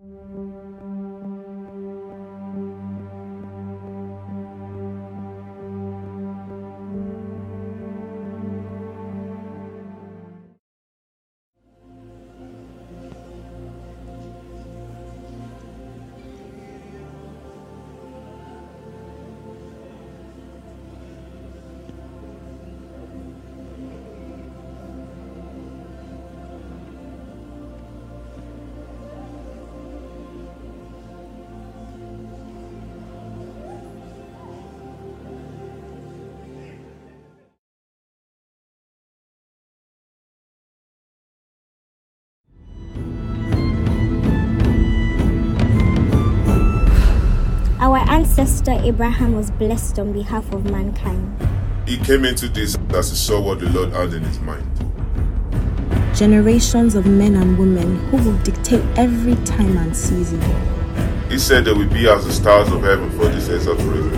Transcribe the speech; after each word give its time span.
Our 0.00 0.97
ancestor 48.18 48.72
Abraham 48.82 49.36
was 49.36 49.52
blessed 49.52 49.96
on 50.00 50.12
behalf 50.12 50.52
of 50.52 50.64
mankind. 50.64 51.24
He 51.86 51.96
came 51.98 52.24
into 52.24 52.48
this 52.48 52.76
as 52.92 53.10
he 53.10 53.16
saw 53.16 53.40
what 53.40 53.60
the 53.60 53.68
Lord 53.70 53.92
had 53.92 54.12
in 54.12 54.24
his 54.24 54.40
mind. 54.40 54.66
Generations 56.16 56.96
of 56.96 57.06
men 57.06 57.36
and 57.36 57.56
women 57.56 57.96
who 58.08 58.16
will 58.16 58.36
dictate 58.38 58.82
every 58.98 59.36
time 59.44 59.76
and 59.76 59.96
season. 59.96 60.42
He 61.28 61.38
said 61.38 61.64
they 61.64 61.72
will 61.72 61.88
be 61.88 62.08
as 62.08 62.26
the 62.26 62.32
stars 62.32 62.68
of 62.72 62.82
heaven 62.82 63.08
for 63.12 63.28
this 63.28 63.48
exaltation. 63.48 64.10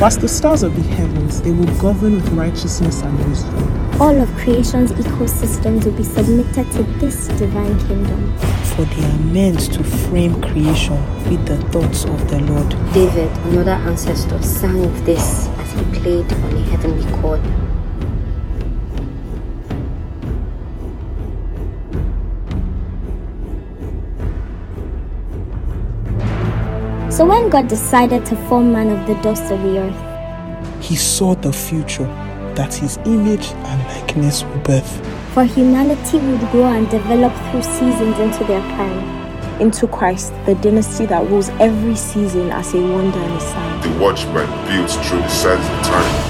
As 0.00 0.16
the 0.16 0.28
stars 0.28 0.62
of 0.62 0.76
the 0.76 0.94
heavens, 0.94 1.42
they 1.42 1.50
will 1.50 1.76
govern 1.80 2.14
with 2.14 2.28
righteousness 2.28 3.02
and 3.02 3.28
wisdom. 3.28 4.00
All 4.00 4.16
of 4.16 4.32
creation's 4.36 4.92
ecosystems 4.92 5.84
will 5.84 5.92
be 5.92 6.04
submitted 6.04 6.70
to 6.70 6.84
this 7.00 7.26
divine 7.36 7.76
kingdom. 7.88 8.32
For 8.80 8.86
they 8.86 9.04
are 9.04 9.18
meant 9.18 9.60
to 9.74 9.84
frame 9.84 10.40
creation 10.40 10.96
with 11.28 11.44
the 11.44 11.58
thoughts 11.68 12.06
of 12.06 12.30
the 12.30 12.40
Lord. 12.40 12.70
David, 12.94 13.30
another 13.48 13.72
ancestor, 13.72 14.40
sang 14.40 14.82
of 14.82 15.04
this 15.04 15.48
as 15.48 15.72
he 15.72 16.00
played 16.00 16.32
on 16.32 16.54
a 16.54 16.62
heavenly 16.62 17.04
chord. 17.20 17.42
So 27.12 27.26
when 27.26 27.50
God 27.50 27.68
decided 27.68 28.24
to 28.24 28.36
form 28.48 28.72
man 28.72 28.88
of 28.88 29.06
the 29.06 29.20
dust 29.22 29.52
of 29.52 29.60
the 29.60 29.78
earth, 29.78 30.82
He 30.82 30.96
saw 30.96 31.34
the 31.34 31.52
future 31.52 32.06
that 32.54 32.72
his 32.72 32.96
image 33.04 33.48
and 33.48 33.82
likeness 33.88 34.42
will 34.42 34.58
birth. 34.60 35.09
For 35.32 35.44
humanity 35.44 36.18
would 36.18 36.40
grow 36.50 36.66
and 36.66 36.90
develop 36.90 37.32
through 37.50 37.62
seasons 37.62 38.18
into 38.18 38.44
their 38.44 38.60
prime. 38.74 39.60
Into 39.60 39.86
Christ, 39.86 40.32
the 40.46 40.54
dynasty 40.56 41.06
that 41.06 41.28
rules 41.28 41.50
every 41.60 41.94
season 41.94 42.50
as 42.50 42.74
a 42.74 42.80
wonder 42.80 43.18
and 43.18 43.34
a 43.34 43.40
sign. 43.40 43.80
The 43.80 43.98
watchman 44.00 44.48
builds 44.66 44.96
through 44.96 45.20
the 45.20 45.28
sands 45.28 45.66
of 45.66 45.86
time. 45.86 46.29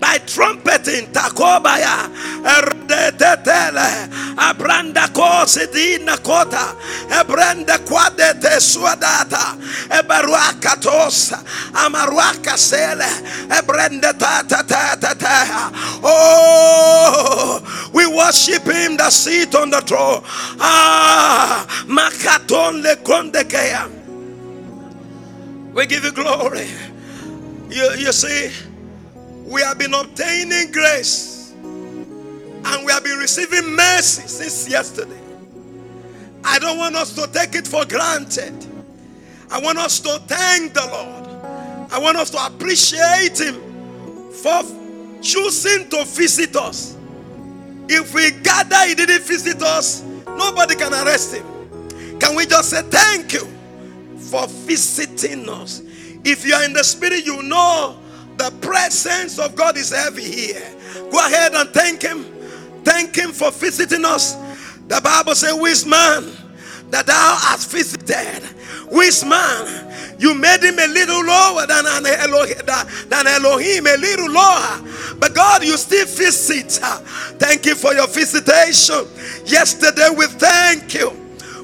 By 0.00 0.18
trumpeting 0.26 1.06
takobaya 1.12 2.06
erdetetele 2.42 4.08
abranda 4.38 5.08
kosidina 5.12 6.16
kota 6.22 6.74
ebrende 7.20 7.78
kwadete 7.84 8.60
suadata 8.60 9.56
ebaruakatos 9.98 11.34
amaruaka 11.74 12.56
sele 12.58 13.10
ebrende 13.58 14.12
tata 14.18 14.62
tata 14.62 14.96
tata 14.96 15.70
oh 16.02 17.60
we 17.92 18.06
worship 18.06 18.64
him 18.64 18.96
that 18.96 19.12
sit 19.12 19.54
on 19.54 19.70
the 19.70 19.80
throne. 19.80 20.22
Ah 20.60 21.66
makaton 21.86 22.82
le 22.82 22.96
we 25.74 25.86
give 25.86 26.04
you 26.04 26.12
glory. 26.12 26.66
You, 27.70 27.90
you 27.98 28.12
see 28.12 28.50
we 29.48 29.62
have 29.62 29.78
been 29.78 29.94
obtaining 29.94 30.70
grace 30.70 31.52
and 31.52 32.84
we 32.84 32.92
have 32.92 33.02
been 33.02 33.18
receiving 33.18 33.74
mercy 33.74 34.28
since 34.28 34.68
yesterday. 34.68 35.18
I 36.44 36.58
don't 36.58 36.76
want 36.76 36.94
us 36.96 37.14
to 37.14 37.26
take 37.32 37.54
it 37.54 37.66
for 37.66 37.86
granted. 37.86 38.54
I 39.50 39.58
want 39.60 39.78
us 39.78 40.00
to 40.00 40.18
thank 40.26 40.74
the 40.74 40.86
Lord. 40.86 41.90
I 41.90 41.98
want 41.98 42.18
us 42.18 42.28
to 42.30 42.44
appreciate 42.44 43.40
Him 43.40 43.54
for 44.32 44.62
choosing 45.22 45.88
to 45.88 46.04
visit 46.04 46.54
us. 46.54 46.96
If 47.88 48.12
we 48.12 48.30
gather, 48.42 48.86
He 48.86 48.94
didn't 48.94 49.22
visit 49.22 49.62
us, 49.62 50.02
nobody 50.26 50.74
can 50.74 50.92
arrest 50.92 51.34
Him. 51.34 52.18
Can 52.18 52.36
we 52.36 52.44
just 52.44 52.68
say 52.68 52.82
thank 52.82 53.32
you 53.32 53.46
for 54.18 54.46
visiting 54.46 55.48
us? 55.48 55.82
If 56.24 56.44
you 56.44 56.52
are 56.52 56.64
in 56.64 56.74
the 56.74 56.84
Spirit, 56.84 57.24
you 57.24 57.42
know 57.42 57.98
the 58.38 58.52
presence 58.60 59.38
of 59.38 59.54
God 59.54 59.76
is 59.76 59.90
heavy 59.90 60.24
here. 60.24 60.74
Go 61.10 61.18
ahead 61.18 61.54
and 61.54 61.68
thank 61.70 62.02
Him. 62.02 62.24
Thank 62.84 63.16
Him 63.16 63.32
for 63.32 63.50
visiting 63.50 64.04
us. 64.04 64.34
The 64.86 65.00
Bible 65.02 65.34
says, 65.34 65.54
Which 65.54 65.84
man 65.84 66.32
that 66.90 67.06
thou 67.06 67.36
hast 67.40 67.70
visited? 67.70 68.44
Which 68.90 69.24
man? 69.24 69.88
You 70.18 70.34
made 70.34 70.62
him 70.64 70.78
a 70.78 70.86
little 70.88 71.24
lower 71.24 71.66
than 71.66 71.84
an 71.86 72.06
Elohim, 72.06 72.56
than 73.08 73.26
Elohim, 73.28 73.86
a 73.86 73.96
little 73.96 74.30
lower. 74.30 75.16
But 75.18 75.34
God, 75.34 75.62
you 75.62 75.76
still 75.76 76.06
visit. 76.06 76.72
Thank 77.38 77.66
you 77.66 77.76
for 77.76 77.94
your 77.94 78.08
visitation. 78.08 79.06
Yesterday, 79.46 80.08
we 80.16 80.26
thank 80.26 80.94
you. 80.94 81.10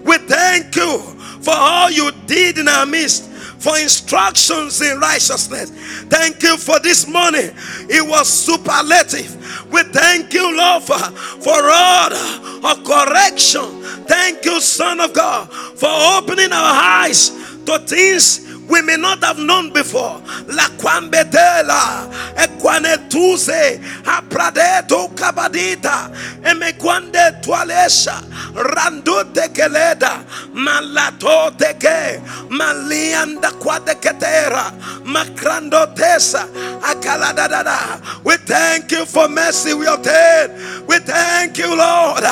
We 0.05 0.19
thank 0.19 0.77
you 0.77 0.99
for 1.41 1.55
all 1.55 1.91
you 1.91 2.13
did 2.27 2.59
in 2.59 2.69
our 2.69 2.87
midst 2.87 3.34
for 3.65 3.79
instructions 3.79 4.83
in 4.83 5.01
righteousness. 5.01 5.71
Thank 6.11 6.43
you 6.43 6.59
for 6.59 6.79
this 6.81 7.09
morning. 7.09 7.51
It 7.89 8.07
was 8.07 8.29
superlative. 8.29 9.73
We 9.73 9.83
thank 9.85 10.35
you, 10.35 10.55
Lord, 10.55 10.83
for, 10.83 10.99
for 10.99 11.57
order 11.65 12.69
of 12.69 12.85
correction. 12.85 13.83
Thank 14.05 14.45
you, 14.45 14.61
Son 14.61 15.01
of 15.01 15.15
God, 15.15 15.51
for 15.51 15.89
opening 15.89 16.53
our 16.53 16.75
eyes 17.07 17.31
to 17.65 17.79
things 17.79 18.54
we 18.69 18.83
may 18.83 18.97
not 18.97 19.23
have 19.23 19.39
known 19.39 19.73
before. 19.73 20.21
La 20.49 20.69
kwambetela, 20.79 22.09
ekwanetuse, 22.37 23.81
apradeto 24.05 25.09
kabadita 25.15 26.11
emekwande 26.45 27.33
twalesha 27.41 28.23
randote 28.55 29.49
keleda 29.49 30.25
malato 30.55 31.51
teke 31.57 32.21
malianda 32.51 33.51
kwadeketera 33.51 34.73
makrando 35.05 35.87
tesa 35.95 36.47
akaladadada 36.83 38.01
we 38.25 38.37
thank 38.39 38.91
you 38.93 39.05
for 39.07 39.29
mercy 39.29 39.75
we 39.75 39.87
obtain. 39.87 40.51
We 40.87 40.99
thank 40.99 41.59
you 41.59 41.77
lord. 41.77 42.25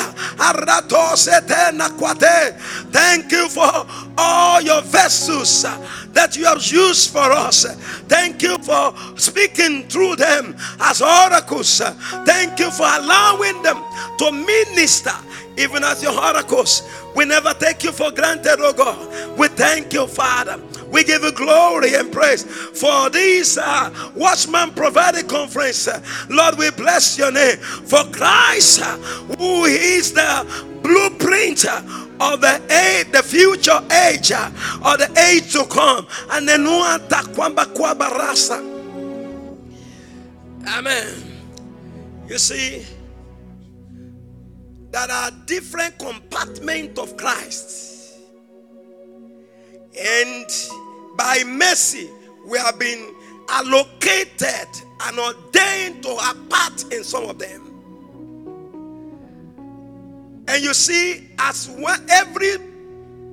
Thank 2.91 3.31
you 3.31 3.49
for 3.49 3.87
all 4.17 4.61
your 4.61 4.81
vessels 4.81 5.65
that 6.13 6.35
you 6.35 6.45
have 6.45 6.63
used 6.65 7.11
for 7.11 7.31
us. 7.31 7.65
Thank 8.07 8.41
you 8.41 8.57
for 8.59 8.93
speaking 9.17 9.83
through 9.87 10.15
them 10.15 10.55
as 10.79 11.01
oracles. 11.01 11.79
Thank 12.25 12.59
you 12.59 12.71
for 12.71 12.87
allowing 12.87 13.61
them 13.61 13.83
to 14.19 14.31
minister 14.31 15.11
even 15.57 15.83
as 15.83 16.01
your 16.01 16.19
oracles. 16.19 16.83
We 17.15 17.25
never 17.25 17.53
take 17.53 17.83
you 17.83 17.91
for 17.91 18.11
granted, 18.11 18.57
oh 18.59 18.73
God. 18.73 19.37
We 19.37 19.47
thank 19.49 19.93
you, 19.93 20.07
Father. 20.07 20.59
We 20.89 21.03
give 21.03 21.23
you 21.23 21.31
glory 21.31 21.95
and 21.95 22.11
praise 22.11 22.43
for 22.43 23.09
this 23.09 23.57
uh, 23.57 24.11
Watchman 24.15 24.71
Prophetic 24.71 25.27
Conference. 25.27 25.87
Lord, 26.29 26.57
we 26.57 26.71
bless 26.71 27.17
your 27.17 27.31
name 27.31 27.57
for 27.57 28.03
Christ, 28.11 28.81
uh, 28.81 28.97
who 29.37 29.65
is 29.65 30.13
the 30.13 30.45
blueprint 30.83 31.65
of 32.19 32.41
the 32.41 32.61
age, 32.71 33.11
the 33.11 33.23
future 33.23 33.79
age, 34.07 34.31
uh, 34.31 34.49
or 34.85 34.97
the 34.97 35.09
age 35.29 35.51
to 35.53 35.65
come. 35.65 36.07
And 36.31 36.47
then 36.47 36.65
kwamba 36.65 37.65
kwa 37.73 37.95
barasa. 37.95 38.59
Amen. 40.67 41.07
You 42.27 42.37
see, 42.37 42.85
there 44.91 45.11
are 45.11 45.31
different 45.45 45.97
compartments 45.97 46.99
of 46.99 47.17
Christ. 47.17 48.17
And 49.99 50.45
by 51.17 51.43
mercy, 51.45 52.09
we 52.47 52.57
have 52.57 52.79
been 52.79 53.13
allocated 53.49 54.67
and 55.01 55.19
ordained 55.19 56.03
to 56.03 56.09
a 56.09 56.35
part 56.49 56.91
in 56.93 57.03
some 57.03 57.25
of 57.25 57.37
them. 57.37 57.62
And 60.47 60.63
you 60.63 60.73
see, 60.73 61.29
as 61.39 61.69
every 62.09 62.57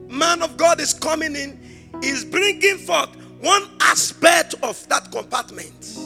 man 0.08 0.42
of 0.42 0.56
God 0.56 0.80
is 0.80 0.94
coming 0.94 1.34
in, 1.34 1.58
is 2.02 2.24
bringing 2.24 2.78
forth 2.78 3.14
one 3.40 3.68
aspect 3.80 4.54
of 4.62 4.86
that 4.88 5.10
compartment. 5.10 5.96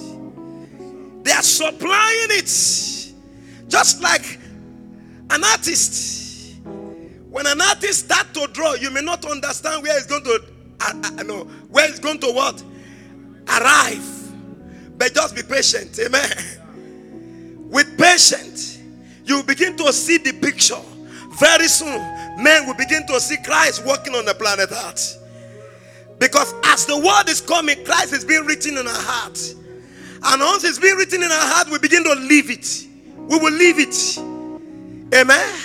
They 1.25 1.33
are 1.33 1.43
supplying 1.43 2.29
it, 2.31 2.47
just 3.69 4.03
like 4.03 4.39
an 5.31 5.45
artist. 5.45 6.57
When 7.31 7.47
an 7.47 7.61
artist 7.61 8.05
start 8.07 8.33
to 8.35 8.47
draw, 8.53 8.75
you 8.75 8.91
may 8.91 9.03
not 9.03 9.25
understand 9.25 9.83
where 9.83 9.97
it's 9.97 10.07
going 10.07 10.25
to, 10.25 10.45
uh, 10.81 11.03
uh, 11.19 11.23
no, 11.23 11.45
where 11.69 11.89
it's 11.89 11.99
going 11.99 12.19
to 12.21 12.31
what 12.31 12.63
arrive. 13.49 14.11
But 14.97 15.15
just 15.15 15.35
be 15.35 15.43
patient, 15.43 15.99
amen. 15.99 16.31
With 17.69 17.99
patience, 17.99 18.79
you 19.25 19.43
begin 19.43 19.77
to 19.79 19.93
see 19.93 20.19
the 20.19 20.33
picture 20.33 20.81
very 21.39 21.69
soon, 21.69 21.99
men 22.43 22.67
will 22.67 22.75
begin 22.75 23.07
to 23.07 23.21
see 23.21 23.37
Christ 23.39 23.85
walking 23.85 24.15
on 24.15 24.25
the 24.25 24.35
planet 24.35 24.71
Earth. 24.71 25.21
Because 26.19 26.55
as 26.65 26.87
the 26.87 26.97
word 26.97 27.29
is 27.29 27.41
coming, 27.41 27.85
Christ 27.85 28.13
is 28.13 28.25
being 28.25 28.45
written 28.47 28.79
in 28.79 28.87
our 28.87 28.95
heart. 28.95 29.39
And 30.27 30.41
once 30.41 30.65
it's 30.65 30.79
being 30.79 30.97
written 30.97 31.23
in 31.23 31.31
our 31.31 31.47
heart, 31.49 31.69
we 31.71 31.79
begin 31.79 32.05
to 32.05 32.15
live 32.15 32.51
it. 32.51 32.87
We 33.17 33.39
will 33.39 33.53
live 33.53 33.79
it. 33.79 34.19
Amen. 35.15 35.61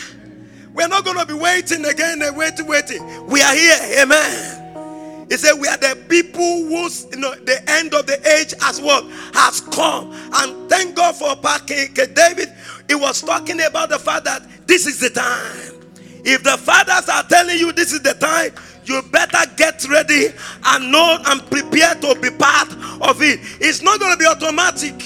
We're 0.74 0.88
not 0.88 1.06
going 1.06 1.18
to 1.18 1.26
be 1.26 1.34
waiting 1.34 1.86
again 1.86 2.22
and 2.22 2.36
waiting, 2.36 2.68
waiting. 2.68 3.28
We 3.28 3.42
are 3.42 3.56
here. 3.56 4.02
Amen. 4.02 5.28
He 5.30 5.38
said, 5.38 5.54
We 5.60 5.68
are 5.68 5.78
the 5.78 5.98
people 6.10 6.66
whose 6.66 7.06
you 7.12 7.18
know 7.18 7.34
the 7.36 7.62
end 7.70 7.94
of 7.94 8.08
the 8.08 8.18
age 8.38 8.54
as 8.64 8.82
well 8.82 9.08
has 9.34 9.62
come. 9.62 10.12
And 10.34 10.70
thank 10.70 10.96
God 10.96 11.16
for 11.16 11.36
King 11.66 11.94
David. 11.94 12.50
He 12.90 12.96
was 12.96 13.22
talking 13.22 13.62
about 13.62 13.90
the 13.90 14.00
fact 14.00 14.26
that 14.26 14.68
this 14.68 14.88
is 14.88 15.00
the 15.00 15.12
time. 15.12 15.80
If 16.26 16.44
the 16.44 16.58
fathers 16.58 17.08
are 17.08 17.24
telling 17.24 17.60
you 17.60 17.72
this 17.72 17.94
is 17.94 18.02
the 18.02 18.16
time, 18.16 18.52
you 18.84 19.04
better 19.12 19.38
get 19.56 19.88
ready 19.88 20.30
and 20.66 20.92
know 20.92 21.20
and 21.28 21.46
prepare 21.52 21.94
to 21.94 22.20
be 22.20 22.32
part 22.32 22.74
of 23.02 23.22
it. 23.22 23.42
It's 23.62 23.84
not 23.84 24.00
going 24.00 24.14
to 24.14 24.18
be 24.18 24.26
automatic. 24.26 25.04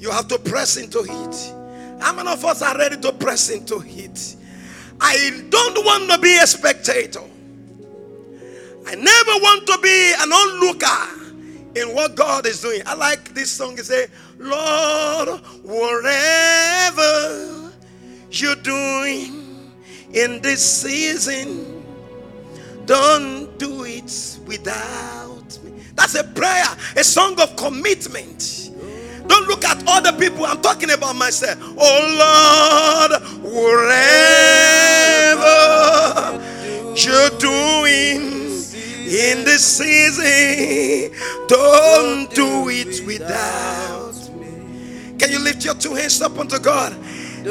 You 0.00 0.10
have 0.10 0.26
to 0.28 0.38
press 0.38 0.76
into 0.76 0.98
it. 1.04 1.54
How 2.02 2.12
many 2.12 2.28
of 2.28 2.44
us 2.44 2.60
are 2.60 2.76
ready 2.76 2.96
to 2.96 3.12
press 3.12 3.48
into 3.50 3.80
it? 3.86 4.36
I 5.00 5.42
don't 5.48 5.84
want 5.84 6.10
to 6.10 6.18
be 6.18 6.36
a 6.38 6.46
spectator. 6.46 7.22
I 8.86 8.96
never 8.96 9.32
want 9.40 9.66
to 9.68 9.78
be 9.80 10.12
an 10.20 10.32
onlooker 10.32 11.23
in 11.76 11.94
what 11.94 12.14
God 12.14 12.46
is 12.46 12.60
doing. 12.60 12.82
I 12.86 12.94
like 12.94 13.34
this 13.34 13.50
song. 13.50 13.78
It 13.78 13.86
say, 13.86 14.06
Lord, 14.38 15.40
whatever 15.62 17.02
you're 18.30 18.56
doing 18.56 19.44
in 20.12 20.40
this 20.40 20.82
season. 20.82 21.82
Don't 22.86 23.58
do 23.58 23.84
it 23.84 24.38
without 24.46 25.58
me. 25.62 25.72
That's 25.94 26.14
a 26.14 26.24
prayer, 26.24 26.66
a 26.96 27.04
song 27.04 27.40
of 27.40 27.56
commitment. 27.56 28.70
Don't 29.26 29.48
look 29.48 29.64
at 29.64 29.82
other 29.88 30.12
people. 30.12 30.44
I'm 30.44 30.60
talking 30.60 30.90
about 30.90 31.16
myself. 31.16 31.58
Oh 31.78 33.08
Lord, 33.08 33.22
wherever 33.42 33.94
you're 36.94 37.30
doing 37.38 38.43
in 39.04 39.44
this 39.44 39.64
season, 39.64 41.12
don't 41.48 42.30
do 42.34 42.68
it 42.68 43.06
without 43.06 44.14
me. 44.38 45.14
Can 45.18 45.30
you 45.30 45.38
lift 45.38 45.64
your 45.64 45.74
two 45.74 45.94
hands 45.94 46.20
up 46.22 46.38
unto 46.38 46.58
God? 46.58 46.94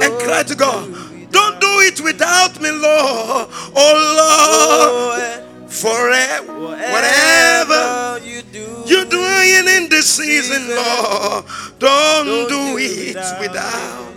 and 0.01 0.19
cry 0.19 0.43
to 0.43 0.55
God. 0.55 0.91
Don't 1.31 1.59
do 1.59 1.67
it 1.81 1.99
without 2.01 2.59
me, 2.61 2.71
Lord. 2.71 3.47
Oh 3.75 5.05
Lord, 5.09 5.71
forever, 5.71 6.53
whatever 6.53 8.19
you 8.25 8.41
do, 8.43 8.83
you're 8.85 9.05
doing 9.05 9.67
in 9.77 9.89
this 9.89 10.09
season, 10.09 10.67
Lord, 10.75 11.45
don't 11.79 12.49
do 12.49 12.77
it 12.77 13.15
without. 13.39 14.13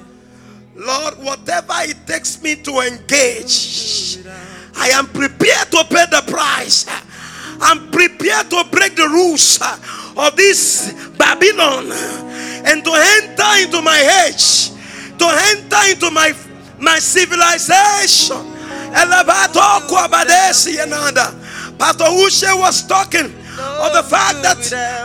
Lord, 0.75 1.15
whatever 1.25 1.73
it 1.81 2.07
takes 2.07 2.43
me 2.43 2.55
to 2.57 2.81
engage, 2.81 4.19
I 4.77 4.91
am 4.91 5.07
prepared 5.07 5.71
to 5.73 5.85
pay 5.85 6.05
the 6.11 6.23
price. 6.27 6.87
I'm 7.61 7.91
prepared 7.91 8.51
to 8.51 8.65
break 8.71 8.97
the 8.97 9.09
rules 9.09 9.59
of 10.17 10.37
this 10.37 10.93
Babylon 11.17 11.91
and 12.67 12.85
to 12.85 12.93
enter 12.93 13.65
into 13.65 13.83
my 13.83 14.27
age 14.29 14.77
to 15.19 15.27
enter 15.53 15.83
into 15.91 16.11
my 16.11 16.33
my 16.79 16.99
civilization. 16.99 18.37
Pastor 21.79 22.05
Uche 22.05 22.59
was 22.59 22.87
talking 22.87 23.27
of 23.27 23.93
the 23.93 24.03
fact 24.09 24.43
that 24.43 24.59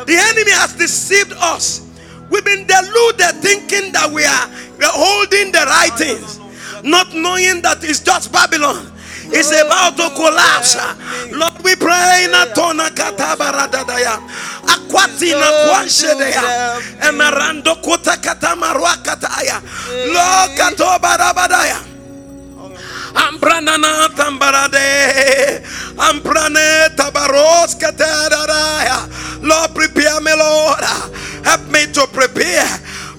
the 0.05 0.15
enemy 0.15 0.51
has 0.51 0.73
deceived 0.75 1.33
us. 1.33 1.87
We've 2.29 2.45
been 2.45 2.65
deluded 2.65 3.41
thinking 3.41 3.91
that 3.91 4.09
we 4.11 4.23
are 4.23 4.47
holding 4.83 5.51
the 5.51 5.65
right 5.67 5.93
things, 5.97 6.39
not 6.83 7.13
knowing 7.13 7.61
that 7.61 7.83
it's 7.83 7.99
just 7.99 8.31
Babylon 8.31 8.91
is 9.33 9.51
about 9.51 9.97
to 9.97 10.09
collapse. 10.15 10.75
Lord, 11.31 11.53
we 11.63 11.75
pray 11.75 12.25
in 12.25 12.31
Atona 12.31 12.89
Katabaradadaya. 12.89 14.19
Aquatina 14.67 15.49
Quanshedea. 15.67 16.43
Emerando 17.01 17.81
Kuta 17.81 18.17
Katamaruakataya. 18.17 19.61
Lord 20.13 20.51
Katobarabadaya. 20.57 21.91
Ambranana 23.13 24.09
tambarade. 24.15 25.63
Ambrane 25.97 26.95
tabaros 26.95 27.75
kataraya. 27.75 29.07
Lord, 29.41 29.75
prepare 29.75 30.21
me, 30.21 30.33
Lord. 30.33 30.79
Help 31.43 31.67
me 31.69 31.91
to 31.91 32.07
prepare 32.07 32.65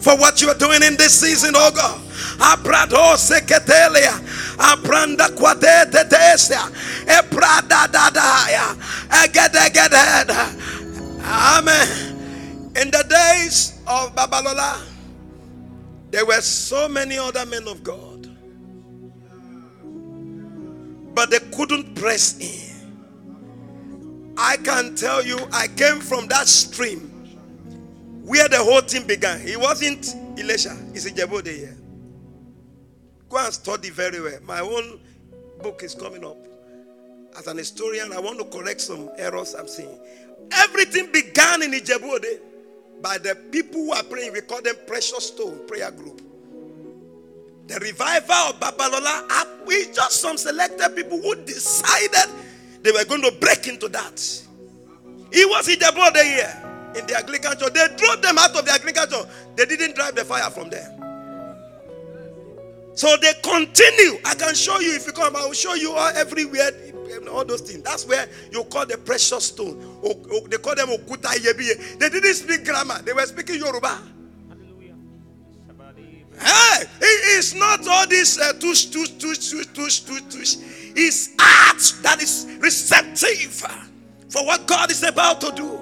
for 0.01 0.17
what 0.17 0.41
you 0.41 0.49
are 0.49 0.59
doing 0.59 0.83
in 0.83 0.97
this 0.97 1.21
season, 1.21 1.53
oh 1.55 1.71
God. 1.75 2.01
Abrado 2.39 3.17
seketelia. 3.17 4.19
Abranda 4.63 5.29
quadete 5.35 6.09
tesia. 6.09 6.71
Ebrada 7.07 7.87
dadaya. 7.89 8.77
Egedegeded. 9.11 10.31
Amen. 11.25 12.73
In 12.77 12.91
the 12.91 13.05
days 13.09 13.81
of 13.87 14.15
Babalola, 14.15 14.81
there 16.11 16.25
were 16.25 16.41
so 16.41 16.89
many 16.89 17.19
other 17.19 17.45
men 17.47 17.67
of 17.69 17.83
God. 17.83 18.29
But 21.15 21.31
they 21.31 21.41
couldn't 21.55 21.95
press 21.95 22.39
in. 22.39 22.73
I 24.37 24.57
can 24.57 24.95
tell 24.95 25.23
you, 25.23 25.39
I 25.53 25.69
came 25.69 26.01
from 26.01 26.27
that 26.29 26.49
stream 26.49 27.11
where 28.25 28.49
the 28.49 28.59
whole 28.59 28.81
thing 28.81 29.07
began. 29.07 29.41
It 29.47 29.61
wasn't 29.61 30.03
Ilesha, 30.39 30.95
it's 30.95 31.11
Ijebu-Ode 31.11 31.49
here. 31.49 31.77
Go 33.33 33.39
and 33.39 33.55
study 33.55 33.89
very 33.89 34.21
well. 34.21 34.39
My 34.45 34.61
own 34.61 35.01
book 35.63 35.83
is 35.83 35.95
coming 35.95 36.23
up. 36.23 36.37
As 37.39 37.47
an 37.47 37.57
historian, 37.57 38.13
I 38.13 38.21
want 38.21 38.39
to 38.41 38.45
correct 38.45 38.83
some 38.83 39.09
errors 39.17 39.55
I'm 39.55 39.67
seeing. 39.67 39.99
Everything 40.53 41.11
began 41.11 41.63
in 41.63 41.73
Ijebu-Ode 41.73 42.43
by 43.01 43.17
the 43.17 43.35
people 43.51 43.85
who 43.87 43.93
are 43.93 44.03
praying. 44.03 44.35
We 44.35 44.43
call 44.43 44.61
them 44.61 44.75
Precious 44.87 45.29
Stone 45.29 45.67
Prayer 45.67 45.91
Group. 45.93 46.21
The 47.69 47.77
revival 47.81 48.35
of 48.53 48.61
Babalola, 48.61 49.25
ah, 49.31 49.47
we 49.65 49.87
just 49.95 50.21
some 50.21 50.37
selected 50.37 50.95
people 50.95 51.19
who 51.23 51.35
decided 51.47 52.31
they 52.83 52.93
were 52.93 53.07
going 53.07 53.23
to 53.23 53.33
break 53.41 53.67
into 53.67 53.89
that. 53.89 54.21
It 55.31 55.49
was 55.49 55.69
Ijebu-Ode 55.69 56.17
here 56.27 56.63
in 56.97 57.07
the 57.07 57.15
church. 57.15 57.73
They 57.73 57.97
drove 57.97 58.21
them 58.21 58.37
out 58.37 58.55
of 58.55 58.67
the 58.67 58.73
church. 58.73 59.27
They 59.57 59.65
didn't 59.65 59.95
drive 59.97 60.17
the 60.17 60.25
fire 60.27 60.51
from 60.51 60.69
there. 60.69 61.02
So 62.95 63.17
they 63.17 63.33
continue. 63.43 64.19
I 64.25 64.35
can 64.35 64.55
show 64.55 64.79
you 64.81 64.95
if 64.95 65.07
you 65.07 65.13
come. 65.13 65.35
I 65.37 65.45
will 65.47 65.53
show 65.53 65.75
you 65.75 65.93
all 65.93 66.11
everywhere, 66.15 66.71
all 67.31 67.45
those 67.45 67.63
things. 67.63 67.83
That's 67.83 68.07
where 68.07 68.29
you 68.51 68.65
call 68.65 68.87
the 68.87 68.99
precious 68.99 69.47
stone. 69.47 69.79
They 70.51 70.59
call 70.59 70.75
them 70.75 70.89
okuta 70.89 71.31
yebiye. 71.39 71.99
They 71.99 72.09
didn't 72.11 72.35
speak 72.35 72.65
grammar. 72.65 73.01
They 73.03 73.13
were 73.13 73.27
speaking 73.27 73.57
Yoruba. 73.57 73.99
Hey, 76.39 76.85
it's 77.01 77.55
not 77.55 77.87
all 77.87 78.07
this 78.09 78.39
uh, 78.39 78.53
tush, 78.55 78.87
tush, 78.87 79.11
tush, 79.11 79.51
tush, 79.51 79.67
tush, 79.67 80.01
tush, 80.01 80.23
tush. 80.29 80.57
It's 80.95 81.31
art 81.39 82.03
that 82.03 82.21
is 82.21 82.49
receptive 82.59 83.53
for 84.29 84.45
what 84.45 84.67
God 84.67 84.91
is 84.91 85.03
about 85.03 85.41
to 85.43 85.53
do. 85.53 85.79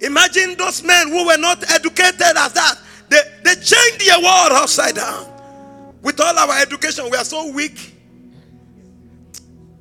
Imagine 0.00 0.56
those 0.56 0.82
men 0.82 1.08
who 1.08 1.26
were 1.26 1.36
not 1.36 1.62
educated 1.70 2.36
as 2.36 2.52
that. 2.54 2.76
They, 3.08 3.20
they 3.44 3.54
changed 3.54 4.06
their 4.06 4.18
world 4.20 4.52
upside 4.52 4.94
down. 4.94 5.37
With 6.02 6.20
all 6.20 6.38
our 6.38 6.58
education, 6.60 7.08
we 7.10 7.16
are 7.16 7.24
so 7.24 7.50
weak. 7.52 7.94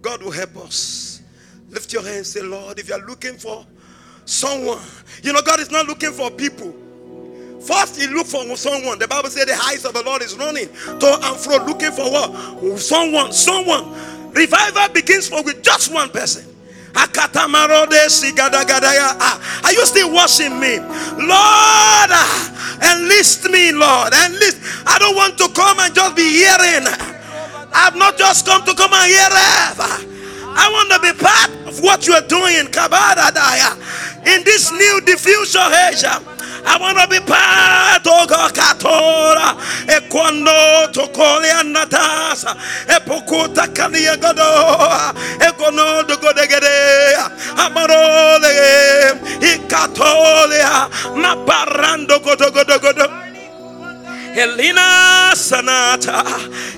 God 0.01 0.21
will 0.23 0.31
help 0.31 0.57
us. 0.57 1.21
Lift 1.69 1.91
your 1.93 2.03
hands, 2.03 2.31
say, 2.31 2.41
Lord, 2.41 2.79
if 2.79 2.87
you 2.89 2.95
are 2.95 3.05
looking 3.05 3.37
for 3.37 3.65
someone, 4.25 4.79
you 5.23 5.33
know, 5.33 5.41
God 5.41 5.59
is 5.59 5.69
not 5.69 5.85
looking 5.87 6.11
for 6.11 6.31
people. 6.31 6.73
First, 7.61 7.99
He 7.99 8.07
look 8.07 8.27
for 8.27 8.55
someone. 8.55 8.99
The 8.99 9.07
Bible 9.07 9.29
says 9.29 9.45
the 9.45 9.61
eyes 9.65 9.83
of 9.85 9.93
the 9.93 10.03
Lord 10.03 10.21
is 10.21 10.35
running 10.37 10.69
to 10.69 11.19
and 11.21 11.37
fro, 11.37 11.57
looking 11.65 11.91
for 11.91 12.09
what? 12.09 12.79
Someone, 12.79 13.33
someone. 13.33 13.91
Revival 14.31 14.89
begins 14.93 15.27
for 15.27 15.43
with 15.43 15.61
just 15.61 15.91
one 15.93 16.09
person. 16.09 16.45
Ah, 16.99 17.11
are 19.65 19.73
you 19.73 19.85
still 19.85 20.11
watching 20.13 20.59
me? 20.59 20.77
Lord, 20.79 22.09
ah, 22.09 22.56
enlist 22.81 23.49
me, 23.49 23.71
Lord. 23.71 24.13
Enlist. 24.13 24.57
I 24.85 24.97
don't 24.99 25.15
want 25.15 25.37
to 25.39 25.49
come 25.53 25.79
and 25.79 25.93
just 25.93 26.15
be 26.15 26.27
hearing. 26.27 26.85
I've 27.73 27.95
not 27.95 28.17
just 28.17 28.45
come 28.45 28.63
to 28.65 28.73
come 28.73 28.93
and 28.93 29.07
hear. 29.07 29.29
Ever. 29.71 29.91
I 30.57 30.69
want 30.71 30.89
to 30.91 30.99
be 30.99 31.13
part 31.13 31.51
of 31.67 31.81
what 31.83 32.07
you 32.07 32.13
are 32.13 32.25
doing 32.25 32.55
in 32.57 32.67
Kabadadaya 32.67 33.77
in 34.25 34.43
this 34.43 34.71
new 34.71 35.01
diffusion 35.05 35.61
Asia. 35.69 36.36
I 36.65 36.77
want 36.79 36.97
to 36.97 37.07
be 37.07 37.19
part 37.19 38.05
of 38.05 38.27
God 38.27 38.53
Katora. 38.53 39.55
E 39.87 40.01
quando 40.09 40.51
tokole 40.91 41.51
anatasa. 41.51 42.55
E 42.87 42.99
pokuta 43.01 43.67
kania 43.67 44.17
godo. 44.17 44.43
E 45.39 45.51
kono 45.57 46.03
do 46.03 46.17
godegede. 46.17 47.15
Amarole. 47.57 48.51
E 49.41 49.57
katolea. 49.67 50.89
Maparando 51.15 52.19
godo 52.19 52.51
godo 52.51 52.79
godo. 52.79 53.36
Elina 54.37 55.33
Sanata, 55.33 56.21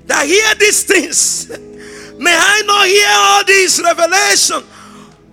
that 0.08 0.26
hear 0.26 0.54
these 0.56 0.84
things. 0.84 1.48
May 2.20 2.36
I 2.36 2.62
not 2.66 2.88
hear 2.88 3.08
all 3.10 3.44
these 3.46 3.82
revelation, 3.82 4.64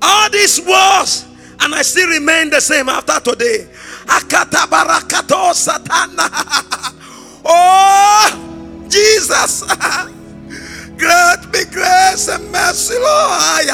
all 0.01 0.31
these 0.31 0.61
words, 0.61 1.27
and 1.59 1.75
I 1.75 1.83
still 1.83 2.09
remain 2.09 2.51
the 2.51 2.61
same 2.61 2.89
after 2.89 3.19
today. 3.19 3.69
Akata 4.07 4.67
barakato 4.67 5.53
satana. 5.55 6.29
Oh, 7.47 8.87
Jesus. 8.89 9.65
Grant 10.97 11.53
me 11.53 11.65
grace 11.71 12.29
and 12.29 12.51
mercy, 12.51 12.95
Lord. 12.95 13.69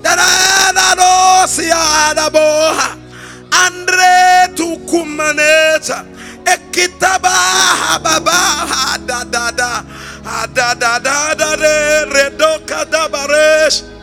That 0.00 0.16
I. 0.18 0.54
Andre 3.52 4.54
tu 4.56 4.78
kumaneta. 4.86 6.04
Ekitaba 6.44 7.98
baba 8.02 8.98
da 9.06 9.24
da 9.24 9.50
da 9.50 9.84
da 10.54 10.74
da 10.74 10.98
da 10.98 11.34
da 11.34 11.54
re 11.56 12.04
redoka 12.12 12.84
da 12.90 13.08
baresh 13.08 13.93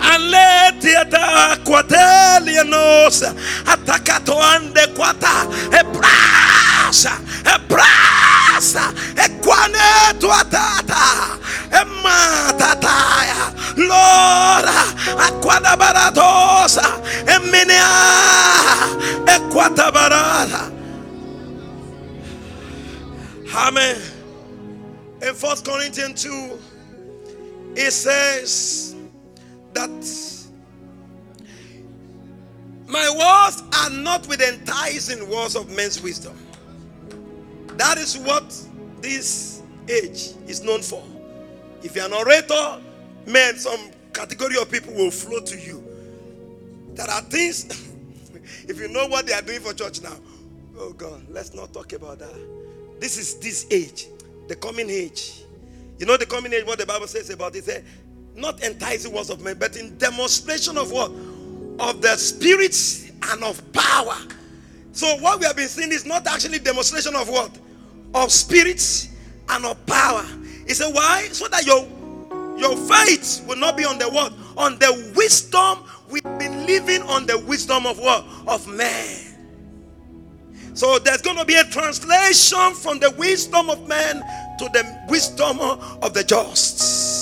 aletiata 0.00 1.58
quatelianos 1.64 3.22
attaccato 3.66 4.38
ande 4.40 4.86
quata 4.94 5.46
e 5.70 5.82
brasa 5.84 7.20
e 7.44 7.58
brasa 7.66 8.92
e 9.16 9.28
quaneto 9.40 10.30
atata 10.30 11.38
e 11.70 11.84
matataya 12.02 13.52
lora 13.76 14.84
acquada 15.26 15.76
baratosa 15.76 17.00
e 17.26 17.38
minea 17.50 17.86
e 19.26 19.40
quata 19.52 19.90
barata 19.90 20.78
Amen. 23.58 23.96
In 25.20 25.34
First 25.34 25.64
Corinthians 25.64 26.22
2, 26.22 26.58
it 27.76 27.92
says, 27.92 28.87
that 29.78 30.38
My 32.88 33.08
words 33.10 33.62
are 33.76 33.90
not 33.90 34.26
with 34.26 34.40
enticing 34.40 35.30
words 35.30 35.54
of 35.54 35.70
men's 35.76 36.02
wisdom. 36.02 36.36
That 37.76 37.98
is 37.98 38.18
what 38.18 38.50
this 39.00 39.62
age 39.88 40.32
is 40.48 40.64
known 40.64 40.82
for. 40.82 41.04
If 41.82 41.94
you're 41.94 42.06
an 42.06 42.12
orator, 42.12 42.80
men, 43.26 43.56
some 43.56 43.78
category 44.12 44.56
of 44.60 44.68
people 44.70 44.94
will 44.94 45.12
flow 45.12 45.40
to 45.40 45.60
you. 45.60 45.84
There 46.94 47.08
are 47.08 47.20
things, 47.20 47.66
if 48.68 48.80
you 48.80 48.88
know 48.88 49.06
what 49.06 49.26
they 49.26 49.34
are 49.34 49.42
doing 49.42 49.60
for 49.60 49.74
church 49.74 50.02
now, 50.02 50.16
oh 50.78 50.92
God, 50.92 51.24
let's 51.30 51.54
not 51.54 51.72
talk 51.72 51.92
about 51.92 52.18
that. 52.18 52.34
This 52.98 53.16
is 53.16 53.38
this 53.38 53.66
age, 53.70 54.08
the 54.48 54.56
coming 54.56 54.90
age. 54.90 55.44
You 55.98 56.06
know 56.06 56.16
the 56.16 56.26
coming 56.26 56.52
age, 56.52 56.64
what 56.66 56.78
the 56.78 56.86
Bible 56.86 57.06
says 57.06 57.30
about 57.30 57.54
it? 57.54 57.64
Say, 57.64 57.84
not 58.38 58.62
enticing 58.62 59.12
words 59.12 59.30
of 59.30 59.40
men, 59.42 59.56
but 59.58 59.76
in 59.76 59.96
demonstration 59.98 60.78
of 60.78 60.90
what? 60.90 61.10
Of 61.80 62.02
the 62.02 62.16
spirits 62.16 63.10
and 63.30 63.42
of 63.44 63.60
power. 63.72 64.16
So 64.92 65.16
what 65.18 65.38
we 65.40 65.46
have 65.46 65.56
been 65.56 65.68
seeing 65.68 65.92
is 65.92 66.04
not 66.04 66.26
actually 66.26 66.58
demonstration 66.58 67.14
of 67.14 67.28
what? 67.28 67.56
Of 68.14 68.32
spirits 68.32 69.08
and 69.48 69.64
of 69.64 69.84
power. 69.86 70.24
He 70.66 70.74
said, 70.74 70.92
why? 70.92 71.28
So 71.32 71.48
that 71.48 71.66
your 71.66 71.86
your 72.58 72.76
faith 72.76 73.44
will 73.46 73.56
not 73.56 73.76
be 73.76 73.84
on 73.84 73.98
the 73.98 74.08
what? 74.08 74.32
On 74.56 74.78
the 74.78 75.12
wisdom. 75.16 75.84
We've 76.10 76.22
been 76.22 76.66
living 76.66 77.02
on 77.02 77.26
the 77.26 77.38
wisdom 77.38 77.86
of 77.86 77.98
what? 77.98 78.24
Of 78.46 78.66
man. 78.66 79.24
So 80.74 80.98
there's 80.98 81.22
going 81.22 81.36
to 81.36 81.44
be 81.44 81.54
a 81.54 81.64
translation 81.64 82.74
from 82.74 82.98
the 82.98 83.10
wisdom 83.18 83.70
of 83.70 83.88
man 83.88 84.22
to 84.58 84.68
the 84.72 85.00
wisdom 85.08 85.60
of 85.60 86.14
the 86.14 86.24
just. 86.24 87.17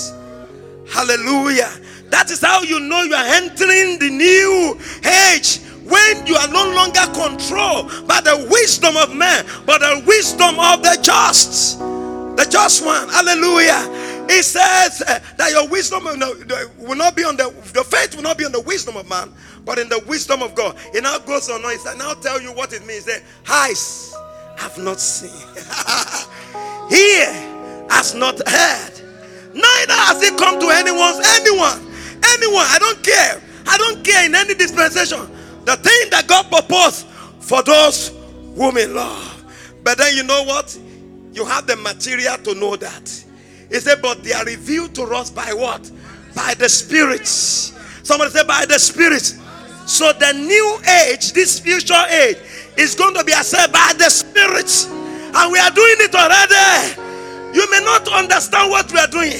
Hallelujah. 0.89 1.71
That 2.09 2.31
is 2.31 2.41
how 2.41 2.61
you 2.61 2.79
know 2.79 3.03
you 3.03 3.13
are 3.13 3.25
entering 3.25 3.99
the 3.99 4.09
new 4.09 4.79
age 5.05 5.59
when 5.83 6.25
you 6.27 6.35
are 6.35 6.47
no 6.49 6.73
longer 6.73 7.01
controlled 7.13 8.07
by 8.07 8.21
the 8.21 8.47
wisdom 8.49 8.97
of 8.97 9.15
man, 9.15 9.45
but 9.65 9.79
the 9.79 10.03
wisdom 10.05 10.59
of 10.59 10.83
the 10.83 10.97
just. 11.01 11.79
The 11.79 12.47
just 12.49 12.85
one. 12.85 13.09
Hallelujah. 13.09 14.25
He 14.29 14.41
says 14.41 15.01
uh, 15.01 15.19
that 15.37 15.51
your 15.51 15.67
wisdom 15.69 16.03
will 16.05 16.95
not 16.95 17.15
be 17.15 17.23
on 17.23 17.37
the, 17.37 17.49
the 17.73 17.83
faith 17.83 18.15
will 18.15 18.23
not 18.23 18.37
be 18.37 18.45
on 18.45 18.51
the 18.51 18.61
wisdom 18.61 18.97
of 18.97 19.07
man, 19.07 19.31
but 19.65 19.79
in 19.79 19.87
the 19.87 20.03
wisdom 20.05 20.43
of 20.43 20.53
God. 20.53 20.77
He 20.93 20.99
now 20.99 21.17
goes 21.19 21.49
on, 21.49 21.61
said, 21.79 21.97
now 21.97 22.13
tell 22.13 22.41
you 22.41 22.51
what 22.53 22.73
it 22.73 22.85
means. 22.85 23.05
That 23.05 23.23
eyes 23.49 24.13
have 24.57 24.77
not 24.77 24.99
seen, 24.99 25.31
ear 26.91 27.87
has 27.89 28.13
not 28.13 28.45
heard, 28.47 29.06
neither 29.57 29.93
has 29.93 30.21
it 30.21 30.37
come 30.37 30.59
to 30.59 30.69
anyone's 30.69 31.25
anyone, 31.35 31.81
anyone. 32.37 32.65
I 32.69 32.77
don't 32.79 33.03
care. 33.03 33.41
I 33.67 33.77
don't 33.77 34.03
care 34.03 34.25
in 34.25 34.35
any 34.35 34.53
dispensation. 34.53 35.19
The 35.65 35.75
thing 35.75 36.09
that 36.11 36.25
God 36.27 36.49
proposed 36.49 37.07
for 37.41 37.61
those 37.63 38.13
whom 38.55 38.77
He 38.77 38.85
love. 38.85 39.43
But 39.83 39.97
then 39.97 40.15
you 40.15 40.23
know 40.23 40.43
what? 40.43 40.77
You 41.33 41.45
have 41.45 41.67
the 41.67 41.75
material 41.75 42.37
to 42.39 42.55
know 42.55 42.75
that. 42.77 43.25
He 43.69 43.79
said, 43.79 44.01
but 44.01 44.23
they 44.23 44.33
are 44.33 44.45
revealed 44.45 44.95
to 44.95 45.03
us 45.03 45.29
by 45.29 45.53
what? 45.53 45.91
By 46.35 46.53
the 46.55 46.69
Spirit. 46.69 47.27
Somebody 47.27 48.31
said, 48.31 48.47
by 48.47 48.65
the 48.65 48.79
Spirit. 48.79 49.23
So 49.85 50.13
the 50.13 50.33
new 50.33 50.79
age, 51.05 51.33
this 51.33 51.59
future 51.59 52.03
age, 52.09 52.37
is 52.77 52.95
going 52.95 53.13
to 53.15 53.23
be 53.23 53.33
accepted 53.33 53.73
by 53.73 53.93
the 53.97 54.09
Spirit. 54.09 54.87
And 55.35 55.51
we 55.51 55.59
are 55.59 55.71
doing 55.71 55.95
it 55.99 56.15
already. 56.15 57.06
You 57.53 57.69
may 57.71 57.79
not 57.83 58.07
understand 58.07 58.71
what 58.71 58.91
we 58.91 58.99
are 58.99 59.07
doing. 59.07 59.33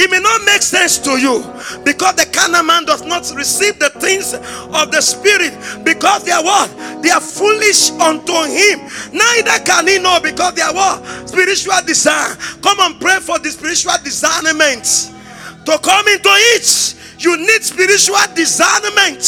It 0.00 0.10
may 0.10 0.18
not 0.18 0.40
make 0.46 0.62
sense 0.62 0.98
to 1.00 1.20
you 1.20 1.44
because 1.84 2.16
the 2.16 2.24
carnal 2.32 2.62
man 2.62 2.86
does 2.86 3.04
not 3.04 3.30
receive 3.36 3.78
the 3.78 3.90
things 4.00 4.32
of 4.32 4.90
the 4.90 5.00
spirit 5.02 5.52
because 5.84 6.24
they 6.24 6.32
are 6.32 6.42
what? 6.42 6.72
They 7.02 7.10
are 7.10 7.20
foolish 7.20 7.90
unto 8.00 8.32
him. 8.48 8.80
Neither 9.12 9.60
can 9.60 9.86
he 9.86 9.98
know 9.98 10.18
because 10.22 10.54
they 10.54 10.62
are 10.62 10.72
what? 10.72 11.28
Spiritual 11.28 11.84
desire. 11.86 12.34
Come 12.62 12.80
and 12.80 12.98
pray 12.98 13.20
for 13.20 13.38
the 13.38 13.50
spiritual 13.50 13.92
discernment. 14.02 15.12
To 15.68 15.76
come 15.84 16.08
into 16.08 16.32
it, 16.56 16.96
you 17.20 17.36
need 17.36 17.60
spiritual 17.60 18.24
discernment. 18.34 19.20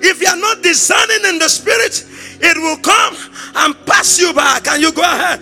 If 0.00 0.22
you 0.22 0.28
are 0.28 0.40
not 0.40 0.62
discerning 0.62 1.28
in 1.28 1.38
the 1.38 1.48
spirit, 1.52 2.07
it 2.40 2.56
will 2.56 2.78
come 2.78 3.16
and 3.56 3.74
pass 3.86 4.18
you 4.18 4.32
by. 4.32 4.60
Can 4.62 4.80
you 4.80 4.92
go 4.92 5.02
ahead? 5.02 5.40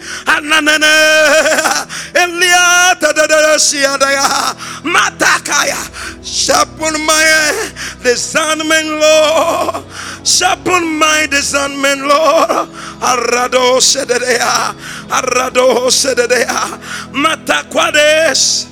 Matakaya. 4.83 5.77
Sharpen 6.25 7.07
my 7.07 7.71
discernment, 8.03 8.89
Lord. 9.01 9.85
Sharpen 10.25 10.99
my 10.99 11.27
discernment, 11.31 12.01
Lord. 12.03 12.69
Arado 13.01 13.81
sededea. 13.81 14.75
Arado 15.11 15.91
sededea. 15.91 16.79
Matakwades. 17.13 18.67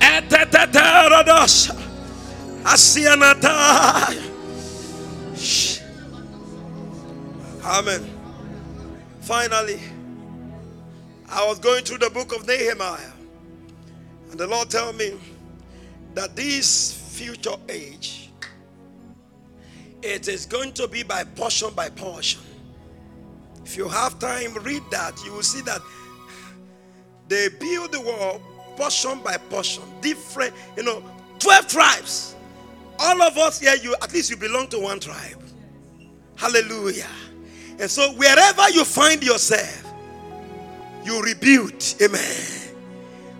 Eteteterados. 0.00 1.70
Asianata. 2.64 4.08
Amen. 7.62 8.08
Finally, 9.20 9.80
I 11.28 11.46
was 11.46 11.58
going 11.58 11.84
through 11.84 11.98
the 11.98 12.10
book 12.10 12.34
of 12.34 12.46
Nehemiah, 12.46 13.12
and 14.30 14.40
the 14.40 14.46
Lord 14.46 14.70
told 14.70 14.96
me 14.96 15.18
that 16.14 16.34
this 16.34 16.92
future 17.16 17.56
age 17.68 18.30
it 20.02 20.28
is 20.28 20.46
going 20.46 20.72
to 20.72 20.88
be 20.88 21.02
by 21.02 21.24
portion 21.24 21.70
by 21.74 21.90
portion. 21.90 22.40
If 23.64 23.76
you 23.76 23.88
have 23.88 24.18
time, 24.18 24.54
read 24.54 24.82
that. 24.90 25.22
You 25.24 25.32
will 25.32 25.42
see 25.42 25.60
that 25.62 25.82
they 27.28 27.48
build 27.48 27.92
the 27.92 28.00
wall 28.00 28.40
portion 28.76 29.20
by 29.20 29.36
portion, 29.36 29.82
different, 30.00 30.54
you 30.76 30.82
know, 30.82 31.04
12 31.38 31.68
tribes. 31.68 32.34
All 32.98 33.20
of 33.22 33.36
us 33.36 33.60
here, 33.60 33.74
you 33.76 33.94
at 34.02 34.12
least 34.12 34.30
you 34.30 34.36
belong 34.36 34.68
to 34.68 34.78
one 34.78 35.00
tribe. 35.00 35.42
Hallelujah. 36.36 37.06
And 37.80 37.90
so, 37.90 38.12
wherever 38.12 38.68
you 38.70 38.84
find 38.84 39.22
yourself, 39.22 39.90
you 41.02 41.22
rebuild. 41.22 41.82
Amen. 42.02 42.76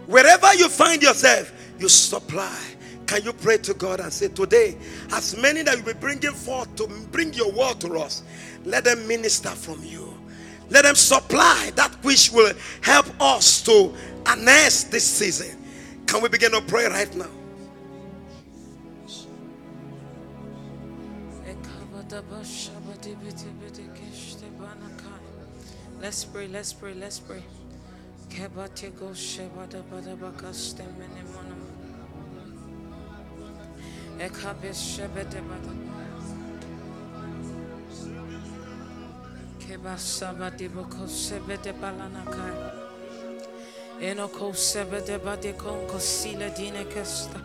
Wherever 0.06 0.54
you 0.54 0.68
find 0.70 1.02
yourself, 1.02 1.52
you 1.78 1.90
supply. 1.90 2.58
Can 3.06 3.22
you 3.22 3.34
pray 3.34 3.58
to 3.58 3.74
God 3.74 4.00
and 4.00 4.10
say, 4.10 4.28
Today, 4.28 4.78
as 5.12 5.36
many 5.36 5.62
that 5.62 5.76
you 5.76 5.82
will 5.84 5.92
be 5.92 5.98
bringing 6.00 6.32
forth 6.32 6.74
to 6.76 6.86
bring 7.12 7.34
your 7.34 7.52
word 7.52 7.80
to 7.80 7.98
us, 7.98 8.22
let 8.64 8.84
them 8.84 9.06
minister 9.06 9.50
from 9.50 9.84
you. 9.84 10.14
Let 10.70 10.84
them 10.84 10.94
supply 10.94 11.72
that 11.76 11.94
which 12.02 12.30
will 12.32 12.54
help 12.80 13.06
us 13.20 13.60
to 13.64 13.92
announce 14.26 14.84
this 14.84 15.04
season. 15.04 15.58
Can 16.06 16.22
we 16.22 16.28
begin 16.30 16.52
to 16.52 16.62
pray 16.62 16.86
right 16.86 17.14
now? 17.14 17.28
Let's 26.00 26.24
pray, 26.24 26.48
let's 26.48 26.72
pray, 26.72 26.94
let's 26.94 27.20
pray. 27.20 27.42
Kebatego 28.30 29.12
shebada 29.14 29.82
bada 29.82 30.16
bakaste 30.16 30.82
mene 30.96 31.22
monam. 31.28 31.60
Ekabes 34.18 34.80
shebede 34.96 35.42
bada. 35.44 35.74
Kebasaba 39.58 40.50
diboko 40.56 41.06
sebede 41.06 41.72
balanakai. 41.78 42.72
Enoko 44.00 44.54
sebede 44.54 45.22
bade 45.22 45.52
konko 45.52 46.00
sile 46.00 46.50
dine 46.56 46.84
kesta. 46.86 47.40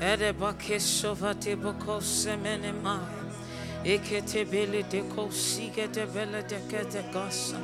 Ede 0.00 0.32
bakesova 0.32 1.34
diboko 1.34 2.00
semene 2.00 2.72
mai. 2.72 3.21
Ekete 3.84 4.44
gasa. 7.12 7.58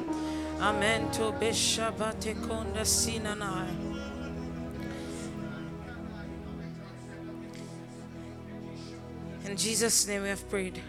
Amento 0.60 1.32
beshabate 1.38 2.34
konda 2.34 2.84
sinanai. 2.84 3.88
In 9.44 9.56
Jesus' 9.56 10.06
name 10.08 10.22
we 10.22 10.28
have 10.28 10.50
prayed. 10.50 10.82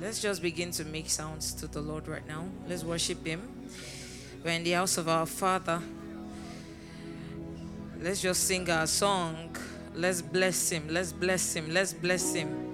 Let's 0.00 0.20
just 0.20 0.42
begin 0.42 0.72
to 0.72 0.84
make 0.84 1.08
sounds 1.08 1.52
to 1.54 1.68
the 1.68 1.80
Lord 1.80 2.08
right 2.08 2.26
now. 2.26 2.44
Let's 2.68 2.84
worship 2.84 3.24
Him. 3.24 3.40
We're 4.44 4.50
in 4.50 4.64
the 4.64 4.72
house 4.72 4.98
of 4.98 5.08
our 5.08 5.26
Father. 5.26 5.80
Let's 8.00 8.20
just 8.20 8.44
sing 8.44 8.68
our 8.68 8.86
song. 8.86 9.56
Let's 9.94 10.20
bless 10.20 10.70
Him. 10.70 10.88
Let's 10.88 11.12
bless 11.12 11.54
Him. 11.54 11.70
Let's 11.70 11.92
bless 11.92 12.34
Him. 12.34 12.67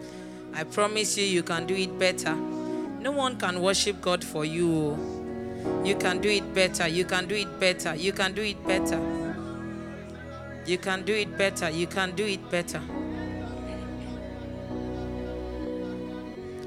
I 0.57 0.63
promise 0.63 1.19
you, 1.19 1.25
you 1.25 1.43
can 1.43 1.67
do 1.67 1.75
it 1.75 1.99
better. 1.99 2.35
No 2.35 3.11
one 3.11 3.37
can 3.37 3.61
worship 3.61 4.01
God 4.01 4.23
for 4.23 4.45
you. 4.45 4.97
You 5.85 5.97
can 5.97 6.21
do 6.21 6.29
it 6.29 6.55
better. 6.55 6.87
You 6.87 7.05
can 7.05 7.27
do 7.27 7.35
it 7.35 7.59
better. 7.59 7.95
You 7.97 8.13
can 8.13 8.35
do 8.35 8.43
it 8.43 8.65
better. 8.65 9.01
You 10.65 10.79
can 10.79 11.03
do 11.03 11.13
it 11.13 11.37
better. 11.37 11.71
You 11.71 11.87
can 11.89 12.15
do 12.15 12.25
it 12.25 12.51
better. 12.51 12.81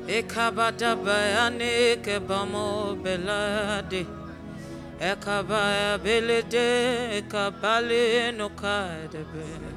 Ekabada 0.07 0.95
bayane 0.95 1.97
kebamo 2.03 2.95
belade. 3.01 4.05
Ekabaya 4.99 5.97
belede 5.97 7.23
no 8.37 8.49
kadebe. 8.49 9.76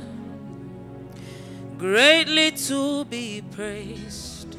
greatly 1.81 2.51
to 2.51 3.03
be 3.05 3.41
praised, 3.51 4.55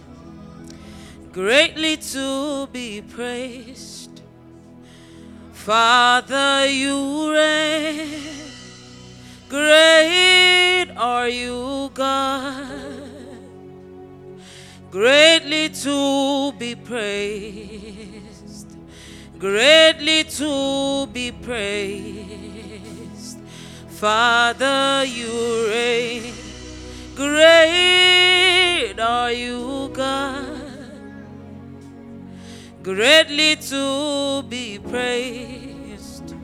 greatly 1.33 1.97
to 1.97 2.67
be 2.73 3.01
praised. 3.01 4.21
Father, 5.53 6.67
you 6.67 7.33
reign. 7.33 8.21
Great 9.49 10.91
are 10.97 11.29
you, 11.29 11.91
God 11.95 13.03
greatly 14.93 15.71
to 15.71 16.53
be 16.59 16.75
praised, 16.75 18.67
greatly 19.39 20.23
to 20.25 21.07
be 21.07 21.33
praised. 21.33 22.19
Father, 23.89 25.03
you 25.07 25.67
reign, 25.71 26.35
great 27.29 28.99
are 28.99 29.33
you, 29.33 29.91
God, 29.93 30.47
greatly 32.83 33.57
to 33.57 34.43
be 34.49 34.79
praised, 34.79 36.35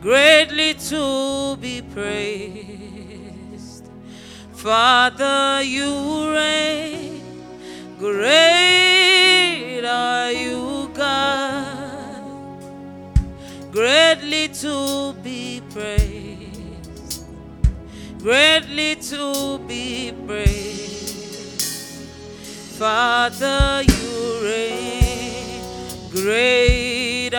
greatly 0.00 0.74
to 0.74 1.56
be 1.60 1.82
praised. 1.82 3.90
Father, 4.52 5.62
you 5.62 6.32
reign. 6.32 7.20
Great 7.98 9.84
are 9.86 10.32
you, 10.32 10.90
God, 10.92 12.22
greatly 13.70 14.48
to 14.48 15.14
be 15.22 15.62
praised, 15.70 16.43
greatly 18.24 18.96
to 18.96 19.58
be 19.68 20.10
praised. 20.26 21.60
Father, 22.78 23.82
you 23.82 24.40
reign, 24.42 25.60
great 26.10 27.34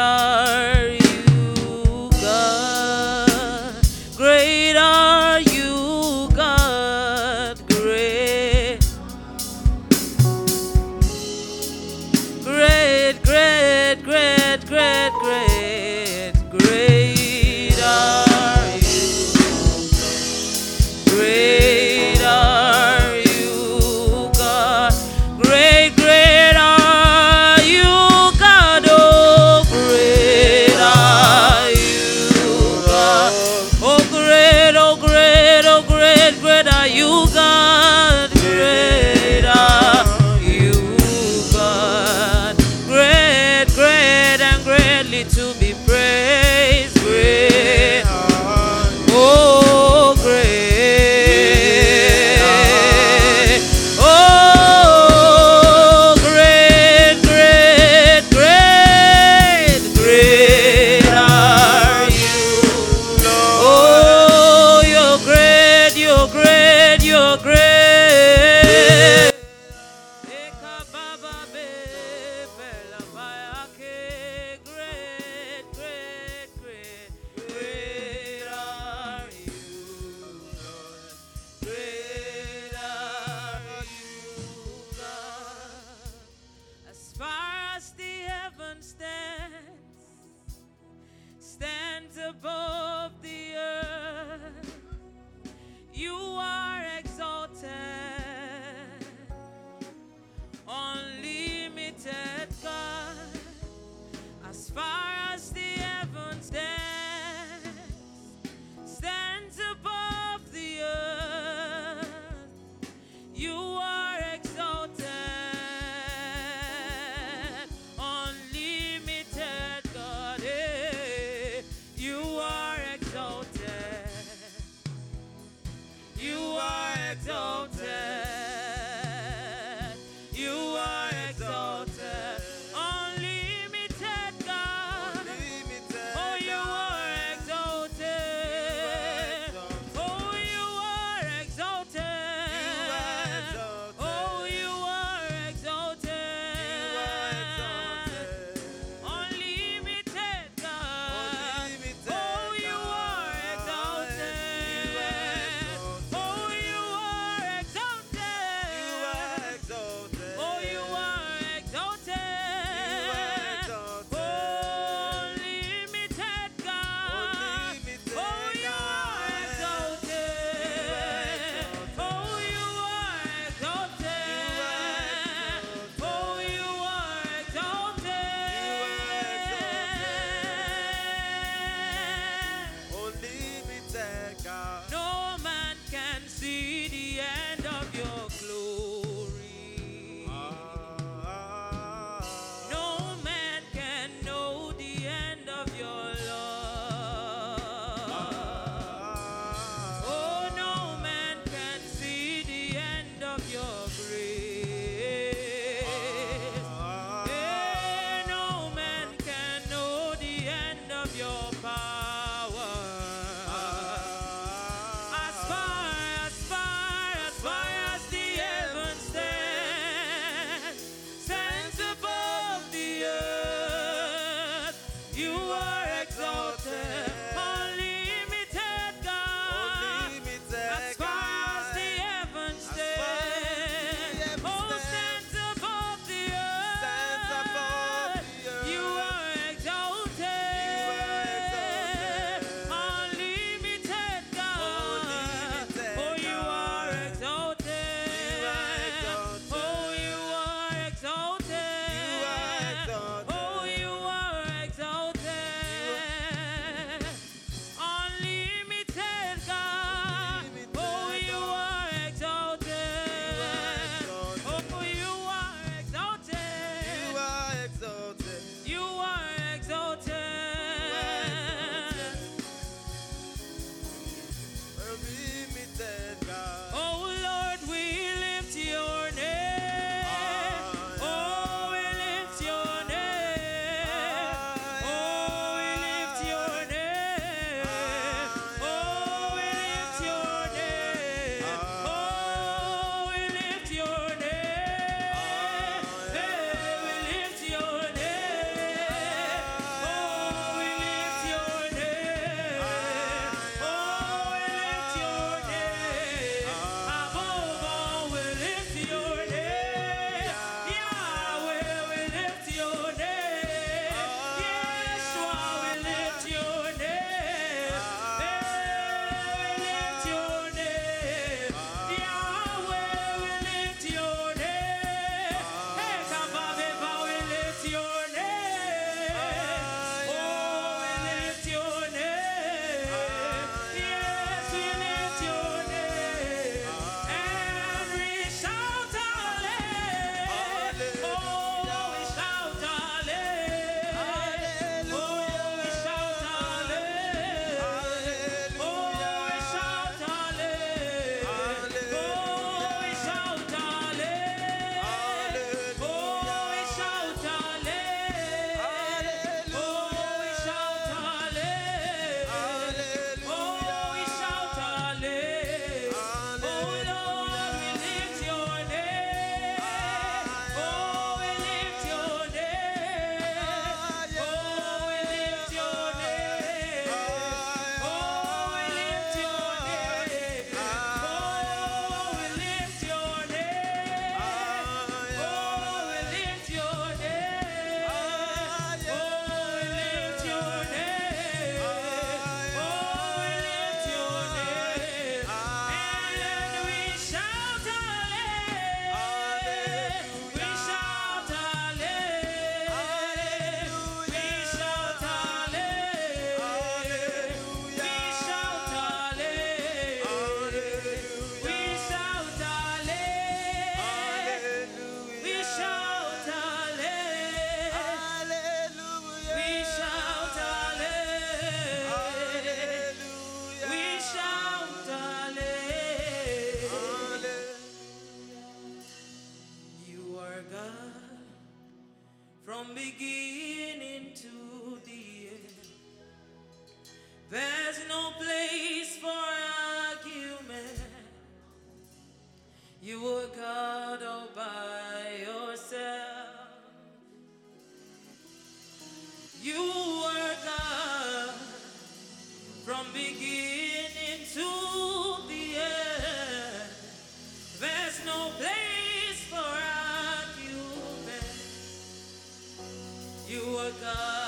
a 463.57 463.71
God. 463.81 464.24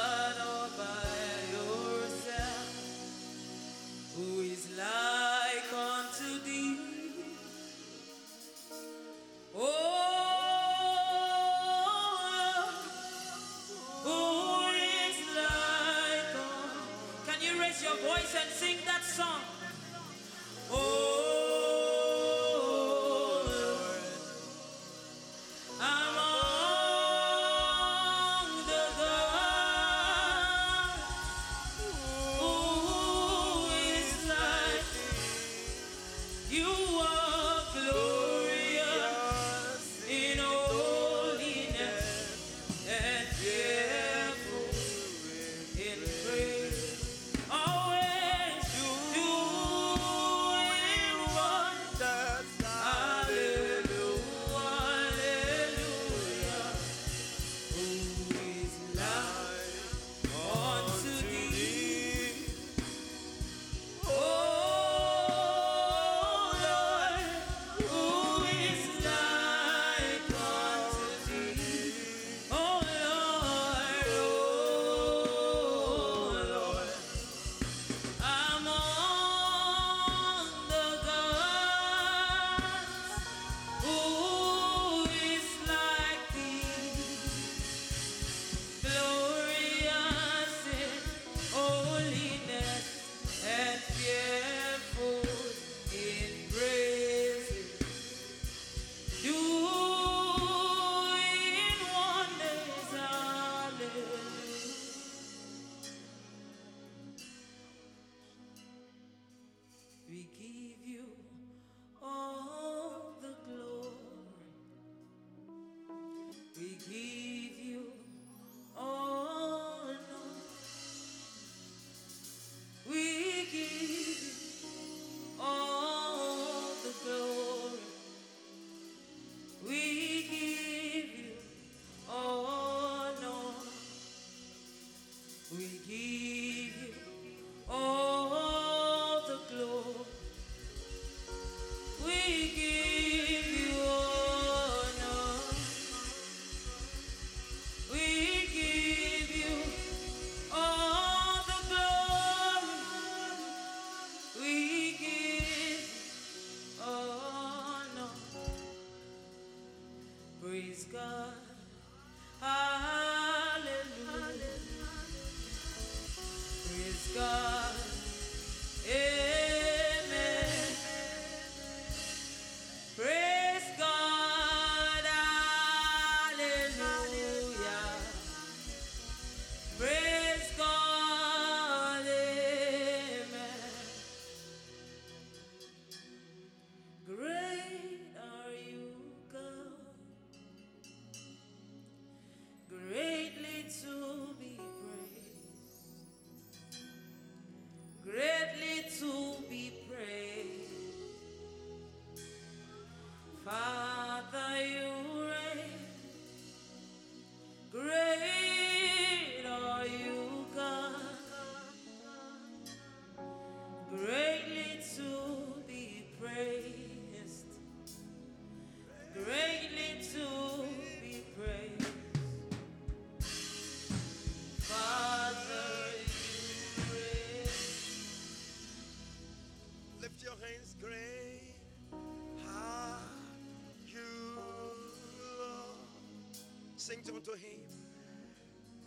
sings 237.03 237.09
unto 237.09 237.31
him, 237.33 237.59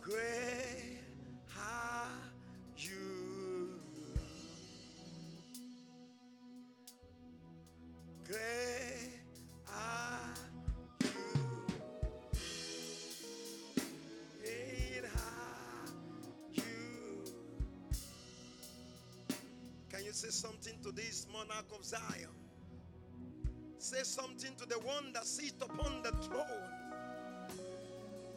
Great 0.01 0.99
are 1.57 2.07
you. 2.77 3.79
Great 8.25 9.11
are 9.67 10.33
you. 11.03 11.11
You. 16.53 16.63
Can 19.89 20.03
you 20.05 20.11
say 20.11 20.29
something 20.29 20.73
to 20.83 20.91
this 20.91 21.27
monarch 21.31 21.65
of 21.77 21.85
Zion? 21.85 22.29
Say 23.77 24.03
something 24.03 24.55
to 24.57 24.65
the 24.65 24.79
one 24.79 25.13
that 25.13 25.25
sits 25.25 25.53
upon 25.61 26.01
the 26.03 26.11
throne. 26.23 26.60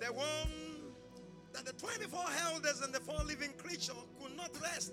The 0.04 0.12
one 0.12 0.52
that 1.54 1.64
the 1.64 1.72
24 1.72 2.20
elders 2.52 2.82
and 2.82 2.92
the 2.92 3.00
four 3.00 3.24
living 3.26 3.52
creatures 3.56 3.94
could 4.20 4.36
not 4.36 4.50
rest 4.62 4.92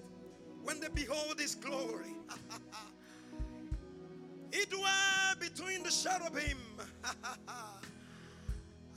when 0.63 0.79
they 0.79 0.87
behold 0.87 1.37
his 1.37 1.53
glory. 1.55 2.15
it 4.53 4.71
were 4.71 5.35
between 5.37 5.83
the 5.83 5.89
cherubim. 5.89 6.57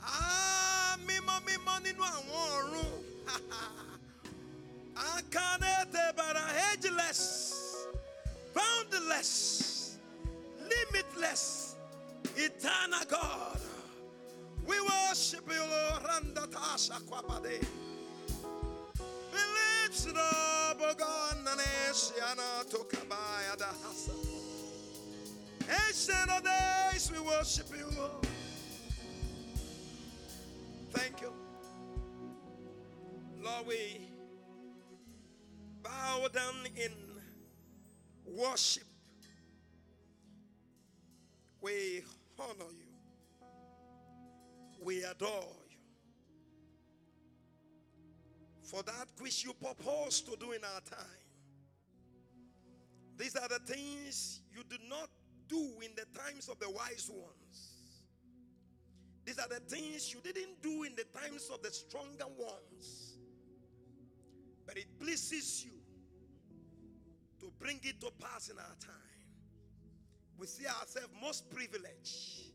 ah, 0.01 0.97
mímọ́ 1.05 1.41
mímọ́ 1.47 1.75
nínú 1.83 2.03
àwọn 2.15 2.43
ọ̀run. 2.55 2.91
Akanete 5.11 6.03
bara 6.15 6.43
ageless, 6.71 7.21
boundless, 8.53 9.31
limitless, 10.71 11.75
eternal 12.37 13.03
God. 13.09 13.24
Ancient 16.75 17.01
eh, 26.19 26.33
eh, 26.33 26.37
of 26.37 26.43
days, 26.43 27.09
we 27.13 27.19
worship 27.21 27.67
you, 27.69 27.85
Lord. 27.97 28.27
Thank 30.91 31.21
you. 31.21 31.31
Lord, 33.41 33.67
we 33.67 34.09
bow 35.81 36.27
down 36.33 36.55
in 36.75 36.91
worship. 38.35 38.83
We 41.61 42.03
honor 42.37 42.69
you. 42.77 43.47
We 44.83 45.05
adore 45.05 45.64
For 48.65 48.81
that 48.83 49.07
which 49.19 49.45
you 49.45 49.53
propose 49.53 50.21
to 50.21 50.35
do 50.37 50.51
in 50.51 50.63
our 50.63 50.81
time. 50.81 51.25
These 53.17 53.35
are 53.35 53.47
the 53.47 53.59
things 53.59 54.41
you 54.51 54.63
do 54.67 54.77
not 54.89 55.07
do 55.47 55.61
in 55.83 55.91
the 55.95 56.05
times 56.19 56.49
of 56.49 56.59
the 56.59 56.69
wise 56.69 57.09
ones. 57.13 57.75
These 59.23 59.39
are 59.39 59.47
the 59.47 59.59
things 59.59 60.13
you 60.13 60.19
didn't 60.21 60.61
do 60.61 60.83
in 60.83 60.93
the 60.95 61.05
times 61.17 61.49
of 61.53 61.61
the 61.61 61.71
stronger 61.71 62.25
ones. 62.37 63.17
But 64.65 64.77
it 64.77 64.87
pleases 64.99 65.63
you 65.63 65.71
to 67.39 67.51
bring 67.59 67.79
it 67.83 68.01
to 68.01 68.11
pass 68.19 68.49
in 68.49 68.57
our 68.57 68.75
time. 68.79 68.95
We 70.37 70.47
see 70.47 70.65
ourselves 70.65 71.09
most 71.21 71.49
privileged. 71.49 72.51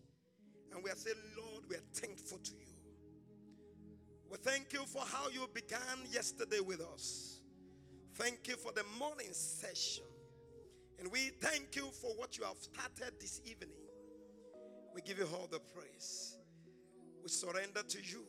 And 0.72 0.82
we 0.82 0.90
are 0.90 0.96
saying, 0.96 1.16
Lord, 1.36 1.64
we 1.68 1.76
are 1.76 1.86
thankful 1.94 2.38
to 2.38 2.52
you. 2.52 2.69
We 4.30 4.36
thank 4.36 4.72
you 4.72 4.84
for 4.86 5.02
how 5.02 5.28
you 5.28 5.48
began 5.52 5.80
yesterday 6.10 6.60
with 6.60 6.80
us. 6.80 7.40
Thank 8.14 8.46
you 8.46 8.56
for 8.56 8.70
the 8.72 8.84
morning 8.98 9.32
session. 9.32 10.04
And 11.00 11.10
we 11.10 11.30
thank 11.40 11.74
you 11.74 11.88
for 12.00 12.10
what 12.16 12.38
you 12.38 12.44
have 12.44 12.58
started 12.58 13.18
this 13.18 13.40
evening. 13.44 13.74
We 14.94 15.00
give 15.02 15.18
you 15.18 15.26
all 15.34 15.48
the 15.50 15.58
praise. 15.74 16.36
We 17.22 17.28
surrender 17.28 17.82
to 17.82 17.98
you. 17.98 18.22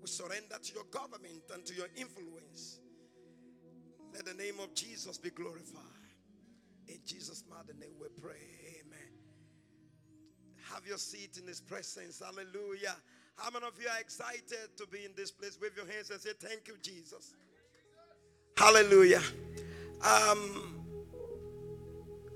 We 0.00 0.08
surrender 0.08 0.56
to 0.60 0.74
your 0.74 0.84
government 0.90 1.42
and 1.52 1.64
to 1.66 1.74
your 1.74 1.88
influence. 1.96 2.80
Let 4.12 4.24
the 4.24 4.34
name 4.34 4.58
of 4.60 4.74
Jesus 4.74 5.18
be 5.18 5.30
glorified. 5.30 5.82
In 6.88 6.98
Jesus' 7.04 7.44
mighty 7.48 7.78
name 7.78 7.94
we 8.00 8.08
pray. 8.20 8.80
Amen. 8.80 9.12
Have 10.72 10.86
your 10.86 10.98
seat 10.98 11.38
in 11.40 11.46
his 11.46 11.60
presence. 11.60 12.22
Hallelujah. 12.24 12.96
How 13.38 13.50
many 13.50 13.66
of 13.66 13.80
you 13.80 13.88
are 13.88 14.00
excited 14.00 14.76
to 14.76 14.86
be 14.88 15.04
in 15.04 15.12
this 15.16 15.30
place? 15.30 15.58
Wave 15.62 15.70
your 15.76 15.86
hands 15.86 16.10
and 16.10 16.20
say, 16.20 16.30
Thank 16.40 16.66
you, 16.66 16.74
Jesus. 16.82 17.34
Hallelujah. 18.56 19.22
Um, 20.04 20.84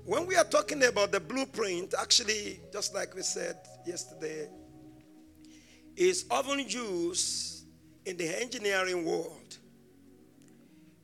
when 0.05 0.25
we 0.25 0.37
are 0.37 0.45
talking 0.45 0.83
about 0.85 1.11
the 1.11 1.19
blueprint, 1.19 1.93
actually, 1.99 2.61
just 2.71 2.95
like 2.95 3.13
we 3.15 3.21
said 3.21 3.57
yesterday, 3.85 4.49
is 5.97 6.25
often 6.31 6.59
used 6.67 7.65
in 8.05 8.15
the 8.15 8.41
engineering 8.41 9.05
world. 9.05 9.57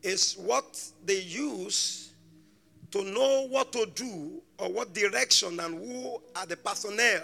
Is 0.02 0.36
what 0.36 0.82
they 1.04 1.20
use 1.20 2.14
to 2.91 3.04
know 3.04 3.47
what 3.50 3.74
to 3.74 3.86
do 3.93 4.41
or 4.58 4.72
what 4.72 4.93
direction 4.93 5.60
and 5.60 5.78
who 5.78 6.22
are 6.38 6.45
the 6.45 6.56
personnel 6.56 7.22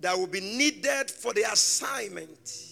that 0.00 0.16
will 0.16 0.26
be 0.26 0.40
needed 0.40 1.10
for 1.10 1.32
the 1.32 1.42
assignment. 1.50 2.68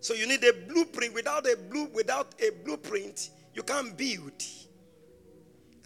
So 0.00 0.14
you 0.14 0.26
need 0.26 0.44
a 0.44 0.52
blueprint. 0.52 1.14
Without 1.14 1.46
a 1.46 1.56
blue, 1.56 1.88
without 1.94 2.34
a 2.40 2.50
blueprint, 2.64 3.30
you 3.54 3.62
can't 3.62 3.96
build. 3.96 4.42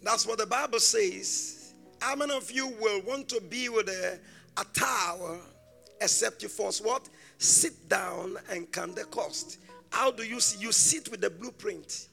That's 0.03 0.27
what 0.27 0.39
the 0.39 0.47
Bible 0.47 0.81
says. 0.81 1.75
How 2.01 2.15
many 2.15 2.35
of 2.35 2.51
you 2.51 2.69
will 2.81 3.03
want 3.03 3.29
to 3.31 3.41
build 3.41 3.89
a, 3.89 4.19
a 4.59 4.65
tower 4.73 5.39
except 6.01 6.43
you 6.43 6.49
first 6.49 6.85
what? 6.85 7.09
Sit 7.39 7.89
down 7.89 8.37
and 8.51 8.71
count 8.71 8.97
the 8.97 9.05
cost. 9.05 9.59
How 9.91 10.11
do 10.11 10.23
you 10.23 10.41
see? 10.41 10.61
You 10.61 10.73
sit 10.73 11.11
with 11.11 11.21
the 11.21 11.31
blueprint. 11.31 12.09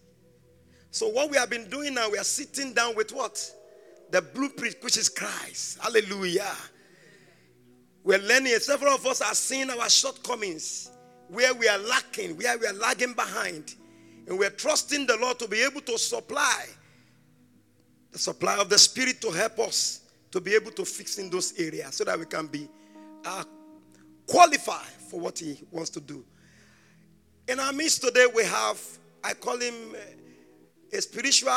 So 0.91 1.07
what 1.07 1.31
we 1.31 1.37
have 1.37 1.49
been 1.49 1.69
doing 1.69 1.93
now, 1.93 2.09
we 2.09 2.17
are 2.17 2.23
sitting 2.23 2.73
down 2.73 2.95
with 2.95 3.11
what? 3.11 3.51
The 4.11 4.21
blueprint, 4.21 4.75
which 4.81 4.97
is 4.97 5.09
Christ. 5.09 5.79
Hallelujah. 5.81 6.51
We're 8.03 8.19
learning. 8.19 8.53
Several 8.59 8.93
of 8.93 9.05
us 9.05 9.21
are 9.21 9.35
seeing 9.35 9.69
our 9.69 9.89
shortcomings, 9.89 10.91
where 11.29 11.53
we 11.53 11.67
are 11.67 11.77
lacking, 11.77 12.37
where 12.37 12.57
we 12.57 12.67
are 12.67 12.73
lagging 12.73 13.13
behind. 13.13 13.75
And 14.27 14.37
we're 14.37 14.49
trusting 14.49 15.05
the 15.07 15.17
Lord 15.17 15.39
to 15.39 15.47
be 15.47 15.61
able 15.61 15.81
to 15.81 15.97
supply 15.97 16.65
the 18.13 18.19
supply 18.19 18.57
of 18.59 18.69
the 18.69 18.77
Spirit 18.77 19.19
to 19.21 19.31
help 19.31 19.59
us 19.59 20.01
to 20.31 20.39
be 20.39 20.53
able 20.53 20.71
to 20.71 20.85
fix 20.85 21.17
in 21.17 21.29
those 21.29 21.59
areas 21.59 21.95
so 21.95 22.03
that 22.03 22.17
we 22.17 22.25
can 22.25 22.47
be 22.47 22.69
uh, 23.25 23.43
qualified 24.27 24.87
for 25.09 25.19
what 25.19 25.39
He 25.39 25.59
wants 25.71 25.89
to 25.89 25.99
do. 25.99 26.23
In 27.47 27.59
our 27.59 27.73
midst 27.73 28.01
today, 28.01 28.25
we 28.33 28.43
have, 28.43 28.79
I 29.23 29.33
call 29.33 29.59
him 29.59 29.73
a 30.93 31.01
spiritual 31.01 31.51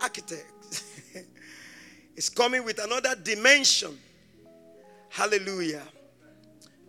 architect. 0.00 0.84
He's 2.14 2.28
coming 2.28 2.64
with 2.64 2.78
another 2.78 3.16
dimension. 3.16 3.98
Hallelujah. 5.08 5.82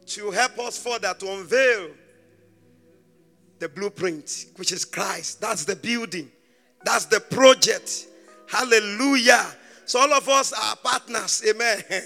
To 0.08 0.32
help 0.32 0.60
us 0.60 0.82
further 0.82 1.14
to 1.20 1.32
unveil 1.34 1.90
the 3.60 3.70
blueprint, 3.70 4.48
which 4.56 4.72
is 4.72 4.86
Christ. 4.86 5.42
That's 5.42 5.66
the 5.66 5.76
building, 5.76 6.32
that's 6.84 7.06
the 7.06 7.20
project. 7.20 8.08
Hallelujah. 8.48 9.46
So, 9.86 10.00
all 10.00 10.14
of 10.14 10.28
us 10.30 10.54
are 10.54 10.76
partners. 10.78 11.44
Amen. 11.48 11.84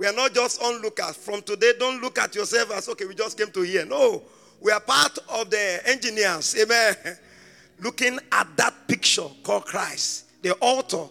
We 0.00 0.06
are 0.06 0.14
not 0.14 0.32
just 0.32 0.62
onlookers. 0.62 1.14
From 1.18 1.42
today, 1.42 1.74
don't 1.78 2.00
look 2.00 2.18
at 2.18 2.34
yourself 2.34 2.72
as, 2.72 2.88
okay, 2.88 3.04
we 3.04 3.14
just 3.14 3.36
came 3.36 3.50
to 3.50 3.60
here. 3.60 3.84
No, 3.84 4.22
we 4.58 4.72
are 4.72 4.80
part 4.80 5.18
of 5.28 5.50
the 5.50 5.82
engineers. 5.84 6.56
Amen. 6.58 6.96
Looking 7.80 8.18
at 8.32 8.48
that 8.56 8.72
picture 8.88 9.28
called 9.42 9.66
Christ, 9.66 10.24
the 10.40 10.56
author 10.56 11.06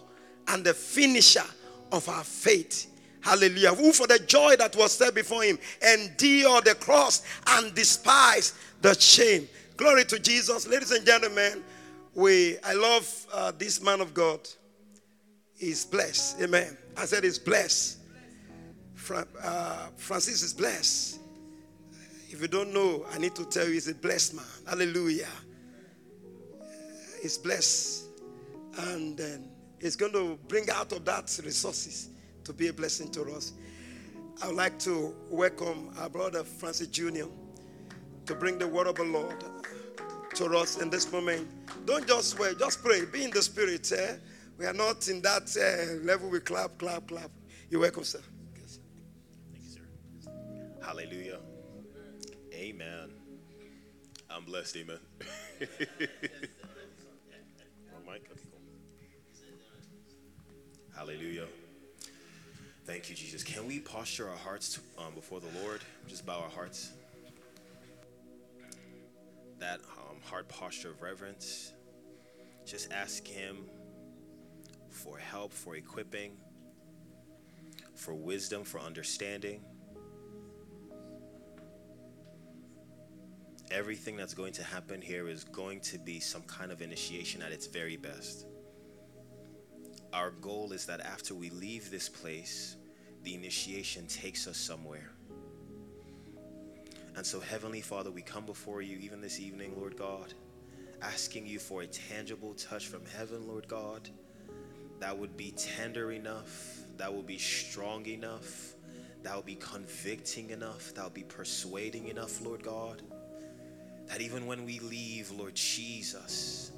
and 0.48 0.64
the 0.64 0.74
finisher 0.74 1.44
of 1.92 2.08
our 2.08 2.24
faith. 2.24 2.89
Hallelujah. 3.22 3.74
Who 3.74 3.92
for 3.92 4.06
the 4.06 4.18
joy 4.18 4.56
that 4.56 4.74
was 4.76 4.92
set 4.92 5.14
before 5.14 5.42
him 5.42 5.58
endured 5.82 6.64
the 6.64 6.74
cross 6.78 7.22
and 7.46 7.74
despised 7.74 8.54
the 8.80 8.98
shame. 8.98 9.48
Glory 9.76 10.04
to 10.04 10.18
Jesus. 10.18 10.66
Ladies 10.66 10.90
and 10.90 11.04
gentlemen, 11.04 11.62
we 12.14 12.58
I 12.64 12.74
love 12.74 13.26
uh, 13.32 13.52
this 13.56 13.82
man 13.82 14.00
of 14.00 14.14
God. 14.14 14.40
He's 15.56 15.84
blessed. 15.84 16.40
Amen. 16.40 16.76
I 16.96 17.04
said 17.04 17.24
he's 17.24 17.38
blessed. 17.38 17.98
Fra- 18.94 19.26
uh, 19.42 19.88
Francis 19.96 20.42
is 20.42 20.54
blessed. 20.54 21.18
If 22.30 22.40
you 22.40 22.48
don't 22.48 22.72
know, 22.72 23.04
I 23.12 23.18
need 23.18 23.34
to 23.34 23.44
tell 23.44 23.66
you 23.66 23.72
he's 23.72 23.88
a 23.88 23.94
blessed 23.94 24.34
man. 24.34 24.44
Hallelujah. 24.66 25.28
He's 27.20 27.36
blessed. 27.36 28.04
And 28.78 29.18
then 29.18 29.50
he's 29.80 29.96
going 29.96 30.12
to 30.12 30.38
bring 30.48 30.70
out 30.70 30.92
of 30.92 31.04
that 31.04 31.38
resources 31.44 32.08
to 32.50 32.56
be 32.56 32.66
a 32.66 32.72
blessing 32.72 33.08
to 33.08 33.22
us. 33.32 33.52
I 34.42 34.48
would 34.48 34.56
like 34.56 34.76
to 34.80 35.14
welcome 35.30 35.94
our 35.98 36.08
brother 36.08 36.42
Francis 36.42 36.88
Jr. 36.88 37.26
to 38.26 38.34
bring 38.34 38.58
the 38.58 38.66
word 38.66 38.88
of 38.88 38.96
the 38.96 39.04
Lord 39.04 39.44
to 40.34 40.46
us 40.56 40.82
in 40.82 40.90
this 40.90 41.12
moment. 41.12 41.46
Don't 41.86 42.08
just 42.08 42.40
wait, 42.40 42.58
just 42.58 42.82
pray. 42.82 43.04
Be 43.04 43.22
in 43.22 43.30
the 43.30 43.40
spirit. 43.40 43.92
Eh? 43.92 44.16
We 44.58 44.66
are 44.66 44.72
not 44.72 45.06
in 45.06 45.22
that 45.22 45.56
uh, 45.56 46.04
level. 46.04 46.28
We 46.28 46.40
clap, 46.40 46.76
clap, 46.78 47.06
clap. 47.06 47.30
You're 47.68 47.82
welcome, 47.82 48.02
sir. 48.02 48.18
Thank 48.52 49.62
you, 49.62 49.70
sir. 49.70 50.32
Hallelujah. 50.84 51.38
Amen. 52.52 53.10
I'm 54.28 54.44
blessed, 54.44 54.76
amen. 54.78 54.98
Hallelujah. 60.96 61.46
Thank 62.90 63.08
you, 63.08 63.14
Jesus. 63.14 63.44
Can 63.44 63.68
we 63.68 63.78
posture 63.78 64.28
our 64.28 64.36
hearts 64.36 64.74
to, 64.74 64.80
um, 65.00 65.14
before 65.14 65.38
the 65.38 65.46
Lord? 65.62 65.80
Just 66.08 66.26
bow 66.26 66.40
our 66.40 66.50
hearts. 66.50 66.90
that 69.60 69.78
um, 69.96 70.16
heart 70.24 70.48
posture 70.48 70.90
of 70.90 71.00
reverence. 71.00 71.72
Just 72.66 72.90
ask 72.90 73.24
Him 73.24 73.58
for 74.88 75.18
help, 75.18 75.52
for 75.52 75.76
equipping, 75.76 76.32
for 77.94 78.12
wisdom, 78.12 78.64
for 78.64 78.80
understanding. 78.80 79.62
Everything 83.70 84.16
that's 84.16 84.34
going 84.34 84.54
to 84.54 84.64
happen 84.64 85.00
here 85.00 85.28
is 85.28 85.44
going 85.44 85.78
to 85.82 85.98
be 85.98 86.18
some 86.18 86.42
kind 86.42 86.72
of 86.72 86.82
initiation 86.82 87.40
at 87.40 87.52
its 87.52 87.68
very 87.68 87.96
best. 87.96 88.46
Our 90.12 90.32
goal 90.32 90.72
is 90.72 90.86
that 90.86 90.98
after 90.98 91.36
we 91.36 91.50
leave 91.50 91.88
this 91.92 92.08
place, 92.08 92.78
the 93.22 93.34
initiation 93.34 94.06
takes 94.06 94.46
us 94.46 94.56
somewhere. 94.56 95.10
And 97.16 97.26
so, 97.26 97.40
Heavenly 97.40 97.80
Father, 97.80 98.10
we 98.10 98.22
come 98.22 98.46
before 98.46 98.82
you 98.82 98.96
even 98.98 99.20
this 99.20 99.40
evening, 99.40 99.74
Lord 99.76 99.96
God, 99.96 100.32
asking 101.02 101.46
you 101.46 101.58
for 101.58 101.82
a 101.82 101.86
tangible 101.86 102.54
touch 102.54 102.86
from 102.86 103.04
heaven, 103.16 103.46
Lord 103.46 103.68
God, 103.68 104.08
that 105.00 105.16
would 105.16 105.36
be 105.36 105.52
tender 105.52 106.12
enough, 106.12 106.78
that 106.96 107.12
would 107.12 107.26
be 107.26 107.38
strong 107.38 108.06
enough, 108.06 108.74
that 109.22 109.36
would 109.36 109.46
be 109.46 109.56
convicting 109.56 110.50
enough, 110.50 110.94
that 110.94 111.04
would 111.04 111.14
be 111.14 111.24
persuading 111.24 112.08
enough, 112.08 112.40
Lord 112.42 112.62
God, 112.62 113.02
that 114.06 114.20
even 114.20 114.46
when 114.46 114.64
we 114.64 114.78
leave, 114.80 115.30
Lord 115.30 115.54
Jesus, 115.54 116.72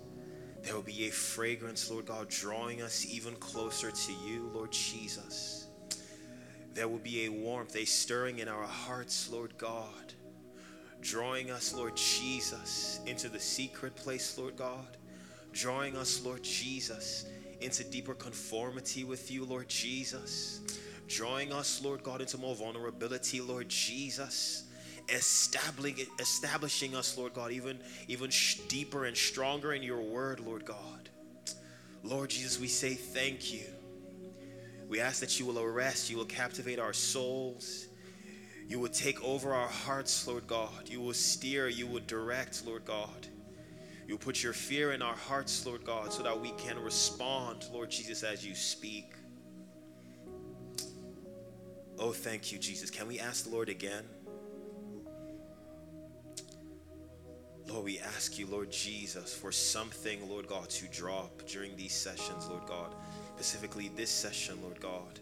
there 0.63 0.75
will 0.75 0.83
be 0.83 1.09
a 1.09 1.11
fragrance, 1.11 1.91
Lord 1.91 2.07
God, 2.07 2.29
drawing 2.29 2.83
us 2.83 3.07
even 3.09 3.35
closer 3.37 3.91
to 3.91 4.13
you, 4.27 4.51
Lord 4.55 4.73
Jesus. 4.73 5.62
There 6.75 6.89
will 6.89 6.99
be 6.99 7.27
a 7.27 7.29
warmth, 7.29 7.77
a 7.77 7.85
stirring 7.85 8.39
in 8.39 8.49
our 8.49 8.65
hearts, 8.65 9.31
Lord 9.31 9.57
God 9.59 10.15
drawing 11.03 11.51
us, 11.51 11.75
Lord 11.75 11.97
Jesus, 11.97 13.01
into 13.07 13.29
the 13.29 13.41
secret 13.41 13.95
place, 13.97 14.39
Lord 14.39 14.57
God. 14.57 14.97
Drawing 15.53 15.97
us, 15.97 16.25
Lord 16.25 16.43
Jesus, 16.43 17.27
into 17.61 17.85
deeper 17.85 18.15
conformity 18.15 19.05
with 19.05 19.31
you, 19.31 19.45
Lord 19.45 19.69
Jesus. 19.69 20.61
Drawing 21.09 21.53
us, 21.53 21.83
Lord 21.83 22.03
God, 22.03 22.21
into 22.23 22.39
more 22.39 22.55
vulnerability, 22.55 23.41
Lord 23.41 23.69
Jesus. 23.69 24.65
Establishing, 25.09 26.07
establishing 26.21 26.95
us, 26.95 27.19
Lord 27.19 27.35
God, 27.35 27.51
even, 27.51 27.81
even 28.09 28.31
deeper 28.69 29.05
and 29.05 29.17
stronger 29.17 29.73
in 29.73 29.83
your 29.83 30.01
word, 30.01 30.41
Lord 30.41 30.65
God. 30.65 31.11
Lord 32.05 32.31
Jesus, 32.31 32.59
we 32.59 32.69
say 32.69 32.95
thank 32.95 33.53
you. 33.53 33.67
We 34.93 35.01
ask 35.01 35.21
that 35.21 35.41
you 35.41 35.47
will 35.47 35.59
arrest, 35.59 36.11
you 36.11 36.19
will 36.19 36.27
captivate 36.27 36.79
our 36.79 36.93
souls. 36.93 37.87
You 38.69 38.79
will 38.79 38.91
take 38.91 39.25
over 39.25 39.55
our 39.55 39.67
hearts, 39.67 40.27
Lord 40.29 40.47
God. 40.47 40.87
You 40.87 41.01
will 41.01 41.15
steer, 41.15 41.67
you 41.67 41.87
will 41.87 42.03
direct, 42.07 42.67
Lord 42.67 42.85
God. 42.85 43.27
You 44.07 44.13
will 44.13 44.19
put 44.19 44.43
your 44.43 44.53
fear 44.53 44.93
in 44.93 45.01
our 45.01 45.17
hearts, 45.17 45.65
Lord 45.65 45.83
God, 45.87 46.13
so 46.13 46.23
that 46.23 46.39
we 46.39 46.51
can 46.59 46.79
respond, 46.79 47.65
Lord 47.73 47.91
Jesus, 47.91 48.23
as 48.23 48.45
you 48.45 48.55
speak. 48.55 49.15
Oh, 51.99 52.13
thank 52.13 52.53
you, 52.53 52.59
Jesus. 52.59 52.91
Can 52.91 53.09
we 53.09 53.19
ask 53.19 53.45
the 53.45 53.51
Lord 53.51 53.71
again? 53.71 54.05
Lord, 57.67 57.85
we 57.85 57.99
ask 57.99 58.39
you, 58.39 58.47
Lord 58.47 58.71
Jesus, 58.71 59.35
for 59.35 59.53
something, 59.53 60.29
Lord 60.29 60.49
God, 60.49 60.69
to 60.69 60.87
drop 60.89 61.47
during 61.47 61.75
these 61.77 61.95
sessions, 61.95 62.47
Lord 62.47 62.67
God. 62.67 62.95
Specifically, 63.43 63.91
this 63.97 64.09
session, 64.09 64.63
Lord 64.63 64.79
God. 64.79 65.19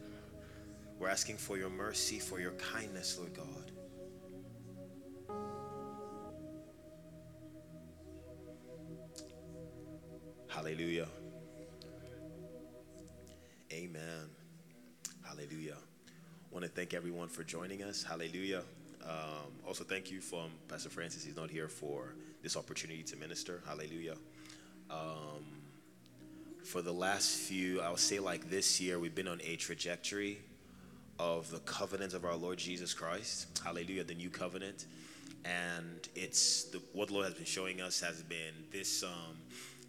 We're 0.98 1.08
asking 1.08 1.38
for 1.38 1.56
your 1.56 1.70
mercy, 1.70 2.18
for 2.18 2.38
your 2.38 2.50
kindness, 2.52 3.18
Lord 3.18 3.32
God. 3.32 3.72
Hallelujah. 10.48 11.08
Amen. 13.72 14.28
Hallelujah. 15.26 15.78
I 15.78 16.52
want 16.52 16.66
to 16.66 16.70
thank 16.70 16.92
everyone 16.92 17.28
for 17.28 17.42
joining 17.42 17.82
us. 17.82 18.02
Hallelujah. 18.02 18.64
Um, 19.02 19.50
also, 19.66 19.82
thank 19.82 20.10
you 20.10 20.20
from 20.20 20.50
Pastor 20.68 20.90
Francis. 20.90 21.24
He's 21.24 21.36
not 21.36 21.48
here 21.48 21.68
for 21.68 22.16
this 22.42 22.54
opportunity 22.54 23.02
to 23.02 23.16
minister. 23.16 23.62
Hallelujah. 23.66 24.16
Um, 24.90 25.59
for 26.70 26.82
the 26.82 26.92
last 26.92 27.36
few, 27.36 27.80
I'll 27.80 27.96
say 27.96 28.20
like 28.20 28.48
this 28.48 28.80
year, 28.80 29.00
we've 29.00 29.14
been 29.14 29.26
on 29.26 29.40
a 29.44 29.56
trajectory 29.56 30.38
of 31.18 31.50
the 31.50 31.58
covenant 31.60 32.14
of 32.14 32.24
our 32.24 32.36
Lord 32.36 32.58
Jesus 32.58 32.94
Christ. 32.94 33.58
Hallelujah, 33.64 34.04
the 34.04 34.14
new 34.14 34.30
covenant. 34.30 34.86
And 35.44 36.08
it's 36.14 36.66
the, 36.66 36.80
what 36.92 37.08
the 37.08 37.14
Lord 37.14 37.26
has 37.26 37.34
been 37.34 37.44
showing 37.44 37.80
us 37.80 38.00
has 38.02 38.22
been 38.22 38.54
this 38.70 39.02
um, 39.02 39.36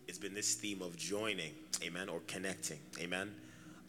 it's 0.08 0.18
been 0.18 0.34
this 0.34 0.56
theme 0.56 0.82
of 0.82 0.98
joining, 0.98 1.52
amen, 1.86 2.10
or 2.10 2.20
connecting, 2.26 2.80
amen. 3.00 3.30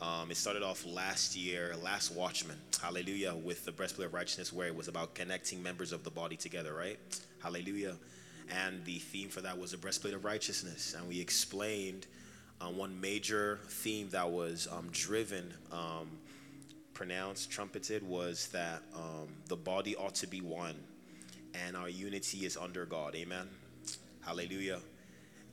Um, 0.02 0.30
it 0.30 0.36
started 0.36 0.62
off 0.62 0.84
last 0.84 1.34
year, 1.34 1.74
last 1.82 2.14
Watchman, 2.14 2.58
hallelujah, 2.78 3.34
with 3.34 3.64
the 3.64 3.72
breastplate 3.72 4.08
of 4.08 4.12
righteousness, 4.12 4.52
where 4.52 4.66
it 4.66 4.76
was 4.76 4.88
about 4.88 5.14
connecting 5.14 5.62
members 5.62 5.92
of 5.92 6.04
the 6.04 6.10
body 6.10 6.36
together, 6.36 6.74
right? 6.74 6.98
Hallelujah. 7.42 7.96
And 8.66 8.84
the 8.84 8.98
theme 8.98 9.30
for 9.30 9.40
that 9.40 9.58
was 9.58 9.70
the 9.70 9.78
breastplate 9.78 10.12
of 10.12 10.26
righteousness. 10.26 10.94
And 10.94 11.08
we 11.08 11.18
explained 11.18 12.06
um, 12.62 12.76
one 12.76 13.00
major 13.00 13.58
theme 13.68 14.08
that 14.10 14.30
was 14.30 14.68
um, 14.70 14.88
driven 14.92 15.52
um, 15.72 16.08
pronounced, 16.94 17.50
trumpeted, 17.50 18.02
was 18.02 18.48
that 18.48 18.82
um, 18.94 19.28
the 19.48 19.56
body 19.56 19.96
ought 19.96 20.14
to 20.16 20.26
be 20.26 20.40
one 20.40 20.76
and 21.66 21.76
our 21.76 21.88
unity 21.88 22.46
is 22.46 22.56
under 22.56 22.86
God. 22.86 23.14
Amen. 23.14 23.48
Hallelujah. 24.20 24.80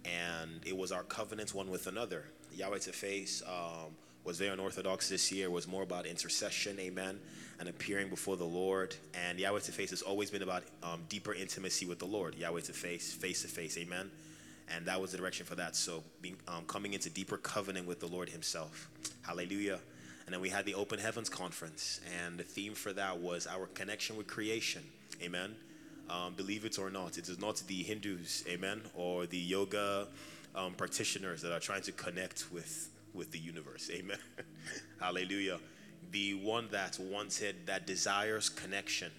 And 0.06 0.62
it 0.66 0.76
was 0.76 0.92
our 0.92 1.04
covenant 1.04 1.54
one 1.54 1.70
with 1.70 1.88
another. 1.88 2.26
Yahweh 2.56 2.80
to 2.80 2.92
face 2.92 3.44
um, 3.48 3.92
was 4.24 4.38
very 4.38 4.52
unorthodox 4.52 5.10
this 5.10 5.32
year, 5.32 5.50
was 5.50 5.68
more 5.68 5.84
about 5.84 6.06
intercession, 6.06 6.80
amen, 6.80 7.20
and 7.60 7.68
appearing 7.68 8.10
before 8.10 8.38
the 8.38 8.46
Lord. 8.46 8.96
And 9.14 9.40
Yahweh 9.40 9.60
to 9.62 9.72
face 9.72 9.90
has 9.90 10.02
always 10.02 10.30
been 10.30 10.44
about 10.44 10.64
deeper 11.10 11.34
intimacy 11.34 11.86
with 11.86 12.00
the 12.00 12.06
Lord. 12.06 12.36
Yahweh 12.36 12.62
to 12.62 12.74
face, 12.74 13.14
face 13.14 13.42
to 13.42 13.48
face, 13.48 13.78
amen. 13.78 14.10
And 14.76 14.86
that 14.86 15.02
was 15.02 15.12
the 15.12 15.18
direction 15.18 15.46
for 15.46 15.56
that. 15.56 15.76
So 15.76 16.04
being, 16.22 16.38
um, 16.48 16.66
coming 16.66 16.94
into 16.94 17.10
deeper 17.10 17.38
covenant 17.38 17.88
with 17.88 18.00
the 18.00 18.08
Lord 18.08 18.30
Himself. 18.30 18.90
Hallelujah. 19.22 19.80
And 20.26 20.34
then 20.34 20.42
we 20.42 20.50
had 20.50 20.66
the 20.66 20.76
Open 20.76 21.00
Heavens 21.00 21.28
Conference, 21.28 22.02
and 22.24 22.38
the 22.38 22.44
theme 22.44 22.76
for 22.76 22.94
that 22.94 23.18
was 23.18 23.48
our 23.48 23.66
connection 23.68 24.16
with 24.16 24.28
creation. 24.28 24.84
Amen. 25.24 25.56
Um, 26.08 26.34
believe 26.36 26.66
it 26.66 26.78
or 26.78 26.90
not, 26.90 27.18
it 27.18 27.30
is 27.30 27.40
not 27.40 27.64
the 27.68 27.82
Hindus, 27.82 28.44
amen, 28.48 28.82
or 28.96 29.26
the 29.26 29.38
yoga 29.38 30.08
um, 30.56 30.74
practitioners 30.74 31.42
that 31.42 31.52
are 31.52 31.60
trying 31.60 31.82
to 31.84 31.92
connect 31.92 32.46
with 32.52 32.90
with 33.14 33.32
the 33.32 33.40
universe, 33.40 33.90
amen. 33.94 34.18
Hallelujah. 35.00 35.60
The 36.12 36.36
one 36.36 36.68
that 36.72 36.98
wanted, 37.00 37.68
that 37.68 37.86
desires 37.86 38.50
connection, 38.50 39.12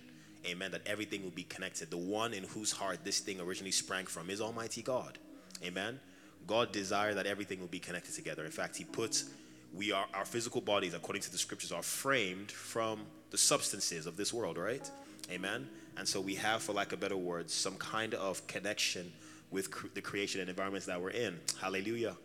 amen, 0.47 0.71
that 0.73 0.83
everything 0.87 1.23
will 1.23 1.31
be 1.31 1.45
connected. 1.45 1.91
The 1.91 1.97
one 1.97 2.33
in 2.33 2.45
whose 2.45 2.73
heart 2.73 3.01
this 3.05 3.21
thing 3.21 3.41
originally 3.41 3.73
sprang 3.73 4.07
from 4.07 4.31
is 4.31 4.41
Almighty 4.41 4.83
God, 4.83 5.19
amen. 5.63 6.01
God 6.47 6.73
desired 6.73 7.15
that 7.17 7.27
everything 7.27 7.61
will 7.61 7.69
be 7.69 7.79
connected 7.79 8.15
together. 8.15 8.45
In 8.45 8.51
fact, 8.51 8.77
He 8.77 8.85
puts 8.85 9.31
we 9.73 9.93
are 9.93 10.07
our 10.15 10.25
physical 10.25 10.61
bodies 10.61 10.95
according 10.95 11.23
to 11.23 11.31
the 11.31 11.39
scriptures 11.39 11.73
are 11.73 11.83
framed 11.83 12.51
from 12.51 13.01
the 13.31 13.39
substances 13.39 14.07
of 14.07 14.17
this 14.17 14.33
world 14.33 14.59
right? 14.59 14.91
Amen? 15.31 15.69
And 15.97 16.09
so 16.09 16.21
we 16.21 16.35
have 16.37 16.63
for 16.63 16.73
lack 16.73 16.93
of 16.93 17.01
better 17.01 17.17
words 17.17 17.53
some 17.53 17.77
kind 17.77 18.15
of 18.15 18.45
connection 18.47 19.13
with 19.51 19.71
cr- 19.71 19.89
the 19.95 20.01
creation 20.01 20.41
and 20.41 20.49
environments 20.49 20.87
that 20.87 21.01
we're 21.01 21.11
in. 21.11 21.39
Hallelujah. 21.61 22.17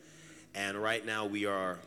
And 0.54 0.78
right 0.78 1.06
now 1.06 1.26
we 1.26 1.46
are 1.46 1.78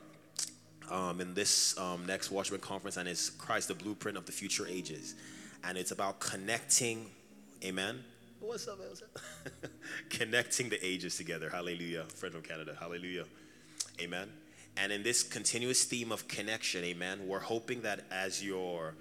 um, 0.90 1.20
in 1.20 1.34
this 1.34 1.76
um, 1.78 2.07
next 2.07 2.30
watchman 2.30 2.61
conference 2.61 2.96
and 2.96 3.09
it's 3.09 3.30
christ 3.30 3.68
the 3.68 3.74
blueprint 3.74 4.16
of 4.16 4.26
the 4.26 4.32
future 4.32 4.66
ages. 4.66 5.16
And 5.64 5.76
it's 5.76 5.90
about 5.90 6.20
connecting 6.20 7.11
amen 7.64 8.05
what's 8.41 8.68
up 8.68 8.78
Elsa? 8.89 9.05
connecting 10.11 10.68
the 10.68 10.84
ages 10.84 11.16
together 11.16 11.51
hallelujah 11.51 12.05
friend 12.05 12.34
from 12.34 12.43
canada 12.43 12.76
hallelujah 12.78 13.24
amen 14.01 14.28
and 14.80 14.93
in 14.93 15.03
this 15.03 15.24
continuous 15.24 15.84
theme 15.84 16.12
of 16.12 16.28
connection, 16.28 16.84
amen, 16.84 17.26
we're 17.26 17.41
hoping 17.41 17.82
that 17.82 18.05
as 18.12 18.45
you're 18.45 18.95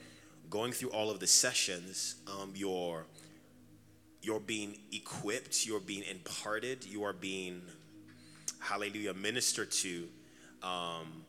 going 0.50 0.72
through 0.72 0.90
all 0.90 1.12
of 1.12 1.20
the 1.20 1.28
sessions, 1.28 2.16
um, 2.26 2.54
you're, 2.56 3.06
you're 4.24 4.40
being 4.40 4.80
equipped, 4.92 5.68
you're 5.68 5.80
being 5.80 6.04
imparted, 6.10 6.84
you 6.84 7.04
are 7.04 7.14
being, 7.14 7.62
hallelujah, 8.60 9.14
ministered 9.14 9.72
to. 9.72 10.08
Um, 10.64 11.26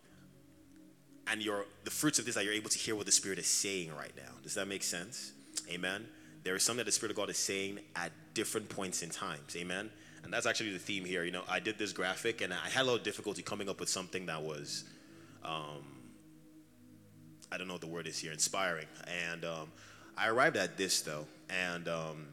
and 1.26 1.42
you're, 1.42 1.66
the 1.84 1.90
fruits 1.90 2.18
of 2.18 2.24
this 2.24 2.34
that 2.36 2.44
you're 2.44 2.54
able 2.54 2.70
to 2.70 2.78
hear 2.78 2.96
what 2.96 3.04
the 3.04 3.12
Spirit 3.12 3.38
is 3.38 3.46
saying 3.46 3.94
right 3.94 4.12
now. 4.16 4.32
Does 4.42 4.54
that 4.54 4.66
make 4.66 4.82
sense? 4.82 5.32
Amen. 5.68 6.06
There 6.44 6.56
is 6.56 6.62
something 6.62 6.78
that 6.78 6.86
the 6.86 6.92
Spirit 6.92 7.10
of 7.10 7.16
God 7.16 7.30
is 7.30 7.38
saying 7.38 7.80
at 7.96 8.12
different 8.34 8.68
points 8.68 9.02
in 9.02 9.10
times. 9.10 9.56
Amen. 9.56 9.90
And 10.24 10.32
that's 10.32 10.46
actually 10.46 10.72
the 10.72 10.78
theme 10.78 11.04
here. 11.04 11.24
You 11.24 11.32
know, 11.32 11.42
I 11.48 11.58
did 11.60 11.78
this 11.78 11.92
graphic 11.92 12.40
and 12.40 12.52
I 12.52 12.68
had 12.68 12.82
a 12.82 12.84
little 12.84 12.98
difficulty 12.98 13.42
coming 13.42 13.68
up 13.68 13.80
with 13.80 13.88
something 13.88 14.26
that 14.26 14.42
was, 14.42 14.84
um, 15.44 15.84
I 17.50 17.58
don't 17.58 17.66
know 17.66 17.74
what 17.74 17.80
the 17.80 17.88
word 17.88 18.06
is 18.06 18.18
here, 18.18 18.32
inspiring. 18.32 18.86
And 19.30 19.44
um, 19.44 19.72
I 20.16 20.28
arrived 20.28 20.56
at 20.56 20.76
this 20.76 21.00
though. 21.00 21.26
And 21.50 21.88
um, 21.88 22.26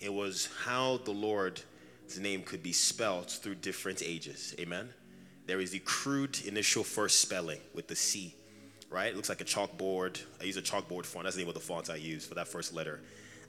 it 0.00 0.12
was 0.12 0.48
how 0.64 0.98
the 1.04 1.12
Lord's 1.12 1.64
name 2.18 2.42
could 2.42 2.62
be 2.62 2.72
spelled 2.72 3.30
through 3.30 3.56
different 3.56 4.02
ages. 4.04 4.54
Amen. 4.58 4.90
There 5.46 5.60
is 5.60 5.70
the 5.70 5.78
crude 5.80 6.40
initial 6.46 6.84
first 6.84 7.20
spelling 7.20 7.60
with 7.74 7.88
the 7.88 7.96
C, 7.96 8.34
right? 8.90 9.08
It 9.08 9.16
looks 9.16 9.28
like 9.28 9.40
a 9.40 9.44
chalkboard. 9.44 10.20
I 10.40 10.44
use 10.44 10.56
a 10.56 10.62
chalkboard 10.62 11.04
font. 11.04 11.24
That's 11.24 11.36
the 11.36 11.42
name 11.42 11.48
of 11.48 11.54
the 11.54 11.60
font 11.60 11.90
I 11.90 11.96
use 11.96 12.26
for 12.26 12.34
that 12.34 12.48
first 12.48 12.74
letter. 12.74 13.00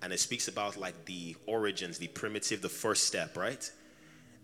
And 0.02 0.14
it 0.14 0.20
speaks 0.20 0.48
about 0.48 0.78
like 0.78 1.06
the 1.06 1.36
origins, 1.46 1.98
the 1.98 2.08
primitive, 2.08 2.62
the 2.62 2.70
first 2.70 3.06
step, 3.06 3.38
right? 3.38 3.70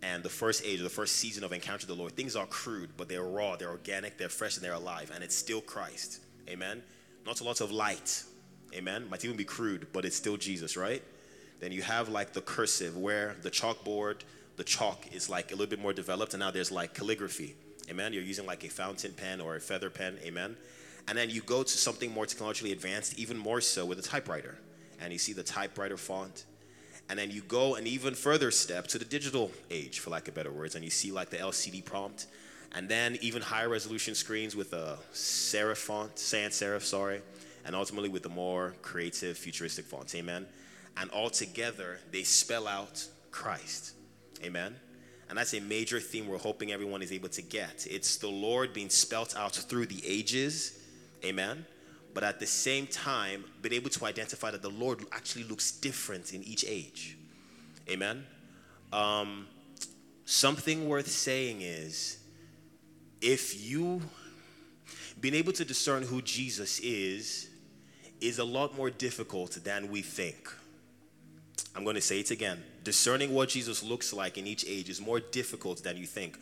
And 0.01 0.23
the 0.23 0.29
first 0.29 0.63
age, 0.65 0.81
the 0.81 0.89
first 0.89 1.17
season 1.17 1.43
of 1.43 1.53
encounter 1.53 1.85
the 1.85 1.93
Lord. 1.93 2.13
Things 2.13 2.35
are 2.35 2.47
crude, 2.47 2.89
but 2.97 3.07
they're 3.07 3.23
raw, 3.23 3.55
they're 3.55 3.69
organic, 3.69 4.17
they're 4.17 4.29
fresh, 4.29 4.55
and 4.55 4.65
they're 4.65 4.73
alive. 4.73 5.11
And 5.13 5.23
it's 5.23 5.35
still 5.35 5.61
Christ. 5.61 6.21
Amen. 6.49 6.81
Not 7.25 7.41
a 7.41 7.43
lot 7.43 7.61
of 7.61 7.71
light. 7.71 8.23
Amen. 8.73 9.07
Might 9.09 9.23
even 9.25 9.37
be 9.37 9.43
crude, 9.43 9.87
but 9.93 10.05
it's 10.05 10.15
still 10.15 10.37
Jesus, 10.37 10.75
right? 10.75 11.03
Then 11.59 11.71
you 11.71 11.83
have 11.83 12.09
like 12.09 12.33
the 12.33 12.41
cursive 12.41 12.97
where 12.97 13.35
the 13.43 13.51
chalkboard, 13.51 14.21
the 14.55 14.63
chalk 14.63 15.05
is 15.13 15.29
like 15.29 15.51
a 15.51 15.55
little 15.55 15.69
bit 15.69 15.79
more 15.79 15.93
developed, 15.93 16.33
and 16.33 16.39
now 16.39 16.49
there's 16.49 16.71
like 16.71 16.93
calligraphy. 16.93 17.55
Amen. 17.89 18.13
You're 18.13 18.23
using 18.23 18.45
like 18.45 18.63
a 18.63 18.69
fountain 18.69 19.13
pen 19.13 19.39
or 19.41 19.55
a 19.55 19.59
feather 19.59 19.89
pen. 19.89 20.17
Amen. 20.23 20.55
And 21.07 21.17
then 21.17 21.29
you 21.29 21.41
go 21.41 21.61
to 21.61 21.69
something 21.69 22.11
more 22.11 22.25
technologically 22.25 22.71
advanced, 22.71 23.19
even 23.19 23.37
more 23.37 23.61
so 23.61 23.85
with 23.85 23.99
a 23.99 24.01
typewriter. 24.01 24.57
And 25.01 25.11
you 25.11 25.19
see 25.19 25.33
the 25.33 25.43
typewriter 25.43 25.97
font. 25.97 26.45
And 27.09 27.19
then 27.19 27.31
you 27.31 27.41
go 27.41 27.75
an 27.75 27.87
even 27.87 28.13
further 28.13 28.51
step 28.51 28.87
to 28.87 28.97
the 28.97 29.05
digital 29.05 29.51
age, 29.69 29.99
for 29.99 30.11
lack 30.11 30.27
of 30.27 30.33
better 30.33 30.51
words, 30.51 30.75
and 30.75 30.83
you 30.85 30.91
see 30.91 31.11
like 31.11 31.29
the 31.29 31.37
LCD 31.37 31.83
prompt. 31.83 32.27
And 32.73 32.87
then 32.87 33.17
even 33.19 33.41
higher 33.41 33.67
resolution 33.67 34.15
screens 34.15 34.55
with 34.55 34.71
a 34.71 34.97
serif 35.13 35.77
font, 35.77 36.17
sans 36.17 36.53
serif, 36.53 36.83
sorry. 36.83 37.21
And 37.65 37.75
ultimately 37.75 38.09
with 38.09 38.23
the 38.23 38.29
more 38.29 38.75
creative, 38.81 39.37
futuristic 39.37 39.85
fonts. 39.85 40.15
Amen. 40.15 40.47
And 40.97 41.09
all 41.11 41.29
together, 41.29 41.99
they 42.11 42.23
spell 42.23 42.67
out 42.67 43.05
Christ. 43.29 43.93
Amen. 44.43 44.75
And 45.29 45.37
that's 45.37 45.53
a 45.53 45.59
major 45.61 45.99
theme 45.99 46.27
we're 46.27 46.37
hoping 46.37 46.71
everyone 46.71 47.01
is 47.01 47.11
able 47.11 47.29
to 47.29 47.41
get. 47.41 47.87
It's 47.89 48.17
the 48.17 48.29
Lord 48.29 48.73
being 48.73 48.89
spelt 48.89 49.35
out 49.35 49.55
through 49.55 49.85
the 49.85 50.01
ages. 50.05 50.77
Amen. 51.23 51.65
But 52.13 52.23
at 52.23 52.39
the 52.39 52.47
same 52.47 52.87
time, 52.87 53.45
being 53.61 53.73
able 53.75 53.89
to 53.91 54.05
identify 54.05 54.51
that 54.51 54.61
the 54.61 54.69
Lord 54.69 55.05
actually 55.11 55.45
looks 55.45 55.71
different 55.71 56.33
in 56.33 56.43
each 56.43 56.65
age. 56.67 57.17
Amen. 57.89 58.25
Um, 58.91 59.47
something 60.25 60.87
worth 60.87 61.07
saying 61.07 61.61
is 61.61 62.17
if 63.21 63.63
you 63.63 64.01
being 65.19 65.35
able 65.35 65.53
to 65.53 65.63
discern 65.63 66.03
who 66.03 66.21
Jesus 66.21 66.79
is 66.79 67.49
is 68.19 68.39
a 68.39 68.43
lot 68.43 68.75
more 68.75 68.89
difficult 68.89 69.59
than 69.63 69.89
we 69.89 70.01
think. 70.01 70.51
I'm 71.75 71.83
going 71.83 71.95
to 71.95 72.01
say 72.01 72.19
it 72.19 72.31
again. 72.31 72.63
Discerning 72.83 73.33
what 73.33 73.49
Jesus 73.49 73.83
looks 73.83 74.13
like 74.13 74.37
in 74.37 74.47
each 74.47 74.65
age 74.67 74.89
is 74.89 74.99
more 74.99 75.19
difficult 75.19 75.83
than 75.83 75.95
you 75.95 76.05
think. 76.05 76.37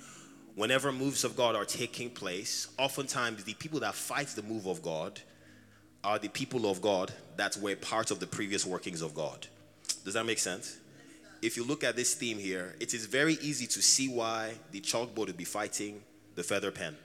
Whenever 0.55 0.91
moves 0.91 1.23
of 1.23 1.35
God 1.35 1.55
are 1.55 1.65
taking 1.65 2.09
place, 2.09 2.67
oftentimes 2.77 3.43
the 3.43 3.53
people 3.53 3.79
that 3.81 3.95
fight 3.95 4.27
the 4.29 4.41
move 4.43 4.65
of 4.65 4.81
God 4.81 5.21
are 6.03 6.19
the 6.19 6.29
people 6.29 6.69
of 6.69 6.81
God 6.81 7.11
that 7.37 7.57
were 7.57 7.75
part 7.75 8.11
of 8.11 8.19
the 8.19 8.27
previous 8.27 8.65
workings 8.65 9.01
of 9.01 9.13
God. 9.13 9.47
Does 10.05 10.13
that 10.13 10.25
make 10.25 10.39
sense? 10.39 10.77
If 11.41 11.55
you 11.55 11.63
look 11.63 11.83
at 11.83 11.95
this 11.95 12.13
theme 12.13 12.37
here, 12.37 12.75
it 12.79 12.93
is 12.93 13.05
very 13.05 13.35
easy 13.41 13.65
to 13.67 13.81
see 13.81 14.09
why 14.09 14.53
the 14.71 14.81
chalkboard 14.81 15.27
would 15.27 15.37
be 15.37 15.45
fighting 15.45 16.01
the 16.35 16.43
feather 16.43 16.71
pen. 16.71 16.95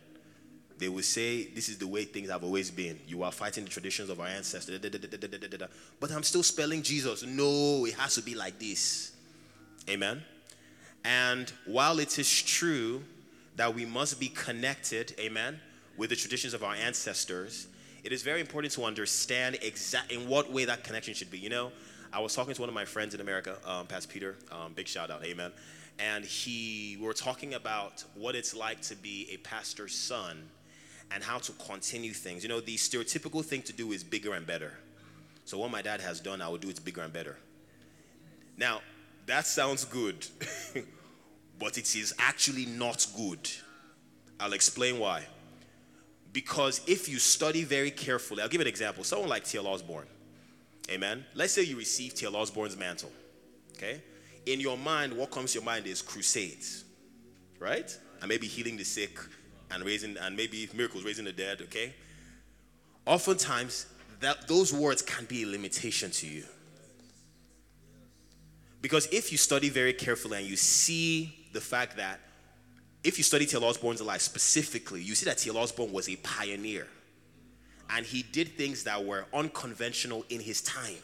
They 0.79 0.89
will 0.89 1.03
say, 1.03 1.45
This 1.47 1.69
is 1.69 1.79
the 1.79 1.87
way 1.87 2.05
things 2.05 2.31
have 2.31 2.43
always 2.43 2.71
been. 2.71 2.99
You 3.07 3.23
are 3.23 3.31
fighting 3.31 3.65
the 3.65 3.71
traditions 3.71 4.11
of 4.11 4.21
our 4.21 4.27
ancestors. 4.27 4.81
But 6.01 6.11
I'm 6.11 6.25
still 6.25 6.43
spelling 6.43 6.83
Jesus. 6.83 7.25
No, 7.25 7.85
it 7.87 7.95
has 7.95 8.17
to 8.17 8.23
be 8.23 8.35
like 8.35 8.59
this. 8.59 9.13
Amen. 9.89 10.23
And 11.05 11.53
while 11.67 11.99
it 11.99 12.19
is 12.19 12.43
true 12.43 13.05
that 13.57 13.73
we 13.73 13.85
must 13.85 14.19
be 14.19 14.29
connected, 14.29 15.15
amen, 15.21 15.61
with 15.97 16.11
the 16.11 16.17
traditions 16.17 16.55
of 16.55 16.65
our 16.65 16.75
ancestors, 16.75 17.69
it 18.05 18.13
is 18.13 18.23
very 18.23 18.41
important 18.41 18.73
to 18.75 18.85
understand 18.85 19.59
exact 19.63 20.13
in 20.13 20.29
what 20.29 20.53
way 20.53 20.67
that 20.67 20.85
connection 20.85 21.15
should 21.15 21.31
be. 21.31 21.39
You 21.39 21.49
know, 21.49 21.73
I 22.13 22.21
was 22.21 22.35
talking 22.35 22.55
to 22.55 22.61
one 22.61 22.69
of 22.69 22.75
my 22.75 22.85
friends 22.85 23.15
in 23.15 23.21
America, 23.21 23.57
um, 23.67 23.87
Pastor 23.87 24.13
Peter. 24.13 24.37
Um, 24.53 24.75
big 24.75 24.87
shout 24.87 25.11
out, 25.11 25.25
amen. 25.25 25.51
And 25.99 26.25
he, 26.25 26.99
we 27.01 27.07
were 27.07 27.15
talking 27.15 27.55
about 27.55 28.05
what 28.15 28.35
it's 28.35 28.55
like 28.55 28.83
to 28.83 28.97
be 28.97 29.29
a 29.33 29.39
pastor's 29.39 29.95
son 29.95 30.51
and 31.11 31.23
how 31.23 31.39
to 31.39 31.53
continue 31.53 32.13
things. 32.13 32.43
You 32.43 32.51
know, 32.51 32.61
the 32.61 32.77
stereotypical 32.77 33.43
thing 33.43 33.63
to 33.63 33.73
do 33.73 33.93
is 33.93 34.05
bigger 34.05 34.35
and 34.35 34.47
better. 34.47 34.73
So 35.47 35.59
what 35.59 35.71
my 35.71 35.81
dad 35.81 36.01
has 36.03 36.21
done, 36.21 36.43
I 36.43 36.49
will 36.49 36.59
do 36.59 36.69
it 36.69 36.85
bigger 36.85 37.03
and 37.03 37.13
better. 37.13 37.37
Now, 38.57 38.81
that 39.27 39.47
sounds 39.47 39.85
good, 39.85 40.27
but 41.59 41.79
it 41.79 41.97
is 41.97 42.15
actually 42.19 42.67
not 42.67 43.07
good. 43.17 43.49
I'll 44.39 44.53
explain 44.53 44.99
why. 44.99 45.25
Because 46.35 46.83
if 46.87 47.09
you 47.09 47.19
study 47.19 47.65
very 47.65 47.91
carefully, 47.91 48.43
I'll 48.43 48.49
give 48.51 48.61
an 48.61 48.67
example. 48.67 49.03
Someone 49.05 49.31
like 49.31 49.45
T.L. 49.45 49.67
Osborn, 49.67 50.07
amen. 50.91 51.25
Let's 51.35 51.55
say 51.55 51.63
you 51.63 51.79
receive 51.79 52.13
T.L. 52.15 52.37
Osborn's 52.37 52.77
mantle, 52.77 53.13
okay? 53.75 54.03
In 54.45 54.61
your 54.61 54.77
mind, 54.77 55.17
what 55.17 55.31
comes 55.31 55.53
to 55.53 55.61
your 55.61 55.65
mind 55.65 55.87
is 55.87 56.03
crusades, 56.03 56.85
right? 57.59 57.97
And 58.21 58.29
maybe 58.29 58.47
healing 58.47 58.77
the 58.77 58.85
sick, 58.85 59.19
and 59.75 59.85
raising 59.85 60.17
and 60.19 60.37
maybe 60.37 60.69
miracles 60.75 61.05
raising 61.05 61.25
the 61.25 61.33
dead 61.33 61.61
okay 61.63 61.93
oftentimes 63.07 63.87
that 64.21 64.49
those 64.49 64.73
words 64.73 65.03
can 65.03 65.25
be 65.27 65.43
a 65.43 65.47
limitation 65.47 66.11
to 66.11 66.27
you 66.27 66.45
because 68.81 69.07
if 69.07 69.33
you 69.33 69.39
study 69.39 69.69
very 69.69 69.93
carefully 69.93 70.39
and 70.39 70.47
you 70.47 70.57
see 70.57 71.47
the 71.53 71.61
fact 71.61 71.97
that 71.97 72.21
if 73.05 73.19
you 73.19 73.25
study 73.25 73.45
T.L. 73.45 73.63
Osborn's 73.65 74.01
life 74.01 74.23
specifically, 74.23 75.03
you 75.03 75.15
see 75.15 75.27
that 75.27 75.39
T.L. 75.39 75.59
Osborn 75.59 75.93
was 75.93 76.09
a 76.09 76.17
pioneer. 76.17 76.89
And 77.91 78.07
he 78.07 78.23
did 78.23 78.57
things 78.57 78.85
that 78.85 79.05
were 79.05 79.27
unconventional 79.35 80.25
in 80.31 80.41
his 80.41 80.63
time. 80.63 80.97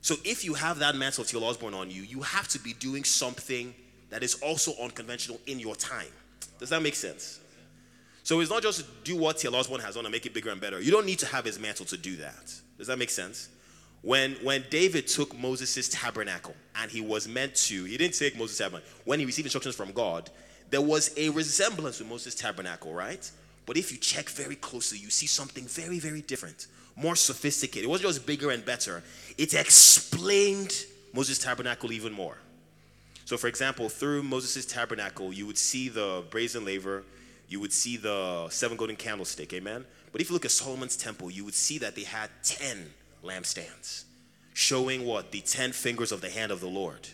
So 0.00 0.16
if 0.24 0.44
you 0.44 0.54
have 0.54 0.80
that 0.80 0.96
mantle 0.96 1.22
of 1.22 1.28
T.L. 1.30 1.44
Osborn 1.44 1.72
on 1.72 1.88
you, 1.88 2.02
you 2.02 2.20
have 2.22 2.48
to 2.48 2.58
be 2.58 2.72
doing 2.72 3.04
something 3.04 3.72
that 4.10 4.24
is 4.24 4.34
also 4.42 4.72
unconventional 4.82 5.40
in 5.46 5.60
your 5.60 5.76
time. 5.76 6.10
Does 6.58 6.70
that 6.70 6.82
make 6.82 6.96
sense? 6.96 7.38
So 8.24 8.40
it's 8.40 8.50
not 8.50 8.62
just 8.62 9.04
do 9.04 9.16
what 9.16 9.38
T.L. 9.38 9.54
Osborn 9.54 9.80
has 9.80 9.94
done 9.94 10.04
and 10.04 10.12
make 10.12 10.26
it 10.26 10.34
bigger 10.34 10.50
and 10.50 10.60
better. 10.60 10.80
You 10.80 10.90
don't 10.90 11.06
need 11.06 11.20
to 11.20 11.26
have 11.26 11.44
his 11.44 11.60
mantle 11.60 11.86
to 11.86 11.96
do 11.96 12.16
that. 12.16 12.52
Does 12.76 12.88
that 12.88 12.98
make 12.98 13.10
sense? 13.10 13.48
When, 14.02 14.32
when 14.42 14.64
David 14.68 15.06
took 15.06 15.36
Moses' 15.38 15.88
tabernacle 15.88 16.54
and 16.74 16.90
he 16.90 17.00
was 17.00 17.28
meant 17.28 17.54
to, 17.54 17.84
he 17.84 17.96
didn't 17.96 18.18
take 18.18 18.36
Moses' 18.36 18.58
tabernacle. 18.58 18.88
When 19.04 19.20
he 19.20 19.26
received 19.26 19.46
instructions 19.46 19.76
from 19.76 19.92
God, 19.92 20.28
there 20.70 20.80
was 20.80 21.14
a 21.16 21.28
resemblance 21.30 22.00
with 22.00 22.08
Moses' 22.08 22.34
tabernacle, 22.34 22.92
right? 22.92 23.30
But 23.64 23.76
if 23.76 23.92
you 23.92 23.98
check 23.98 24.28
very 24.28 24.56
closely, 24.56 24.98
you 24.98 25.10
see 25.10 25.26
something 25.26 25.64
very, 25.64 26.00
very 26.00 26.20
different, 26.20 26.66
more 26.96 27.14
sophisticated. 27.14 27.84
It 27.84 27.90
wasn't 27.90 28.08
just 28.08 28.26
bigger 28.26 28.50
and 28.50 28.64
better, 28.64 29.04
it 29.38 29.54
explained 29.54 30.84
Moses' 31.12 31.38
tabernacle 31.38 31.92
even 31.92 32.12
more. 32.12 32.38
So, 33.24 33.36
for 33.36 33.46
example, 33.46 33.88
through 33.88 34.24
Moses' 34.24 34.66
tabernacle, 34.66 35.32
you 35.32 35.46
would 35.46 35.58
see 35.58 35.88
the 35.88 36.24
brazen 36.28 36.64
laver, 36.64 37.04
you 37.48 37.60
would 37.60 37.72
see 37.72 37.96
the 37.96 38.48
seven 38.48 38.76
golden 38.76 38.96
candlestick, 38.96 39.52
amen? 39.52 39.84
But 40.10 40.20
if 40.20 40.28
you 40.28 40.34
look 40.34 40.44
at 40.44 40.50
Solomon's 40.50 40.96
temple, 40.96 41.30
you 41.30 41.44
would 41.44 41.54
see 41.54 41.78
that 41.78 41.94
they 41.94 42.02
had 42.02 42.30
10 42.42 42.90
lampstands, 43.22 44.04
showing 44.54 45.04
what? 45.06 45.32
The 45.32 45.40
10 45.40 45.72
fingers 45.72 46.12
of 46.12 46.20
the 46.20 46.30
hand 46.30 46.52
of 46.52 46.60
the 46.60 46.68
Lord. 46.68 47.08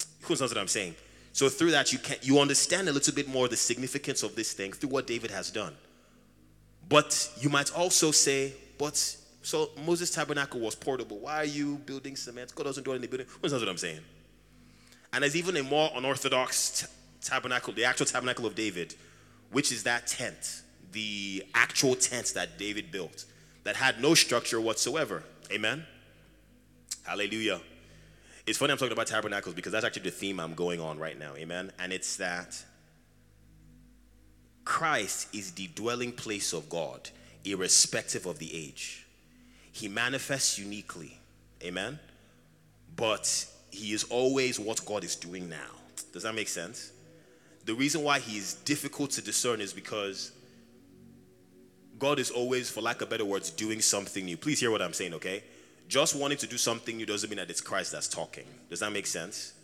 You 0.00 0.26
understand 0.28 0.50
what 0.50 0.58
I'm 0.58 0.68
saying? 0.68 0.96
So 1.32 1.48
through 1.48 1.72
that, 1.72 1.92
you 1.92 1.98
can 1.98 2.16
you 2.22 2.40
understand 2.40 2.88
a 2.88 2.92
little 2.92 3.14
bit 3.14 3.28
more 3.28 3.46
the 3.46 3.56
significance 3.56 4.22
of 4.22 4.34
this 4.34 4.54
thing 4.54 4.72
through 4.72 4.90
what 4.90 5.06
David 5.06 5.30
has 5.30 5.50
done. 5.50 5.74
But 6.88 7.30
you 7.38 7.50
might 7.50 7.76
also 7.76 8.10
say, 8.10 8.54
but 8.78 8.96
so 9.42 9.70
Moses' 9.84 10.10
tabernacle 10.10 10.60
was 10.60 10.74
portable. 10.74 11.18
Why 11.18 11.36
are 11.36 11.44
you 11.44 11.76
building 11.76 12.16
cement? 12.16 12.54
God 12.54 12.64
doesn't 12.64 12.84
do 12.84 12.92
any 12.92 13.06
building. 13.06 13.26
What 13.40 13.52
what 13.52 13.68
I'm 13.68 13.76
saying? 13.76 14.00
And 15.12 15.22
there's 15.22 15.36
even 15.36 15.56
a 15.56 15.62
more 15.62 15.90
unorthodox 15.94 16.80
t- 16.80 16.86
tabernacle, 17.20 17.72
the 17.72 17.84
actual 17.84 18.06
tabernacle 18.06 18.46
of 18.46 18.54
David, 18.54 18.94
which 19.50 19.72
is 19.72 19.82
that 19.84 20.06
tent, 20.06 20.62
the 20.92 21.44
actual 21.54 21.94
tent 21.94 22.32
that 22.34 22.58
David 22.58 22.90
built 22.90 23.24
that 23.64 23.76
had 23.76 24.00
no 24.00 24.14
structure 24.14 24.60
whatsoever. 24.60 25.22
Amen? 25.52 25.84
Hallelujah. 27.04 27.60
It's 28.46 28.58
funny 28.58 28.72
I'm 28.72 28.78
talking 28.78 28.92
about 28.92 29.06
tabernacles 29.06 29.54
because 29.54 29.72
that's 29.72 29.84
actually 29.84 30.02
the 30.02 30.10
theme 30.10 30.38
I'm 30.40 30.54
going 30.54 30.80
on 30.80 30.98
right 30.98 31.18
now. 31.18 31.34
Amen? 31.36 31.72
And 31.78 31.92
it's 31.92 32.16
that 32.16 32.62
Christ 34.64 35.34
is 35.34 35.52
the 35.52 35.68
dwelling 35.68 36.12
place 36.12 36.52
of 36.52 36.68
God, 36.68 37.10
irrespective 37.44 38.26
of 38.26 38.38
the 38.38 38.54
age. 38.54 39.06
He 39.72 39.88
manifests 39.88 40.58
uniquely. 40.58 41.18
Amen? 41.62 41.98
But 42.96 43.46
he 43.70 43.92
is 43.92 44.04
always 44.04 44.58
what 44.58 44.84
God 44.84 45.04
is 45.04 45.16
doing 45.16 45.48
now. 45.48 45.70
Does 46.12 46.22
that 46.22 46.34
make 46.34 46.48
sense? 46.48 46.92
The 47.64 47.74
reason 47.74 48.02
why 48.02 48.20
he 48.20 48.38
is 48.38 48.54
difficult 48.54 49.10
to 49.12 49.22
discern 49.22 49.60
is 49.60 49.72
because 49.72 50.32
God 51.98 52.18
is 52.18 52.30
always, 52.30 52.70
for 52.70 52.80
lack 52.80 53.00
of 53.00 53.08
better 53.08 53.24
words, 53.24 53.50
doing 53.50 53.80
something 53.80 54.24
new. 54.24 54.36
Please 54.36 54.60
hear 54.60 54.70
what 54.70 54.82
I'm 54.82 54.92
saying, 54.92 55.14
okay? 55.14 55.42
Just 55.88 56.14
wanting 56.14 56.38
to 56.38 56.46
do 56.46 56.56
something 56.56 56.96
new 56.96 57.06
doesn't 57.06 57.30
mean 57.30 57.38
that 57.38 57.50
it's 57.50 57.60
Christ 57.60 57.92
that's 57.92 58.08
talking. 58.08 58.44
Does 58.68 58.80
that 58.80 58.92
make 58.92 59.06
sense? 59.06 59.54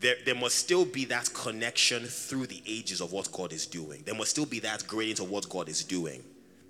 There, 0.00 0.16
there 0.24 0.34
must 0.34 0.56
still 0.56 0.84
be 0.84 1.04
that 1.06 1.32
connection 1.32 2.04
through 2.04 2.48
the 2.48 2.60
ages 2.66 3.00
of 3.00 3.12
what 3.12 3.30
God 3.30 3.52
is 3.52 3.66
doing. 3.66 4.02
There 4.04 4.14
must 4.14 4.32
still 4.32 4.46
be 4.46 4.58
that 4.60 4.86
gradient 4.86 5.20
of 5.20 5.30
what 5.30 5.48
God 5.48 5.68
is 5.68 5.84
doing. 5.84 6.24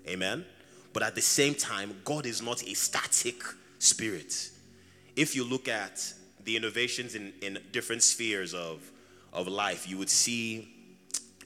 Amen? 0.07 0.45
But 0.93 1.01
at 1.01 1.15
the 1.15 1.21
same 1.21 1.55
time, 1.55 1.95
God 2.05 2.25
is 2.25 2.41
not 2.41 2.63
a 2.63 2.75
static 2.75 3.41
spirit. 3.79 4.51
If 5.15 5.35
you 5.35 5.43
look 5.43 5.67
at 5.67 6.13
the 6.43 6.55
innovations 6.55 7.15
in, 7.15 7.33
in 7.41 7.57
different 7.71 8.03
spheres 8.03 8.53
of, 8.53 8.91
of 9.31 9.47
life, 9.47 9.89
you 9.89 9.97
would 9.97 10.09
see 10.09 10.69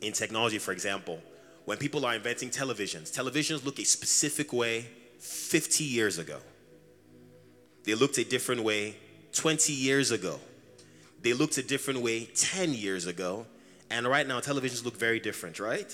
in 0.02 0.12
technology, 0.12 0.60
for 0.60 0.74
example, 0.74 1.22
when 1.68 1.78
people 1.78 2.06
are 2.06 2.16
inventing 2.16 2.50
televisions, 2.50 3.12
televisions 3.12 3.66
look 3.66 3.78
a 3.78 3.84
specific 3.84 4.54
way 4.54 4.86
50 5.20 5.84
years 5.84 6.18
ago. 6.18 6.40
They 7.84 7.94
looked 7.94 8.18
a 8.18 8.24
different 8.24 8.64
way 8.64 8.96
20 9.34 9.74
years 9.74 10.12
ago. 10.12 10.40
They 11.22 11.34
looked 11.34 11.58
a 11.58 11.64
different 11.64 12.00
way 12.00 12.24
10 12.24 12.74
years 12.74 13.06
ago. 13.06 13.46
And 13.90 14.08
right 14.08 14.26
now, 14.26 14.40
televisions 14.40 14.86
look 14.86 14.96
very 14.96 15.20
different, 15.20 15.60
right? 15.60 15.94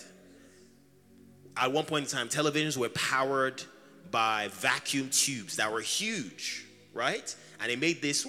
At 1.58 1.72
one 1.72 1.86
point 1.86 2.06
in 2.06 2.12
time, 2.12 2.30
televisions 2.30 2.78
were 2.78 2.90
powered 2.90 3.64
by 4.12 4.50
vacuum 4.52 5.10
tubes 5.10 5.56
that 5.56 5.74
were 5.74 5.82
huge, 5.82 6.68
right? 6.94 7.36
And 7.60 7.72
they 7.72 7.78
made 7.78 8.00
this. 8.00 8.28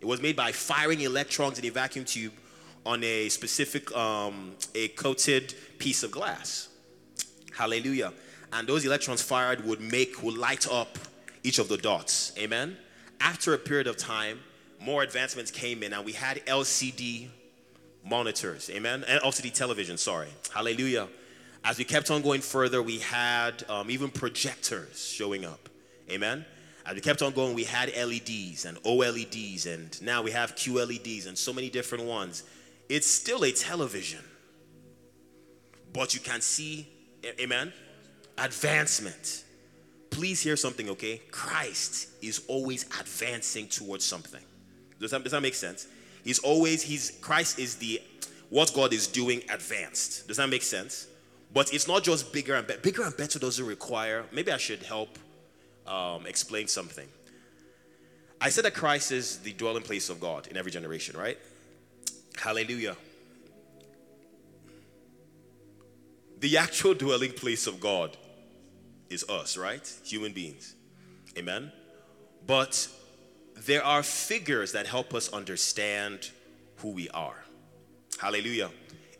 It 0.00 0.04
was 0.04 0.20
made 0.20 0.34
by 0.34 0.50
firing 0.50 1.02
electrons 1.02 1.60
in 1.60 1.64
a 1.64 1.70
vacuum 1.70 2.04
tube 2.04 2.32
on 2.88 3.04
a 3.04 3.28
specific, 3.28 3.94
um, 3.94 4.52
a 4.74 4.88
coated 4.88 5.54
piece 5.78 6.02
of 6.02 6.10
glass. 6.10 6.68
Hallelujah. 7.54 8.14
And 8.52 8.66
those 8.66 8.86
electrons 8.86 9.20
fired 9.20 9.62
would 9.66 9.80
make, 9.80 10.22
would 10.22 10.38
light 10.38 10.66
up 10.70 10.96
each 11.44 11.58
of 11.58 11.68
the 11.68 11.76
dots. 11.76 12.32
Amen. 12.38 12.78
After 13.20 13.52
a 13.52 13.58
period 13.58 13.86
of 13.86 13.98
time, 13.98 14.40
more 14.80 15.02
advancements 15.02 15.50
came 15.50 15.82
in, 15.82 15.92
and 15.92 16.02
we 16.04 16.12
had 16.12 16.38
LCD 16.46 17.28
monitors. 18.04 18.70
Amen. 18.70 19.04
And 19.06 19.20
LCD 19.20 19.52
television, 19.52 19.98
sorry. 19.98 20.28
Hallelujah. 20.54 21.08
As 21.64 21.76
we 21.76 21.84
kept 21.84 22.10
on 22.10 22.22
going 22.22 22.40
further, 22.40 22.82
we 22.82 23.00
had 23.00 23.64
um, 23.68 23.90
even 23.90 24.08
projectors 24.08 25.06
showing 25.06 25.44
up. 25.44 25.68
Amen. 26.10 26.46
As 26.86 26.94
we 26.94 27.02
kept 27.02 27.20
on 27.20 27.32
going, 27.32 27.54
we 27.54 27.64
had 27.64 27.90
LEDs 27.94 28.64
and 28.64 28.82
OLEDs, 28.82 29.66
and 29.66 30.00
now 30.00 30.22
we 30.22 30.30
have 30.30 30.54
QLEDs 30.54 31.26
and 31.26 31.36
so 31.36 31.52
many 31.52 31.68
different 31.68 32.04
ones. 32.04 32.44
It's 32.88 33.06
still 33.06 33.44
a 33.44 33.52
television, 33.52 34.24
but 35.92 36.14
you 36.14 36.20
can 36.20 36.40
see, 36.40 36.88
amen, 37.40 37.72
advancement. 38.38 39.44
Please 40.10 40.40
hear 40.40 40.56
something, 40.56 40.88
okay? 40.90 41.20
Christ 41.30 42.08
is 42.22 42.42
always 42.48 42.84
advancing 42.98 43.68
towards 43.68 44.04
something. 44.04 44.42
Does 45.00 45.10
that, 45.10 45.22
does 45.22 45.32
that 45.32 45.42
make 45.42 45.54
sense? 45.54 45.86
He's 46.24 46.38
always, 46.38 46.82
he's, 46.82 47.18
Christ 47.20 47.58
is 47.58 47.76
the, 47.76 48.00
what 48.48 48.72
God 48.74 48.92
is 48.92 49.06
doing 49.06 49.42
advanced. 49.50 50.26
Does 50.26 50.38
that 50.38 50.48
make 50.48 50.62
sense? 50.62 51.08
But 51.52 51.72
it's 51.72 51.86
not 51.86 52.02
just 52.04 52.32
bigger 52.32 52.54
and 52.54 52.66
better. 52.66 52.80
Bigger 52.80 53.02
and 53.02 53.16
better 53.16 53.38
doesn't 53.38 53.64
require, 53.64 54.24
maybe 54.32 54.50
I 54.50 54.56
should 54.56 54.82
help 54.82 55.18
um, 55.86 56.26
explain 56.26 56.68
something. 56.68 57.08
I 58.40 58.50
said 58.50 58.64
that 58.64 58.74
Christ 58.74 59.12
is 59.12 59.38
the 59.38 59.52
dwelling 59.52 59.82
place 59.82 60.10
of 60.10 60.20
God 60.20 60.46
in 60.46 60.56
every 60.56 60.70
generation, 60.70 61.18
right? 61.18 61.38
Hallelujah. 62.38 62.96
The 66.40 66.56
actual 66.56 66.94
dwelling 66.94 67.32
place 67.32 67.66
of 67.66 67.80
God 67.80 68.16
is 69.10 69.28
us, 69.28 69.56
right? 69.56 69.92
Human 70.04 70.32
beings. 70.32 70.76
Amen. 71.36 71.72
But 72.46 72.88
there 73.66 73.84
are 73.84 74.02
figures 74.02 74.72
that 74.72 74.86
help 74.86 75.14
us 75.14 75.32
understand 75.32 76.30
who 76.76 76.90
we 76.90 77.08
are. 77.10 77.44
Hallelujah. 78.20 78.70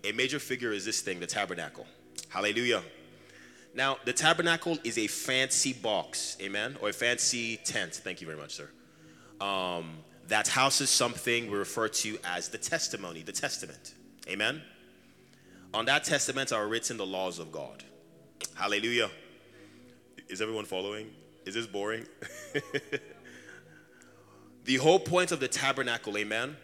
A 0.04 0.12
major 0.12 0.38
figure 0.38 0.72
is 0.72 0.84
this 0.84 1.00
thing, 1.00 1.18
the 1.18 1.26
tabernacle. 1.26 1.86
Hallelujah. 2.28 2.82
Now, 3.74 3.98
the 4.04 4.12
tabernacle 4.12 4.78
is 4.84 4.96
a 4.96 5.08
fancy 5.08 5.72
box, 5.72 6.36
amen, 6.40 6.76
or 6.80 6.90
a 6.90 6.92
fancy 6.92 7.56
tent. 7.58 7.94
Thank 7.94 8.20
you 8.20 8.26
very 8.26 8.38
much, 8.38 8.54
sir. 8.54 8.68
Um, 9.40 9.98
that 10.29 10.47
houses 10.47 10.91
something 10.91 11.51
we 11.51 11.57
refer 11.57 11.89
to 11.89 12.18
as 12.24 12.49
the 12.49 12.59
testimony, 12.59 13.22
the 13.22 13.33
testament. 13.33 13.95
Amen. 14.29 14.62
On 15.74 15.85
that 15.87 16.05
testament 16.05 16.53
are 16.53 16.66
written 16.66 16.97
the 16.97 17.07
laws 17.07 17.39
of 17.39 17.51
God. 17.51 17.83
Hallelujah. 18.55 19.11
Is 20.29 20.43
everyone 20.43 20.66
following? 20.66 21.11
Is 21.47 21.55
this 21.55 21.66
boring? 21.66 22.07
the 24.64 24.76
whole 24.76 24.99
point 24.99 25.33
of 25.33 25.41
the 25.41 25.49
tabernacle, 25.49 26.18
amen, 26.18 26.57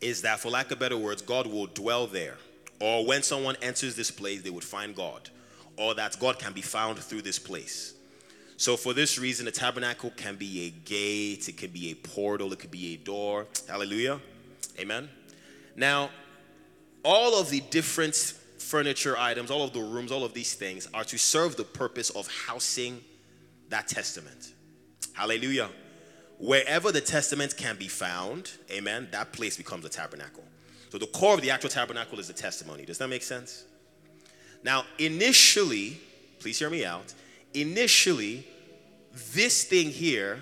is 0.00 0.22
that 0.22 0.40
for 0.40 0.50
lack 0.50 0.72
of 0.72 0.80
better 0.80 0.96
words, 0.96 1.22
God 1.22 1.46
will 1.46 1.66
dwell 1.66 2.08
there. 2.08 2.38
Or 2.80 3.06
when 3.06 3.22
someone 3.22 3.56
enters 3.62 3.94
this 3.94 4.10
place, 4.10 4.42
they 4.42 4.50
would 4.50 4.64
find 4.64 4.96
God. 4.96 5.30
Or 5.76 5.94
that 5.94 6.18
God 6.18 6.40
can 6.40 6.52
be 6.52 6.62
found 6.62 6.98
through 6.98 7.22
this 7.22 7.38
place. 7.38 7.94
So, 8.60 8.76
for 8.76 8.92
this 8.92 9.18
reason, 9.18 9.46
the 9.46 9.52
tabernacle 9.52 10.10
can 10.18 10.36
be 10.36 10.66
a 10.66 10.70
gate, 10.70 11.48
it 11.48 11.56
can 11.56 11.70
be 11.70 11.92
a 11.92 11.94
portal, 11.94 12.52
it 12.52 12.58
could 12.58 12.70
be 12.70 12.92
a 12.92 12.98
door. 12.98 13.46
Hallelujah. 13.66 14.20
Amen. 14.78 15.08
Now, 15.76 16.10
all 17.02 17.40
of 17.40 17.48
the 17.48 17.60
different 17.70 18.14
furniture 18.58 19.16
items, 19.16 19.50
all 19.50 19.62
of 19.62 19.72
the 19.72 19.80
rooms, 19.80 20.12
all 20.12 20.24
of 20.24 20.34
these 20.34 20.52
things 20.52 20.86
are 20.92 21.04
to 21.04 21.16
serve 21.16 21.56
the 21.56 21.64
purpose 21.64 22.10
of 22.10 22.28
housing 22.28 23.00
that 23.70 23.88
testament. 23.88 24.52
Hallelujah. 25.14 25.70
Wherever 26.38 26.92
the 26.92 27.00
testament 27.00 27.56
can 27.56 27.78
be 27.78 27.88
found, 27.88 28.50
amen, 28.70 29.08
that 29.12 29.32
place 29.32 29.56
becomes 29.56 29.86
a 29.86 29.88
tabernacle. 29.88 30.44
So, 30.90 30.98
the 30.98 31.06
core 31.06 31.32
of 31.32 31.40
the 31.40 31.48
actual 31.48 31.70
tabernacle 31.70 32.18
is 32.18 32.26
the 32.26 32.34
testimony. 32.34 32.84
Does 32.84 32.98
that 32.98 33.08
make 33.08 33.22
sense? 33.22 33.64
Now, 34.62 34.84
initially, 34.98 35.98
please 36.40 36.58
hear 36.58 36.68
me 36.68 36.84
out. 36.84 37.14
Initially, 37.54 38.46
this 39.32 39.64
thing 39.64 39.90
here 39.90 40.40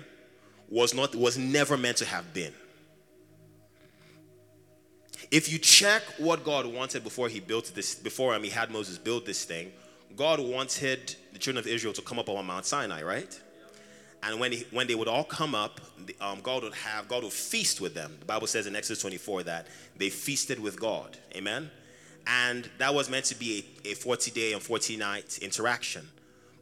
was 0.69 0.93
not 0.93 1.15
was 1.15 1.37
never 1.37 1.77
meant 1.77 1.97
to 1.97 2.05
have 2.05 2.33
been. 2.33 2.53
If 5.31 5.51
you 5.51 5.59
check 5.59 6.01
what 6.17 6.43
God 6.43 6.65
wanted 6.65 7.03
before 7.03 7.29
he 7.29 7.39
built 7.39 7.71
this, 7.75 7.95
before 7.95 8.33
um, 8.33 8.43
he 8.43 8.49
had 8.49 8.71
Moses 8.71 8.97
build 8.97 9.25
this 9.25 9.43
thing, 9.43 9.71
God 10.15 10.39
wanted 10.39 11.15
the 11.33 11.39
children 11.39 11.63
of 11.63 11.67
Israel 11.67 11.93
to 11.93 12.01
come 12.01 12.17
up 12.17 12.29
on 12.29 12.45
Mount 12.45 12.65
Sinai, 12.65 13.03
right? 13.03 13.39
And 14.23 14.39
when, 14.39 14.51
he, 14.51 14.65
when 14.71 14.87
they 14.87 14.95
would 14.95 15.07
all 15.07 15.23
come 15.23 15.55
up, 15.55 15.79
um, 16.19 16.41
God 16.41 16.63
would 16.63 16.73
have, 16.73 17.07
God 17.07 17.23
would 17.23 17.31
feast 17.31 17.79
with 17.79 17.93
them. 17.93 18.17
The 18.19 18.25
Bible 18.25 18.47
says 18.47 18.67
in 18.67 18.75
Exodus 18.75 19.01
24 19.01 19.43
that 19.43 19.67
they 19.95 20.09
feasted 20.09 20.59
with 20.59 20.79
God. 20.79 21.17
Amen? 21.35 21.69
And 22.27 22.69
that 22.79 22.93
was 22.93 23.09
meant 23.09 23.25
to 23.25 23.35
be 23.35 23.65
a, 23.85 23.91
a 23.91 23.93
40 23.93 24.31
day 24.31 24.53
and 24.53 24.61
40 24.61 24.97
night 24.97 25.39
interaction. 25.41 26.09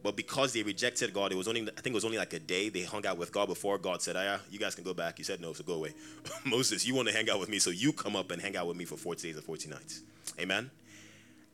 But 0.02 0.16
because 0.16 0.52
they 0.52 0.62
rejected 0.62 1.12
God, 1.12 1.32
it 1.32 1.34
was 1.34 1.48
only, 1.48 1.62
I 1.62 1.80
think 1.80 1.88
it 1.88 1.94
was 1.94 2.04
only 2.04 2.18
like 2.18 2.32
a 2.32 2.38
day 2.38 2.68
they 2.68 2.82
hung 2.82 3.04
out 3.06 3.18
with 3.18 3.32
God 3.32 3.48
before 3.48 3.78
God 3.78 4.00
said, 4.00 4.16
ah, 4.16 4.38
you 4.50 4.58
guys 4.58 4.74
can 4.74 4.84
go 4.84 4.94
back. 4.94 5.18
He 5.18 5.24
said, 5.24 5.40
no, 5.40 5.52
so 5.52 5.64
go 5.64 5.74
away. 5.74 5.92
Moses, 6.44 6.86
you 6.86 6.94
want 6.94 7.08
to 7.08 7.14
hang 7.14 7.28
out 7.28 7.40
with 7.40 7.48
me, 7.48 7.58
so 7.58 7.70
you 7.70 7.92
come 7.92 8.14
up 8.14 8.30
and 8.30 8.40
hang 8.40 8.56
out 8.56 8.66
with 8.68 8.76
me 8.76 8.84
for 8.84 8.96
40 8.96 9.28
days 9.28 9.36
and 9.36 9.44
40 9.44 9.70
nights. 9.70 10.02
Amen? 10.38 10.70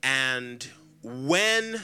And 0.03 0.67
when 1.03 1.81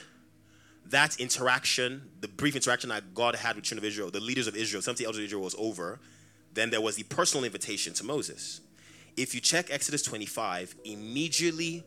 that 0.87 1.19
interaction, 1.19 2.03
the 2.21 2.29
brief 2.29 2.55
interaction 2.55 2.91
that 2.91 3.15
God 3.15 3.37
had 3.37 3.57
with 3.57 3.65
the 3.65 3.69
children 3.69 3.87
of 3.87 3.89
Israel, 3.91 4.11
the 4.11 4.21
leaders 4.21 4.47
of 4.47 4.55
Israel, 4.55 4.83
70 4.83 5.05
elders 5.05 5.19
of 5.21 5.25
Israel 5.25 5.43
was 5.43 5.55
over, 5.59 5.99
then 6.53 6.71
there 6.71 6.81
was 6.81 6.97
the 6.97 7.05
personal 7.05 7.45
invitation 7.45 7.95
to 7.95 8.05
Moses. 8.05 8.61
If 9.17 9.35
you 9.35 9.41
check 9.41 9.71
Exodus 9.71 10.03
25, 10.03 10.75
immediately 10.85 11.85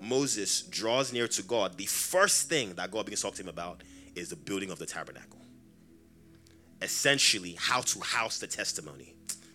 Moses 0.00 0.62
draws 0.62 1.12
near 1.12 1.28
to 1.28 1.42
God, 1.42 1.76
the 1.76 1.86
first 1.86 2.48
thing 2.48 2.74
that 2.74 2.90
God 2.90 3.06
begins 3.06 3.20
to 3.20 3.28
talk 3.28 3.34
to 3.36 3.42
him 3.42 3.48
about 3.48 3.82
is 4.14 4.30
the 4.30 4.36
building 4.36 4.70
of 4.70 4.78
the 4.78 4.86
tabernacle. 4.86 5.40
Essentially, 6.80 7.56
how 7.58 7.80
to 7.80 8.00
house 8.00 8.38
the 8.38 8.46
testimony. 8.46 9.14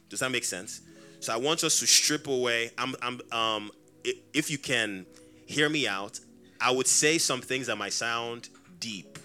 Does 0.10 0.20
that 0.22 0.32
make 0.32 0.46
sense? 0.46 0.82
So 1.20 1.34
I 1.34 1.38
want 1.38 1.64
us 1.64 1.80
to 1.80 1.88
strip 1.88 2.28
away. 2.28 2.72
I'm, 2.78 2.96
I'm, 3.02 3.22
um, 3.32 3.72
if 4.04 4.50
you 4.50 4.58
can 4.58 5.06
hear 5.46 5.70
me 5.70 5.88
out, 5.88 6.20
I 6.62 6.72
would 6.72 6.88
say 6.88 7.18
some 7.18 7.42
things 7.42 7.68
that 7.68 7.78
might 7.78 7.94
sound 7.94 8.50
deep 8.80 9.20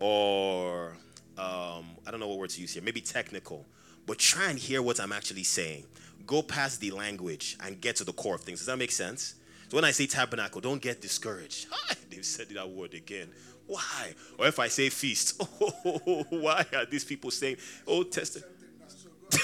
or 0.00 0.96
um, 1.38 1.86
I 2.06 2.10
don't 2.10 2.20
know 2.20 2.28
what 2.28 2.38
word 2.38 2.50
to 2.50 2.60
use 2.60 2.72
here, 2.72 2.82
maybe 2.82 3.00
technical, 3.00 3.66
but 4.06 4.18
try 4.18 4.50
and 4.50 4.58
hear 4.58 4.82
what 4.82 5.00
I'm 5.00 5.12
actually 5.12 5.44
saying. 5.44 5.84
Go 6.26 6.42
past 6.42 6.80
the 6.80 6.90
language 6.90 7.56
and 7.64 7.80
get 7.80 7.96
to 7.96 8.04
the 8.04 8.12
core 8.12 8.34
of 8.34 8.40
things. 8.40 8.60
Does 8.60 8.66
that 8.66 8.78
make 8.78 8.90
sense? 8.90 9.34
So 9.68 9.76
when 9.76 9.84
I 9.84 9.90
say 9.90 10.06
tabernacle, 10.06 10.60
don't 10.60 10.80
get 10.80 11.00
discouraged. 11.00 11.66
They've 12.10 12.24
said 12.24 12.48
that 12.50 12.68
word 12.68 12.94
again. 12.94 13.28
Why? 13.66 14.14
Or 14.38 14.46
if 14.46 14.58
I 14.58 14.68
say 14.68 14.88
feast, 14.88 15.42
oh, 15.60 16.24
why 16.30 16.64
are 16.74 16.86
these 16.86 17.04
people 17.04 17.30
saying 17.30 17.56
Old 17.86 18.12
Testament? 18.12 18.46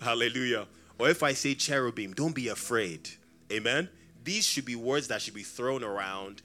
Hallelujah. 0.00 0.66
Or 0.98 1.08
if 1.08 1.22
I 1.22 1.32
say 1.32 1.54
cherubim, 1.54 2.12
don't 2.12 2.34
be 2.34 2.48
afraid. 2.48 3.08
Amen. 3.50 3.88
These 4.22 4.44
should 4.44 4.64
be 4.64 4.76
words 4.76 5.08
that 5.08 5.20
should 5.20 5.34
be 5.34 5.42
thrown 5.42 5.82
around 5.82 6.42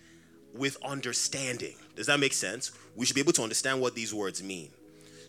with 0.53 0.77
understanding. 0.83 1.75
Does 1.95 2.07
that 2.07 2.19
make 2.19 2.33
sense? 2.33 2.71
We 2.95 3.05
should 3.05 3.15
be 3.15 3.21
able 3.21 3.33
to 3.33 3.43
understand 3.43 3.81
what 3.81 3.95
these 3.95 4.13
words 4.13 4.41
mean. 4.41 4.69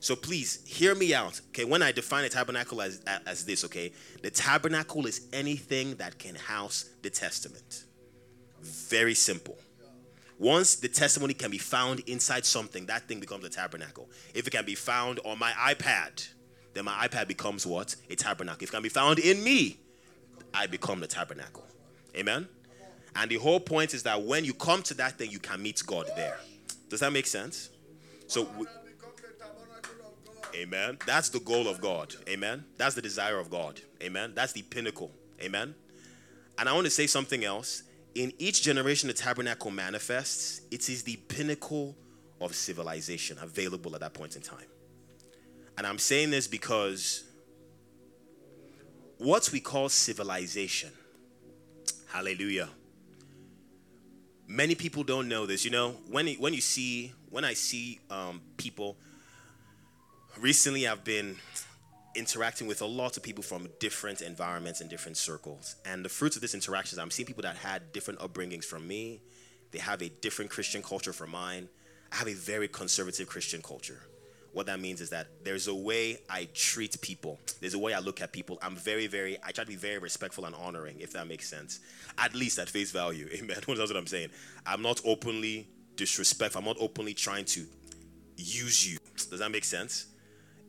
So 0.00 0.16
please 0.16 0.60
hear 0.64 0.94
me 0.94 1.12
out. 1.12 1.40
Okay, 1.50 1.64
when 1.64 1.82
I 1.82 1.92
define 1.92 2.24
a 2.24 2.30
tabernacle 2.30 2.80
as, 2.80 3.02
as 3.26 3.44
this, 3.44 3.64
okay, 3.66 3.92
the 4.22 4.30
tabernacle 4.30 5.06
is 5.06 5.26
anything 5.32 5.96
that 5.96 6.18
can 6.18 6.34
house 6.34 6.88
the 7.02 7.10
testament. 7.10 7.84
Very 8.62 9.14
simple. 9.14 9.58
Once 10.38 10.76
the 10.76 10.88
testimony 10.88 11.34
can 11.34 11.50
be 11.50 11.58
found 11.58 12.00
inside 12.06 12.46
something, 12.46 12.86
that 12.86 13.06
thing 13.06 13.20
becomes 13.20 13.44
a 13.44 13.50
tabernacle. 13.50 14.08
If 14.34 14.46
it 14.46 14.50
can 14.50 14.64
be 14.64 14.74
found 14.74 15.20
on 15.24 15.38
my 15.38 15.52
iPad, 15.52 16.26
then 16.72 16.86
my 16.86 17.06
iPad 17.06 17.28
becomes 17.28 17.66
what? 17.66 17.94
A 18.08 18.16
tabernacle. 18.16 18.62
If 18.62 18.70
it 18.70 18.72
can 18.72 18.82
be 18.82 18.88
found 18.88 19.18
in 19.18 19.44
me, 19.44 19.78
I 20.54 20.66
become 20.66 21.00
the 21.00 21.06
tabernacle. 21.06 21.64
Amen? 22.16 22.48
And 23.16 23.30
the 23.30 23.36
whole 23.36 23.60
point 23.60 23.92
is 23.92 24.02
that 24.04 24.22
when 24.22 24.44
you 24.44 24.54
come 24.54 24.82
to 24.84 24.94
that 24.94 25.18
thing, 25.18 25.30
you 25.30 25.40
can 25.40 25.62
meet 25.62 25.82
God 25.86 26.08
there. 26.16 26.38
Does 26.88 27.00
that 27.00 27.12
make 27.12 27.26
sense? 27.26 27.70
So, 28.26 28.48
we, 28.56 28.66
amen. 30.54 30.98
That's 31.06 31.28
the 31.28 31.40
goal 31.40 31.68
of 31.68 31.80
God. 31.80 32.14
Amen. 32.28 32.64
That's 32.76 32.94
the 32.94 33.02
desire 33.02 33.38
of 33.38 33.50
God. 33.50 33.80
Amen. 34.02 34.32
That's 34.34 34.52
the 34.52 34.62
pinnacle. 34.62 35.10
Amen. 35.42 35.74
And 36.58 36.68
I 36.68 36.72
want 36.72 36.84
to 36.86 36.90
say 36.90 37.06
something 37.06 37.44
else. 37.44 37.82
In 38.14 38.32
each 38.38 38.62
generation, 38.62 39.06
the 39.06 39.14
tabernacle 39.14 39.70
manifests, 39.70 40.62
it 40.70 40.88
is 40.88 41.02
the 41.02 41.16
pinnacle 41.16 41.96
of 42.40 42.54
civilization 42.54 43.38
available 43.40 43.94
at 43.94 44.00
that 44.00 44.14
point 44.14 44.36
in 44.36 44.42
time. 44.42 44.66
And 45.78 45.86
I'm 45.86 45.98
saying 45.98 46.30
this 46.30 46.46
because 46.46 47.24
what 49.18 49.50
we 49.52 49.60
call 49.60 49.88
civilization, 49.88 50.90
hallelujah. 52.08 52.68
Many 54.48 54.74
people 54.74 55.04
don't 55.04 55.28
know 55.28 55.46
this. 55.46 55.64
You 55.64 55.70
know, 55.70 55.90
when, 56.10 56.26
when 56.34 56.54
you 56.54 56.60
see, 56.60 57.12
when 57.28 57.44
I 57.44 57.54
see 57.54 58.00
um, 58.10 58.40
people, 58.56 58.96
recently 60.38 60.88
I've 60.88 61.04
been 61.04 61.36
interacting 62.14 62.66
with 62.66 62.82
a 62.82 62.86
lot 62.86 63.16
of 63.16 63.22
people 63.22 63.42
from 63.42 63.68
different 63.78 64.20
environments 64.20 64.80
and 64.80 64.90
different 64.90 65.16
circles. 65.16 65.76
And 65.84 66.04
the 66.04 66.08
fruits 66.08 66.36
of 66.36 66.42
this 66.42 66.54
interaction 66.54 66.96
is 66.96 66.98
I'm 66.98 67.10
seeing 67.10 67.26
people 67.26 67.42
that 67.42 67.56
had 67.56 67.92
different 67.92 68.20
upbringings 68.20 68.64
from 68.64 68.86
me. 68.86 69.20
They 69.70 69.78
have 69.78 70.02
a 70.02 70.08
different 70.08 70.50
Christian 70.50 70.82
culture 70.82 71.12
from 71.12 71.30
mine. 71.30 71.68
I 72.12 72.16
have 72.16 72.28
a 72.28 72.34
very 72.34 72.68
conservative 72.68 73.28
Christian 73.28 73.62
culture. 73.62 74.00
What 74.52 74.66
that 74.66 74.80
means 74.80 75.00
is 75.00 75.10
that 75.10 75.28
there's 75.44 75.68
a 75.68 75.74
way 75.74 76.18
I 76.28 76.48
treat 76.54 77.00
people. 77.00 77.38
There's 77.60 77.74
a 77.74 77.78
way 77.78 77.94
I 77.94 78.00
look 78.00 78.20
at 78.20 78.32
people. 78.32 78.58
I'm 78.60 78.74
very, 78.74 79.06
very, 79.06 79.38
I 79.44 79.52
try 79.52 79.62
to 79.62 79.70
be 79.70 79.76
very 79.76 79.98
respectful 79.98 80.44
and 80.44 80.56
honoring, 80.56 80.98
if 80.98 81.12
that 81.12 81.28
makes 81.28 81.48
sense. 81.48 81.78
At 82.18 82.34
least 82.34 82.58
at 82.58 82.68
face 82.68 82.90
value. 82.90 83.28
Amen. 83.34 83.58
That's 83.64 83.66
what 83.66 83.96
I'm 83.96 84.08
saying. 84.08 84.30
I'm 84.66 84.82
not 84.82 85.00
openly 85.04 85.68
disrespectful. 85.94 86.58
I'm 86.58 86.64
not 86.64 86.78
openly 86.80 87.14
trying 87.14 87.44
to 87.44 87.64
use 88.36 88.90
you. 88.90 88.98
Does 89.16 89.38
that 89.38 89.52
make 89.52 89.64
sense? 89.64 90.06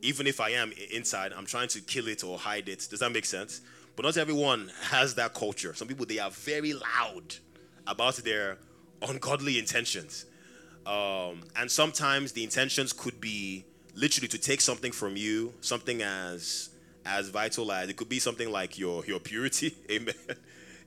Even 0.02 0.28
if 0.28 0.40
I 0.40 0.50
am 0.52 0.74
inside, 0.92 1.34
I'm 1.34 1.46
trying 1.46 1.68
to 1.70 1.82
kill 1.82 2.08
it 2.08 2.24
or 2.24 2.38
hide 2.38 2.68
it. 2.70 2.88
Does 2.90 3.00
that 3.00 3.12
make 3.12 3.26
sense? 3.26 3.62
But 3.96 4.06
not 4.06 4.18
everyone 4.18 4.72
has 4.84 5.16
that 5.16 5.34
culture. 5.34 5.74
Some 5.74 5.88
people 5.88 6.06
they 6.06 6.20
are 6.20 6.32
very 6.32 6.74
loud 6.74 7.36
about 7.88 8.16
their 8.18 8.58
ungodly 9.02 9.60
intentions, 9.60 10.26
um, 10.86 11.42
and 11.56 11.70
sometimes 11.70 12.32
the 12.32 12.44
intentions 12.44 12.94
could 12.94 13.20
be 13.20 13.66
literally 13.96 14.28
to 14.30 14.38
take 14.38 14.62
something 14.62 14.92
from 14.92 15.16
you, 15.16 15.54
something 15.62 16.02
as 16.02 16.70
as 17.06 17.30
vital 17.30 17.72
as 17.72 17.90
it 17.90 17.98
could 17.98 18.10
be 18.10 18.20
something 18.20 18.52
like 18.52 18.78
your 18.78 19.06
your 19.06 19.20
purity, 19.20 19.76
amen. 19.92 20.16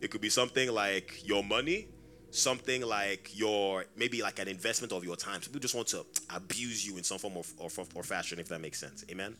It 0.00 0.10
could 0.10 0.20
be 0.20 0.30
something 0.30 0.70
like 0.70 1.26
your 1.26 1.42
money, 1.44 1.88
something 2.34 2.82
like 2.82 3.30
your 3.34 3.84
maybe 3.96 4.22
like 4.22 4.38
an 4.38 4.48
investment 4.48 4.92
of 4.92 5.04
your 5.04 5.16
time. 5.16 5.40
So 5.42 5.48
people 5.48 5.60
just 5.60 5.74
want 5.74 5.88
to 5.88 6.04
abuse 6.34 6.86
you 6.86 6.96
in 6.96 7.04
some 7.04 7.18
form 7.18 7.36
of 7.36 7.52
or, 7.58 7.70
or 7.94 8.02
fashion, 8.02 8.38
if 8.38 8.48
that 8.48 8.60
makes 8.60 8.78
sense. 8.78 9.04
Amen. 9.10 9.36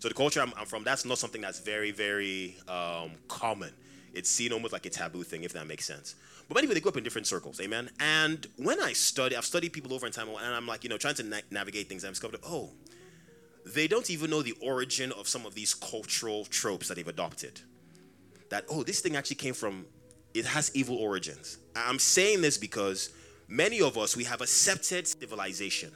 So 0.00 0.08
the 0.08 0.14
culture 0.14 0.40
I'm, 0.40 0.52
I'm 0.56 0.66
from, 0.66 0.84
that's 0.84 1.04
not 1.04 1.18
something 1.18 1.40
that's 1.40 1.60
very, 1.60 1.90
very 1.90 2.56
um, 2.68 3.12
common. 3.26 3.72
It's 4.14 4.30
seen 4.30 4.52
almost 4.52 4.72
like 4.72 4.86
a 4.86 4.90
taboo 4.90 5.22
thing, 5.22 5.42
if 5.42 5.52
that 5.54 5.66
makes 5.66 5.84
sense. 5.84 6.14
But 6.48 6.58
people 6.58 6.74
they 6.74 6.80
grew 6.80 6.90
up 6.90 6.96
in 6.96 7.04
different 7.04 7.26
circles, 7.26 7.60
amen. 7.60 7.90
And 8.00 8.46
when 8.56 8.80
I 8.80 8.92
study, 8.92 9.36
I've 9.36 9.44
studied 9.44 9.72
people 9.72 9.92
over 9.92 10.06
in 10.06 10.12
time, 10.12 10.28
and 10.28 10.54
I'm 10.54 10.66
like, 10.66 10.82
you 10.82 10.88
know, 10.88 10.96
trying 10.96 11.14
to 11.16 11.22
na- 11.22 11.40
navigate 11.50 11.88
things. 11.88 12.04
I've 12.04 12.12
discovered, 12.12 12.40
oh, 12.46 12.70
they 13.66 13.86
don't 13.86 14.08
even 14.08 14.30
know 14.30 14.40
the 14.40 14.54
origin 14.62 15.12
of 15.12 15.28
some 15.28 15.44
of 15.44 15.54
these 15.54 15.74
cultural 15.74 16.44
tropes 16.46 16.88
that 16.88 16.94
they've 16.94 17.06
adopted. 17.06 17.60
That 18.48 18.64
oh, 18.70 18.82
this 18.82 19.00
thing 19.00 19.14
actually 19.14 19.36
came 19.36 19.52
from 19.52 19.84
it 20.34 20.44
has 20.44 20.70
evil 20.74 20.96
origins. 20.96 21.58
I'm 21.74 21.98
saying 21.98 22.42
this 22.42 22.58
because 22.58 23.10
many 23.48 23.80
of 23.80 23.96
us 23.96 24.16
we 24.16 24.24
have 24.24 24.40
accepted 24.40 25.06
civilization 25.06 25.92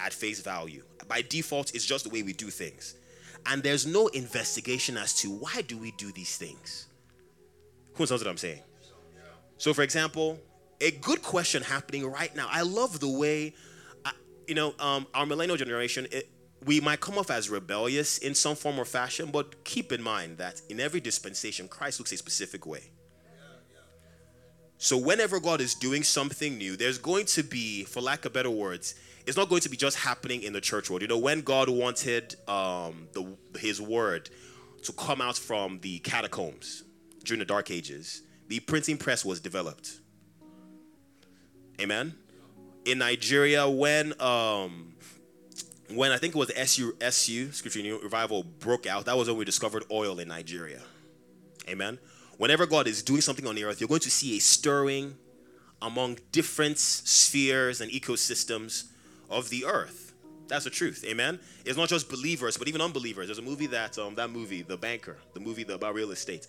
at 0.00 0.12
face 0.12 0.40
value. 0.40 0.82
By 1.08 1.22
default, 1.22 1.74
it's 1.74 1.84
just 1.84 2.04
the 2.04 2.10
way 2.10 2.22
we 2.22 2.32
do 2.32 2.50
things. 2.50 2.94
And 3.46 3.62
there's 3.62 3.86
no 3.86 4.06
investigation 4.08 4.96
as 4.96 5.12
to 5.20 5.30
why 5.30 5.62
do 5.62 5.76
we 5.76 5.90
do 5.92 6.12
these 6.12 6.36
things. 6.36 6.86
Who 7.94 8.04
knows 8.04 8.12
what 8.12 8.26
I'm 8.26 8.36
saying? 8.36 8.60
So, 9.58 9.74
for 9.74 9.82
example, 9.82 10.38
a 10.80 10.90
good 10.90 11.22
question 11.22 11.62
happening 11.62 12.06
right 12.06 12.34
now. 12.34 12.48
I 12.50 12.62
love 12.62 13.00
the 13.00 13.08
way, 13.08 13.54
uh, 14.04 14.10
you 14.48 14.54
know, 14.54 14.74
um, 14.78 15.06
our 15.14 15.26
millennial 15.26 15.56
generation. 15.56 16.06
It, 16.10 16.28
we 16.64 16.80
might 16.80 17.00
come 17.00 17.18
off 17.18 17.30
as 17.30 17.50
rebellious 17.50 18.18
in 18.18 18.34
some 18.34 18.56
form 18.56 18.78
or 18.78 18.84
fashion, 18.84 19.30
but 19.30 19.64
keep 19.64 19.92
in 19.92 20.02
mind 20.02 20.38
that 20.38 20.62
in 20.70 20.80
every 20.80 21.00
dispensation, 21.00 21.68
Christ 21.68 22.00
looks 22.00 22.12
a 22.12 22.16
specific 22.16 22.66
way. 22.66 22.90
So, 24.84 24.98
whenever 24.98 25.40
God 25.40 25.62
is 25.62 25.74
doing 25.74 26.02
something 26.02 26.58
new, 26.58 26.76
there's 26.76 26.98
going 26.98 27.24
to 27.24 27.42
be, 27.42 27.84
for 27.84 28.02
lack 28.02 28.26
of 28.26 28.34
better 28.34 28.50
words, 28.50 28.94
it's 29.26 29.34
not 29.34 29.48
going 29.48 29.62
to 29.62 29.70
be 29.70 29.78
just 29.78 29.96
happening 29.96 30.42
in 30.42 30.52
the 30.52 30.60
church 30.60 30.90
world. 30.90 31.00
You 31.00 31.08
know, 31.08 31.16
when 31.16 31.40
God 31.40 31.70
wanted 31.70 32.36
um, 32.46 33.08
the, 33.14 33.34
His 33.58 33.80
word 33.80 34.28
to 34.82 34.92
come 34.92 35.22
out 35.22 35.38
from 35.38 35.80
the 35.80 36.00
catacombs 36.00 36.82
during 37.24 37.38
the 37.38 37.46
Dark 37.46 37.70
Ages, 37.70 38.24
the 38.48 38.60
printing 38.60 38.98
press 38.98 39.24
was 39.24 39.40
developed. 39.40 40.00
Amen. 41.80 42.14
In 42.84 42.98
Nigeria, 42.98 43.66
when 43.66 44.12
um, 44.20 44.92
when 45.94 46.12
I 46.12 46.18
think 46.18 46.34
it 46.34 46.38
was 46.38 46.52
SU 46.54 46.94
SU 47.00 47.52
Scripture 47.52 47.80
Revival 48.02 48.42
broke 48.42 48.86
out, 48.86 49.06
that 49.06 49.16
was 49.16 49.28
when 49.28 49.38
we 49.38 49.46
discovered 49.46 49.84
oil 49.90 50.18
in 50.18 50.28
Nigeria. 50.28 50.82
Amen 51.70 51.98
whenever 52.38 52.66
God 52.66 52.86
is 52.86 53.02
doing 53.02 53.20
something 53.20 53.46
on 53.46 53.54
the 53.54 53.64
earth, 53.64 53.80
you're 53.80 53.88
going 53.88 54.00
to 54.00 54.10
see 54.10 54.36
a 54.36 54.40
stirring 54.40 55.16
among 55.82 56.18
different 56.32 56.78
spheres 56.78 57.80
and 57.80 57.90
ecosystems 57.90 58.84
of 59.30 59.50
the 59.50 59.64
earth. 59.64 60.12
That's 60.48 60.64
the 60.64 60.70
truth. 60.70 61.04
Amen. 61.06 61.40
It's 61.64 61.76
not 61.76 61.88
just 61.88 62.08
believers, 62.08 62.56
but 62.56 62.68
even 62.68 62.80
unbelievers. 62.80 63.28
There's 63.28 63.38
a 63.38 63.42
movie 63.42 63.66
that 63.68 63.98
um, 63.98 64.14
that 64.16 64.30
movie, 64.30 64.62
The 64.62 64.76
Banker, 64.76 65.16
the 65.32 65.40
movie 65.40 65.62
about 65.62 65.94
real 65.94 66.10
estate. 66.10 66.46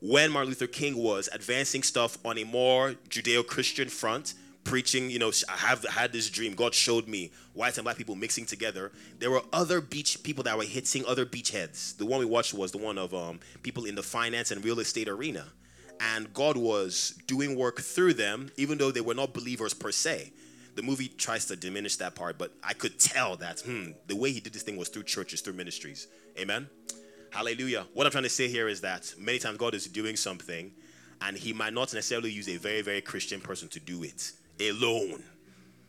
When 0.00 0.32
Martin 0.32 0.48
Luther 0.48 0.66
King 0.66 0.96
was 0.96 1.28
advancing 1.32 1.82
stuff 1.82 2.18
on 2.24 2.38
a 2.38 2.44
more 2.44 2.94
Judeo-Christian 3.08 3.88
front, 3.88 4.34
preaching, 4.64 5.10
you 5.10 5.18
know, 5.18 5.32
I 5.48 5.56
have 5.56 5.84
had 5.84 6.12
this 6.12 6.30
dream. 6.30 6.54
God 6.54 6.74
showed 6.74 7.08
me 7.08 7.32
white 7.54 7.76
and 7.76 7.84
black 7.84 7.96
people 7.96 8.14
mixing 8.14 8.46
together. 8.46 8.92
There 9.18 9.30
were 9.30 9.42
other 9.52 9.80
beach 9.80 10.22
people 10.22 10.44
that 10.44 10.56
were 10.56 10.64
hitting 10.64 11.04
other 11.06 11.26
beachheads. 11.26 11.96
The 11.96 12.06
one 12.06 12.20
we 12.20 12.26
watched 12.26 12.54
was 12.54 12.72
the 12.72 12.78
one 12.78 12.98
of 12.98 13.14
um, 13.14 13.40
people 13.62 13.84
in 13.84 13.94
the 13.94 14.02
finance 14.02 14.50
and 14.50 14.64
real 14.64 14.80
estate 14.80 15.08
arena. 15.08 15.46
And 16.00 16.32
God 16.32 16.56
was 16.56 17.18
doing 17.26 17.56
work 17.56 17.80
through 17.80 18.14
them, 18.14 18.50
even 18.56 18.78
though 18.78 18.90
they 18.90 19.00
were 19.00 19.14
not 19.14 19.34
believers 19.34 19.74
per 19.74 19.92
se. 19.92 20.32
The 20.74 20.82
movie 20.82 21.08
tries 21.08 21.46
to 21.46 21.56
diminish 21.56 21.96
that 21.96 22.14
part, 22.14 22.38
but 22.38 22.52
I 22.64 22.72
could 22.72 22.98
tell 22.98 23.36
that 23.36 23.60
hmm, 23.60 23.90
the 24.06 24.16
way 24.16 24.32
he 24.32 24.40
did 24.40 24.54
this 24.54 24.62
thing 24.62 24.76
was 24.76 24.88
through 24.88 25.04
churches, 25.04 25.42
through 25.42 25.52
ministries. 25.52 26.08
Amen. 26.38 26.68
Hallelujah. 27.30 27.86
What 27.92 28.06
I'm 28.06 28.12
trying 28.12 28.24
to 28.24 28.30
say 28.30 28.48
here 28.48 28.68
is 28.68 28.80
that 28.80 29.14
many 29.18 29.38
times 29.38 29.58
God 29.58 29.74
is 29.74 29.86
doing 29.86 30.16
something, 30.16 30.72
and 31.20 31.36
He 31.36 31.52
might 31.52 31.72
not 31.72 31.92
necessarily 31.92 32.30
use 32.30 32.48
a 32.48 32.56
very, 32.56 32.80
very 32.80 33.00
Christian 33.00 33.40
person 33.40 33.68
to 33.68 33.80
do 33.80 34.02
it 34.02 34.32
alone. 34.68 35.22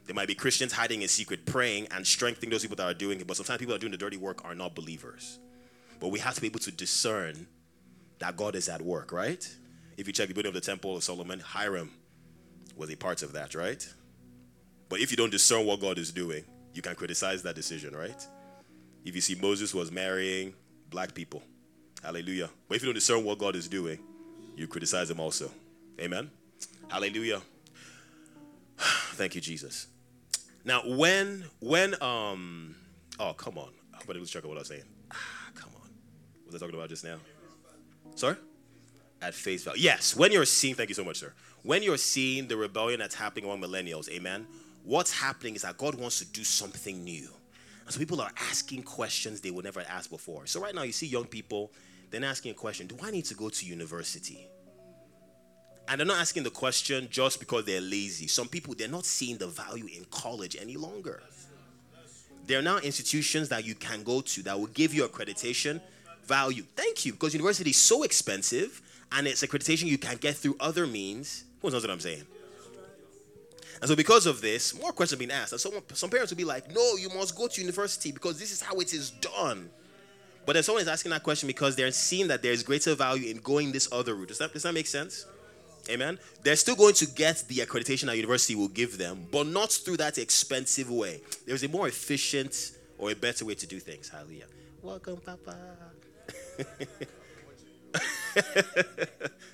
There 0.06 0.16
might 0.16 0.28
be 0.28 0.36
Christians 0.36 0.74
hiding 0.74 1.02
in 1.02 1.08
secret, 1.08 1.46
praying 1.46 1.88
and 1.92 2.06
strengthening 2.06 2.50
those 2.50 2.62
people 2.62 2.76
that 2.78 2.86
are 2.86 2.94
doing 2.94 3.22
it, 3.22 3.28
but 3.28 3.38
sometimes 3.38 3.60
people 3.60 3.74
that 3.74 3.78
are 3.78 3.80
doing 3.80 3.92
the 3.92 3.98
dirty 3.98 4.18
work 4.18 4.44
are 4.44 4.56
not 4.56 4.76
believers. 4.76 5.40
But 6.00 6.10
we 6.10 6.20
have 6.20 6.36
to 6.36 6.42
be 6.42 6.48
able 6.48 6.60
to 6.60 6.72
discern 6.72 7.48
that 8.20 8.36
God 8.36 8.56
is 8.56 8.68
at 8.68 8.82
work, 8.82 9.12
right? 9.12 9.48
If 9.98 10.08
you 10.08 10.14
check 10.14 10.28
the 10.28 10.34
building 10.34 10.50
of 10.50 10.56
the 10.56 10.62
Temple 10.62 10.98
of 10.98 11.04
Solomon, 11.04 11.40
Hiram 11.40 11.92
was 12.76 12.90
a 12.92 12.96
part 12.96 13.24
of 13.24 13.34
that, 13.34 13.56
right? 13.56 13.88
But 14.90 15.00
if 15.00 15.12
you 15.12 15.18
don't 15.18 15.30
discern 15.30 15.66
what 15.66 15.80
God 15.80 15.98
is 15.98 16.12
doing, 16.12 16.44
you 16.74 16.82
can 16.82 16.96
criticize 16.96 17.44
that 17.44 17.56
decision, 17.56 17.96
right? 17.96 18.28
If 19.06 19.16
you 19.16 19.22
see 19.22 19.36
Moses 19.36 19.74
was 19.74 19.92
marrying 19.92 20.54
black 20.90 21.14
people, 21.14 21.44
hallelujah. 22.04 22.50
But 22.68 22.76
if 22.76 22.82
you 22.84 22.88
don't 22.88 22.96
discern 22.96 23.24
what 23.24 23.38
God 23.38 23.56
is 23.56 23.68
doing, 23.68 24.00
you 24.56 24.68
criticize 24.68 25.10
him 25.10 25.20
also. 25.20 25.50
Amen. 26.00 26.30
Hallelujah. 26.90 27.42
Thank 29.14 29.36
you, 29.36 29.41
Jesus. 29.41 29.88
Now, 30.66 30.82
when 30.86 31.45
when 31.59 32.01
um 32.01 32.76
oh 33.20 33.34
come 33.34 33.57
on, 33.57 33.70
to 34.05 34.14
lose 34.14 34.32
track 34.32 34.43
of 34.43 34.49
what 34.49 34.57
I 34.57 34.61
was 34.61 34.68
saying. 34.68 34.84
Ah, 35.11 35.18
come 35.55 35.72
on, 35.76 35.89
what 36.43 36.53
was 36.53 36.55
I 36.55 36.66
talking 36.66 36.80
about 36.80 36.89
just 36.89 37.03
now? 37.03 37.18
Sorry, 38.16 38.36
at 39.22 39.34
face 39.34 39.64
value. 39.64 39.82
Yes, 39.82 40.16
when 40.16 40.32
you're 40.32 40.45
seeing. 40.45 40.76
Thank 40.76 40.89
you 40.89 40.95
so 40.95 41.03
much, 41.03 41.18
sir. 41.18 41.34
when 41.64 41.82
you're 41.84 41.97
seeing 41.97 42.47
the 42.47 42.57
rebellion 42.57 42.99
that's 42.99 43.16
happening 43.16 43.45
among 43.45 43.61
millennials, 43.61 44.09
amen, 44.09 44.47
what's 44.84 45.11
happening 45.11 45.55
is 45.55 45.61
that 45.61 45.78
God 45.78 45.95
wants 45.95 46.20
to 46.20 46.26
do 46.26 46.43
something 46.43 47.03
new. 47.03 47.30
And 47.86 47.93
so 47.93 47.99
people 47.99 48.22
are 48.22 48.32
asking 48.49 48.84
questions 48.84 49.41
they 49.41 49.51
would 49.51 49.66
never 49.66 49.82
ask 49.82 50.09
before. 50.09 50.45
So 50.45 50.61
right 50.61 50.74
now 50.76 50.84
you 50.84 50.91
see 50.91 51.07
young 51.07 51.26
people, 51.26 51.72
then 52.11 52.24
asking 52.24 52.51
a 52.51 52.53
question, 52.55 52.88
do 52.88 52.97
I 53.03 53.11
need 53.11 53.26
to 53.26 53.36
go 53.36 53.49
to 53.49 53.66
university? 53.66 54.47
And 55.88 56.00
they're 56.00 56.08
not 56.08 56.20
asking 56.20 56.44
the 56.44 56.50
question 56.50 57.08
just 57.12 57.40
because 57.40 57.66
they're 57.66 57.82
lazy. 57.82 58.28
Some 58.28 58.48
people, 58.48 58.74
they're 58.74 58.88
not 58.88 59.06
seeing 59.06 59.38
the 59.38 59.48
value 59.48 59.86
in 59.86 60.06
college 60.12 60.56
any 60.60 60.78
longer. 60.78 61.22
There 62.48 62.60
are 62.60 62.64
now 62.64 62.78
institutions 62.78 63.50
that 63.50 63.66
you 63.66 63.76
can 63.76 64.04
go 64.04 64.22
to 64.22 64.44
that 64.44 64.60
will 64.60 64.68
give 64.68 64.94
you 64.94 65.06
accreditation 65.08 65.82
value. 66.26 66.64
Thank 66.76 67.06
you, 67.06 67.14
because 67.14 67.34
university 67.34 67.70
is 67.70 67.78
so 67.78 68.04
expensive 68.04 68.82
and 69.12 69.28
it's 69.28 69.44
accreditation 69.44 69.86
you 69.86 69.98
can 69.98 70.18
get 70.18 70.36
through 70.36 70.56
other 70.60 70.88
means. 70.88 71.46
Who 71.62 71.70
knows 71.70 71.84
what 71.84 71.92
I'm 71.92 72.00
saying? 72.00 72.24
And 73.82 73.90
so, 73.90 73.96
because 73.98 74.26
of 74.26 74.40
this, 74.40 74.80
more 74.80 74.94
questions 74.94 75.20
being 75.20 75.32
asked. 75.32 75.52
And 75.52 75.60
some, 75.60 75.74
some 75.94 76.10
parents 76.10 76.32
will 76.32 76.38
be 76.38 76.46
like, 76.46 76.74
no, 76.74 76.96
you 76.96 77.10
must 77.10 77.36
go 77.36 77.48
to 77.48 77.62
university 77.62 78.14
because 78.14 78.40
this 78.40 78.52
is 78.52 78.62
how 78.62 78.80
it 78.80 78.94
is 78.94 79.12
done. 79.12 79.70
But 80.46 80.54
then 80.54 80.64
someone 80.64 80.82
is 80.82 80.88
asking 80.88 81.12
that 81.12 81.24
question 81.24 81.48
because 81.48 81.76
they're 81.76 81.92
seeing 81.92 82.28
that 82.30 82.42
there's 82.42 82.64
greater 82.64 82.96
value 82.96 83.30
in 83.30 83.38
going 83.38 83.72
this 83.72 83.90
other 83.92 84.16
route. 84.16 84.30
Does 84.30 84.38
that, 84.38 84.54
does 84.54 84.64
that 84.64 84.74
make 84.74 84.88
sense? 84.88 85.26
Amen. 85.90 86.18
They're 86.44 86.56
still 86.56 86.76
going 86.76 86.94
to 86.96 87.06
get 87.06 87.44
the 87.48 87.58
accreditation 87.58 88.06
that 88.06 88.16
university 88.16 88.56
will 88.56 88.70
give 88.70 88.98
them, 88.98 89.28
but 89.32 89.48
not 89.48 89.72
through 89.72 89.98
that 89.98 90.18
expensive 90.18 90.90
way. 90.90 91.22
There's 91.46 91.64
a 91.64 91.68
more 91.68 91.88
efficient 91.88 92.72
or 92.98 93.12
a 93.12 93.16
better 93.16 93.44
way 93.46 93.56
to 93.56 93.68
do 93.68 93.80
things. 93.80 94.08
Hallelujah. 94.10 94.46
Welcome, 94.82 95.18
Papa. 95.18 95.58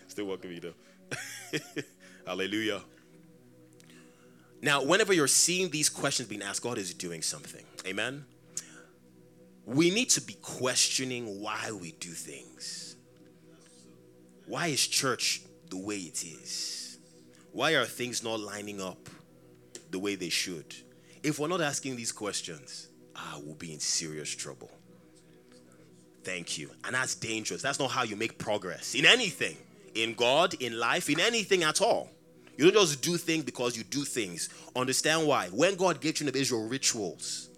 still 0.08 0.26
welcome 0.26 0.52
you 0.52 0.60
though. 0.60 0.74
Hallelujah. 2.26 2.82
Now, 4.62 4.84
whenever 4.84 5.14
you're 5.14 5.28
seeing 5.28 5.70
these 5.70 5.90
questions 5.90 6.28
being 6.28 6.42
asked, 6.42 6.62
God 6.62 6.78
is 6.78 6.94
doing 6.94 7.22
something. 7.22 7.64
Amen. 7.88 8.26
We 9.66 9.90
need 9.90 10.10
to 10.12 10.22
be 10.22 10.34
questioning 10.34 11.42
why 11.42 11.72
we 11.72 11.94
do 11.94 12.10
things. 12.10 12.98
Why 14.48 14.68
is 14.68 14.86
church 14.86 15.42
the 15.70 15.78
way 15.78 15.98
it 15.98 16.24
is? 16.24 16.98
Why 17.52 17.72
are 17.72 17.86
things 17.86 18.24
not 18.24 18.40
lining 18.40 18.82
up 18.82 19.10
the 19.92 20.00
way 20.00 20.16
they 20.16 20.30
should? 20.30 20.76
If 21.24 21.40
we're 21.40 21.48
not 21.48 21.62
asking 21.62 21.96
these 21.96 22.12
questions, 22.12 22.88
ah, 23.16 23.40
we'll 23.44 23.56
be 23.56 23.74
in 23.74 23.80
serious 23.80 24.30
trouble. 24.30 24.72
Thank 26.24 26.58
you. 26.58 26.70
And 26.86 26.96
that's 26.96 27.16
dangerous. 27.16 27.62
That's 27.62 27.80
not 27.80 27.92
how 27.92 28.04
you 28.04 28.16
make 28.16 28.38
progress 28.38 28.94
in 28.96 29.06
anything, 29.06 29.58
in 29.96 30.14
God, 30.14 30.54
in 30.60 30.78
life, 30.80 31.10
in 31.10 31.20
anything 31.20 31.64
at 31.64 31.82
all. 31.82 32.10
You 32.58 32.70
don't 32.72 32.86
just 32.86 33.02
do 33.02 33.16
things 33.16 33.46
because 33.46 33.78
you 33.78 33.84
do 33.86 34.04
things. 34.04 34.50
Understand 34.76 35.26
why. 35.26 35.48
When 35.48 35.76
God 35.76 36.02
gave 36.02 36.16
children 36.16 36.36
of 36.36 36.42
Israel 36.42 36.68
rituals, 36.68 37.50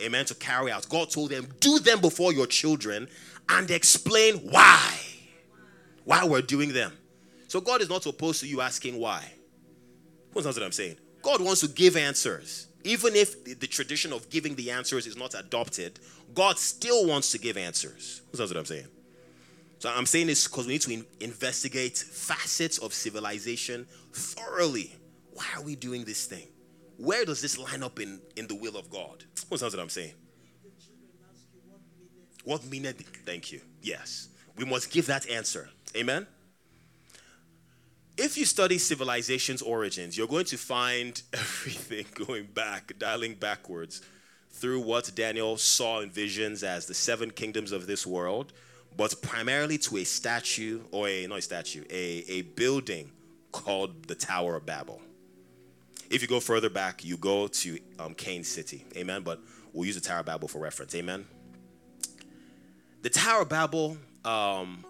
amen, 0.00 0.26
to 0.26 0.34
carry 0.34 0.70
out, 0.70 0.86
God 0.88 1.10
told 1.10 1.30
them, 1.30 1.48
do 1.58 1.78
them 1.78 2.00
before 2.00 2.32
your 2.32 2.46
children 2.46 3.08
and 3.48 3.70
explain 3.70 4.36
why. 4.36 4.94
Why 6.04 6.24
we're 6.24 6.42
doing 6.42 6.72
them. 6.72 6.92
So 7.48 7.60
God 7.60 7.80
is 7.80 7.88
not 7.88 8.04
opposed 8.06 8.40
to 8.40 8.46
you 8.46 8.60
asking 8.60 8.98
why. 8.98 9.22
What's 10.32 10.46
what 10.46 10.62
I'm 10.62 10.72
saying? 10.72 10.96
God 11.22 11.40
wants 11.40 11.60
to 11.62 11.68
give 11.68 11.96
answers. 11.96 12.66
Even 12.84 13.16
if 13.16 13.44
the 13.44 13.66
tradition 13.66 14.12
of 14.12 14.28
giving 14.30 14.54
the 14.54 14.70
answers 14.70 15.06
is 15.06 15.16
not 15.16 15.34
adopted, 15.34 15.98
God 16.34 16.58
still 16.58 17.06
wants 17.06 17.32
to 17.32 17.38
give 17.38 17.56
answers. 17.56 18.22
That's 18.32 18.50
what 18.50 18.56
I'm 18.56 18.64
saying. 18.64 18.86
So 19.78 19.90
I'm 19.90 20.06
saying 20.06 20.28
this 20.28 20.46
because 20.46 20.66
we 20.66 20.74
need 20.74 20.82
to 20.82 20.92
in- 20.92 21.06
investigate 21.20 21.96
facets 21.98 22.78
of 22.78 22.94
civilization 22.94 23.86
thoroughly. 24.12 24.94
Why 25.32 25.44
are 25.56 25.62
we 25.62 25.74
doing 25.74 26.04
this 26.04 26.26
thing? 26.26 26.46
Where 26.96 27.24
does 27.24 27.42
this 27.42 27.58
line 27.58 27.82
up 27.82 28.00
in, 28.00 28.20
in 28.36 28.46
the 28.46 28.54
will 28.54 28.76
of 28.76 28.88
God? 28.88 29.24
What's 29.48 29.62
what 29.62 29.78
I'm 29.78 29.88
saying? 29.88 30.14
What 32.44 32.64
meaning? 32.66 32.94
Thank 33.24 33.52
you. 33.52 33.60
Yes. 33.82 34.28
We 34.56 34.64
must 34.64 34.90
give 34.90 35.06
that 35.06 35.28
answer. 35.28 35.68
Amen 35.96 36.26
if 38.16 38.38
you 38.38 38.44
study 38.44 38.78
civilization's 38.78 39.62
origins, 39.62 40.16
you're 40.16 40.26
going 40.26 40.46
to 40.46 40.56
find 40.56 41.20
everything 41.32 42.06
going 42.14 42.44
back, 42.46 42.92
dialing 42.98 43.34
backwards 43.34 44.02
through 44.50 44.80
what 44.80 45.10
Daniel 45.14 45.56
saw 45.56 46.00
in 46.00 46.10
visions 46.10 46.62
as 46.62 46.86
the 46.86 46.94
seven 46.94 47.30
kingdoms 47.30 47.72
of 47.72 47.86
this 47.86 48.06
world, 48.06 48.52
but 48.96 49.20
primarily 49.20 49.76
to 49.76 49.98
a 49.98 50.04
statue, 50.04 50.80
or 50.90 51.08
a, 51.08 51.26
not 51.26 51.38
a 51.38 51.42
statue, 51.42 51.84
a, 51.90 52.24
a 52.28 52.42
building 52.42 53.10
called 53.52 54.04
the 54.04 54.14
Tower 54.14 54.56
of 54.56 54.64
Babel. 54.64 55.00
If 56.08 56.22
you 56.22 56.28
go 56.28 56.40
further 56.40 56.70
back, 56.70 57.04
you 57.04 57.16
go 57.16 57.48
to 57.48 57.78
um, 57.98 58.14
Cain 58.14 58.44
City. 58.44 58.84
Amen. 58.96 59.22
But 59.22 59.40
we'll 59.72 59.86
use 59.86 59.96
the 59.96 60.00
Tower 60.00 60.20
of 60.20 60.26
Babel 60.26 60.48
for 60.48 60.58
reference. 60.60 60.94
Amen. 60.94 61.26
The 63.02 63.10
Tower 63.10 63.42
of 63.42 63.48
Babel 63.48 63.98
um, 64.24 64.84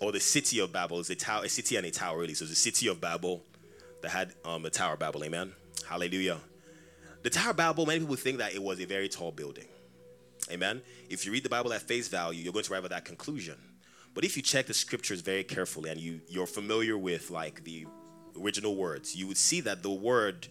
or 0.00 0.12
the 0.12 0.20
city 0.20 0.58
of 0.58 0.72
Babel 0.72 0.98
is 0.98 1.10
a 1.10 1.14
tower, 1.14 1.44
a 1.44 1.48
city 1.48 1.76
and 1.76 1.86
a 1.86 1.90
tower, 1.90 2.18
really. 2.18 2.34
So 2.34 2.44
it's 2.44 2.50
the 2.50 2.56
city 2.56 2.88
of 2.88 3.00
Babel 3.00 3.44
that 4.02 4.10
had 4.10 4.32
um, 4.44 4.62
the 4.62 4.70
Tower 4.70 4.94
of 4.94 4.98
Babel. 4.98 5.22
Amen. 5.24 5.52
Hallelujah. 5.86 6.38
The 7.22 7.30
Tower 7.30 7.50
of 7.50 7.56
Babel, 7.56 7.86
many 7.86 8.00
people 8.00 8.16
think 8.16 8.38
that 8.38 8.54
it 8.54 8.62
was 8.62 8.80
a 8.80 8.86
very 8.86 9.08
tall 9.08 9.30
building. 9.30 9.66
Amen. 10.50 10.80
If 11.08 11.26
you 11.26 11.32
read 11.32 11.44
the 11.44 11.50
Bible 11.50 11.72
at 11.72 11.82
face 11.82 12.08
value, 12.08 12.42
you're 12.42 12.52
going 12.52 12.64
to 12.64 12.72
arrive 12.72 12.84
at 12.84 12.90
that 12.90 13.04
conclusion. 13.04 13.56
But 14.14 14.24
if 14.24 14.36
you 14.36 14.42
check 14.42 14.66
the 14.66 14.74
scriptures 14.74 15.20
very 15.20 15.44
carefully 15.44 15.90
and 15.90 16.00
you, 16.00 16.20
you're 16.28 16.46
familiar 16.46 16.98
with 16.98 17.30
like 17.30 17.62
the 17.64 17.86
original 18.40 18.74
words, 18.74 19.14
you 19.14 19.26
would 19.26 19.36
see 19.36 19.60
that 19.60 19.82
the 19.82 19.90
word 19.90 20.48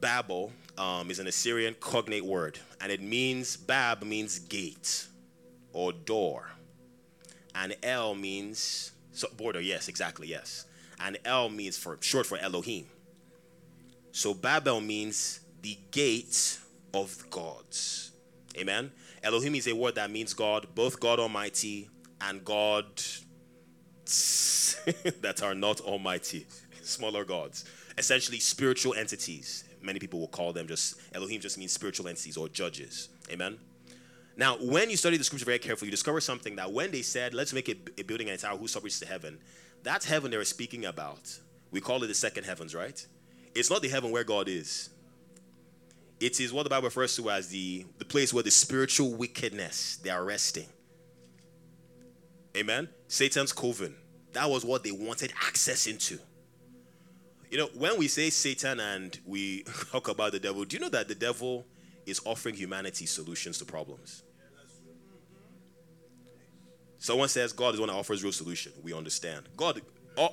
Babel 0.00 0.52
um, 0.76 1.10
is 1.10 1.18
an 1.18 1.26
Assyrian 1.26 1.74
cognate 1.80 2.24
word, 2.24 2.58
and 2.80 2.92
it 2.92 3.00
means 3.00 3.56
Bab 3.56 4.02
means 4.02 4.38
gate 4.38 5.06
or 5.72 5.92
door 5.92 6.50
and 7.56 7.76
El 7.82 8.14
means 8.14 8.92
so 9.12 9.28
border. 9.36 9.60
Yes, 9.60 9.88
exactly. 9.88 10.28
Yes, 10.28 10.66
and 11.00 11.18
El 11.24 11.48
means 11.48 11.76
for 11.76 11.98
short 12.00 12.26
for 12.26 12.38
Elohim. 12.38 12.86
So 14.12 14.32
Babel 14.34 14.80
means 14.80 15.40
the 15.62 15.76
gate 15.90 16.58
of 16.94 17.28
gods. 17.30 18.12
Amen. 18.56 18.90
Elohim 19.22 19.54
is 19.54 19.66
a 19.68 19.74
word 19.74 19.96
that 19.96 20.10
means 20.10 20.32
God, 20.32 20.68
both 20.74 21.00
God 21.00 21.18
Almighty 21.18 21.90
and 22.20 22.44
God 22.44 22.86
that 25.20 25.40
are 25.42 25.54
not 25.54 25.80
Almighty, 25.80 26.46
smaller 26.82 27.24
gods, 27.24 27.64
essentially 27.98 28.38
spiritual 28.38 28.94
entities. 28.94 29.64
Many 29.82 29.98
people 29.98 30.20
will 30.20 30.28
call 30.28 30.52
them 30.52 30.66
just 30.66 30.98
Elohim. 31.14 31.40
Just 31.40 31.58
means 31.58 31.72
spiritual 31.72 32.08
entities 32.08 32.36
or 32.36 32.48
judges. 32.48 33.08
Amen. 33.30 33.58
Now, 34.36 34.56
when 34.60 34.90
you 34.90 34.96
study 34.96 35.16
the 35.16 35.24
scripture 35.24 35.46
very 35.46 35.58
carefully, 35.58 35.86
you 35.86 35.90
discover 35.90 36.20
something 36.20 36.56
that 36.56 36.70
when 36.70 36.90
they 36.90 37.02
said, 37.02 37.32
let's 37.32 37.54
make 37.54 37.68
a, 37.68 37.76
a 37.98 38.04
building 38.04 38.28
and 38.28 38.38
tower 38.38 38.58
whose 38.58 38.76
reaches 38.76 39.00
to 39.00 39.06
heaven, 39.06 39.38
that 39.82 40.04
heaven 40.04 40.30
they 40.30 40.36
were 40.36 40.44
speaking 40.44 40.84
about, 40.84 41.38
we 41.70 41.80
call 41.80 42.02
it 42.02 42.08
the 42.08 42.14
second 42.14 42.44
heavens, 42.44 42.74
right? 42.74 43.06
It's 43.54 43.70
not 43.70 43.80
the 43.80 43.88
heaven 43.88 44.10
where 44.10 44.24
God 44.24 44.48
is. 44.48 44.90
It 46.20 46.40
is 46.40 46.52
what 46.52 46.64
the 46.64 46.70
Bible 46.70 46.86
refers 46.86 47.16
to 47.16 47.30
as 47.30 47.48
the, 47.48 47.86
the 47.98 48.04
place 48.04 48.32
where 48.32 48.42
the 48.42 48.50
spiritual 48.50 49.14
wickedness 49.14 49.96
they 50.02 50.10
are 50.10 50.24
resting. 50.24 50.66
Amen. 52.56 52.88
Satan's 53.08 53.52
coven. 53.52 53.94
That 54.32 54.50
was 54.50 54.64
what 54.64 54.84
they 54.84 54.92
wanted 54.92 55.32
access 55.46 55.86
into. 55.86 56.18
You 57.50 57.58
know, 57.58 57.68
when 57.74 57.98
we 57.98 58.08
say 58.08 58.28
Satan 58.30 58.80
and 58.80 59.18
we 59.24 59.62
talk 59.90 60.08
about 60.08 60.32
the 60.32 60.40
devil, 60.40 60.64
do 60.64 60.76
you 60.76 60.80
know 60.80 60.88
that 60.90 61.08
the 61.08 61.14
devil 61.14 61.66
is 62.04 62.20
offering 62.24 62.54
humanity 62.54 63.06
solutions 63.06 63.58
to 63.58 63.64
problems? 63.64 64.22
Someone 67.06 67.28
says 67.28 67.52
God 67.52 67.72
is 67.72 67.78
one 67.78 67.88
that 67.88 67.94
offers 67.94 68.24
real 68.24 68.32
solution. 68.32 68.72
We 68.82 68.92
understand. 68.92 69.44
God, 69.56 69.80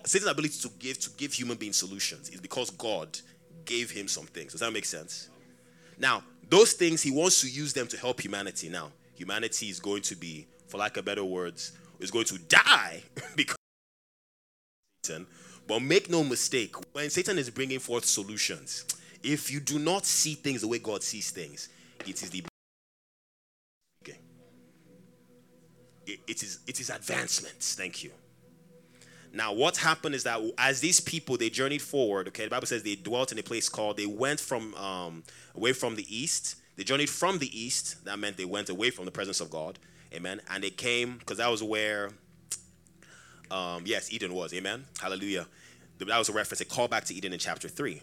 Satan's 0.05 0.31
ability 0.31 0.59
to 0.61 0.69
give 0.79 0.99
to 1.01 1.11
give 1.11 1.31
human 1.31 1.55
beings 1.55 1.77
solutions 1.77 2.29
is 2.29 2.41
because 2.41 2.71
God 2.71 3.19
gave 3.63 3.91
him 3.91 4.07
some 4.07 4.25
things. 4.25 4.53
Does 4.53 4.61
that 4.61 4.73
make 4.73 4.85
sense? 4.85 5.29
Now, 5.99 6.23
those 6.49 6.73
things 6.73 7.03
he 7.03 7.11
wants 7.11 7.41
to 7.41 7.47
use 7.47 7.73
them 7.73 7.85
to 7.89 7.97
help 7.97 8.21
humanity. 8.21 8.69
Now, 8.69 8.91
humanity 9.13 9.69
is 9.69 9.79
going 9.79 10.01
to 10.01 10.15
be, 10.15 10.47
for 10.65 10.79
lack 10.79 10.97
of 10.97 11.05
better 11.05 11.23
words, 11.23 11.73
is 11.99 12.09
going 12.09 12.25
to 12.25 12.39
die 12.39 13.03
because 13.35 13.55
Satan. 15.03 15.27
But 15.67 15.81
make 15.81 16.09
no 16.09 16.23
mistake, 16.23 16.75
when 16.93 17.11
Satan 17.11 17.37
is 17.37 17.51
bringing 17.51 17.77
forth 17.77 18.05
solutions, 18.05 18.85
if 19.21 19.51
you 19.51 19.59
do 19.59 19.77
not 19.77 20.07
see 20.07 20.33
things 20.33 20.61
the 20.61 20.67
way 20.67 20.79
God 20.79 21.03
sees 21.03 21.29
things, 21.29 21.69
it 22.07 22.23
is 22.23 22.31
the 22.31 22.43
it, 26.07 26.43
is 26.43 26.59
it 26.67 26.79
is 26.79 26.89
advancements. 26.89 27.75
Thank 27.75 28.03
you. 28.03 28.11
Now, 29.33 29.51
what 29.51 29.77
happened 29.77 30.13
is 30.13 30.23
that 30.23 30.39
as 30.59 30.79
these 30.79 30.99
people 30.99 31.37
they 31.37 31.49
journeyed 31.49 31.81
forward, 31.81 32.27
okay, 32.27 32.43
the 32.43 32.51
Bible 32.51 32.67
says 32.67 32.83
they 32.83 32.95
dwelt 32.95 33.31
in 33.31 33.39
a 33.39 33.43
place 33.43 33.67
called 33.67 33.97
they 33.97 34.05
went 34.05 34.39
from 34.39 34.75
um, 34.75 35.23
away 35.55 35.73
from 35.73 35.95
the 35.95 36.05
east. 36.15 36.57
They 36.75 36.83
journeyed 36.83 37.09
from 37.09 37.39
the 37.39 37.59
east. 37.59 38.05
That 38.05 38.19
meant 38.19 38.37
they 38.37 38.45
went 38.45 38.69
away 38.69 38.91
from 38.91 39.05
the 39.05 39.11
presence 39.11 39.41
of 39.41 39.49
God. 39.49 39.79
Amen. 40.13 40.41
And 40.51 40.63
they 40.63 40.69
came 40.69 41.17
because 41.17 41.37
that 41.37 41.49
was 41.49 41.63
where, 41.63 42.11
um, 43.49 43.83
yes, 43.85 44.13
Eden 44.13 44.33
was. 44.33 44.53
Amen. 44.53 44.85
Hallelujah. 45.01 45.47
That 45.97 46.17
was 46.17 46.29
a 46.29 46.33
reference, 46.33 46.61
a 46.61 46.65
callback 46.65 47.05
to 47.05 47.15
Eden 47.15 47.33
in 47.33 47.39
chapter 47.39 47.67
3 47.67 48.01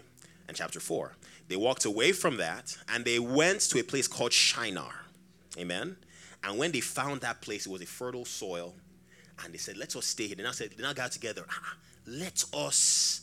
and 0.48 0.56
chapter 0.56 0.80
4. 0.80 1.14
They 1.48 1.56
walked 1.56 1.84
away 1.84 2.12
from 2.12 2.38
that 2.38 2.76
and 2.88 3.04
they 3.04 3.18
went 3.18 3.60
to 3.62 3.78
a 3.78 3.84
place 3.84 4.08
called 4.08 4.32
Shinar. 4.32 5.04
Amen. 5.58 5.96
And 6.44 6.58
when 6.58 6.72
they 6.72 6.80
found 6.80 7.20
that 7.20 7.40
place, 7.42 7.66
it 7.66 7.72
was 7.72 7.82
a 7.82 7.86
fertile 7.86 8.24
soil. 8.24 8.74
And 9.44 9.52
they 9.52 9.58
said, 9.58 9.76
Let 9.76 9.94
us 9.96 10.06
stay 10.06 10.26
here. 10.26 10.36
They 10.36 10.42
now 10.42 10.52
said, 10.52 10.70
They 10.76 10.82
now 10.82 10.92
got 10.92 11.12
together. 11.12 11.44
Ah, 11.50 11.76
let 12.06 12.44
us 12.54 13.22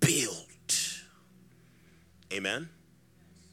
build. 0.00 0.46
Amen. 2.32 2.68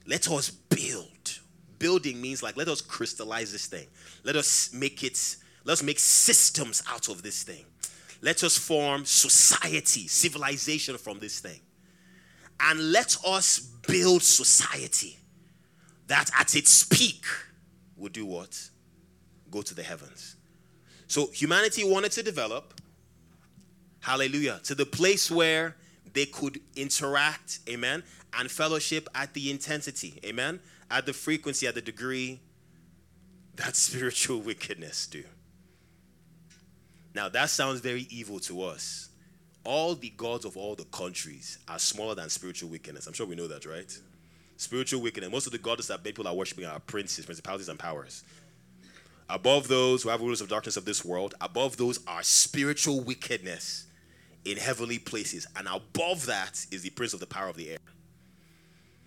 Let 0.05 0.30
us 0.30 0.49
build. 0.49 1.39
Building 1.78 2.20
means 2.20 2.43
like 2.43 2.57
let 2.57 2.68
us 2.68 2.82
crystallize 2.82 3.51
this 3.51 3.68
thing. 3.68 3.88
Let 4.24 4.36
us 4.36 4.74
make 4.74 5.03
it, 5.03 5.36
let 5.64 5.74
us 5.74 5.84
make 5.84 5.99
systems 5.99 6.84
out 6.89 7.07
of 7.10 7.24
this 7.24 7.43
thing. 7.43 7.66
Let 8.22 8.43
us 8.43 8.57
form 8.57 9.05
society, 9.05 10.07
civilization 10.07 10.97
from 10.97 11.20
this 11.20 11.39
thing. 11.39 11.62
And 12.60 12.91
let 12.91 13.16
us 13.26 13.60
build 13.60 14.24
society 14.24 15.18
that 16.07 16.30
at 16.38 16.55
its 16.55 16.84
peak 16.84 17.24
will 17.95 18.10
do 18.10 18.26
what? 18.26 18.70
Go 19.52 19.62
to 19.62 19.74
the 19.74 19.84
heavens. 19.84 20.36
So 21.08 21.28
humanity 21.28 21.84
wanted 21.84 22.12
to 22.14 22.24
develop, 22.24 22.80
hallelujah, 24.02 24.60
to 24.64 24.76
the 24.76 24.86
place 24.86 25.32
where 25.32 25.76
they 26.14 26.26
could 26.26 26.60
interact, 26.76 27.60
amen, 27.68 28.04
and 28.38 28.50
fellowship 28.50 29.10
at 29.16 29.34
the 29.34 29.50
intensity, 29.50 30.20
amen, 30.24 30.60
at 30.91 31.06
the 31.06 31.14
frequency, 31.14 31.68
at 31.68 31.76
the 31.76 31.82
degree 31.82 32.39
that 33.56 33.76
spiritual 33.76 34.39
wickedness 34.41 35.08
do. 35.08 35.24
Now, 37.14 37.30
that 37.30 37.50
sounds 37.50 37.80
very 37.80 38.08
evil 38.10 38.39
to 38.41 38.62
us. 38.64 39.10
All 39.64 39.95
the 39.95 40.10
gods 40.12 40.45
of 40.45 40.56
all 40.56 40.76
the 40.76 40.86
countries 40.86 41.60
are 41.68 41.80
smaller 41.80 42.16
than 42.16 42.30
spiritual 42.30 42.70
wickedness. 42.70 43.08
I'm 43.08 43.14
sure 43.14 43.26
we 43.26 43.36
know 43.36 43.47
that, 43.47 43.66
right? 43.66 43.91
Spiritual 44.58 45.02
wickedness. 45.02 45.32
Most 45.32 45.45
of 45.45 45.52
the 45.52 45.58
gods 45.58 45.88
that 45.88 46.04
people 46.04 46.28
are 46.28 46.34
worshiping 46.34 46.66
are 46.66 46.80
princes, 46.80 47.26
principalities, 47.26 47.70
and 47.70 47.78
powers. 47.78 48.24
Above 49.30 49.68
those 49.68 50.02
who 50.02 50.10
have 50.10 50.22
rulers 50.22 50.42
of 50.42 50.50
darkness 50.50 50.76
of 50.76 50.86
this 50.86 51.06
world, 51.06 51.36
above 51.40 51.78
those 51.78 52.00
are 52.08 52.24
spiritual 52.24 53.02
wickedness 53.02 53.86
in 54.44 54.58
heavenly 54.58 54.98
places. 54.98 55.46
And 55.56 55.68
above 55.68 56.26
that 56.26 56.66
is 56.72 56.82
the 56.82 56.90
prince 56.90 57.14
of 57.14 57.20
the 57.20 57.28
power 57.28 57.48
of 57.48 57.56
the 57.56 57.72
air. 57.72 57.78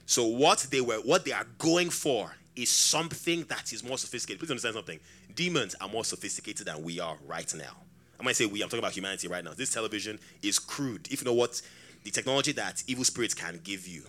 So 0.07 0.27
what 0.27 0.67
they 0.71 0.81
were, 0.81 0.97
what 0.97 1.25
they 1.25 1.33
are 1.33 1.47
going 1.59 1.91
for 1.91 2.35
is 2.55 2.71
something 2.71 3.45
that 3.45 3.73
is 3.73 3.83
more 3.83 3.99
sophisticated. 3.99 4.39
Please 4.41 4.51
understand 4.51 4.75
something. 4.75 5.01
Demons 5.35 5.75
are 5.81 5.89
more 5.89 6.05
sophisticated 6.05 6.67
than 6.67 6.83
we 6.83 7.01
are 7.01 7.17
right 7.27 7.53
now. 7.55 7.77
I 8.21 8.23
might 8.23 8.37
say 8.37 8.47
we, 8.47 8.63
I'm 8.63 8.69
talking 8.69 8.79
about 8.79 8.93
humanity 8.93 9.27
right 9.27 9.43
now. 9.43 9.55
This 9.55 9.73
television 9.73 10.21
is 10.43 10.59
crude. 10.59 11.09
If 11.11 11.23
you 11.23 11.25
know 11.25 11.33
what 11.33 11.61
the 12.05 12.11
technology 12.11 12.53
that 12.53 12.85
evil 12.87 13.05
spirits 13.05 13.35
can 13.35 13.59
give 13.65 13.89
you, 13.89 14.03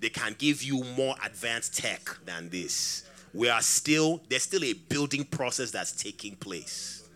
they 0.00 0.08
can 0.08 0.34
give 0.36 0.62
you 0.62 0.82
more 0.96 1.14
advanced 1.24 1.76
tech 1.76 2.08
than 2.24 2.48
this. 2.48 3.04
We 3.34 3.48
are 3.48 3.60
still, 3.60 4.22
there's 4.28 4.44
still 4.44 4.62
a 4.64 4.72
building 4.72 5.24
process 5.24 5.72
that's 5.72 5.90
taking 5.90 6.36
place. 6.36 7.08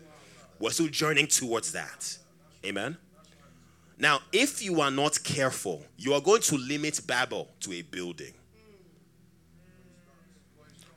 We're 0.59 0.71
still 0.71 0.87
journeying 0.87 1.27
towards 1.27 1.71
that. 1.71 2.17
Amen. 2.65 2.97
Now, 3.97 4.19
if 4.33 4.61
you 4.61 4.81
are 4.81 4.91
not 4.91 5.23
careful, 5.23 5.85
you 5.97 6.13
are 6.13 6.21
going 6.21 6.41
to 6.43 6.57
limit 6.57 6.99
Babel 7.07 7.49
to 7.61 7.73
a 7.73 7.81
building. 7.81 8.33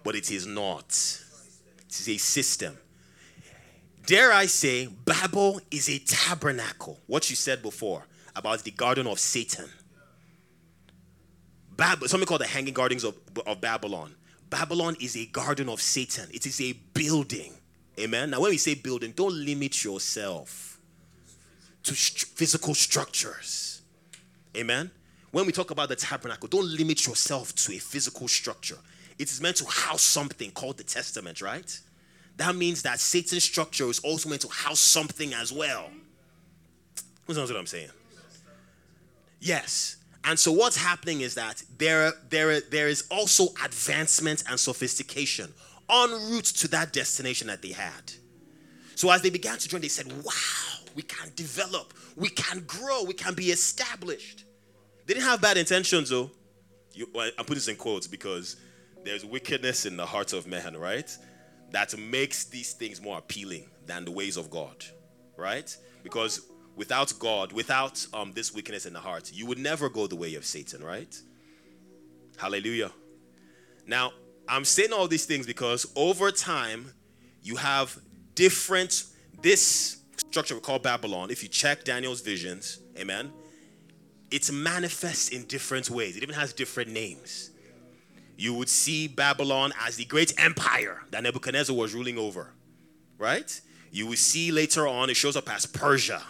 But 0.02 0.16
it 0.16 0.32
is 0.32 0.46
not, 0.46 0.86
it 0.86 2.00
is 2.00 2.08
a 2.08 2.16
system. 2.16 2.76
Dare 4.06 4.32
I 4.32 4.46
say, 4.46 4.86
Babel 4.86 5.60
is 5.70 5.88
a 5.88 6.00
tabernacle. 6.00 6.98
What 7.06 7.30
you 7.30 7.36
said 7.36 7.62
before 7.62 8.04
about 8.34 8.64
the 8.64 8.72
garden 8.72 9.06
of 9.06 9.20
Satan. 9.20 9.68
Bab- 11.76 12.02
something 12.08 12.26
called 12.26 12.40
the 12.40 12.46
hanging 12.46 12.74
gardens 12.74 13.04
of, 13.04 13.14
of 13.46 13.60
Babylon. 13.60 14.14
Babylon 14.52 14.98
is 15.00 15.16
a 15.16 15.24
garden 15.24 15.70
of 15.70 15.80
Satan, 15.80 16.28
it 16.30 16.44
is 16.44 16.60
a 16.60 16.74
building. 16.92 17.54
Amen. 17.98 18.30
Now, 18.30 18.40
when 18.40 18.50
we 18.50 18.58
say 18.58 18.74
building, 18.74 19.12
don't 19.12 19.32
limit 19.32 19.82
yourself 19.82 20.78
to 21.84 21.94
st- 21.94 22.30
physical 22.36 22.74
structures. 22.74 23.80
Amen. 24.54 24.90
When 25.30 25.46
we 25.46 25.52
talk 25.52 25.70
about 25.70 25.88
the 25.88 25.96
tabernacle, 25.96 26.48
don't 26.48 26.68
limit 26.68 27.06
yourself 27.06 27.54
to 27.54 27.72
a 27.72 27.78
physical 27.78 28.28
structure. 28.28 28.76
It 29.18 29.30
is 29.30 29.40
meant 29.40 29.56
to 29.56 29.64
house 29.64 30.02
something 30.02 30.50
called 30.50 30.76
the 30.76 30.84
testament, 30.84 31.40
right? 31.40 31.80
That 32.36 32.54
means 32.54 32.82
that 32.82 33.00
Satan's 33.00 33.44
structure 33.44 33.88
is 33.88 34.00
also 34.00 34.28
meant 34.28 34.42
to 34.42 34.48
house 34.48 34.80
something 34.80 35.32
as 35.32 35.50
well. 35.50 35.88
Who 37.26 37.32
knows 37.32 37.50
what 37.50 37.58
I'm 37.58 37.66
saying? 37.66 37.88
Yes. 39.40 39.96
And 40.24 40.38
so 40.38 40.52
what's 40.52 40.76
happening 40.76 41.22
is 41.22 41.34
that 41.34 41.62
there, 41.78 42.12
there, 42.28 42.60
there 42.60 42.88
is 42.88 43.04
also 43.10 43.48
advancement 43.64 44.44
and 44.48 44.58
sophistication 44.58 45.52
en 45.90 46.10
route 46.30 46.44
to 46.44 46.68
that 46.68 46.92
destination 46.92 47.48
that 47.48 47.62
they 47.62 47.72
had. 47.72 48.12
So 48.94 49.10
as 49.10 49.22
they 49.22 49.30
began 49.30 49.58
to 49.58 49.68
join, 49.68 49.80
they 49.80 49.88
said, 49.88 50.06
Wow, 50.24 50.32
we 50.94 51.02
can 51.02 51.32
develop, 51.34 51.92
we 52.16 52.28
can 52.28 52.62
grow, 52.66 53.02
we 53.04 53.14
can 53.14 53.34
be 53.34 53.50
established. 53.50 54.44
They 55.06 55.14
didn't 55.14 55.26
have 55.26 55.40
bad 55.40 55.56
intentions, 55.56 56.10
though. 56.10 56.30
You, 56.94 57.08
I'm 57.16 57.32
putting 57.38 57.54
this 57.54 57.68
in 57.68 57.76
quotes 57.76 58.06
because 58.06 58.56
there's 59.04 59.24
wickedness 59.24 59.86
in 59.86 59.96
the 59.96 60.06
hearts 60.06 60.32
of 60.32 60.46
man, 60.46 60.76
right? 60.76 61.10
That 61.70 61.98
makes 61.98 62.44
these 62.44 62.74
things 62.74 63.00
more 63.00 63.18
appealing 63.18 63.68
than 63.86 64.04
the 64.04 64.10
ways 64.10 64.36
of 64.36 64.50
God, 64.50 64.84
right? 65.36 65.74
Because 66.02 66.42
without 66.76 67.12
God, 67.18 67.52
without 67.52 68.06
um, 68.14 68.32
this 68.32 68.54
weakness 68.54 68.86
in 68.86 68.92
the 68.92 69.00
heart, 69.00 69.30
you 69.32 69.46
would 69.46 69.58
never 69.58 69.88
go 69.88 70.06
the 70.06 70.16
way 70.16 70.34
of 70.34 70.44
Satan, 70.44 70.82
right? 70.82 71.20
Hallelujah. 72.36 72.92
Now, 73.86 74.12
I'm 74.48 74.64
saying 74.64 74.92
all 74.92 75.08
these 75.08 75.26
things 75.26 75.46
because 75.46 75.86
over 75.96 76.30
time, 76.30 76.92
you 77.42 77.56
have 77.56 77.98
different, 78.34 79.04
this 79.40 79.98
structure 80.16 80.54
we 80.54 80.60
call 80.60 80.78
Babylon, 80.78 81.30
if 81.30 81.42
you 81.42 81.48
check 81.48 81.84
Daniel's 81.84 82.20
visions, 82.20 82.80
amen, 82.98 83.32
it 84.30 84.50
manifests 84.50 85.28
in 85.28 85.44
different 85.44 85.90
ways. 85.90 86.16
It 86.16 86.22
even 86.22 86.34
has 86.34 86.52
different 86.52 86.90
names. 86.90 87.50
You 88.36 88.54
would 88.54 88.68
see 88.68 89.08
Babylon 89.08 89.72
as 89.86 89.96
the 89.96 90.04
great 90.04 90.32
empire 90.38 91.02
that 91.10 91.22
Nebuchadnezzar 91.22 91.76
was 91.76 91.94
ruling 91.94 92.18
over, 92.18 92.50
right? 93.18 93.60
You 93.90 94.06
will 94.06 94.16
see 94.16 94.50
later 94.50 94.88
on 94.88 95.10
it 95.10 95.16
shows 95.16 95.36
up 95.36 95.52
as 95.52 95.66
Persia, 95.66 96.22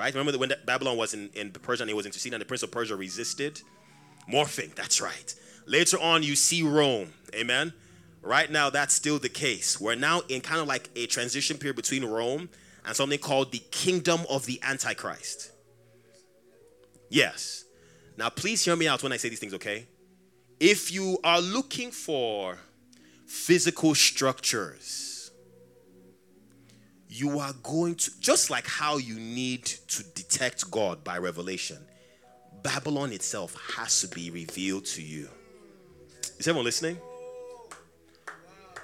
right? 0.00 0.14
Remember 0.14 0.32
that 0.32 0.38
when 0.38 0.52
Babylon 0.64 0.96
was 0.96 1.12
in, 1.12 1.28
in 1.34 1.50
Persia 1.52 1.82
and 1.82 1.90
it 1.90 1.94
was 1.94 2.06
interceding 2.06 2.34
and 2.34 2.40
the 2.40 2.46
prince 2.46 2.62
of 2.62 2.70
Persia 2.70 2.96
resisted? 2.96 3.60
Morphing, 4.32 4.74
that's 4.74 5.00
right. 5.00 5.34
Later 5.66 5.98
on, 6.00 6.22
you 6.22 6.34
see 6.36 6.62
Rome, 6.62 7.12
amen? 7.34 7.74
Right 8.22 8.50
now, 8.50 8.70
that's 8.70 8.94
still 8.94 9.18
the 9.18 9.28
case. 9.28 9.78
We're 9.78 9.94
now 9.94 10.22
in 10.28 10.40
kind 10.40 10.60
of 10.60 10.66
like 10.66 10.88
a 10.96 11.06
transition 11.06 11.58
period 11.58 11.76
between 11.76 12.04
Rome 12.04 12.48
and 12.86 12.96
something 12.96 13.18
called 13.18 13.52
the 13.52 13.62
kingdom 13.70 14.22
of 14.30 14.46
the 14.46 14.58
Antichrist. 14.62 15.52
Yes. 17.10 17.64
Now, 18.16 18.30
please 18.30 18.64
hear 18.64 18.76
me 18.76 18.88
out 18.88 19.02
when 19.02 19.12
I 19.12 19.18
say 19.18 19.28
these 19.28 19.38
things, 19.38 19.54
okay? 19.54 19.86
If 20.58 20.90
you 20.90 21.18
are 21.22 21.40
looking 21.40 21.90
for 21.90 22.58
physical 23.26 23.94
structures, 23.94 25.09
you 27.10 27.38
are 27.40 27.52
going 27.62 27.96
to, 27.96 28.10
just 28.20 28.50
like 28.50 28.66
how 28.66 28.96
you 28.96 29.16
need 29.16 29.64
to 29.64 30.02
detect 30.14 30.70
God 30.70 31.04
by 31.04 31.18
revelation, 31.18 31.78
Babylon 32.62 33.12
itself 33.12 33.56
has 33.76 34.00
to 34.02 34.08
be 34.08 34.30
revealed 34.30 34.84
to 34.86 35.02
you. 35.02 35.28
Is 36.38 36.48
everyone 36.48 36.64
listening? 36.64 36.98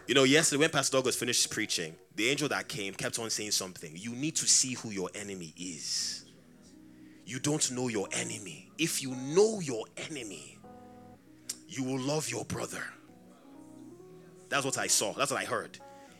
You 0.06 0.14
know, 0.14 0.24
yesterday 0.24 0.60
when 0.60 0.70
Pastor 0.70 0.98
Douglas 0.98 1.16
finished 1.16 1.50
preaching, 1.50 1.94
the 2.14 2.28
angel 2.28 2.48
that 2.48 2.68
came 2.68 2.94
kept 2.94 3.18
on 3.18 3.30
saying 3.30 3.52
something. 3.52 3.92
You 3.94 4.12
need 4.12 4.36
to 4.36 4.46
see 4.46 4.74
who 4.74 4.90
your 4.90 5.10
enemy 5.14 5.52
is 5.56 6.26
you 7.26 7.40
don't 7.40 7.72
know 7.72 7.88
your 7.88 8.06
enemy. 8.12 8.70
If 8.78 9.02
you 9.02 9.10
know 9.16 9.58
your 9.58 9.84
enemy, 9.96 10.58
you 11.68 11.82
will 11.82 11.98
love 11.98 12.30
your 12.30 12.44
brother. 12.44 12.82
That's 14.48 14.64
what 14.64 14.78
I 14.78 14.86
saw. 14.86 15.12
That's 15.12 15.32
what 15.32 15.42
I 15.42 15.44
heard. 15.44 15.78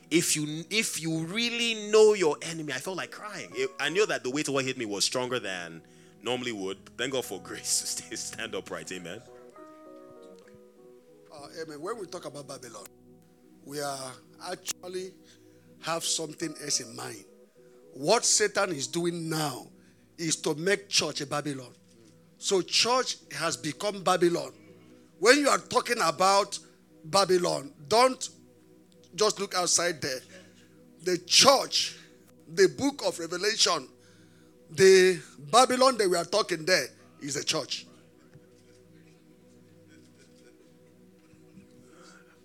If 0.09 0.35
you 0.35 0.63
if 0.69 1.01
you 1.01 1.25
really 1.25 1.89
know 1.91 2.13
your 2.13 2.37
enemy, 2.41 2.73
I 2.73 2.77
felt 2.77 2.97
like 2.97 3.11
crying. 3.11 3.51
I 3.79 3.89
knew 3.89 4.05
that 4.05 4.23
the 4.23 4.29
weight 4.29 4.47
of 4.47 4.53
what 4.53 4.63
hit 4.65 4.77
me 4.77 4.85
was 4.85 5.03
stronger 5.03 5.39
than 5.39 5.81
normally 6.23 6.53
would. 6.53 6.77
Thank 6.97 7.13
God 7.13 7.25
for 7.25 7.41
grace 7.43 7.81
to 7.81 7.87
stay, 7.87 8.15
stand 8.15 8.55
upright. 8.55 8.91
Amen. 8.91 9.21
Uh, 11.33 11.47
amen. 11.61 11.81
When 11.81 11.99
we 11.99 12.05
talk 12.07 12.25
about 12.25 12.47
Babylon, 12.47 12.85
we 13.65 13.81
are 13.81 14.11
actually 14.49 15.11
have 15.81 16.03
something 16.03 16.55
else 16.63 16.79
in 16.79 16.95
mind. 16.95 17.25
What 17.93 18.23
Satan 18.23 18.71
is 18.71 18.87
doing 18.87 19.29
now 19.29 19.67
is 20.17 20.35
to 20.37 20.55
make 20.55 20.89
church 20.89 21.21
a 21.21 21.25
Babylon. 21.25 21.73
So 22.37 22.61
church 22.61 23.17
has 23.33 23.57
become 23.57 24.03
Babylon. 24.03 24.51
When 25.19 25.39
you 25.39 25.49
are 25.49 25.57
talking 25.57 25.97
about 26.01 26.57
Babylon, 27.05 27.73
don't 27.87 28.29
just 29.17 29.39
look 29.39 29.55
outside 29.55 30.01
there. 30.01 30.21
The 31.03 31.17
church, 31.19 31.95
the 32.47 32.67
book 32.69 33.03
of 33.05 33.19
Revelation, 33.19 33.87
The 34.69 35.21
Babylon 35.51 35.97
that 35.97 36.09
we 36.09 36.17
are 36.17 36.25
talking 36.25 36.65
there 36.65 36.87
is 37.21 37.35
a 37.35 37.43
church. 37.43 37.85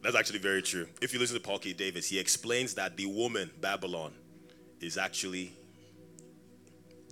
That's 0.02 0.16
actually 0.16 0.40
very 0.40 0.62
true. 0.62 0.88
If 1.00 1.12
you 1.12 1.20
listen 1.20 1.36
to 1.36 1.42
Paul 1.42 1.58
K. 1.58 1.72
Davis, 1.72 2.08
he 2.08 2.18
explains 2.18 2.74
that 2.74 2.96
the 2.96 3.06
woman, 3.06 3.50
Babylon, 3.60 4.12
is 4.80 4.98
actually 4.98 5.52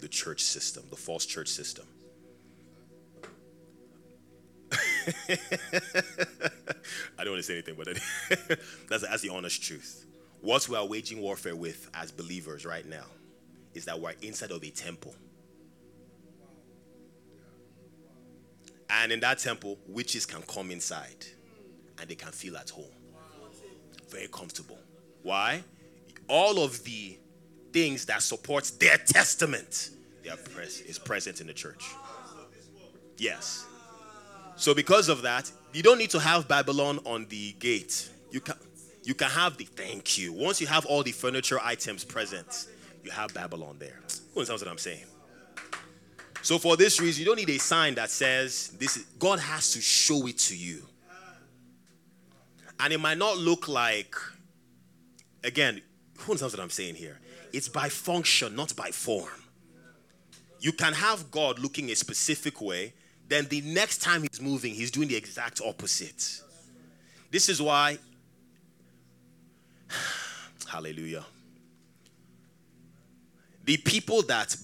the 0.00 0.08
church 0.08 0.42
system, 0.42 0.84
the 0.90 0.96
false 0.96 1.24
church 1.24 1.48
system. 1.48 1.86
I 7.18 7.24
don't 7.24 7.32
want 7.32 7.38
to 7.38 7.42
say 7.42 7.54
anything, 7.54 7.74
but 7.76 7.86
that's, 8.88 9.02
that's 9.02 9.22
the 9.22 9.30
honest 9.30 9.62
truth. 9.62 10.06
What 10.40 10.68
we 10.68 10.76
are 10.76 10.86
waging 10.86 11.20
warfare 11.20 11.54
with 11.54 11.90
as 11.94 12.10
believers 12.10 12.64
right 12.64 12.86
now 12.86 13.04
is 13.74 13.84
that 13.84 14.00
we're 14.00 14.14
inside 14.22 14.50
of 14.50 14.62
a 14.62 14.70
temple. 14.70 15.14
And 18.88 19.12
in 19.12 19.20
that 19.20 19.38
temple, 19.38 19.78
witches 19.86 20.26
can 20.26 20.42
come 20.42 20.70
inside 20.70 21.26
and 22.00 22.08
they 22.08 22.14
can 22.14 22.32
feel 22.32 22.56
at 22.56 22.70
home. 22.70 22.90
Very 24.08 24.28
comfortable. 24.28 24.78
Why? 25.22 25.62
All 26.28 26.64
of 26.64 26.82
the 26.84 27.18
things 27.72 28.06
that 28.06 28.22
supports 28.22 28.72
their 28.72 28.96
testament 28.96 29.90
pres- 30.54 30.80
is 30.80 30.98
present 30.98 31.40
in 31.40 31.46
the 31.46 31.52
church. 31.52 31.84
Yes. 33.16 33.66
So 34.60 34.74
because 34.74 35.08
of 35.08 35.22
that, 35.22 35.50
you 35.72 35.82
don't 35.82 35.96
need 35.96 36.10
to 36.10 36.20
have 36.20 36.46
Babylon 36.46 37.00
on 37.06 37.24
the 37.30 37.52
gate. 37.52 38.10
You 38.30 38.42
can 38.42 38.56
you 39.04 39.14
can 39.14 39.30
have 39.30 39.56
the 39.56 39.64
thank 39.64 40.18
you. 40.18 40.34
Once 40.34 40.60
you 40.60 40.66
have 40.66 40.84
all 40.84 41.02
the 41.02 41.12
furniture 41.12 41.58
items 41.64 42.04
present, 42.04 42.68
you 43.02 43.10
have 43.10 43.32
Babylon 43.32 43.76
there. 43.78 43.98
Who 44.34 44.40
understands 44.40 44.62
what 44.62 44.70
I'm 44.70 44.76
saying? 44.76 45.06
So 46.42 46.58
for 46.58 46.76
this 46.76 47.00
reason, 47.00 47.20
you 47.20 47.26
don't 47.26 47.38
need 47.38 47.48
a 47.48 47.58
sign 47.58 47.94
that 47.94 48.10
says 48.10 48.68
this 48.78 48.98
is, 48.98 49.04
God 49.18 49.38
has 49.38 49.70
to 49.72 49.80
show 49.80 50.26
it 50.26 50.36
to 50.40 50.56
you. 50.56 50.86
And 52.78 52.92
it 52.92 53.00
might 53.00 53.16
not 53.16 53.38
look 53.38 53.66
like 53.66 54.14
again, 55.42 55.80
who 56.18 56.32
understands 56.32 56.54
what 56.54 56.62
I'm 56.62 56.68
saying 56.68 56.96
here? 56.96 57.18
It's 57.54 57.70
by 57.70 57.88
function, 57.88 58.56
not 58.56 58.76
by 58.76 58.90
form. 58.90 59.42
You 60.60 60.72
can 60.72 60.92
have 60.92 61.30
God 61.30 61.58
looking 61.58 61.90
a 61.90 61.96
specific 61.96 62.60
way, 62.60 62.92
then 63.30 63.46
the 63.46 63.60
next 63.60 63.98
time 63.98 64.22
he's 64.22 64.40
moving, 64.40 64.74
he's 64.74 64.90
doing 64.90 65.06
the 65.06 65.14
exact 65.14 65.60
opposite. 65.64 66.42
This 67.30 67.48
is 67.48 67.62
why, 67.62 67.96
hallelujah. 70.68 71.24
The 73.64 73.76
people 73.76 74.22
that 74.22 74.56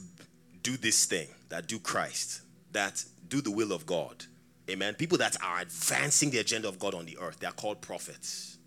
do 0.64 0.76
this 0.76 1.04
thing, 1.04 1.28
that 1.48 1.68
do 1.68 1.78
Christ, 1.78 2.40
that 2.72 3.04
do 3.28 3.40
the 3.40 3.52
will 3.52 3.70
of 3.70 3.86
God, 3.86 4.24
amen. 4.68 4.94
People 4.94 5.18
that 5.18 5.36
are 5.40 5.60
advancing 5.60 6.30
the 6.30 6.38
agenda 6.38 6.66
of 6.66 6.80
God 6.80 6.92
on 6.92 7.06
the 7.06 7.16
earth, 7.18 7.38
they 7.38 7.46
are 7.46 7.52
called 7.52 7.80
prophets. 7.80 8.58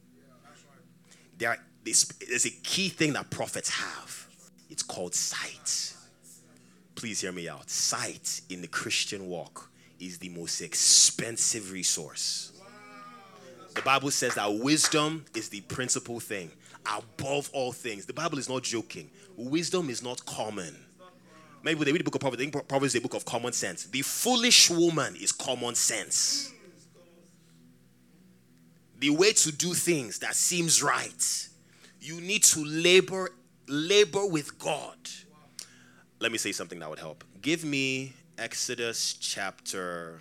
They 1.37 1.45
are, 1.45 1.57
there's 1.83 2.45
a 2.45 2.51
key 2.63 2.87
thing 2.87 3.11
that 3.13 3.29
prophets 3.29 3.69
have. 3.69 4.27
It's 4.69 4.83
called 4.83 5.13
sight. 5.13 5.93
Please 6.95 7.19
hear 7.19 7.33
me 7.33 7.49
out. 7.49 7.69
Sight 7.69 8.39
in 8.49 8.61
the 8.61 8.67
Christian 8.67 9.27
walk 9.27 9.68
is 9.99 10.17
the 10.17 10.29
most 10.29 10.61
expensive 10.61 11.71
resource. 11.71 12.53
The 13.75 13.81
Bible 13.81 14.11
says 14.11 14.35
that 14.35 14.53
wisdom 14.53 15.25
is 15.35 15.49
the 15.49 15.61
principal 15.61 16.19
thing 16.19 16.51
above 16.85 17.49
all 17.53 17.71
things. 17.71 18.05
The 18.05 18.13
Bible 18.13 18.37
is 18.37 18.49
not 18.49 18.63
joking. 18.63 19.09
Wisdom 19.37 19.89
is 19.89 20.01
not 20.01 20.25
common. 20.25 20.75
Maybe 21.63 21.83
they 21.83 21.91
read 21.91 21.99
the 21.99 22.05
book 22.05 22.15
of 22.15 22.21
Proverbs, 22.21 22.41
think 22.41 22.67
Proverbs 22.67 22.95
is 22.95 22.99
a 22.99 23.01
book 23.01 23.13
of 23.13 23.25
common 23.25 23.53
sense. 23.53 23.85
The 23.85 24.01
foolish 24.01 24.69
woman 24.69 25.15
is 25.15 25.31
common 25.31 25.75
sense. 25.75 26.51
The 28.99 29.09
way 29.11 29.33
to 29.33 29.51
do 29.51 29.73
things 29.73 30.19
that 30.19 30.35
seems 30.35 30.81
right. 30.81 31.49
You 32.01 32.21
need 32.21 32.43
to 32.43 32.63
labor 32.63 33.29
labor 33.67 34.25
with 34.25 34.57
God. 34.57 34.97
Let 36.19 36.31
me 36.31 36.37
say 36.37 36.51
something 36.51 36.79
that 36.79 36.89
would 36.89 36.99
help. 36.99 37.23
Give 37.41 37.63
me 37.63 38.13
Exodus 38.39 39.15
chapter. 39.19 40.17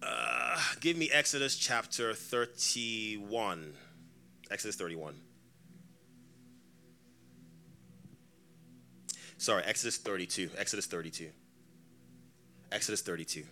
Uh, 0.00 0.56
give 0.80 0.96
me 0.96 1.10
Exodus 1.10 1.56
chapter 1.56 2.14
31. 2.14 3.74
Exodus 4.48 4.76
31. 4.76 5.16
Sorry, 9.38 9.64
Exodus 9.64 9.96
32. 9.96 10.50
Exodus 10.56 10.86
32. 10.86 11.30
Exodus 12.70 13.00
32. 13.02 13.42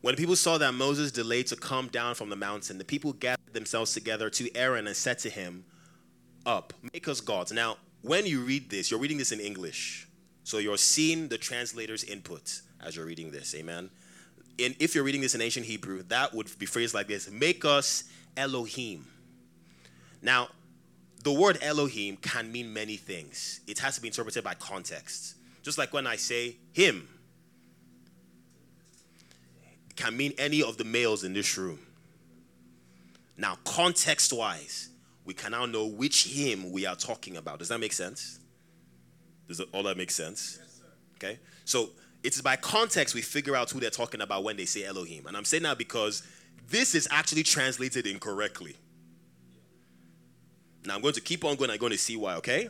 When 0.00 0.14
the 0.14 0.20
people 0.20 0.36
saw 0.36 0.58
that 0.58 0.74
Moses 0.74 1.10
delayed 1.10 1.48
to 1.48 1.56
come 1.56 1.88
down 1.88 2.14
from 2.14 2.28
the 2.28 2.36
mountain, 2.36 2.78
the 2.78 2.84
people 2.84 3.12
gathered 3.14 3.52
themselves 3.52 3.92
together 3.94 4.30
to 4.30 4.54
Aaron 4.56 4.86
and 4.86 4.94
said 4.94 5.18
to 5.20 5.30
him, 5.30 5.64
Up, 6.46 6.72
make 6.92 7.08
us 7.08 7.20
gods. 7.20 7.50
Now, 7.50 7.78
when 8.02 8.26
you 8.26 8.40
read 8.40 8.68
this, 8.68 8.90
you're 8.90 9.00
reading 9.00 9.18
this 9.18 9.32
in 9.32 9.40
English. 9.40 10.08
So 10.44 10.58
you're 10.58 10.76
seeing 10.76 11.28
the 11.28 11.38
translator's 11.38 12.04
input 12.04 12.60
as 12.80 12.96
you're 12.96 13.06
reading 13.06 13.30
this. 13.30 13.54
Amen. 13.54 13.90
And 14.58 14.74
if 14.78 14.94
you're 14.94 15.04
reading 15.04 15.20
this 15.20 15.34
in 15.34 15.40
ancient 15.40 15.66
Hebrew, 15.66 16.02
that 16.04 16.34
would 16.34 16.58
be 16.58 16.66
phrased 16.66 16.94
like 16.94 17.06
this 17.06 17.30
Make 17.30 17.64
us 17.64 18.04
Elohim. 18.36 19.06
Now, 20.20 20.48
the 21.22 21.32
word 21.32 21.58
Elohim 21.62 22.16
can 22.16 22.50
mean 22.50 22.72
many 22.72 22.96
things, 22.96 23.60
it 23.66 23.78
has 23.78 23.94
to 23.96 24.00
be 24.02 24.08
interpreted 24.08 24.42
by 24.42 24.54
context. 24.54 25.36
Just 25.62 25.78
like 25.78 25.92
when 25.92 26.08
I 26.08 26.16
say 26.16 26.56
him, 26.72 27.08
it 29.88 29.94
can 29.94 30.16
mean 30.16 30.32
any 30.38 30.60
of 30.60 30.76
the 30.76 30.84
males 30.84 31.22
in 31.22 31.32
this 31.32 31.56
room. 31.56 31.78
Now, 33.36 33.58
context 33.64 34.32
wise, 34.32 34.88
we 35.24 35.34
can 35.34 35.52
now 35.52 35.66
know 35.66 35.86
which 35.86 36.24
him 36.24 36.72
we 36.72 36.86
are 36.86 36.96
talking 36.96 37.36
about. 37.36 37.58
Does 37.58 37.68
that 37.68 37.78
make 37.78 37.92
sense? 37.92 38.40
Does 39.48 39.60
all 39.72 39.82
that 39.84 39.96
make 39.96 40.10
sense? 40.10 40.58
okay. 41.16 41.38
So 41.64 41.90
it's 42.22 42.40
by 42.40 42.56
context 42.56 43.14
we 43.14 43.22
figure 43.22 43.56
out 43.56 43.70
who 43.70 43.80
they're 43.80 43.90
talking 43.90 44.20
about 44.20 44.44
when 44.44 44.56
they 44.56 44.64
say 44.64 44.84
Elohim. 44.84 45.26
And 45.26 45.36
I'm 45.36 45.44
saying 45.44 45.62
that 45.64 45.78
because 45.78 46.22
this 46.68 46.94
is 46.94 47.06
actually 47.10 47.42
translated 47.42 48.06
incorrectly. 48.06 48.76
Now 50.84 50.96
I'm 50.96 51.02
going 51.02 51.14
to 51.14 51.20
keep 51.20 51.44
on 51.44 51.56
going. 51.56 51.70
I'm 51.70 51.78
going 51.78 51.92
to 51.92 51.98
see 51.98 52.16
why, 52.16 52.34
okay? 52.36 52.68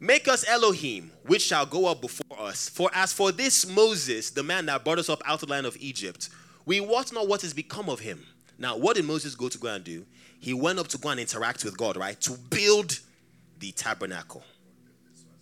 Make 0.00 0.28
us 0.28 0.48
Elohim, 0.48 1.10
which 1.26 1.42
shall 1.42 1.66
go 1.66 1.86
up 1.86 2.00
before 2.00 2.40
us. 2.40 2.68
For 2.68 2.88
as 2.94 3.12
for 3.12 3.32
this 3.32 3.66
Moses, 3.66 4.30
the 4.30 4.44
man 4.44 4.66
that 4.66 4.84
brought 4.84 4.98
us 4.98 5.08
up 5.08 5.20
out 5.26 5.42
of 5.42 5.48
the 5.48 5.52
land 5.52 5.66
of 5.66 5.76
Egypt, 5.80 6.28
we 6.66 6.80
wot 6.80 7.12
not 7.12 7.26
what 7.26 7.42
has 7.42 7.52
become 7.52 7.88
of 7.88 8.00
him. 8.00 8.24
Now, 8.58 8.76
what 8.76 8.96
did 8.96 9.04
Moses 9.06 9.34
go 9.34 9.48
to 9.48 9.58
go 9.58 9.68
and 9.68 9.82
do? 9.82 10.04
He 10.38 10.54
went 10.54 10.78
up 10.78 10.88
to 10.88 10.98
go 10.98 11.10
and 11.10 11.20
interact 11.20 11.64
with 11.64 11.76
God, 11.76 11.96
right? 11.96 12.20
To 12.22 12.32
build 12.32 13.00
the 13.58 13.72
tabernacle, 13.72 14.44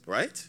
right? 0.07 0.49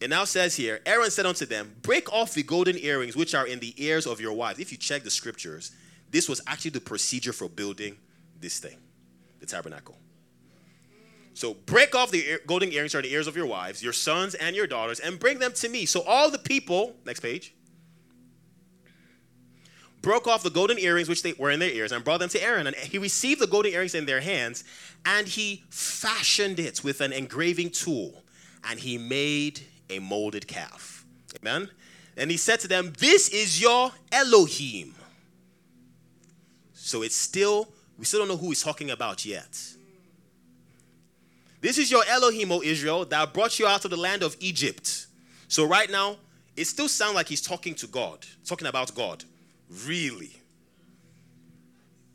It 0.00 0.10
now 0.10 0.24
says 0.24 0.54
here, 0.56 0.80
Aaron 0.84 1.10
said 1.10 1.24
unto 1.24 1.46
them, 1.46 1.74
Break 1.82 2.12
off 2.12 2.34
the 2.34 2.42
golden 2.42 2.76
earrings 2.78 3.16
which 3.16 3.34
are 3.34 3.46
in 3.46 3.60
the 3.60 3.74
ears 3.82 4.06
of 4.06 4.20
your 4.20 4.34
wives. 4.34 4.58
If 4.58 4.70
you 4.70 4.78
check 4.78 5.02
the 5.02 5.10
scriptures, 5.10 5.72
this 6.10 6.28
was 6.28 6.40
actually 6.46 6.72
the 6.72 6.80
procedure 6.80 7.32
for 7.32 7.48
building 7.48 7.96
this 8.38 8.58
thing, 8.58 8.76
the 9.40 9.46
tabernacle. 9.46 9.96
So 11.32 11.54
break 11.54 11.94
off 11.94 12.10
the 12.10 12.40
golden 12.46 12.72
earrings 12.72 12.94
are 12.94 13.02
the 13.02 13.12
ears 13.12 13.26
of 13.26 13.36
your 13.36 13.46
wives, 13.46 13.82
your 13.82 13.92
sons 13.92 14.34
and 14.34 14.54
your 14.54 14.66
daughters, 14.66 15.00
and 15.00 15.18
bring 15.18 15.38
them 15.38 15.52
to 15.54 15.68
me. 15.68 15.84
So 15.84 16.02
all 16.02 16.30
the 16.30 16.38
people, 16.38 16.96
next 17.04 17.20
page, 17.20 17.54
broke 20.06 20.28
off 20.28 20.44
the 20.44 20.50
golden 20.50 20.78
earrings 20.78 21.08
which 21.08 21.24
they 21.24 21.32
were 21.32 21.50
in 21.50 21.58
their 21.58 21.68
ears 21.68 21.90
and 21.90 22.04
brought 22.04 22.20
them 22.20 22.28
to 22.28 22.40
Aaron. 22.40 22.68
And 22.68 22.76
he 22.76 22.96
received 22.96 23.40
the 23.40 23.46
golden 23.48 23.72
earrings 23.72 23.92
in 23.92 24.06
their 24.06 24.20
hands 24.20 24.62
and 25.04 25.26
he 25.26 25.64
fashioned 25.68 26.60
it 26.60 26.84
with 26.84 27.00
an 27.00 27.12
engraving 27.12 27.70
tool 27.70 28.22
and 28.70 28.78
he 28.78 28.98
made 28.98 29.62
a 29.90 29.98
molded 29.98 30.46
calf. 30.46 31.04
Amen. 31.40 31.68
And 32.16 32.30
he 32.30 32.36
said 32.36 32.60
to 32.60 32.68
them, 32.68 32.92
This 33.00 33.30
is 33.30 33.60
your 33.60 33.90
Elohim. 34.12 34.94
So 36.72 37.02
it's 37.02 37.16
still, 37.16 37.66
we 37.98 38.04
still 38.04 38.20
don't 38.20 38.28
know 38.28 38.36
who 38.36 38.50
he's 38.50 38.62
talking 38.62 38.92
about 38.92 39.26
yet. 39.26 39.58
This 41.60 41.78
is 41.78 41.90
your 41.90 42.04
Elohim, 42.08 42.52
O 42.52 42.62
Israel, 42.62 43.06
that 43.06 43.34
brought 43.34 43.58
you 43.58 43.66
out 43.66 43.84
of 43.84 43.90
the 43.90 43.96
land 43.96 44.22
of 44.22 44.36
Egypt. 44.38 45.08
So 45.48 45.64
right 45.66 45.90
now, 45.90 46.18
it 46.56 46.66
still 46.66 46.88
sounds 46.88 47.16
like 47.16 47.26
he's 47.26 47.42
talking 47.42 47.74
to 47.74 47.88
God, 47.88 48.24
talking 48.44 48.68
about 48.68 48.94
God. 48.94 49.24
Really? 49.68 50.32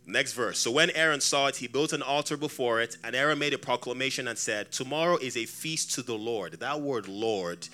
Next 0.06 0.34
verse. 0.34 0.60
So 0.60 0.72
when 0.72 0.90
Aaron 0.92 1.22
saw 1.22 1.48
it, 1.48 1.58
he 1.58 1.68
built 1.68 1.94
an 1.94 2.02
altar 2.02 2.36
before 2.36 2.82
it, 2.82 2.98
and 3.04 3.16
Aaron 3.16 3.40
made 3.40 3.54
a 3.54 3.58
proclamation 3.58 4.28
and 4.28 4.38
said, 4.38 4.72
Tomorrow 4.72 5.18
is 5.18 5.38
a 5.38 5.46
feast 5.46 5.92
to 5.96 6.02
the 6.02 6.16
Lord. 6.16 6.60
That 6.60 6.82
word 6.82 7.08
Lord 7.08 7.68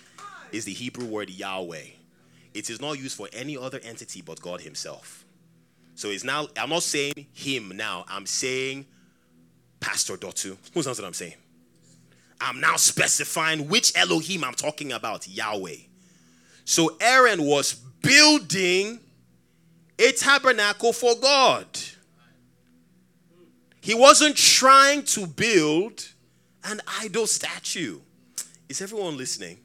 is 0.52 0.66
the 0.66 0.74
Hebrew 0.74 1.06
word 1.06 1.30
Yahweh. 1.30 1.86
It 2.54 2.70
is 2.70 2.82
not 2.82 3.00
used 3.00 3.18
for 3.18 3.28
any 3.34 3.58
other 3.58 3.80
entity 3.84 4.22
but 4.22 4.42
God 4.42 4.62
Himself. 4.62 5.26
So 5.96 6.10
it's 6.10 6.24
now, 6.24 6.48
I'm 6.58 6.70
not 6.70 6.84
saying 6.84 7.14
Him 7.34 7.72
now, 7.76 8.06
I'm 8.08 8.26
saying 8.26 8.86
Pastor 9.80 10.16
Dotu. 10.16 10.58
Who 10.74 10.84
knows 10.84 10.88
what 10.88 11.06
I'm 11.06 11.14
saying? 11.14 11.36
I'm 12.40 12.60
now 12.60 12.76
specifying 12.76 13.68
which 13.68 13.96
Elohim 13.96 14.44
I'm 14.44 14.54
talking 14.54 14.92
about 14.92 15.28
Yahweh. 15.28 15.78
So 16.66 16.98
Aaron 17.00 17.44
was 17.44 17.74
building 17.74 19.00
a 20.00 20.12
tabernacle 20.12 20.94
for 20.94 21.16
God. 21.16 21.66
He 23.82 23.94
wasn't 23.94 24.36
trying 24.36 25.04
to 25.04 25.26
build 25.26 26.08
an 26.64 26.82
idol 27.02 27.26
statue. 27.26 28.00
Is 28.68 28.82
everyone 28.82 29.18
listening? 29.18 29.60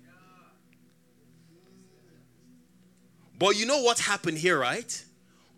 But 3.39 3.57
you 3.57 3.67
know 3.67 3.83
what 3.83 3.99
happened 3.99 4.39
here, 4.39 4.59
right? 4.59 5.05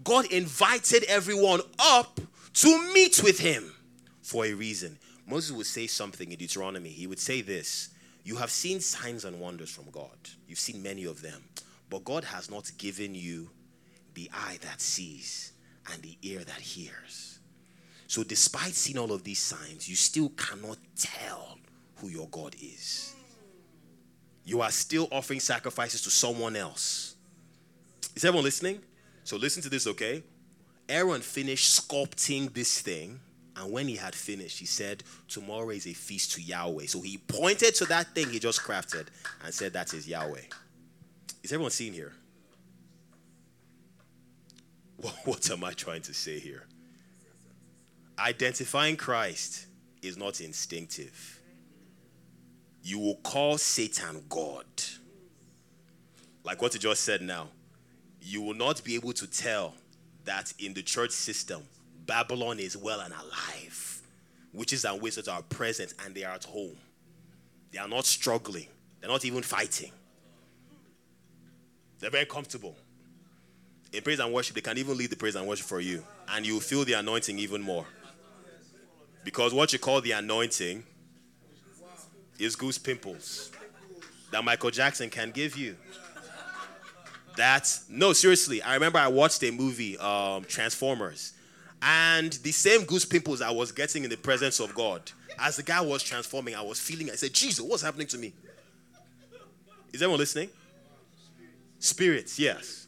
God 0.02 0.26
invited 0.32 1.05
everyone 1.05 1.60
up 1.78 2.18
to 2.55 2.92
meet 2.94 3.22
with 3.22 3.38
him 3.38 3.74
for 4.22 4.46
a 4.46 4.55
reason. 4.55 4.98
Moses 5.26 5.55
would 5.55 5.66
say 5.66 5.86
something 5.86 6.32
in 6.32 6.38
Deuteronomy. 6.38 6.88
He 6.88 7.06
would 7.06 7.18
say 7.18 7.42
this 7.42 7.90
You 8.24 8.36
have 8.36 8.51
seen 8.51 8.80
signs 8.80 9.26
and 9.26 9.38
wonders 9.38 9.70
from 9.70 9.90
God, 9.90 10.16
you've 10.48 10.59
seen 10.59 10.82
many 10.82 11.05
of 11.05 11.20
them, 11.20 11.42
but 11.90 12.05
God 12.05 12.24
has 12.24 12.51
not 12.51 12.70
given 12.78 13.14
you 13.14 13.51
the 14.15 14.31
eye 14.32 14.59
that 14.62 14.81
sees 14.81 15.53
and 15.93 16.03
the 16.03 16.16
ear 16.23 16.41
that 16.41 16.61
hears. 16.61 17.39
So, 18.07 18.23
despite 18.23 18.74
seeing 18.74 18.99
all 18.99 19.12
of 19.12 19.24
these 19.24 19.41
signs, 19.41 19.89
you 19.89 19.97
still 19.97 20.31
cannot 20.31 20.78
tell 20.97 21.59
who 21.97 22.09
your 22.09 22.28
God 22.28 22.55
is. 22.55 23.15
You 24.45 24.61
are 24.61 24.70
still 24.70 25.09
offering 25.11 25.41
sacrifices 25.41 26.03
to 26.03 26.11
someone 26.11 26.55
else. 26.55 27.16
Is 28.15 28.24
everyone 28.24 28.45
listening? 28.45 28.81
So, 29.24 29.36
listen 29.36 29.62
to 29.62 29.69
this, 29.69 29.86
okay? 29.86 30.23
Aaron 30.89 31.23
finished 31.23 31.89
sculpting 31.89 32.53
this 32.53 32.81
thing 32.81 33.20
and 33.57 33.73
when 33.73 33.86
he 33.86 33.97
had 33.97 34.15
finished, 34.15 34.59
he 34.59 34.66
said, 34.66 35.05
Tomorrow 35.28 35.70
is 35.70 35.86
a 35.86 35.93
feast 35.93 36.32
to 36.32 36.43
Yahweh. 36.43 36.86
So 36.86 37.01
he 37.01 37.19
pointed 37.19 37.74
to 37.77 37.85
that 37.86 38.15
thing 38.15 38.31
he 38.31 38.39
just 38.39 38.61
crafted 38.61 39.07
and 39.45 39.55
said, 39.55 39.73
That 39.74 39.95
is 39.95 40.09
Yahweh. 40.09 40.41
Is 41.43 41.53
everyone 41.53 41.70
seeing 41.70 41.93
here? 41.93 42.12
What 45.25 45.51
am 45.51 45.65
I 45.65 45.73
trying 45.73 46.03
to 46.03 46.15
say 46.15 46.39
here? 46.39 46.66
Identifying 48.19 48.97
Christ 48.97 49.66
is 50.03 50.16
not 50.16 50.41
instinctive. 50.41 51.41
You 52.83 52.99
will 52.99 53.16
call 53.16 53.59
Satan 53.59 54.25
God. 54.29 54.65
Like 56.45 56.61
what 56.61 56.75
you 56.75 56.81
just 56.81 57.03
said 57.03 57.23
now. 57.23 57.49
You 58.21 58.41
will 58.43 58.55
not 58.55 58.85
be 58.85 58.95
able 58.95 59.12
to 59.15 59.27
tell 59.27 59.75
that 60.25 60.53
in 60.59 60.75
the 60.75 60.83
church 60.83 61.11
system, 61.11 61.62
Babylon 62.07 62.59
is 62.59 62.77
well 62.77 63.01
and 63.01 63.12
alive. 63.12 64.03
Witches 64.53 64.85
and 64.85 65.01
wizards 65.01 65.29
are 65.29 65.43
present 65.43 65.95
and 66.05 66.15
they 66.15 66.25
are 66.25 66.35
at 66.35 66.45
home. 66.45 66.77
They 67.73 67.79
are 67.79 67.89
not 67.89 68.05
struggling, 68.07 68.69
they're 69.01 69.11
not 69.11 69.25
even 69.25 69.43
fighting. 69.43 69.91
They're 71.99 72.11
very 72.11 72.27
comfortable. 72.27 72.77
In 73.95 74.03
praise 74.03 74.19
and 74.19 74.33
worship, 74.33 74.57
they 74.57 74.61
can 74.61 74.77
even 74.77 74.97
lead 74.97 75.11
the 75.11 75.16
praise 75.16 75.37
and 75.37 75.47
worship 75.47 75.66
for 75.66 75.81
you, 75.81 76.03
and 76.29 76.45
you 76.45 76.59
feel 76.59 76.85
the 76.85 76.95
anointing 76.95 77.39
even 77.39 77.62
more. 77.62 77.87
Because 79.23 79.55
what 79.55 79.73
you 79.73 79.79
call 79.79 80.01
the 80.01 80.11
anointing 80.11 80.83
is 82.41 82.57
goose 82.57 82.77
pimples 82.77 83.53
that 84.33 84.43
Michael 84.43 84.73
Jackson 84.73 85.09
can 85.09 85.31
give 85.31 85.57
you. 85.57 85.77
That's 87.37 87.89
no, 87.89 88.12
seriously. 88.12 88.62
I 88.62 88.75
remember 88.75 88.99
I 88.99 89.07
watched 89.07 89.45
a 89.45 89.53
movie, 89.53 89.97
um, 89.99 90.45
Transformers, 90.45 91.33
and 91.81 92.33
the 92.33 92.51
same 92.51 92.85
goose 92.85 93.05
pimples 93.05 93.41
I 93.41 93.53
was 93.53 93.71
getting 93.71 94.03
in 94.03 94.11
the 94.11 94.16
presence 94.16 94.59
of 94.59 94.75
God, 94.75 95.03
as 95.39 95.57
the 95.57 95.62
guy 95.62 95.81
was 95.81 96.03
transforming, 96.03 96.57
I 96.57 96.62
was 96.62 96.81
feeling, 96.81 97.11
I 97.11 97.15
said, 97.15 97.33
Jesus, 97.33 97.61
what's 97.61 97.83
happening 97.83 98.09
to 98.09 98.19
me? 98.19 98.33
Is 99.93 100.03
everyone 100.03 100.19
listening? 100.19 100.49
Spirits, 101.79 102.41
yes. 102.41 102.84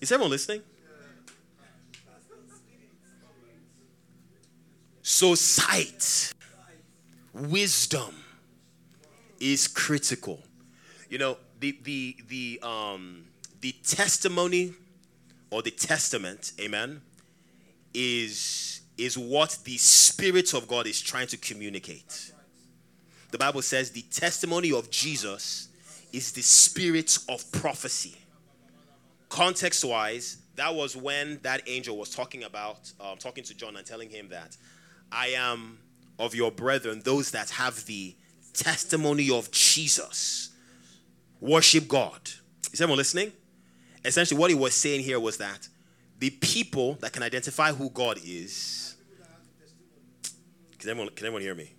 Is 0.00 0.10
everyone 0.12 0.30
listening? 0.30 0.62
So, 5.02 5.34
sight, 5.34 6.32
wisdom 7.32 8.14
is 9.40 9.66
critical. 9.68 10.40
You 11.08 11.18
know, 11.18 11.36
the, 11.60 11.76
the, 11.82 12.16
the, 12.28 12.60
um, 12.62 13.24
the 13.60 13.72
testimony 13.84 14.74
or 15.50 15.62
the 15.62 15.70
testament, 15.70 16.52
amen, 16.60 17.02
is, 17.92 18.80
is 18.96 19.18
what 19.18 19.58
the 19.64 19.76
Spirit 19.76 20.54
of 20.54 20.68
God 20.68 20.86
is 20.86 21.00
trying 21.00 21.26
to 21.28 21.36
communicate. 21.36 22.32
The 23.32 23.38
Bible 23.38 23.62
says 23.62 23.90
the 23.90 24.02
testimony 24.02 24.72
of 24.72 24.90
Jesus 24.90 25.68
is 26.12 26.32
the 26.32 26.42
spirit 26.42 27.18
of 27.28 27.50
prophecy. 27.50 28.21
Context 29.32 29.82
wise, 29.82 30.42
that 30.56 30.74
was 30.74 30.94
when 30.94 31.38
that 31.40 31.62
angel 31.66 31.96
was 31.96 32.10
talking 32.10 32.44
about, 32.44 32.92
um, 33.00 33.16
talking 33.16 33.42
to 33.44 33.54
John 33.54 33.76
and 33.76 33.86
telling 33.86 34.10
him 34.10 34.28
that 34.28 34.58
I 35.10 35.28
am 35.28 35.78
of 36.18 36.34
your 36.34 36.52
brethren, 36.52 37.00
those 37.02 37.30
that 37.30 37.48
have 37.48 37.86
the 37.86 38.14
testimony 38.52 39.30
of 39.30 39.50
Jesus. 39.50 40.50
Worship 41.40 41.88
God. 41.88 42.20
Is 42.74 42.82
everyone 42.82 42.98
listening? 42.98 43.32
Essentially, 44.04 44.38
what 44.38 44.50
he 44.50 44.54
was 44.54 44.74
saying 44.74 45.00
here 45.00 45.18
was 45.18 45.38
that 45.38 45.66
the 46.18 46.28
people 46.28 46.98
that 47.00 47.14
can 47.14 47.22
identify 47.22 47.72
who 47.72 47.88
God 47.88 48.18
is. 48.22 48.96
Can 50.78 50.90
everyone, 50.90 51.08
can 51.14 51.24
everyone 51.24 51.40
hear 51.40 51.54
me? 51.54 51.72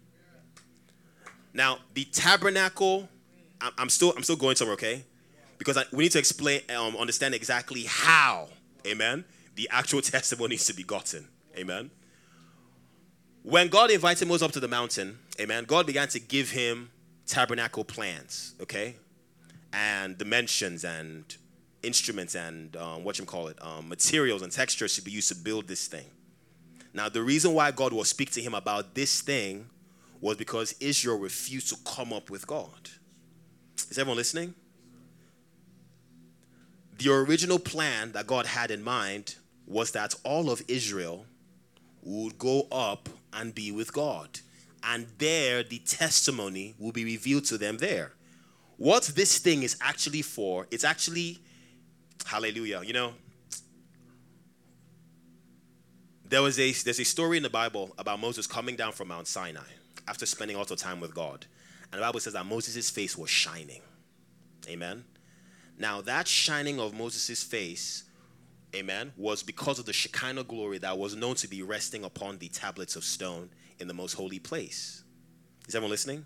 Now, 1.53 1.77
the 1.93 2.05
tabernacle, 2.05 3.07
I'm 3.77 3.89
still, 3.89 4.11
I'm 4.17 4.23
still 4.23 4.37
going 4.37 4.55
somewhere, 4.55 4.73
okay? 4.73 5.03
Because 5.57 5.77
we 5.91 6.05
need 6.05 6.11
to 6.11 6.19
explain, 6.19 6.61
um, 6.75 6.95
understand 6.97 7.33
exactly 7.35 7.83
how, 7.83 8.49
amen, 8.85 9.25
the 9.55 9.69
actual 9.71 10.01
testimony 10.15 10.55
is 10.55 10.65
to 10.65 10.73
be 10.73 10.83
gotten, 10.83 11.27
amen. 11.57 11.91
When 13.43 13.67
God 13.67 13.91
invited 13.91 14.27
Moses 14.27 14.43
up 14.43 14.51
to 14.53 14.59
the 14.59 14.67
mountain, 14.67 15.19
amen, 15.39 15.65
God 15.65 15.85
began 15.85 16.07
to 16.09 16.19
give 16.19 16.51
him 16.51 16.91
tabernacle 17.25 17.83
plans, 17.83 18.55
okay, 18.61 18.95
and 19.73 20.17
dimensions 20.17 20.85
and 20.85 21.35
instruments 21.81 22.35
and 22.35 22.75
um, 22.77 23.03
what 23.03 23.19
you 23.19 23.25
call 23.25 23.47
it, 23.47 23.57
um, 23.61 23.89
materials 23.89 24.41
and 24.41 24.51
textures 24.51 24.95
to 24.95 25.01
be 25.01 25.11
used 25.11 25.29
to 25.29 25.35
build 25.35 25.67
this 25.67 25.87
thing. 25.87 26.05
Now, 26.93 27.09
the 27.09 27.21
reason 27.21 27.53
why 27.53 27.71
God 27.71 27.91
will 27.91 28.03
speak 28.03 28.31
to 28.31 28.41
him 28.41 28.53
about 28.53 28.95
this 28.95 29.21
thing 29.21 29.67
was 30.21 30.37
because 30.37 30.73
Israel 30.79 31.19
refused 31.19 31.69
to 31.69 31.75
come 31.83 32.13
up 32.13 32.29
with 32.29 32.47
God. 32.47 32.89
Is 33.89 33.97
everyone 33.97 34.17
listening? 34.17 34.55
The 36.97 37.11
original 37.11 37.59
plan 37.59 38.11
that 38.11 38.27
God 38.27 38.45
had 38.45 38.71
in 38.71 38.83
mind 38.83 39.35
was 39.65 39.91
that 39.91 40.13
all 40.23 40.49
of 40.49 40.61
Israel 40.67 41.25
would 42.03 42.37
go 42.37 42.67
up 42.71 43.09
and 43.31 43.55
be 43.55 43.71
with 43.71 43.93
God. 43.93 44.39
And 44.83 45.07
there, 45.17 45.63
the 45.63 45.79
testimony 45.79 46.75
will 46.77 46.91
be 46.91 47.05
revealed 47.05 47.45
to 47.45 47.57
them 47.57 47.77
there. 47.77 48.11
What 48.77 49.03
this 49.15 49.37
thing 49.37 49.63
is 49.63 49.77
actually 49.81 50.21
for, 50.21 50.67
it's 50.71 50.83
actually 50.83 51.39
Hallelujah. 52.25 52.81
You 52.83 52.93
know, 52.93 53.13
there 56.25 56.41
was 56.41 56.59
a 56.59 56.71
there's 56.71 56.99
a 56.99 57.05
story 57.05 57.37
in 57.37 57.43
the 57.43 57.49
Bible 57.49 57.93
about 57.97 58.19
Moses 58.19 58.47
coming 58.47 58.75
down 58.75 58.91
from 58.91 59.09
Mount 59.09 59.27
Sinai 59.27 59.61
after 60.07 60.25
spending 60.25 60.55
a 60.55 60.59
lot 60.59 60.71
of 60.71 60.77
time 60.77 60.99
with 60.99 61.13
God. 61.13 61.45
And 61.91 62.01
the 62.01 62.05
Bible 62.05 62.19
says 62.19 62.33
that 62.33 62.45
Moses' 62.45 62.89
face 62.89 63.17
was 63.17 63.29
shining. 63.29 63.81
Amen. 64.67 65.03
Now 65.77 66.01
that 66.01 66.27
shining 66.27 66.79
of 66.79 66.93
Moses' 66.93 67.43
face, 67.43 68.03
amen, 68.75 69.13
was 69.17 69.43
because 69.43 69.79
of 69.79 69.85
the 69.85 69.93
Shekinah 69.93 70.43
glory 70.43 70.77
that 70.79 70.97
was 70.97 71.15
known 71.15 71.35
to 71.35 71.47
be 71.47 71.61
resting 71.63 72.03
upon 72.03 72.37
the 72.37 72.49
tablets 72.49 72.95
of 72.95 73.03
stone 73.03 73.49
in 73.79 73.87
the 73.87 73.93
most 73.93 74.13
holy 74.13 74.39
place. 74.39 75.03
Is 75.67 75.75
everyone 75.75 75.91
listening? 75.91 76.25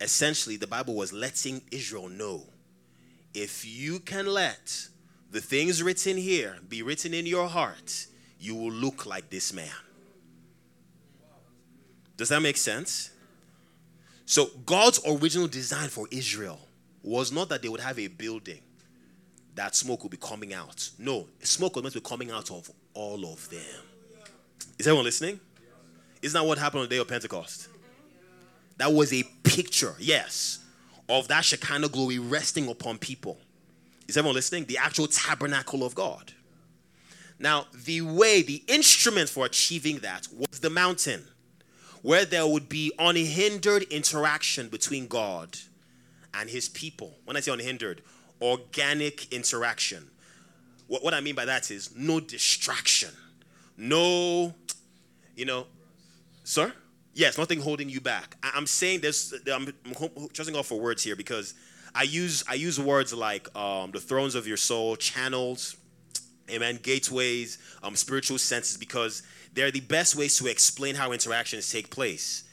Essentially, 0.00 0.56
the 0.56 0.66
Bible 0.66 0.94
was 0.94 1.12
letting 1.12 1.62
Israel 1.70 2.08
know 2.08 2.46
if 3.32 3.64
you 3.64 4.00
can 4.00 4.26
let 4.26 4.88
the 5.30 5.40
things 5.40 5.82
written 5.82 6.16
here 6.16 6.58
be 6.68 6.82
written 6.82 7.12
in 7.12 7.26
your 7.26 7.48
heart, 7.48 8.06
you 8.38 8.54
will 8.54 8.70
look 8.70 9.06
like 9.06 9.30
this 9.30 9.52
man. 9.52 9.68
Does 12.16 12.28
that 12.28 12.40
make 12.40 12.56
sense? 12.56 13.10
So, 14.26 14.46
God's 14.64 15.00
original 15.06 15.48
design 15.48 15.88
for 15.88 16.06
Israel 16.10 16.60
was 17.04 17.30
not 17.30 17.48
that 17.50 17.62
they 17.62 17.68
would 17.68 17.80
have 17.80 17.98
a 17.98 18.08
building 18.08 18.60
that 19.54 19.76
smoke 19.76 20.02
would 20.02 20.10
be 20.10 20.16
coming 20.16 20.52
out. 20.52 20.90
No, 20.98 21.28
smoke 21.40 21.76
was 21.76 21.82
meant 21.82 21.92
to 21.92 22.00
be 22.00 22.08
coming 22.08 22.30
out 22.30 22.50
of 22.50 22.70
all 22.94 23.24
of 23.26 23.48
them. 23.50 23.60
Is 24.78 24.86
everyone 24.86 25.04
listening? 25.04 25.38
Isn't 26.22 26.40
that 26.40 26.46
what 26.46 26.58
happened 26.58 26.80
on 26.80 26.88
the 26.88 26.94
day 26.94 27.00
of 27.00 27.06
Pentecost? 27.06 27.68
That 28.78 28.92
was 28.92 29.12
a 29.12 29.22
picture, 29.44 29.94
yes, 30.00 30.58
of 31.08 31.28
that 31.28 31.44
Shekinah 31.44 31.90
glory 31.90 32.18
resting 32.18 32.68
upon 32.68 32.98
people. 32.98 33.38
Is 34.08 34.16
everyone 34.16 34.34
listening? 34.34 34.64
The 34.64 34.78
actual 34.78 35.06
tabernacle 35.06 35.84
of 35.84 35.94
God. 35.94 36.32
Now, 37.38 37.66
the 37.84 38.00
way, 38.00 38.42
the 38.42 38.62
instrument 38.66 39.28
for 39.28 39.44
achieving 39.44 39.98
that 39.98 40.26
was 40.32 40.60
the 40.60 40.70
mountain. 40.70 41.24
where 42.04 42.26
there 42.26 42.46
would 42.46 42.68
be 42.68 42.92
unhindered 42.98 43.82
interaction 43.84 44.68
between 44.68 45.06
God 45.06 45.56
and 46.38 46.48
his 46.48 46.68
people. 46.68 47.18
When 47.24 47.36
I 47.36 47.40
say 47.40 47.52
unhindered, 47.52 48.02
organic 48.40 49.32
interaction. 49.32 50.08
What, 50.86 51.02
what 51.02 51.14
I 51.14 51.20
mean 51.20 51.34
by 51.34 51.44
that 51.46 51.70
is 51.70 51.94
no 51.96 52.20
distraction, 52.20 53.10
no, 53.76 54.54
you 55.34 55.44
know, 55.44 55.66
sir? 56.44 56.72
Yes, 57.14 57.38
nothing 57.38 57.60
holding 57.60 57.88
you 57.88 58.00
back. 58.00 58.36
I, 58.42 58.56
am 58.56 58.66
saying 58.66 59.00
this, 59.00 59.32
I'm, 59.52 59.72
I'm 59.86 59.94
trusting 60.32 60.54
God 60.54 60.66
for 60.66 60.80
words 60.80 61.02
here 61.02 61.16
because 61.16 61.54
I 61.94 62.02
use 62.02 62.42
I 62.48 62.54
use 62.54 62.80
words 62.80 63.14
like 63.14 63.54
um, 63.56 63.92
the 63.92 64.00
thrones 64.00 64.34
of 64.34 64.48
your 64.48 64.56
soul, 64.56 64.96
channels, 64.96 65.76
amen, 66.50 66.80
gateways, 66.82 67.58
um, 67.82 67.94
spiritual 67.94 68.38
senses, 68.38 68.76
because 68.76 69.22
they're 69.52 69.70
the 69.70 69.80
best 69.80 70.16
ways 70.16 70.36
to 70.38 70.48
explain 70.48 70.96
how 70.96 71.12
interactions 71.12 71.70
take 71.70 71.90
place. 71.90 72.43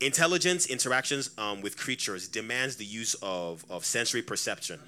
Intelligence 0.00 0.66
interactions 0.66 1.30
um, 1.38 1.60
with 1.60 1.76
creatures 1.76 2.26
demands 2.28 2.76
the 2.76 2.84
use 2.84 3.14
of, 3.22 3.64
of 3.70 3.84
sensory 3.84 4.22
perception. 4.22 4.80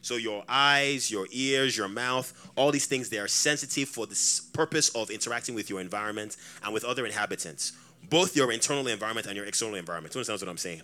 So 0.00 0.16
your 0.16 0.44
eyes, 0.48 1.10
your 1.10 1.26
ears, 1.32 1.76
your 1.76 1.88
mouth, 1.88 2.50
all 2.56 2.70
these 2.70 2.86
things, 2.86 3.08
they 3.08 3.18
are 3.18 3.28
sensitive 3.28 3.88
for 3.88 4.06
the 4.06 4.40
purpose 4.52 4.90
of 4.90 5.10
interacting 5.10 5.54
with 5.54 5.70
your 5.70 5.80
environment 5.80 6.36
and 6.62 6.74
with 6.74 6.84
other 6.84 7.06
inhabitants, 7.06 7.72
both 8.10 8.36
your 8.36 8.52
internal 8.52 8.86
environment 8.86 9.26
and 9.26 9.34
your 9.34 9.46
external 9.46 9.76
environment. 9.76 10.14
You 10.14 10.18
understand 10.18 10.40
what 10.42 10.50
I'm 10.50 10.58
saying? 10.58 10.82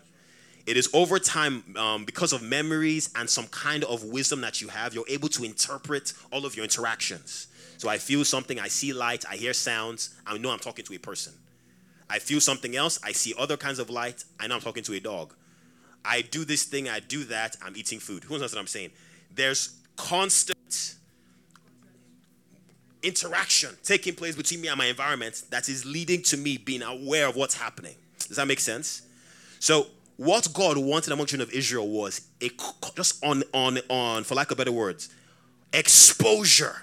It 0.66 0.76
is 0.76 0.88
over 0.94 1.18
time, 1.18 1.64
um, 1.76 2.05
because 2.05 2.32
of 2.32 2.42
memories 2.42 3.10
and 3.14 3.28
some 3.28 3.47
kind 3.48 3.84
of 3.84 4.05
wisdom 4.05 4.40
that 4.42 4.62
you 4.62 4.68
have, 4.68 4.94
you're 4.94 5.05
able 5.09 5.28
to 5.30 5.44
interpret 5.44 6.12
all 6.32 6.47
of 6.47 6.55
your 6.55 6.64
interactions. 6.64 7.48
So 7.76 7.88
I 7.88 7.98
feel 7.98 8.24
something, 8.24 8.60
I 8.60 8.68
see 8.68 8.92
light, 8.92 9.24
I 9.30 9.36
hear 9.36 9.52
sounds, 9.52 10.14
I 10.26 10.36
know 10.38 10.51
I'm 10.51 10.59
talking 10.59 10.84
to 10.84 10.94
a 10.94 10.98
person. 10.98 11.32
I 12.11 12.19
feel 12.19 12.41
something 12.41 12.77
else, 12.77 12.99
I 13.03 13.12
see 13.12 13.35
other 13.39 13.57
kinds 13.57 13.78
of 13.78 13.89
light, 13.89 14.24
I 14.39 14.49
know 14.49 14.57
I'm 14.57 14.61
talking 14.61 14.82
to 14.82 14.95
a 14.95 15.01
dog. 15.01 15.32
I 16.05 16.23
do 16.23 16.45
this 16.45 16.65
thing, 16.65 16.89
I 16.89 17.01
do 17.01 17.24
that, 17.24 17.57
I'm 17.62 17.77
eating 17.77 18.01
food. 18.01 18.24
Who 18.24 18.39
knows 18.39 18.53
what 18.53 18.61
I'm 18.61 18.66
saying? 18.66 18.91
There's 19.35 19.77
constant 19.97 20.97
interaction 23.03 23.77
taking 23.82 24.15
place 24.15 24.35
between 24.35 24.61
me 24.61 24.69
and 24.69 24.77
my 24.77 24.87
environment 24.87 25.43
that 25.51 25.69
is 25.69 25.85
leading 25.87 26.23
to 26.23 26.37
me 26.37 26.57
being 26.57 26.82
aware 26.82 27.28
of 27.28 27.37
what's 27.37 27.55
happening. 27.55 27.95
Does 28.19 28.37
that 28.37 28.47
make 28.47 28.61
sense? 28.61 29.03
So 29.59 29.87
what 30.16 30.49
God 30.53 30.77
wanted 30.77 31.12
among 31.12 31.27
children 31.27 31.49
of 31.49 31.55
Israel 31.55 31.89
was 31.89 32.23
a 32.43 32.51
just 32.97 33.24
on 33.24 33.43
on 33.55 33.78
on 33.89 34.24
for 34.24 34.35
lack 34.35 34.51
of 34.51 34.59
better 34.59 34.73
words, 34.73 35.09
exposure 35.73 36.82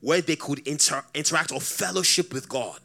where 0.00 0.20
they 0.20 0.36
could 0.36 0.66
inter, 0.66 1.02
interact 1.14 1.52
or 1.52 1.60
fellowship 1.60 2.32
with 2.32 2.48
God. 2.48 2.80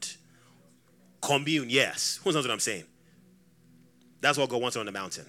Commune, 1.21 1.69
yes. 1.69 2.19
Who 2.23 2.31
knows 2.31 2.43
what 2.43 2.51
I'm 2.51 2.59
saying? 2.59 2.85
That's 4.21 4.37
what 4.37 4.49
God 4.49 4.61
wanted 4.61 4.79
on 4.79 4.85
the 4.85 4.91
mountain. 4.91 5.25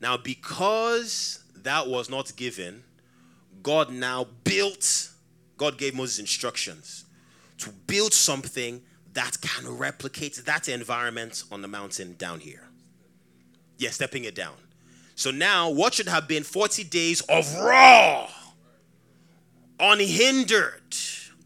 Now, 0.00 0.16
because 0.16 1.42
that 1.62 1.86
was 1.86 2.10
not 2.10 2.34
given, 2.36 2.82
God 3.62 3.90
now 3.90 4.26
built, 4.44 5.10
God 5.56 5.78
gave 5.78 5.94
Moses 5.94 6.18
instructions 6.18 7.04
to 7.58 7.70
build 7.86 8.12
something 8.12 8.82
that 9.12 9.36
can 9.40 9.76
replicate 9.76 10.36
that 10.44 10.68
environment 10.68 11.44
on 11.52 11.62
the 11.62 11.68
mountain 11.68 12.14
down 12.18 12.40
here. 12.40 12.64
Yeah, 13.78 13.90
stepping 13.90 14.24
it 14.24 14.34
down. 14.34 14.54
So 15.14 15.30
now, 15.30 15.70
what 15.70 15.94
should 15.94 16.08
have 16.08 16.26
been 16.26 16.42
40 16.42 16.84
days 16.84 17.20
of 17.22 17.54
raw, 17.60 18.28
unhindered, 19.78 20.96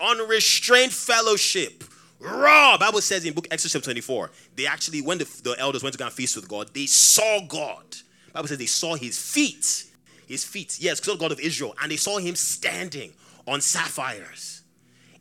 unrestrained 0.01 0.93
fellowship, 0.93 1.85
raw. 2.21 2.77
Bible 2.79 3.01
says 3.01 3.25
in 3.25 3.35
book 3.35 3.49
Exodus 3.51 3.83
24, 3.83 4.31
they 4.55 4.67
actually, 4.67 5.03
when 5.03 5.19
the, 5.19 5.41
the 5.43 5.55
elders 5.59 5.83
went 5.83 5.93
to 5.93 5.99
go 5.99 6.07
and 6.07 6.15
feast 6.15 6.37
with 6.37 6.49
God, 6.49 6.73
they 6.75 6.87
saw 6.87 7.41
God. 7.47 7.85
Bible 8.33 8.49
says 8.49 8.59
they 8.59 8.67
saw 8.67 8.95
his 8.95 9.19
feet. 9.19 9.85
His 10.27 10.45
feet, 10.45 10.79
yes, 10.81 11.01
God 11.01 11.31
of 11.31 11.41
Israel, 11.41 11.75
and 11.81 11.91
they 11.91 11.97
saw 11.97 12.19
him 12.19 12.35
standing 12.35 13.13
on 13.47 13.61
sapphires, 13.61 14.63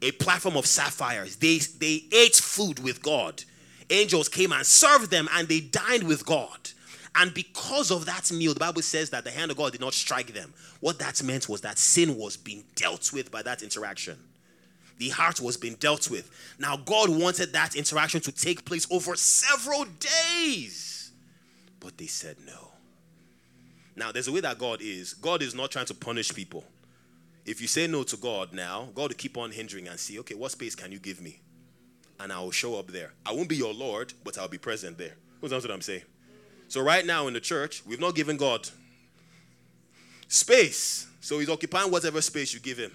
a 0.02 0.12
platform 0.12 0.58
of 0.58 0.66
sapphires. 0.66 1.36
They 1.36 1.60
they 1.60 2.06
ate 2.12 2.36
food 2.36 2.80
with 2.80 3.04
God. 3.04 3.44
Angels 3.92 4.28
came 4.28 4.52
and 4.52 4.66
served 4.66 5.12
them, 5.12 5.30
and 5.34 5.48
they 5.48 5.60
dined 5.60 6.08
with 6.08 6.26
God. 6.26 6.72
And 7.16 7.34
because 7.34 7.92
of 7.92 8.06
that 8.08 8.32
meal, 8.32 8.54
the 8.54 8.60
Bible 8.60 8.82
says 8.82 9.12
that 9.12 9.24
the 9.24 9.32
hand 9.32 9.52
of 9.52 9.58
God 9.58 9.72
did 9.72 9.82
not 9.82 9.94
strike 9.94 10.34
them. 10.34 10.54
What 10.82 11.00
that 11.00 11.24
meant 11.24 11.48
was 11.48 11.62
that 11.62 11.78
sin 11.78 12.18
was 12.18 12.36
being 12.36 12.64
dealt 12.76 13.14
with 13.14 13.32
by 13.32 13.42
that 13.44 13.62
interaction. 13.62 14.18
The 14.98 15.10
heart 15.10 15.42
was 15.42 15.58
being 15.58 15.76
dealt 15.76 16.10
with. 16.10 16.32
Now, 16.58 16.78
God 16.78 17.10
wanted 17.10 17.54
that 17.54 17.76
interaction 17.76 18.22
to 18.22 18.32
take 18.32 18.66
place 18.66 18.88
over 18.90 19.16
several 19.16 19.86
days. 19.86 21.12
But 21.80 21.98
they 21.98 22.08
said 22.08 22.38
no. 22.46 22.72
Now, 23.96 24.12
there's 24.12 24.28
a 24.28 24.32
way 24.32 24.42
that 24.42 24.58
God 24.58 24.82
is. 24.82 25.14
God 25.14 25.42
is 25.42 25.54
not 25.54 25.72
trying 25.72 25.86
to 25.88 25.94
punish 25.94 26.34
people. 26.34 26.64
If 27.46 27.62
you 27.62 27.68
say 27.68 27.88
no 27.88 28.04
to 28.04 28.18
God 28.18 28.54
now, 28.54 28.90
God 28.96 29.10
will 29.10 29.18
keep 29.18 29.38
on 29.38 29.52
hindering 29.52 29.88
and 29.88 30.00
see, 30.00 30.20
okay, 30.20 30.36
what 30.36 30.52
space 30.52 30.76
can 30.76 30.92
you 30.92 31.00
give 31.00 31.22
me? 31.22 31.40
And 32.20 32.32
I 32.32 32.40
will 32.40 32.52
show 32.52 32.78
up 32.80 32.88
there. 32.88 33.14
I 33.26 33.34
won't 33.34 33.50
be 33.50 33.56
your 33.56 33.74
Lord, 33.74 34.14
but 34.24 34.38
I'll 34.38 34.48
be 34.48 34.58
present 34.58 34.98
there. 34.98 35.14
Who's 35.42 35.52
what 35.52 35.70
I'm 35.70 35.82
saying? 35.82 36.02
So, 36.68 36.82
right 36.82 37.06
now 37.06 37.28
in 37.28 37.34
the 37.34 37.40
church, 37.40 37.84
we've 37.86 38.00
not 38.00 38.16
given 38.16 38.38
God 38.38 38.68
space. 40.28 41.08
So, 41.22 41.38
He's 41.40 41.50
occupying 41.50 41.92
whatever 41.92 42.22
space 42.22 42.54
you 42.54 42.60
give 42.60 42.78
Him. 42.78 42.92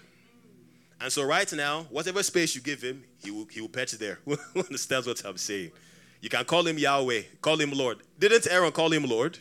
And 1.01 1.11
so, 1.11 1.25
right 1.25 1.51
now, 1.53 1.85
whatever 1.91 2.23
space 2.23 2.55
you 2.55 2.61
give 2.61 2.83
Him, 2.83 3.05
He 3.23 3.31
will, 3.31 3.47
he 3.51 3.61
will 3.61 3.69
patch 3.69 3.93
there. 3.93 4.19
Understands 4.57 5.07
what 5.07 5.25
I'm 5.25 5.39
saying? 5.39 5.73
You 6.21 6.29
can 6.29 6.45
call 6.45 6.67
Him 6.67 6.79
Yahweh, 6.79 7.23
call 7.41 7.59
Him 7.59 7.71
Lord. 7.73 7.99
Didn't 8.19 8.47
Aaron 8.51 8.73
call 8.73 8.93
Him 8.93 9.05
Lord? 9.05 9.39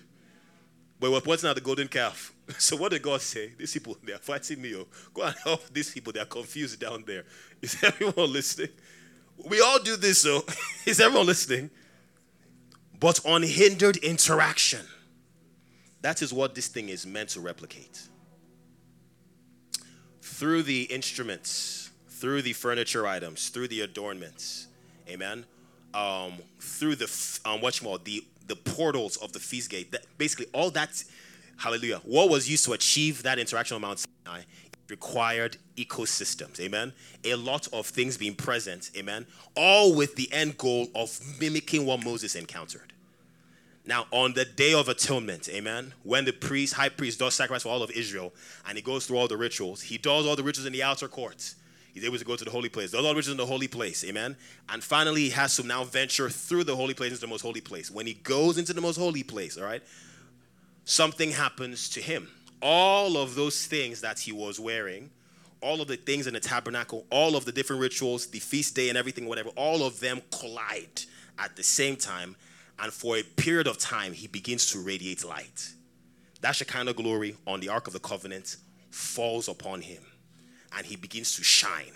But 1.00 1.12
we're 1.12 1.22
pointing 1.22 1.50
at 1.50 1.56
the 1.56 1.62
golden 1.62 1.88
calf. 1.88 2.34
So, 2.58 2.76
what 2.78 2.92
did 2.92 3.04
God 3.04 3.22
say? 3.22 3.54
These 3.60 3.74
people, 3.74 3.96
they 4.04 4.14
are 4.14 4.18
fighting 4.18 4.60
me. 4.60 4.76
Oh. 4.76 4.88
Go 5.14 5.22
and 5.22 5.36
help 5.44 5.72
these 5.72 5.92
people. 5.92 6.12
They 6.12 6.20
are 6.20 6.26
confused 6.26 6.80
down 6.80 7.04
there. 7.06 7.26
Is 7.62 7.78
everyone 7.84 8.34
listening? 8.34 8.70
We 9.48 9.62
all 9.62 9.78
do 9.80 9.96
this, 9.96 10.26
oh. 10.26 10.42
so 10.48 10.54
is 10.86 11.00
everyone 11.00 11.28
listening? 11.28 11.70
but 13.00 13.20
unhindered 13.26 13.98
interaction. 13.98 14.86
That 16.02 16.22
is 16.22 16.34
what 16.34 16.56
this 16.56 16.68
thing 16.68 16.90
is 16.90 17.06
meant 17.06 17.30
to 17.30 17.40
replicate. 17.40 18.08
Through 20.40 20.64
the 20.64 20.84
instruments, 20.84 21.92
through 22.08 22.44
the 22.44 22.54
furniture 22.54 23.06
items, 23.06 23.50
through 23.50 23.68
the 23.68 23.82
adornments, 23.82 24.68
amen. 25.10 25.44
Um, 25.94 26.36
through 26.62 26.96
the 26.96 27.12
um, 27.44 27.60
what 27.60 27.82
you 27.82 27.86
call 27.86 27.98
the 27.98 28.24
the 28.48 28.56
portals 28.56 29.18
of 29.18 29.34
the 29.34 29.40
feast 29.40 29.70
gate. 29.70 29.92
That, 29.92 30.06
basically, 30.18 30.46
all 30.54 30.72
that, 30.72 31.04
hallelujah. 31.58 32.00
What 32.06 32.30
was 32.30 32.50
used 32.50 32.64
to 32.68 32.72
achieve 32.72 33.22
that 33.24 33.38
interaction 33.38 33.76
on 33.76 33.82
Mount 33.82 34.06
Sinai 34.26 34.44
required 34.90 35.58
ecosystems, 35.76 36.58
amen. 36.62 36.94
A 37.26 37.36
lot 37.36 37.68
of 37.74 37.88
things 37.88 38.18
being 38.18 38.36
present, 38.36 38.92
amen. 38.96 39.26
All 39.58 39.94
with 39.94 40.16
the 40.16 40.32
end 40.32 40.58
goal 40.58 40.88
of 40.96 41.20
mimicking 41.42 41.86
what 41.86 42.06
Moses 42.06 42.36
encountered. 42.36 42.94
Now, 43.90 44.06
on 44.12 44.34
the 44.34 44.46
day 44.46 44.76
of 44.76 44.88
atonement, 44.88 45.50
amen, 45.50 45.96
when 46.04 46.24
the 46.24 46.32
priest, 46.32 46.76
high 46.76 46.90
priest, 46.90 47.18
does 47.18 47.34
sacrifice 47.34 47.64
for 47.64 47.70
all 47.70 47.82
of 47.82 47.90
Israel 47.90 48.32
and 48.68 48.78
he 48.78 48.84
goes 48.84 49.08
through 49.08 49.18
all 49.18 49.28
the 49.28 49.36
rituals, 49.36 49.82
he 49.82 49.98
does 49.98 50.28
all 50.28 50.36
the 50.36 50.44
rituals 50.44 50.68
in 50.68 50.74
the 50.74 50.84
outer 50.84 51.08
courts. 51.08 51.56
He's 51.92 52.06
able 52.06 52.20
to 52.20 52.24
go 52.24 52.36
to 52.36 52.46
the 52.46 52.52
holy 52.52 52.70
place, 52.70 52.92
does 52.92 53.04
all 53.04 53.10
the 53.10 53.16
rituals 53.16 53.32
in 53.32 53.38
the 53.38 53.48
holy 53.48 53.68
place, 53.68 54.04
amen. 54.04 54.38
And 54.70 54.84
finally, 54.84 55.22
he 55.22 55.30
has 55.32 55.56
to 55.56 55.64
now 55.64 55.86
venture 55.86 56.30
through 56.30 56.66
the 56.66 56.76
holy 56.76 56.94
place 56.94 57.10
into 57.10 57.22
the 57.22 57.28
most 57.28 57.42
holy 57.42 57.62
place. 57.62 57.90
When 57.90 58.06
he 58.06 58.14
goes 58.14 58.60
into 58.60 58.74
the 58.74 58.82
most 58.82 58.98
holy 58.98 59.24
place, 59.24 59.58
all 59.58 59.64
right, 59.64 59.82
something 60.86 61.32
happens 61.32 61.90
to 61.90 62.00
him. 62.00 62.30
All 62.62 63.18
of 63.18 63.34
those 63.34 63.66
things 63.66 64.02
that 64.02 64.20
he 64.20 64.32
was 64.32 64.60
wearing, 64.60 65.10
all 65.62 65.82
of 65.82 65.88
the 65.88 65.98
things 65.98 66.28
in 66.28 66.36
the 66.36 66.40
tabernacle, 66.40 67.08
all 67.10 67.36
of 67.36 67.46
the 67.46 67.52
different 67.52 67.82
rituals, 67.82 68.28
the 68.28 68.40
feast 68.40 68.76
day 68.76 68.90
and 68.90 69.00
everything, 69.00 69.26
whatever, 69.26 69.50
all 69.56 69.84
of 69.84 70.00
them 70.00 70.22
collide 70.30 71.06
at 71.40 71.56
the 71.56 71.64
same 71.64 71.96
time 71.96 72.36
and 72.82 72.94
for 72.94 73.18
a 73.18 73.24
period 73.24 73.68
of 73.68 73.78
time, 73.78 74.14
he 74.14 74.28
begins 74.28 74.72
to 74.72 74.80
radiate 74.80 75.26
light. 75.26 75.70
That 76.42 76.56
Shekinah 76.56 76.94
glory 76.94 77.36
on 77.46 77.60
the 77.60 77.70
Ark 77.70 77.88
of 77.88 77.94
the 77.94 78.00
Covenant 78.00 78.56
falls 78.90 79.48
upon 79.48 79.82
him, 79.82 80.04
and 80.78 80.86
he 80.86 80.96
begins 80.96 81.36
to 81.36 81.44
shine. 81.44 81.94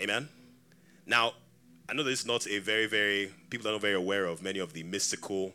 Amen. 0.00 0.28
Now, 1.06 1.34
I 1.88 1.92
know 1.92 2.02
this 2.02 2.20
is 2.20 2.26
not 2.26 2.46
a 2.48 2.58
very, 2.58 2.86
very 2.86 3.30
people 3.50 3.68
are 3.68 3.72
not 3.72 3.80
very 3.80 3.94
aware 3.94 4.26
of 4.26 4.42
many 4.42 4.58
of 4.58 4.72
the 4.72 4.82
mystical, 4.82 5.52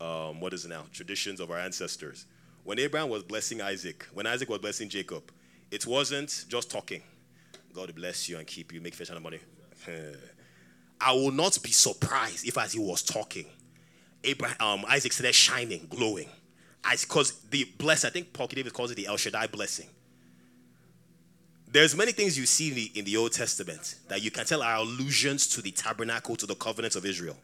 um, 0.00 0.40
what 0.40 0.52
is 0.52 0.64
it 0.64 0.68
now, 0.68 0.84
traditions 0.92 1.40
of 1.40 1.50
our 1.50 1.58
ancestors. 1.58 2.26
When 2.64 2.78
Abraham 2.78 3.08
was 3.08 3.22
blessing 3.22 3.60
Isaac, 3.60 4.06
when 4.12 4.26
Isaac 4.26 4.48
was 4.48 4.60
blessing 4.60 4.88
Jacob, 4.88 5.32
it 5.70 5.86
wasn't 5.86 6.44
just 6.48 6.70
talking. 6.70 7.02
God 7.74 7.94
bless 7.94 8.28
you 8.28 8.38
and 8.38 8.46
keep 8.46 8.72
you, 8.72 8.80
make 8.80 8.94
fish 8.94 9.10
and 9.10 9.20
money. 9.22 9.40
I 11.02 11.12
will 11.12 11.32
not 11.32 11.58
be 11.62 11.70
surprised 11.70 12.46
if 12.46 12.56
as 12.56 12.72
he 12.72 12.78
was 12.78 13.02
talking, 13.02 13.46
Abraham, 14.24 14.56
um, 14.60 14.84
Isaac 14.88 15.12
started 15.12 15.34
shining, 15.34 15.86
glowing. 15.90 16.28
Because 16.88 17.32
the 17.50 17.64
blessing, 17.78 18.08
I 18.08 18.12
think 18.12 18.32
Paul 18.32 18.46
David 18.46 18.72
calls 18.72 18.90
it 18.90 18.94
the 18.94 19.06
El 19.06 19.16
Shaddai 19.16 19.48
blessing. 19.48 19.88
There's 21.68 21.96
many 21.96 22.12
things 22.12 22.38
you 22.38 22.44
see 22.44 22.68
in 22.68 22.74
the, 22.74 22.92
in 22.94 23.04
the 23.04 23.16
Old 23.16 23.32
Testament 23.32 23.96
that 24.08 24.22
you 24.22 24.30
can 24.30 24.44
tell 24.44 24.62
are 24.62 24.76
allusions 24.76 25.46
to 25.48 25.62
the 25.62 25.70
tabernacle, 25.70 26.36
to 26.36 26.46
the 26.46 26.54
covenant 26.54 26.96
of 26.96 27.06
Israel. 27.06 27.36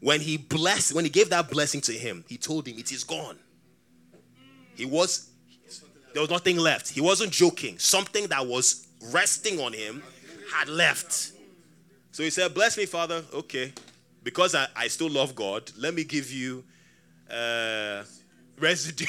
When 0.00 0.20
he 0.20 0.36
blessed, 0.36 0.94
when 0.94 1.04
he 1.04 1.10
gave 1.10 1.30
that 1.30 1.50
blessing 1.50 1.80
to 1.82 1.92
him, 1.92 2.24
he 2.28 2.38
told 2.38 2.66
him, 2.66 2.78
It 2.78 2.90
is 2.90 3.04
gone. 3.04 3.38
He 4.76 4.86
was, 4.86 5.28
there 6.12 6.22
was 6.22 6.30
nothing 6.30 6.56
left. 6.56 6.88
He 6.88 7.00
wasn't 7.00 7.32
joking. 7.32 7.78
Something 7.78 8.26
that 8.28 8.46
was 8.46 8.86
resting 9.12 9.60
on 9.60 9.72
him 9.72 10.02
had 10.52 10.68
left. 10.68 11.32
So 12.14 12.22
he 12.22 12.30
said, 12.30 12.54
Bless 12.54 12.78
me, 12.78 12.86
Father. 12.86 13.24
Okay. 13.34 13.72
Because 14.22 14.54
I, 14.54 14.68
I 14.76 14.86
still 14.86 15.10
love 15.10 15.34
God, 15.34 15.72
let 15.76 15.94
me 15.94 16.04
give 16.04 16.30
you 16.30 16.62
uh, 17.28 18.04
residue. 18.56 19.04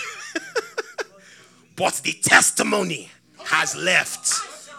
but 1.76 2.02
the 2.04 2.14
testimony 2.14 3.12
has 3.46 3.76
left, 3.76 4.32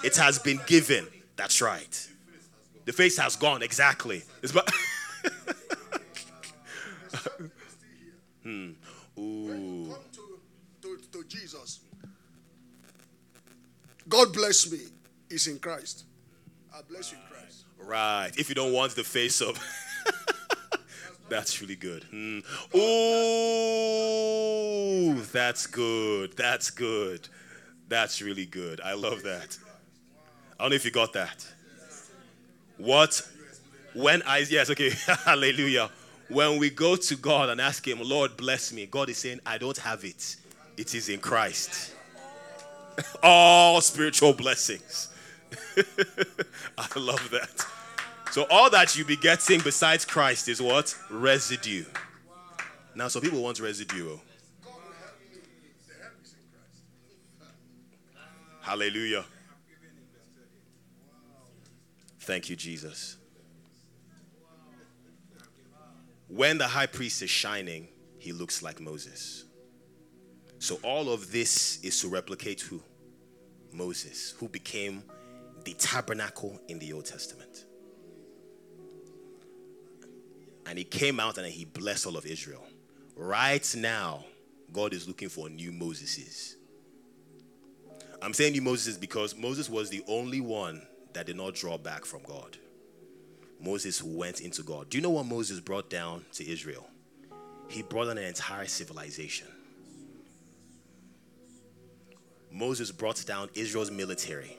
it 0.04 0.16
has 0.16 0.40
been 0.40 0.58
given. 0.66 1.06
That's 1.36 1.62
right. 1.62 2.08
The 2.84 2.92
face 2.92 3.16
has 3.16 3.36
gone, 3.36 3.62
exactly. 3.62 4.24
It's 4.42 4.50
about 4.50 4.68
hmm. 8.42 8.70
Ooh. 9.16 9.94
To, 10.12 10.26
to, 10.82 10.98
to 11.12 11.24
Jesus. 11.28 11.78
God 14.08 14.32
bless 14.32 14.68
me 14.68 14.80
is 15.30 15.46
in 15.46 15.60
Christ. 15.60 16.06
I 16.74 16.80
bless 16.88 17.12
you 17.12 17.18
Christ. 17.30 17.35
Right. 17.86 18.32
If 18.36 18.48
you 18.48 18.56
don't 18.56 18.72
want 18.72 18.96
the 18.96 19.04
face 19.04 19.40
of. 19.40 19.62
That's 21.28 21.60
really 21.60 21.76
good. 21.76 22.04
Mm. 22.12 22.42
That's 25.32 25.66
good. 25.68 26.36
That's 26.36 26.70
good. 26.70 27.28
That's 27.88 28.20
really 28.20 28.46
good. 28.46 28.80
I 28.80 28.94
love 28.94 29.22
that. 29.22 29.56
I 30.58 30.64
don't 30.64 30.70
know 30.70 30.76
if 30.76 30.84
you 30.84 30.90
got 30.90 31.12
that. 31.12 31.46
What? 32.76 33.22
When 33.94 34.22
I, 34.22 34.38
yes, 34.38 34.68
okay, 34.70 34.90
hallelujah. 35.24 35.90
When 36.28 36.58
we 36.58 36.70
go 36.70 36.96
to 36.96 37.16
God 37.16 37.50
and 37.50 37.60
ask 37.60 37.86
Him, 37.86 38.00
Lord, 38.02 38.36
bless 38.36 38.72
me, 38.72 38.86
God 38.86 39.08
is 39.10 39.18
saying, 39.18 39.38
I 39.46 39.58
don't 39.58 39.78
have 39.78 40.04
it. 40.04 40.36
It 40.76 40.92
is 40.94 41.08
in 41.08 41.20
Christ. 41.20 41.94
All 43.22 43.80
spiritual 43.80 44.32
blessings. 44.32 45.08
I 46.76 46.98
love 46.98 47.30
that. 47.30 47.66
So 48.36 48.44
all 48.50 48.68
that 48.68 48.98
you 48.98 49.02
be 49.02 49.16
getting 49.16 49.62
besides 49.62 50.04
Christ 50.04 50.46
is 50.50 50.60
what? 50.60 50.94
Residue. 51.10 51.86
Now 52.94 53.08
some 53.08 53.22
people 53.22 53.42
want 53.42 53.60
residue. 53.60 54.10
Oh. 54.10 54.20
Hallelujah. 58.60 59.24
Thank 62.20 62.50
you, 62.50 62.56
Jesus. 62.56 63.16
When 66.28 66.58
the 66.58 66.66
high 66.66 66.88
priest 66.88 67.22
is 67.22 67.30
shining, 67.30 67.88
he 68.18 68.32
looks 68.32 68.62
like 68.62 68.80
Moses. 68.80 69.44
So 70.58 70.78
all 70.82 71.10
of 71.10 71.32
this 71.32 71.82
is 71.82 71.98
to 72.02 72.08
replicate 72.08 72.60
who? 72.60 72.82
Moses, 73.72 74.34
who 74.38 74.46
became 74.50 75.04
the 75.64 75.72
tabernacle 75.78 76.60
in 76.68 76.78
the 76.78 76.92
Old 76.92 77.06
Testament. 77.06 77.65
And 80.68 80.78
he 80.78 80.84
came 80.84 81.20
out 81.20 81.38
and 81.38 81.46
he 81.46 81.64
blessed 81.64 82.06
all 82.06 82.16
of 82.16 82.26
Israel. 82.26 82.64
Right 83.16 83.74
now, 83.76 84.24
God 84.72 84.92
is 84.92 85.06
looking 85.06 85.28
for 85.28 85.48
new 85.48 85.72
Moseses. 85.72 86.54
I'm 88.20 88.34
saying 88.34 88.52
new 88.52 88.62
Moses 88.62 88.96
because 88.96 89.36
Moses 89.36 89.70
was 89.70 89.90
the 89.90 90.02
only 90.08 90.40
one 90.40 90.82
that 91.12 91.26
did 91.26 91.36
not 91.36 91.54
draw 91.54 91.78
back 91.78 92.04
from 92.04 92.22
God. 92.24 92.56
Moses 93.60 94.02
went 94.02 94.40
into 94.40 94.62
God. 94.62 94.90
Do 94.90 94.98
you 94.98 95.02
know 95.02 95.10
what 95.10 95.26
Moses 95.26 95.60
brought 95.60 95.88
down 95.88 96.24
to 96.32 96.50
Israel? 96.50 96.86
He 97.68 97.82
brought 97.82 98.06
down 98.06 98.18
an 98.18 98.24
entire 98.24 98.66
civilization. 98.66 99.46
Moses 102.52 102.90
brought 102.90 103.24
down 103.26 103.50
Israel's 103.54 103.90
military, 103.90 104.56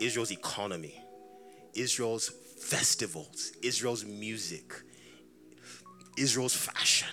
Israel's 0.00 0.32
economy, 0.32 1.00
Israel's 1.74 2.30
festivals, 2.66 3.52
Israel's 3.62 4.04
music, 4.04 4.74
Israel's 6.16 6.56
fashion. 6.56 7.08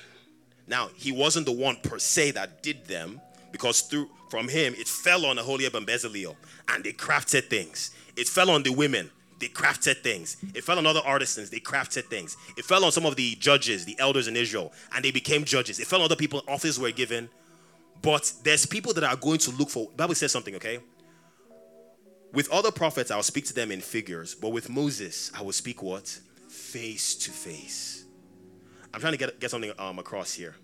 Now, 0.67 0.89
he 0.95 1.11
wasn't 1.11 1.45
the 1.45 1.51
one 1.51 1.77
per 1.83 1.99
se 1.99 2.31
that 2.31 2.63
did 2.63 2.85
them 2.85 3.21
because 3.51 3.81
through 3.81 4.09
from 4.29 4.47
him 4.47 4.73
it 4.75 4.87
fell 4.87 5.27
on 5.27 5.37
Aholiab 5.37 5.75
and 5.75 5.85
Bezalel 5.85 6.35
and 6.69 6.83
they 6.83 6.91
crafted 6.91 7.49
things. 7.49 7.91
It 8.15 8.27
fell 8.27 8.49
on 8.49 8.63
the 8.63 8.71
women, 8.71 9.11
they 9.39 9.47
crafted 9.47 10.01
things. 10.01 10.37
It 10.55 10.63
fell 10.63 10.79
on 10.79 10.87
other 10.87 11.01
artisans, 11.05 11.51
they 11.51 11.59
crafted 11.59 12.05
things. 12.05 12.35
It 12.57 12.65
fell 12.65 12.83
on 12.83 12.91
some 12.91 13.05
of 13.05 13.15
the 13.15 13.35
judges, 13.35 13.85
the 13.85 13.95
elders 13.99 14.27
in 14.27 14.35
Israel, 14.35 14.73
and 14.95 15.05
they 15.05 15.11
became 15.11 15.43
judges. 15.43 15.79
It 15.79 15.85
fell 15.85 15.99
on 15.99 16.05
other 16.05 16.15
people, 16.15 16.41
offices 16.47 16.79
were 16.79 16.91
given. 16.91 17.29
But 18.01 18.33
there's 18.43 18.65
people 18.65 18.93
that 18.95 19.03
are 19.03 19.15
going 19.15 19.37
to 19.39 19.51
look 19.51 19.69
for 19.69 19.87
Bible 19.95 20.15
says 20.15 20.31
something, 20.31 20.55
okay? 20.55 20.79
With 22.33 22.51
other 22.51 22.71
prophets, 22.71 23.11
I'll 23.11 23.21
speak 23.21 23.45
to 23.45 23.53
them 23.53 23.71
in 23.71 23.79
figures, 23.79 24.33
but 24.33 24.49
with 24.49 24.67
Moses, 24.67 25.31
I 25.37 25.43
will 25.43 25.51
speak 25.51 25.83
what? 25.83 26.07
Face 26.49 27.13
to 27.15 27.29
face. 27.29 28.05
I'm 28.91 28.99
trying 28.99 29.13
to 29.13 29.17
get, 29.17 29.39
get 29.39 29.51
something 29.51 29.71
um, 29.77 29.99
across 29.99 30.33
here. 30.33 30.55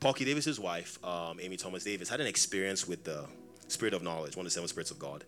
Paul 0.00 0.14
K. 0.14 0.24
Davis's 0.24 0.58
wife, 0.58 0.98
um, 1.04 1.38
Amy 1.40 1.58
Thomas 1.58 1.84
Davis, 1.84 2.08
had 2.08 2.22
an 2.22 2.26
experience 2.26 2.88
with 2.88 3.04
the 3.04 3.26
spirit 3.68 3.92
of 3.92 4.02
knowledge, 4.02 4.34
one 4.34 4.46
of 4.46 4.50
the 4.50 4.54
seven 4.54 4.68
spirits 4.68 4.90
of 4.90 4.98
God. 4.98 5.24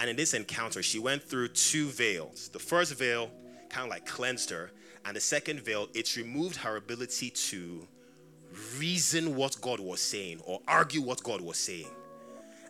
And 0.00 0.10
in 0.10 0.16
this 0.16 0.34
encounter, 0.34 0.82
she 0.82 0.98
went 0.98 1.22
through 1.22 1.48
two 1.48 1.86
veils. 1.86 2.48
The 2.48 2.58
first 2.58 2.92
veil 2.94 3.30
kind 3.68 3.84
of 3.84 3.90
like 3.90 4.06
cleansed 4.06 4.50
her, 4.50 4.72
and 5.04 5.14
the 5.14 5.20
second 5.20 5.60
veil, 5.60 5.86
it 5.94 6.16
removed 6.16 6.56
her 6.56 6.74
ability 6.74 7.30
to 7.30 7.86
reason 8.76 9.36
what 9.36 9.56
God 9.60 9.78
was 9.78 10.00
saying 10.00 10.40
or 10.44 10.60
argue 10.66 11.00
what 11.00 11.22
God 11.22 11.40
was 11.40 11.56
saying. 11.56 11.86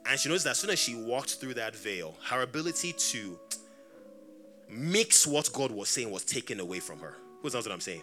And 0.06 0.18
she 0.18 0.28
knows 0.28 0.44
that 0.44 0.50
as 0.50 0.58
soon 0.58 0.70
as 0.70 0.78
she 0.78 0.94
walked 0.94 1.36
through 1.36 1.54
that 1.54 1.76
veil, 1.76 2.14
her 2.24 2.42
ability 2.42 2.92
to 2.92 3.38
mix 4.68 5.26
what 5.26 5.50
God 5.52 5.70
was 5.70 5.88
saying 5.88 6.10
was 6.10 6.24
taken 6.24 6.60
away 6.60 6.80
from 6.80 7.00
her. 7.00 7.16
Who 7.42 7.50
knows 7.50 7.66
what 7.66 7.72
I'm 7.72 7.80
saying? 7.80 8.02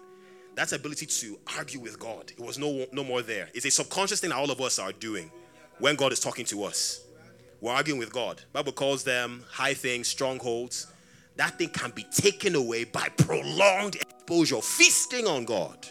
That 0.56 0.72
ability 0.74 1.06
to 1.06 1.40
argue 1.58 1.80
with 1.80 2.00
God, 2.00 2.32
it 2.36 2.40
was 2.40 2.58
no, 2.58 2.86
no 2.92 3.04
more 3.04 3.22
there. 3.22 3.50
It's 3.54 3.66
a 3.66 3.72
subconscious 3.72 4.22
thing 4.22 4.32
that 4.32 4.38
all 4.38 4.50
of 4.50 4.60
us 4.60 4.80
are 4.80 4.92
doing 4.92 5.32
when 5.80 5.96
God 5.96 6.12
is 6.12 6.20
talking 6.20 6.46
to 6.46 6.64
us. 6.64 7.02
We're 7.62 7.74
arguing 7.74 8.00
with 8.00 8.12
God. 8.12 8.42
Bible 8.54 8.72
calls 8.72 9.04
them 9.04 9.44
high 9.50 9.74
things, 9.74 10.08
strongholds. 10.08 10.88
That 11.36 11.58
thing 11.58 11.70
can 11.70 11.92
be 11.92 12.06
taken 12.12 12.56
away 12.56 12.84
by 12.86 13.10
prolonged 13.10 13.96
exposure, 13.96 14.62
feasting 14.62 15.28
on 15.28 15.46
God. 15.46 15.88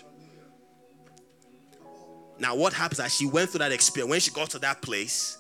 Now, 2.38 2.54
what 2.54 2.72
happens 2.72 3.00
as 3.00 3.14
she 3.14 3.26
went 3.26 3.50
through 3.50 3.60
that 3.60 3.72
experience, 3.72 4.10
when 4.10 4.20
she 4.20 4.30
got 4.30 4.50
to 4.50 4.58
that 4.60 4.82
place, 4.82 5.38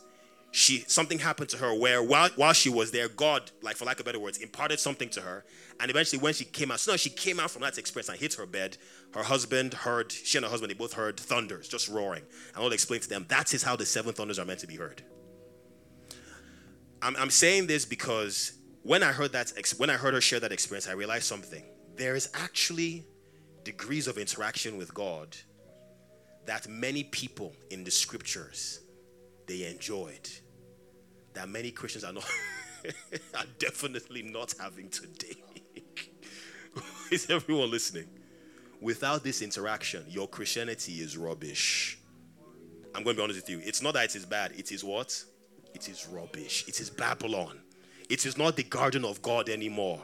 she 0.56 0.82
something 0.86 1.18
happened 1.18 1.50
to 1.50 1.58
her 1.58 1.78
where 1.78 2.02
while, 2.02 2.30
while 2.36 2.54
she 2.54 2.70
was 2.70 2.90
there, 2.90 3.10
God, 3.10 3.50
like 3.60 3.76
for 3.76 3.84
lack 3.84 3.98
of 3.98 4.06
better 4.06 4.18
words, 4.18 4.38
imparted 4.38 4.80
something 4.80 5.10
to 5.10 5.20
her. 5.20 5.44
And 5.78 5.90
eventually, 5.90 6.18
when 6.18 6.32
she 6.32 6.46
came 6.46 6.70
out, 6.70 6.80
so 6.80 6.96
she 6.96 7.10
came 7.10 7.38
out 7.38 7.50
from 7.50 7.60
that 7.60 7.76
experience 7.76 8.08
and 8.08 8.18
hit 8.18 8.32
her 8.34 8.46
bed, 8.46 8.78
her 9.12 9.22
husband 9.22 9.74
heard, 9.74 10.10
she 10.10 10.38
and 10.38 10.46
her 10.46 10.50
husband, 10.50 10.70
they 10.70 10.74
both 10.74 10.94
heard 10.94 11.20
thunders 11.20 11.68
just 11.68 11.90
roaring. 11.90 12.22
And 12.54 12.62
Lord 12.62 12.72
explained 12.72 13.02
to 13.02 13.08
them, 13.10 13.26
that 13.28 13.52
is 13.52 13.62
how 13.62 13.76
the 13.76 13.84
seven 13.84 14.14
thunders 14.14 14.38
are 14.38 14.46
meant 14.46 14.60
to 14.60 14.66
be 14.66 14.76
heard. 14.76 15.02
I'm, 17.02 17.14
I'm 17.16 17.28
saying 17.28 17.66
this 17.66 17.84
because 17.84 18.52
when 18.82 19.02
I 19.02 19.12
heard 19.12 19.32
that, 19.32 19.52
when 19.76 19.90
I 19.90 19.94
heard 19.94 20.14
her 20.14 20.22
share 20.22 20.40
that 20.40 20.52
experience, 20.52 20.88
I 20.88 20.92
realized 20.92 21.24
something. 21.24 21.64
There 21.96 22.16
is 22.16 22.30
actually 22.32 23.04
degrees 23.62 24.06
of 24.06 24.16
interaction 24.16 24.78
with 24.78 24.94
God 24.94 25.36
that 26.46 26.66
many 26.66 27.04
people 27.04 27.52
in 27.68 27.84
the 27.84 27.90
scriptures 27.90 28.80
they 29.46 29.66
enjoyed 29.66 30.30
that 31.36 31.48
many 31.48 31.70
Christians 31.70 32.02
are 32.02 32.12
not 32.12 32.24
are 33.34 33.44
definitely 33.58 34.22
not 34.22 34.54
having 34.58 34.88
today. 34.88 35.36
is 37.10 37.30
everyone 37.30 37.70
listening? 37.70 38.08
Without 38.80 39.22
this 39.22 39.42
interaction, 39.42 40.04
your 40.08 40.28
Christianity 40.28 40.94
is 40.94 41.16
rubbish. 41.16 41.98
I'm 42.94 43.04
going 43.04 43.16
to 43.16 43.20
be 43.20 43.22
honest 43.24 43.40
with 43.40 43.50
you. 43.50 43.60
It's 43.64 43.82
not 43.82 43.94
that 43.94 44.04
it 44.04 44.16
is 44.16 44.24
bad. 44.24 44.52
It 44.56 44.72
is 44.72 44.82
what? 44.82 45.22
It 45.74 45.88
is 45.88 46.06
rubbish. 46.08 46.64
It 46.66 46.80
is 46.80 46.88
Babylon. 46.88 47.60
It 48.08 48.24
is 48.24 48.38
not 48.38 48.56
the 48.56 48.62
garden 48.62 49.04
of 49.04 49.20
God 49.20 49.48
anymore. 49.50 50.00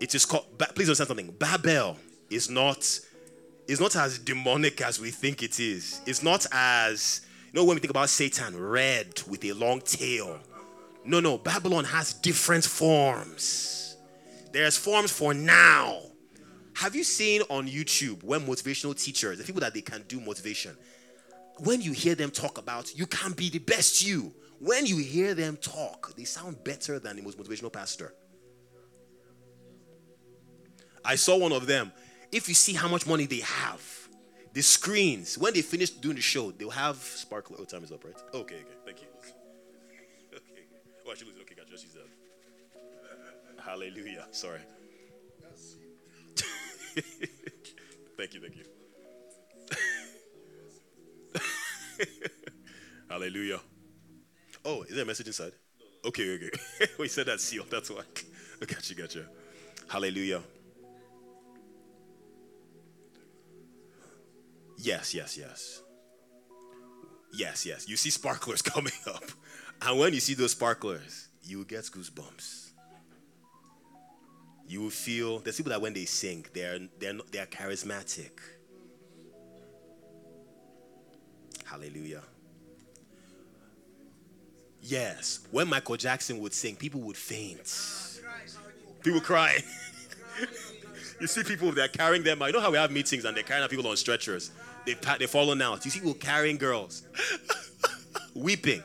It 0.00 0.14
is 0.14 0.24
called. 0.24 0.46
Please 0.74 0.88
understand 0.88 1.08
something. 1.08 1.30
Babel 1.38 1.96
is 2.30 2.50
not 2.50 2.78
is 3.68 3.80
not 3.80 3.94
as 3.96 4.18
demonic 4.18 4.80
as 4.80 5.00
we 5.00 5.10
think 5.10 5.42
it 5.42 5.60
is. 5.60 6.00
It's 6.06 6.22
not 6.22 6.46
as 6.52 7.26
know 7.56 7.64
when 7.64 7.76
we 7.76 7.80
think 7.80 7.90
about 7.90 8.10
Satan, 8.10 8.60
red 8.60 9.22
with 9.28 9.42
a 9.46 9.52
long 9.52 9.80
tail. 9.80 10.38
No, 11.04 11.20
no, 11.20 11.38
Babylon 11.38 11.84
has 11.84 12.12
different 12.12 12.64
forms. 12.64 13.96
There's 14.52 14.76
forms 14.76 15.10
for 15.10 15.32
now. 15.32 16.02
Have 16.74 16.94
you 16.94 17.02
seen 17.02 17.40
on 17.48 17.66
YouTube 17.66 18.22
when 18.22 18.42
motivational 18.42 18.94
teachers, 19.02 19.38
the 19.38 19.44
people 19.44 19.62
that 19.62 19.72
they 19.72 19.80
can 19.80 20.04
do 20.06 20.20
motivation, 20.20 20.76
when 21.60 21.80
you 21.80 21.92
hear 21.92 22.14
them 22.14 22.30
talk 22.30 22.58
about 22.58 22.94
you 22.94 23.06
can 23.06 23.32
be 23.32 23.48
the 23.48 23.58
best 23.58 24.06
you, 24.06 24.34
when 24.58 24.84
you 24.84 24.98
hear 24.98 25.32
them 25.32 25.56
talk, 25.56 26.14
they 26.14 26.24
sound 26.24 26.62
better 26.62 26.98
than 26.98 27.16
the 27.16 27.22
most 27.22 27.38
motivational 27.38 27.72
pastor. 27.72 28.12
I 31.02 31.14
saw 31.14 31.38
one 31.38 31.52
of 31.52 31.66
them. 31.66 31.90
If 32.30 32.48
you 32.48 32.54
see 32.54 32.74
how 32.74 32.88
much 32.88 33.06
money 33.06 33.24
they 33.24 33.40
have, 33.40 33.95
the 34.56 34.62
screens, 34.62 35.36
when 35.36 35.52
they 35.52 35.60
finish 35.60 35.90
doing 35.90 36.16
the 36.16 36.22
show, 36.22 36.50
they'll 36.50 36.70
have 36.70 36.96
sparkler. 36.96 37.58
Oh, 37.60 37.64
time 37.64 37.84
is 37.84 37.92
up, 37.92 38.02
right? 38.02 38.16
Okay, 38.32 38.54
okay, 38.54 38.64
thank 38.86 39.02
you. 39.02 39.06
okay, 39.20 40.38
okay. 40.38 40.62
Oh, 41.06 41.10
actually, 41.10 41.32
okay, 41.42 41.54
I 41.60 41.70
just 41.70 41.84
use 41.84 41.92
that. 41.92 42.08
Hallelujah. 43.62 44.26
Sorry. 44.30 44.60
thank 48.16 48.32
you, 48.32 48.40
thank 48.40 48.56
you. 48.56 48.64
Hallelujah. 53.10 53.60
Oh, 54.64 54.84
is 54.84 54.94
there 54.94 55.04
a 55.04 55.06
message 55.06 55.26
inside? 55.26 55.52
Okay, 56.02 56.34
okay. 56.34 56.50
we 56.98 57.08
said 57.08 57.26
that 57.26 57.42
seal. 57.42 57.66
That's 57.68 57.90
why. 57.90 58.04
Gotcha, 58.66 58.94
gotcha. 58.94 59.26
Hallelujah. 59.86 60.40
Yes, 64.76 65.14
yes, 65.14 65.36
yes. 65.38 65.82
Yes, 67.32 67.66
yes. 67.66 67.88
You 67.88 67.96
see 67.96 68.10
sparklers 68.10 68.62
coming 68.74 68.92
up. 69.06 69.24
And 69.82 69.98
when 69.98 70.14
you 70.14 70.20
see 70.20 70.34
those 70.34 70.52
sparklers, 70.52 71.28
you 71.44 71.64
get 71.64 71.84
goosebumps. 71.84 72.70
You 74.68 74.80
will 74.82 74.90
feel 74.90 75.38
there's 75.40 75.56
people 75.56 75.70
that 75.70 75.80
when 75.80 75.92
they 75.92 76.06
sing, 76.06 76.44
they're 76.52 76.80
they're 76.98 77.12
not, 77.12 77.30
they're 77.30 77.46
charismatic. 77.46 78.30
Hallelujah. 81.64 82.22
Yes, 84.82 85.40
when 85.50 85.68
Michael 85.68 85.96
Jackson 85.96 86.38
would 86.40 86.52
sing, 86.52 86.76
people 86.76 87.00
would 87.02 87.16
faint. 87.16 87.72
People 89.02 89.20
cry. 89.20 89.58
you 91.20 91.26
see 91.26 91.42
people 91.42 91.72
they're 91.72 91.88
carrying 91.88 92.22
them. 92.22 92.40
You 92.42 92.52
know 92.52 92.60
how 92.60 92.70
we 92.70 92.76
have 92.78 92.90
meetings 92.90 93.24
and 93.24 93.36
they're 93.36 93.44
carrying 93.44 93.68
people 93.68 93.86
on 93.86 93.96
stretchers. 93.96 94.50
They 94.84 94.94
they've 95.18 95.30
fallen 95.30 95.60
out. 95.62 95.84
You 95.84 95.90
see 95.90 96.00
people 96.00 96.14
carrying 96.14 96.56
girls, 96.56 97.02
weeping. 98.34 98.82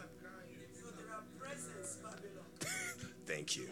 Thank 3.26 3.58
you. 3.58 3.68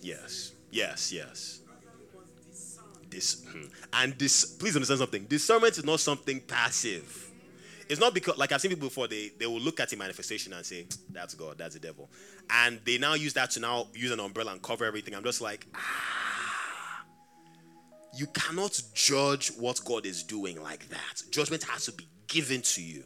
Yes, 0.00 0.52
yes, 0.70 1.12
yes. 1.12 1.60
This 3.08 3.44
hmm. 3.44 3.64
and 3.92 4.18
this. 4.18 4.44
Please 4.44 4.76
understand 4.76 5.00
something. 5.00 5.24
Discernment 5.24 5.76
is 5.78 5.84
not 5.84 6.00
something 6.00 6.40
passive. 6.40 7.26
It's 7.88 8.00
not 8.00 8.14
because, 8.14 8.38
like 8.38 8.52
I've 8.52 8.60
seen 8.60 8.70
people 8.70 8.86
before, 8.86 9.08
they, 9.08 9.32
they 9.36 9.48
will 9.48 9.58
look 9.58 9.80
at 9.80 9.92
a 9.92 9.96
manifestation 9.96 10.52
and 10.52 10.64
say, 10.64 10.86
that's 11.10 11.34
God, 11.34 11.58
that's 11.58 11.74
the 11.74 11.80
devil. 11.80 12.08
And 12.48 12.78
they 12.84 12.98
now 12.98 13.14
use 13.14 13.32
that 13.32 13.50
to 13.52 13.60
now 13.60 13.88
use 13.94 14.12
an 14.12 14.20
umbrella 14.20 14.52
and 14.52 14.62
cover 14.62 14.84
everything. 14.84 15.12
I'm 15.12 15.24
just 15.24 15.40
like, 15.40 15.66
ah. 15.74 16.29
You 18.16 18.26
cannot 18.28 18.80
judge 18.94 19.48
what 19.56 19.80
God 19.84 20.04
is 20.04 20.22
doing 20.22 20.60
like 20.62 20.88
that. 20.88 21.22
Judgment 21.30 21.62
has 21.64 21.86
to 21.86 21.92
be 21.92 22.08
given 22.26 22.60
to 22.62 22.82
you. 22.82 23.04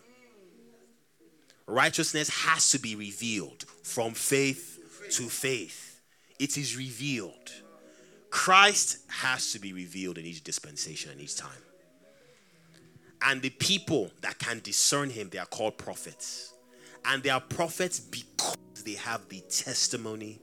Righteousness 1.66 2.28
has 2.28 2.70
to 2.70 2.78
be 2.78 2.94
revealed 2.94 3.64
from 3.82 4.12
faith 4.12 4.78
to 5.12 5.22
faith. 5.24 6.00
It 6.38 6.56
is 6.58 6.76
revealed. 6.76 7.52
Christ 8.30 8.98
has 9.08 9.52
to 9.52 9.58
be 9.58 9.72
revealed 9.72 10.18
in 10.18 10.26
each 10.26 10.42
dispensation 10.42 11.10
and 11.12 11.20
each 11.20 11.36
time. 11.36 11.50
And 13.22 13.40
the 13.40 13.50
people 13.50 14.10
that 14.20 14.38
can 14.38 14.60
discern 14.60 15.08
him, 15.08 15.30
they 15.30 15.38
are 15.38 15.46
called 15.46 15.78
prophets. 15.78 16.52
And 17.06 17.22
they 17.22 17.30
are 17.30 17.40
prophets 17.40 18.00
because 18.00 18.56
they 18.84 18.94
have 18.94 19.28
the 19.28 19.40
testimony 19.42 20.40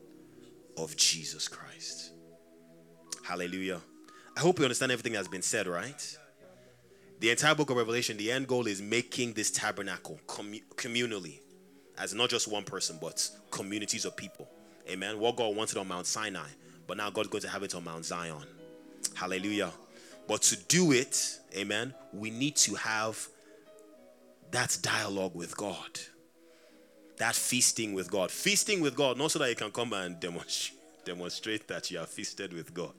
of 0.78 0.96
Jesus 0.96 1.48
Christ. 1.48 2.12
Hallelujah. 3.24 3.82
I 4.36 4.40
hope 4.40 4.60
you 4.60 4.66
understand 4.66 4.92
everything 4.92 5.14
that's 5.14 5.28
been 5.28 5.42
said, 5.42 5.68
right? 5.68 6.18
The 7.20 7.30
entire 7.30 7.54
book 7.54 7.70
of 7.70 7.78
Revelation, 7.78 8.18
the 8.18 8.32
end 8.32 8.48
goal 8.48 8.66
is 8.66 8.82
making 8.82 9.34
this 9.34 9.52
tabernacle 9.52 10.20
commu- 10.26 10.64
communally, 10.76 11.40
as 11.98 12.14
not 12.14 12.30
just 12.30 12.48
one 12.48 12.64
person, 12.64 12.98
but 13.00 13.30
communities 13.52 14.06
of 14.06 14.16
people. 14.16 14.48
Amen. 14.90 15.20
What 15.20 15.36
God 15.36 15.56
wanted 15.56 15.78
on 15.78 15.88
Mount 15.88 16.08
Sinai, 16.08 16.48
but 16.88 16.98
now 16.98 17.10
God's 17.10 17.30
going 17.30 17.44
to 17.44 17.50
have 17.50 17.62
it 17.64 17.76
on 17.76 17.84
Mount 17.84 18.06
Zion. 18.06 18.44
Hallelujah. 19.14 19.72
But 20.28 20.42
to 20.44 20.58
do 20.58 20.92
it, 20.94 21.40
amen, 21.56 21.94
we 22.14 22.30
need 22.32 22.56
to 22.58 22.76
have 22.76 23.28
that 24.52 24.78
dialogue 24.82 25.36
with 25.36 25.56
God. 25.56 26.00
That 27.18 27.36
feasting 27.36 27.94
with 27.94 28.10
God. 28.10 28.32
Feasting 28.32 28.82
with 28.82 28.96
God, 28.96 29.18
not 29.18 29.32
so 29.32 29.40
that 29.40 29.50
you 29.50 29.56
can 29.56 29.72
come 29.72 29.94
and 29.94 30.20
demonstrate, 30.20 30.80
demonstrate 31.06 31.68
that 31.68 31.92
you 31.92 32.00
are 32.00 32.06
feasted 32.06 32.54
with 32.54 32.74
God. 32.74 32.96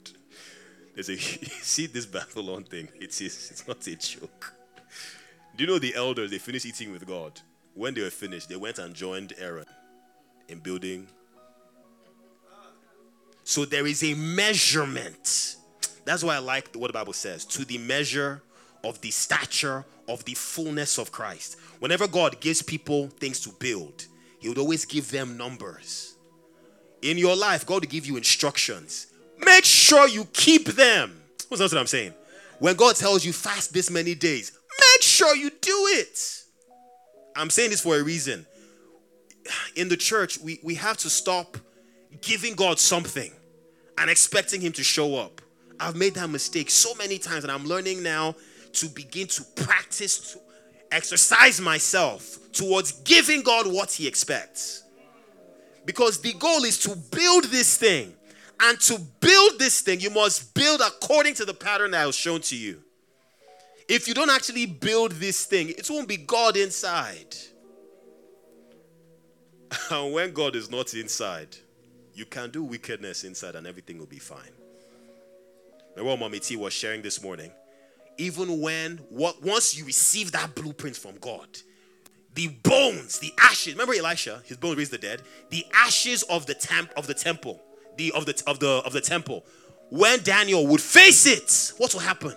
There's 0.94 1.10
a 1.10 1.16
see 1.18 1.86
this 1.86 2.06
Babylon 2.06 2.64
thing. 2.64 2.88
It 3.00 3.20
is 3.20 3.50
it's 3.50 3.66
not 3.66 3.86
a 3.86 3.96
joke. 3.96 4.54
Do 5.56 5.64
you 5.64 5.70
know 5.70 5.78
the 5.78 5.94
elders 5.94 6.30
they 6.30 6.38
finished 6.38 6.66
eating 6.66 6.92
with 6.92 7.06
God? 7.06 7.40
When 7.74 7.94
they 7.94 8.02
were 8.02 8.10
finished, 8.10 8.48
they 8.48 8.56
went 8.56 8.78
and 8.78 8.94
joined 8.94 9.34
Aaron 9.38 9.66
in 10.48 10.58
building. 10.58 11.08
So 13.44 13.64
there 13.64 13.86
is 13.86 14.04
a 14.04 14.14
measurement 14.14 15.56
that's 16.04 16.24
why 16.24 16.36
I 16.36 16.38
like 16.38 16.74
what 16.74 16.88
the 16.88 16.92
Bible 16.92 17.12
says 17.12 17.44
to 17.46 17.64
the 17.64 17.78
measure 17.78 18.42
of 18.84 19.00
the 19.00 19.10
stature 19.10 19.84
of 20.08 20.24
the 20.24 20.34
fullness 20.34 20.98
of 20.98 21.12
Christ. 21.12 21.56
Whenever 21.78 22.08
God 22.08 22.40
gives 22.40 22.62
people 22.62 23.08
things 23.08 23.40
to 23.40 23.50
build, 23.50 24.06
He 24.40 24.48
would 24.48 24.58
always 24.58 24.84
give 24.84 25.10
them 25.10 25.36
numbers. 25.36 26.16
In 27.02 27.18
your 27.18 27.36
life, 27.36 27.66
God 27.66 27.82
will 27.82 27.90
give 27.90 28.06
you 28.06 28.16
instructions. 28.16 29.08
Make 29.44 29.64
sure 29.64 30.08
you 30.08 30.24
keep 30.32 30.66
them. 30.66 31.20
What's 31.48 31.60
what 31.60 31.74
I'm 31.74 31.86
saying? 31.86 32.14
When 32.58 32.76
God 32.76 32.96
tells 32.96 33.24
you 33.24 33.32
fast 33.32 33.72
this 33.72 33.90
many 33.90 34.14
days, 34.14 34.52
make 34.78 35.02
sure 35.02 35.34
you 35.34 35.50
do 35.50 35.86
it. 35.90 36.42
I'm 37.34 37.50
saying 37.50 37.70
this 37.70 37.80
for 37.80 37.96
a 37.98 38.02
reason. 38.02 38.46
In 39.74 39.88
the 39.88 39.96
church, 39.96 40.38
we, 40.38 40.60
we 40.62 40.76
have 40.76 40.96
to 40.98 41.10
stop 41.10 41.56
giving 42.20 42.54
God 42.54 42.78
something 42.78 43.32
and 43.98 44.10
expecting 44.10 44.60
Him 44.60 44.72
to 44.72 44.84
show 44.84 45.16
up. 45.16 45.40
I've 45.80 45.96
made 45.96 46.14
that 46.14 46.30
mistake 46.30 46.70
so 46.70 46.94
many 46.94 47.18
times, 47.18 47.42
and 47.44 47.52
I'm 47.52 47.64
learning 47.64 48.02
now 48.02 48.36
to 48.74 48.88
begin 48.88 49.26
to 49.26 49.42
practice, 49.56 50.32
to 50.32 50.38
exercise 50.92 51.60
myself 51.60 52.38
towards 52.52 52.92
giving 53.02 53.42
God 53.42 53.66
what 53.66 53.90
He 53.90 54.06
expects. 54.06 54.84
Because 55.84 56.20
the 56.20 56.32
goal 56.34 56.62
is 56.64 56.78
to 56.80 56.94
build 56.94 57.44
this 57.44 57.76
thing. 57.76 58.14
And 58.62 58.80
to 58.82 58.98
build 59.20 59.58
this 59.58 59.80
thing, 59.80 60.00
you 60.00 60.10
must 60.10 60.54
build 60.54 60.80
according 60.80 61.34
to 61.34 61.44
the 61.44 61.54
pattern 61.54 61.90
that 61.90 62.06
was 62.06 62.14
shown 62.14 62.40
to 62.42 62.56
you. 62.56 62.80
If 63.88 64.06
you 64.06 64.14
don't 64.14 64.30
actually 64.30 64.66
build 64.66 65.12
this 65.12 65.44
thing, 65.44 65.70
it 65.70 65.88
won't 65.90 66.08
be 66.08 66.16
God 66.16 66.56
inside. 66.56 67.36
And 69.90 70.12
when 70.12 70.32
God 70.32 70.54
is 70.54 70.70
not 70.70 70.94
inside, 70.94 71.56
you 72.14 72.26
can 72.26 72.50
do 72.50 72.62
wickedness 72.62 73.24
inside 73.24 73.54
and 73.54 73.66
everything 73.66 73.98
will 73.98 74.06
be 74.06 74.18
fine. 74.18 74.38
Remember 75.96 76.10
what 76.10 76.20
Mommy 76.20 76.40
T 76.40 76.56
was 76.56 76.72
sharing 76.72 77.02
this 77.02 77.22
morning? 77.22 77.50
Even 78.18 78.60
when 78.60 78.98
what 79.08 79.42
once 79.42 79.76
you 79.76 79.86
receive 79.86 80.32
that 80.32 80.54
blueprint 80.54 80.96
from 80.96 81.16
God, 81.18 81.48
the 82.34 82.48
bones, 82.48 83.18
the 83.18 83.32
ashes. 83.38 83.74
Remember 83.74 83.94
Elisha, 83.94 84.42
his 84.44 84.56
bones 84.56 84.76
raised 84.76 84.90
the 84.90 84.98
dead. 84.98 85.22
The 85.50 85.64
ashes 85.74 86.22
of 86.24 86.46
the 86.46 86.54
temp 86.54 86.90
of 86.96 87.06
the 87.06 87.14
temple, 87.14 87.60
the 87.96 88.12
of 88.12 88.26
the 88.26 88.42
of 88.46 88.58
the 88.58 88.82
of 88.84 88.92
the 88.92 89.00
temple. 89.00 89.44
When 89.90 90.22
Daniel 90.22 90.66
would 90.68 90.80
face 90.80 91.26
it, 91.26 91.72
what 91.78 91.92
will 91.92 92.00
happen? 92.00 92.34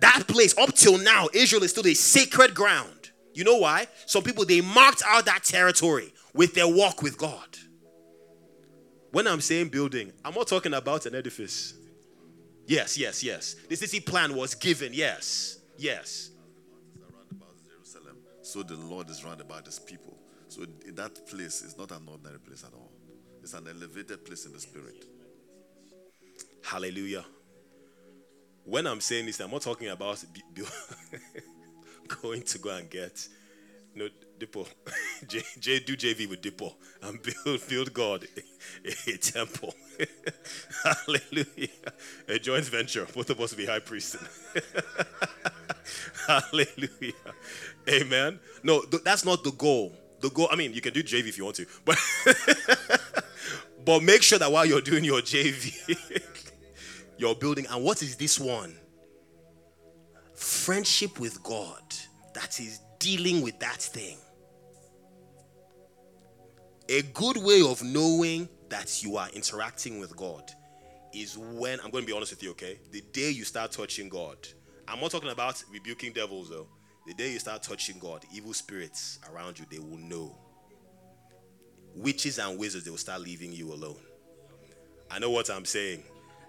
That 0.00 0.24
place, 0.26 0.56
up 0.58 0.74
till 0.74 0.98
now, 0.98 1.28
Israel 1.32 1.62
is 1.62 1.70
still 1.70 1.86
a 1.86 1.94
sacred 1.94 2.54
ground. 2.54 3.12
You 3.32 3.44
know 3.44 3.56
why? 3.56 3.86
Some 4.06 4.22
people 4.22 4.44
they 4.44 4.60
marked 4.60 5.02
out 5.06 5.24
that 5.26 5.44
territory 5.44 6.12
with 6.34 6.54
their 6.54 6.68
walk 6.68 7.02
with 7.02 7.16
God. 7.16 7.56
When 9.12 9.26
I'm 9.26 9.40
saying 9.40 9.68
building, 9.68 10.12
I'm 10.24 10.34
not 10.34 10.48
talking 10.48 10.74
about 10.74 11.06
an 11.06 11.14
edifice. 11.14 11.74
Yes, 12.66 12.98
yes, 12.98 13.22
yes. 13.22 13.54
The 13.68 13.76
city 13.76 14.00
plan 14.00 14.34
was 14.34 14.54
given. 14.54 14.92
Yes, 14.92 15.58
yes. 15.78 16.30
So 18.42 18.62
the 18.62 18.76
Lord 18.76 19.08
is 19.10 19.24
round 19.24 19.40
about 19.40 19.66
his 19.66 19.78
people. 19.78 20.16
So 20.56 20.64
that 20.94 21.28
place 21.28 21.60
is 21.60 21.76
not 21.76 21.90
an 21.90 22.08
ordinary 22.10 22.38
place 22.38 22.64
at 22.66 22.72
all. 22.72 22.90
It's 23.42 23.52
an 23.52 23.68
elevated 23.68 24.24
place 24.24 24.46
in 24.46 24.54
the 24.54 24.58
spirit. 24.58 25.04
Hallelujah. 26.64 27.26
When 28.64 28.86
I'm 28.86 29.02
saying 29.02 29.26
this, 29.26 29.38
I'm 29.40 29.50
not 29.50 29.60
talking 29.60 29.88
about 29.88 30.24
going 32.22 32.40
to 32.40 32.58
go 32.58 32.70
and 32.70 32.88
get 32.88 33.28
you 33.94 34.04
know, 34.04 34.08
Dippo. 34.38 34.66
J, 35.28 35.42
J, 35.60 35.80
do 35.80 35.94
JV 35.94 36.26
with 36.26 36.40
Dippo 36.40 36.72
and 37.02 37.20
build, 37.22 37.68
build 37.68 37.92
God 37.92 38.26
a, 38.86 39.10
a 39.10 39.18
temple. 39.18 39.74
Hallelujah. 40.84 41.68
A 42.28 42.38
joint 42.38 42.64
venture. 42.64 43.06
Both 43.14 43.28
of 43.28 43.38
us 43.42 43.50
will 43.50 43.58
be 43.58 43.66
high 43.66 43.80
priests. 43.80 44.16
Hallelujah. 46.26 47.12
Amen. 47.90 48.40
No, 48.62 48.80
th- 48.80 49.04
that's 49.04 49.26
not 49.26 49.44
the 49.44 49.52
goal. 49.52 49.92
Goal, 50.30 50.48
I 50.50 50.56
mean, 50.56 50.72
you 50.72 50.80
can 50.80 50.92
do 50.92 51.02
JV 51.02 51.28
if 51.28 51.38
you 51.38 51.44
want 51.44 51.56
to, 51.56 51.66
but 51.84 51.98
but 53.84 54.02
make 54.02 54.22
sure 54.22 54.38
that 54.38 54.50
while 54.50 54.66
you're 54.66 54.80
doing 54.80 55.04
your 55.04 55.20
JV, 55.20 55.96
you're 57.18 57.34
building. 57.34 57.66
And 57.70 57.84
what 57.84 58.02
is 58.02 58.16
this 58.16 58.38
one? 58.38 58.76
Friendship 60.34 61.18
with 61.18 61.42
God 61.42 61.82
that 62.34 62.60
is 62.60 62.80
dealing 62.98 63.42
with 63.42 63.58
that 63.60 63.80
thing. 63.80 64.18
A 66.88 67.02
good 67.02 67.36
way 67.38 67.62
of 67.62 67.82
knowing 67.82 68.48
that 68.68 69.02
you 69.02 69.16
are 69.16 69.28
interacting 69.30 69.98
with 69.98 70.16
God 70.16 70.50
is 71.12 71.36
when 71.38 71.80
I'm 71.80 71.90
going 71.90 72.04
to 72.04 72.06
be 72.06 72.12
honest 72.12 72.32
with 72.32 72.42
you, 72.42 72.50
okay? 72.50 72.78
The 72.92 73.00
day 73.12 73.30
you 73.30 73.44
start 73.44 73.72
touching 73.72 74.08
God. 74.08 74.36
I'm 74.86 75.00
not 75.00 75.10
talking 75.10 75.30
about 75.30 75.62
rebuking 75.72 76.12
devils 76.12 76.50
though. 76.50 76.68
The 77.06 77.14
day 77.14 77.32
you 77.32 77.38
start 77.38 77.62
touching 77.62 78.00
God, 78.00 78.24
evil 78.32 78.52
spirits 78.52 79.20
around 79.32 79.60
you, 79.60 79.66
they 79.70 79.78
will 79.78 79.96
know. 79.96 80.36
Witches 81.94 82.38
and 82.38 82.58
wizards, 82.58 82.84
they 82.84 82.90
will 82.90 82.98
start 82.98 83.20
leaving 83.20 83.52
you 83.52 83.72
alone. 83.72 83.96
I 85.08 85.20
know 85.20 85.30
what 85.30 85.48
I'm 85.48 85.64
saying. 85.64 86.02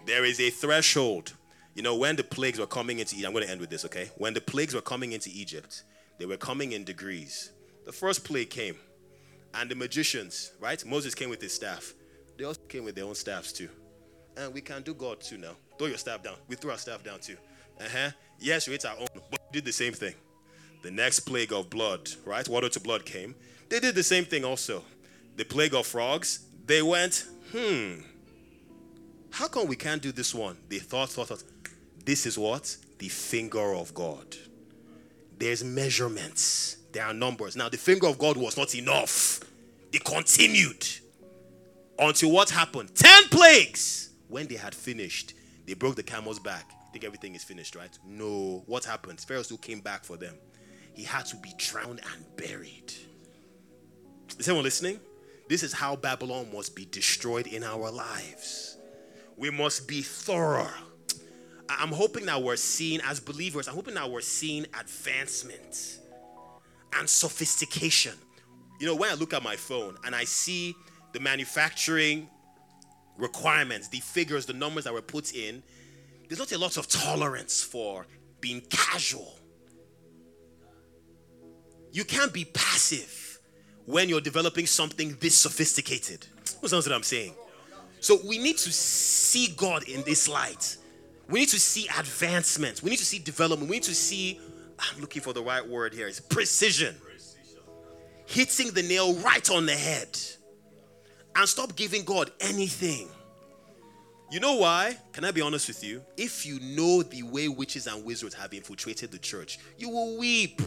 There 0.08 0.26
is 0.26 0.40
a 0.40 0.50
threshold. 0.50 1.34
You 1.76 1.84
know, 1.84 1.96
when 1.96 2.16
the 2.16 2.24
plagues 2.24 2.58
were 2.58 2.66
coming 2.66 2.98
into 2.98 3.16
Egypt, 3.16 3.28
I'm 3.28 3.34
going 3.34 3.46
to 3.46 3.52
end 3.52 3.62
with 3.62 3.70
this, 3.70 3.86
okay? 3.86 4.10
When 4.18 4.34
the 4.34 4.42
plagues 4.42 4.74
were 4.74 4.82
coming 4.82 5.12
into 5.12 5.30
Egypt, 5.32 5.84
they 6.18 6.26
were 6.26 6.38
coming 6.38 6.72
in 6.72 6.84
degrees. 6.84 7.52
The 7.86 7.92
first 7.92 8.24
plague 8.24 8.50
came, 8.50 8.78
and 9.54 9.70
the 9.70 9.76
magicians, 9.76 10.54
right? 10.60 10.84
Moses 10.86 11.14
came 11.14 11.30
with 11.30 11.42
his 11.42 11.54
staff. 11.54 11.94
They 12.36 12.46
also 12.46 12.62
came 12.68 12.84
with 12.84 12.96
their 12.96 13.06
own 13.06 13.16
staffs 13.16 13.52
too. 13.52 13.70
And 14.36 14.54
we 14.54 14.62
can 14.62 14.82
do 14.82 14.96
God 14.96 15.22
too 15.22 15.38
now. 15.38 15.54
Throw 15.78 15.88
your 15.88 15.98
staff 15.98 16.24
down. 16.24 16.36
We 16.48 16.56
threw 16.56 16.72
our 16.72 16.78
staff 16.80 17.04
down 17.04 17.20
too. 17.20 17.38
Uh-huh. 17.80 18.10
Yes, 18.40 18.68
we 18.68 18.74
ate 18.74 18.86
our 18.86 18.98
own, 18.98 19.08
but 19.14 19.24
we 19.32 19.38
did 19.52 19.66
the 19.66 19.72
same 19.72 19.94
thing. 19.94 20.16
The 20.82 20.92
next 20.92 21.22
plague 21.22 21.52
of 21.52 21.70
blood, 21.70 22.10
right? 22.26 22.48
Water 22.48 22.70
to 22.70 22.80
blood 22.80 23.06
came. 23.06 23.36
They 23.70 23.80
did 23.80 23.96
the 23.96 24.04
same 24.04 24.26
thing 24.26 24.46
also. 24.46 24.84
The 25.36 25.46
plague 25.46 25.74
of 25.74 25.86
frogs, 25.86 26.46
they 26.66 26.82
went, 26.82 27.26
hmm, 27.52 28.02
how 29.32 29.48
come 29.48 29.68
we 29.68 29.76
can't 29.76 30.02
do 30.02 30.12
this 30.12 30.34
one? 30.34 30.58
They 30.70 30.80
thought, 30.80 31.10
thought, 31.10 31.28
thought. 31.28 31.44
This 32.06 32.26
is 32.26 32.38
what? 32.38 32.76
The 33.00 33.10
finger 33.10 33.74
of 33.76 33.94
God. 33.94 34.36
There's 35.38 35.64
measurements, 35.64 36.78
there 36.92 37.06
are 37.06 37.14
numbers. 37.14 37.56
Now, 37.56 37.70
the 37.70 37.78
finger 37.78 38.08
of 38.08 38.18
God 38.18 38.38
was 38.38 38.58
not 38.58 38.74
enough. 38.74 39.42
They 39.92 40.00
continued 40.00 40.86
until 42.00 42.32
what 42.32 42.50
happened? 42.50 42.96
Ten 42.96 43.24
plagues. 43.26 44.10
When 44.30 44.48
they 44.48 44.56
had 44.56 44.76
finished, 44.76 45.34
they 45.66 45.74
broke 45.74 45.96
the 45.96 46.04
camel's 46.04 46.40
back. 46.40 46.72
Think 46.92 47.06
everything 47.06 47.36
is 47.36 47.44
finished, 47.44 47.76
right? 47.76 47.98
No. 48.06 48.64
What 48.66 48.84
happened? 48.86 49.20
Pharaoh 49.22 49.44
still 49.44 49.58
came 49.58 49.80
back 49.80 50.04
for 50.04 50.18
them. 50.18 50.36
He 50.98 51.04
had 51.04 51.28
to 51.28 51.36
be 51.36 51.54
drowned 51.58 52.02
and 52.12 52.38
buried. 52.38 52.92
Is 54.40 54.48
anyone 54.48 54.64
listening? 54.64 55.00
This 55.48 55.62
is 55.62 55.72
how 55.72 55.96
Babylon 55.96 56.48
must 56.52 56.76
be 56.76 56.86
destroyed 56.86 57.46
in 57.46 57.64
our 57.64 57.92
lives. 57.92 58.78
We 59.38 59.52
must 59.52 59.88
be 59.88 60.02
thorough. 60.02 60.72
I'm 61.70 61.90
hoping 61.92 62.26
that 62.26 62.42
we're 62.42 62.56
seeing, 62.56 63.00
as 63.02 63.20
believers, 63.20 63.68
I'm 63.68 63.76
hoping 63.76 63.94
that 63.94 64.10
we're 64.10 64.22
seeing 64.22 64.66
advancement 64.80 66.00
and 66.94 67.08
sophistication. 67.08 68.16
You 68.80 68.88
know, 68.88 68.96
when 68.96 69.12
I 69.12 69.14
look 69.14 69.36
at 69.36 69.44
my 69.44 69.56
phone 69.56 69.98
and 70.04 70.16
I 70.16 70.24
see 70.24 70.76
the 71.14 71.20
manufacturing 71.20 72.28
requirements, 73.20 73.88
the 73.90 74.00
figures, 74.00 74.48
the 74.48 74.54
numbers 74.54 74.86
that 74.86 74.94
were 74.94 75.04
put 75.04 75.36
in, 75.36 75.62
there's 76.28 76.40
not 76.40 76.52
a 76.54 76.58
lot 76.58 76.76
of 76.78 76.88
tolerance 76.88 77.62
for 77.62 78.08
being 78.42 78.62
casual. 78.62 79.37
You 81.98 82.06
can't 82.06 82.32
be 82.32 82.46
passive 82.46 83.40
when 83.88 84.08
you're 84.08 84.22
developing 84.22 84.68
something 84.68 85.18
this 85.20 85.36
sophisticated. 85.36 86.28
What 86.60 86.70
sounds 86.70 86.86
what 86.86 86.94
I'm 86.94 87.02
saying? 87.02 87.34
So 88.02 88.20
we 88.24 88.38
need 88.38 88.60
to 88.60 88.72
see 88.72 89.48
God 89.58 89.82
in 89.90 90.04
this 90.04 90.30
light. 90.30 90.78
We 91.28 91.40
need 91.40 91.50
to 91.50 91.60
see 91.60 91.88
advancement. 91.98 92.84
We 92.84 92.92
need 92.92 92.98
to 92.98 93.06
see 93.06 93.18
development. 93.18 93.68
We 93.68 93.78
need 93.78 93.84
to 93.86 93.96
see, 93.96 94.40
I'm 94.78 95.02
looking 95.02 95.24
for 95.24 95.34
the 95.34 95.42
right 95.42 95.68
word 95.68 95.92
here, 95.92 96.08
it's 96.08 96.20
precision. 96.20 96.96
Hitting 98.28 98.70
the 98.74 98.84
nail 98.84 99.16
right 99.16 99.50
on 99.50 99.66
the 99.66 99.74
head. 99.74 100.20
And 101.36 101.50
stop 101.50 101.76
giving 101.76 102.04
God 102.04 102.30
anything. 102.40 103.08
You 104.30 104.40
know 104.40 104.58
why? 104.58 104.98
Can 105.14 105.26
I 105.26 105.32
be 105.32 105.42
honest 105.42 105.68
with 105.68 105.84
you? 105.84 106.04
If 106.16 106.46
you 106.46 106.60
know 106.60 107.02
the 107.02 107.24
way 107.24 107.48
witches 107.48 107.88
and 107.88 108.06
wizards 108.06 108.36
have 108.36 108.54
infiltrated 108.54 109.12
the 109.12 109.18
church, 109.18 109.58
you 109.80 109.90
will 109.90 110.20
weep. 110.20 110.62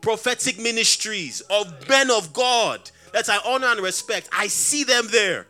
Prophetic 0.00 0.58
ministries 0.58 1.40
of 1.50 1.88
men 1.88 2.10
of 2.10 2.32
God 2.32 2.90
that 3.12 3.28
I 3.28 3.38
honor 3.44 3.66
and 3.68 3.80
respect, 3.80 4.28
I 4.32 4.46
see 4.46 4.84
them 4.84 5.08
there. 5.10 5.46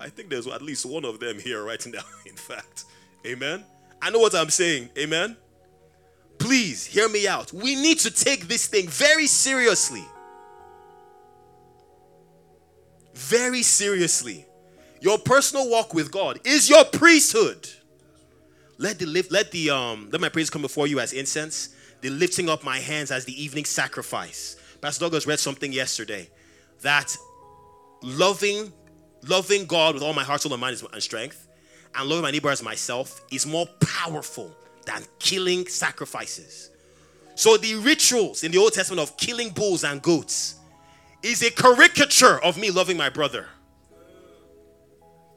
I 0.00 0.08
think 0.08 0.28
there's 0.28 0.46
at 0.46 0.62
least 0.62 0.84
one 0.84 1.04
of 1.04 1.20
them 1.20 1.38
here 1.38 1.62
right 1.62 1.84
now, 1.86 2.02
in 2.26 2.36
fact. 2.36 2.84
Amen. 3.26 3.64
I 4.02 4.10
know 4.10 4.18
what 4.18 4.34
I'm 4.34 4.50
saying. 4.50 4.90
Amen. 4.98 5.36
Please 6.38 6.84
hear 6.84 7.08
me 7.08 7.26
out. 7.26 7.52
We 7.52 7.74
need 7.74 8.00
to 8.00 8.10
take 8.10 8.48
this 8.48 8.66
thing 8.66 8.88
very 8.88 9.26
seriously. 9.26 10.04
Very 13.14 13.62
seriously. 13.62 14.44
Your 15.00 15.18
personal 15.18 15.70
walk 15.70 15.94
with 15.94 16.10
God 16.10 16.40
is 16.44 16.68
your 16.68 16.84
priesthood. 16.84 17.68
Let 18.78 18.98
the 18.98 19.06
let 19.06 19.50
the 19.52 19.70
um 19.70 20.08
let 20.10 20.20
my 20.20 20.28
praise 20.28 20.50
come 20.50 20.62
before 20.62 20.86
you 20.86 20.98
as 20.98 21.12
incense, 21.12 21.73
the 22.04 22.10
lifting 22.10 22.50
up 22.50 22.62
my 22.62 22.78
hands 22.78 23.10
as 23.10 23.24
the 23.24 23.42
evening 23.42 23.64
sacrifice. 23.64 24.56
Pastor 24.82 25.06
Douglas 25.06 25.26
read 25.26 25.40
something 25.40 25.72
yesterday 25.72 26.28
that 26.82 27.16
loving 28.02 28.70
loving 29.26 29.64
God 29.64 29.94
with 29.94 30.02
all 30.02 30.12
my 30.12 30.22
heart, 30.22 30.42
soul, 30.42 30.52
and 30.52 30.60
mind 30.60 30.82
and 30.92 31.02
strength, 31.02 31.48
and 31.94 32.06
loving 32.06 32.22
my 32.22 32.30
neighbor 32.30 32.50
as 32.50 32.62
myself 32.62 33.24
is 33.32 33.46
more 33.46 33.66
powerful 33.80 34.54
than 34.84 35.02
killing 35.18 35.66
sacrifices. 35.66 36.68
So 37.36 37.56
the 37.56 37.76
rituals 37.76 38.44
in 38.44 38.52
the 38.52 38.58
Old 38.58 38.74
Testament 38.74 39.00
of 39.00 39.16
killing 39.16 39.48
bulls 39.48 39.82
and 39.82 40.02
goats 40.02 40.56
is 41.22 41.42
a 41.42 41.50
caricature 41.50 42.38
of 42.44 42.58
me 42.58 42.70
loving 42.70 42.98
my 42.98 43.08
brother. 43.08 43.48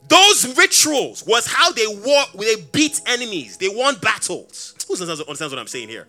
Those 0.10 0.57
rituals 0.57 1.26
was 1.26 1.48
how 1.48 1.72
they 1.72 1.88
walk, 1.88 2.34
they 2.34 2.57
beat 2.73 2.99
enemies, 3.06 3.56
they 3.56 3.69
won 3.69 3.95
battles. 3.99 4.76
Who 4.85 4.95
understands 4.95 5.39
what 5.53 5.60
I'm 5.60 5.68
saying 5.68 5.88
here? 5.88 6.07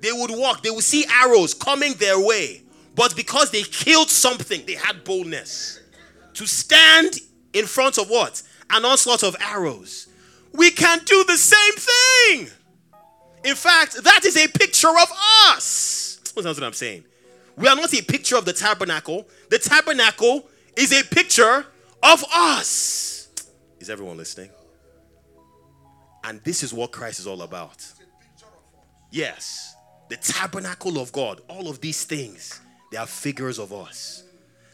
They 0.00 0.12
would 0.12 0.30
walk, 0.30 0.62
they 0.62 0.70
would 0.70 0.84
see 0.84 1.04
arrows 1.10 1.54
coming 1.54 1.94
their 1.94 2.18
way, 2.18 2.62
but 2.94 3.14
because 3.16 3.50
they 3.50 3.62
killed 3.62 4.08
something, 4.08 4.64
they 4.66 4.74
had 4.74 5.04
boldness 5.04 5.80
to 6.34 6.46
stand 6.46 7.18
in 7.52 7.66
front 7.66 7.98
of 7.98 8.08
what? 8.08 8.42
An 8.70 8.84
onslaught 8.84 9.22
of 9.22 9.36
arrows. 9.40 10.06
We 10.52 10.70
can 10.70 11.00
do 11.04 11.24
the 11.24 11.36
same 11.36 11.74
thing. 11.74 12.48
In 13.44 13.54
fact, 13.54 14.02
that 14.04 14.24
is 14.24 14.36
a 14.36 14.48
picture 14.48 14.88
of 14.88 15.08
us. 15.48 16.20
That's 16.34 16.58
what 16.58 16.62
I'm 16.62 16.72
saying. 16.72 17.04
We 17.56 17.68
are 17.68 17.76
not 17.76 17.92
a 17.92 18.02
picture 18.02 18.36
of 18.36 18.44
the 18.44 18.52
tabernacle. 18.52 19.26
The 19.50 19.58
tabernacle 19.58 20.48
is 20.76 20.92
a 20.92 21.04
picture 21.04 21.66
of 22.02 22.24
us. 22.34 23.28
Is 23.78 23.90
everyone 23.90 24.16
listening? 24.16 24.50
And 26.24 26.40
this 26.42 26.62
is 26.62 26.72
what 26.72 26.92
Christ 26.92 27.20
is 27.20 27.26
all 27.26 27.42
about. 27.42 27.84
Yes, 29.10 29.69
the 30.10 30.16
tabernacle 30.16 30.98
of 30.98 31.12
God, 31.12 31.40
all 31.48 31.68
of 31.68 31.80
these 31.80 32.04
things, 32.04 32.60
they 32.90 32.98
are 32.98 33.06
figures 33.06 33.58
of 33.58 33.72
us. 33.72 34.24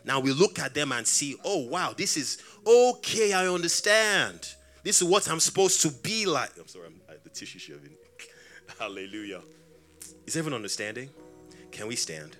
Now 0.02 0.18
we 0.18 0.32
look 0.32 0.58
at 0.58 0.72
them 0.72 0.92
and 0.92 1.06
see, 1.06 1.36
oh, 1.44 1.66
wow, 1.66 1.92
this 1.96 2.16
is 2.16 2.42
okay, 2.66 3.34
I 3.34 3.46
understand. 3.46 4.54
This 4.82 5.02
is 5.02 5.08
what 5.08 5.28
I'm 5.30 5.40
supposed 5.40 5.82
to 5.82 5.90
be 5.90 6.24
like. 6.24 6.50
I'm 6.58 6.66
sorry, 6.66 6.86
I'm, 6.86 7.00
I, 7.08 7.14
the 7.22 7.28
tissue 7.28 7.58
shoving. 7.58 7.90
Hallelujah. 8.78 9.42
Is 10.26 10.36
everyone 10.36 10.56
understanding? 10.56 11.10
Can 11.70 11.86
we 11.86 11.96
stand? 11.96 12.36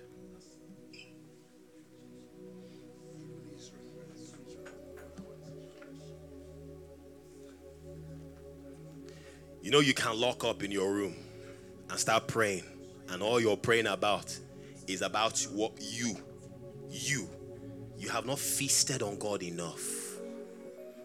You 9.61 9.71
know, 9.71 9.81
you 9.81 9.93
can 9.93 10.19
lock 10.19 10.45
up 10.45 10.63
in 10.63 10.71
your 10.71 10.91
room 10.91 11.15
and 11.89 11.99
start 11.99 12.27
praying, 12.27 12.63
and 13.09 13.21
all 13.21 13.39
you're 13.39 13.57
praying 13.57 13.87
about 13.87 14.37
is 14.87 15.01
about 15.01 15.39
what 15.53 15.73
you, 15.79 16.15
you, 16.89 17.27
you 17.97 18.09
have 18.09 18.25
not 18.25 18.39
feasted 18.39 19.01
on 19.01 19.17
God 19.17 19.43
enough. 19.43 19.81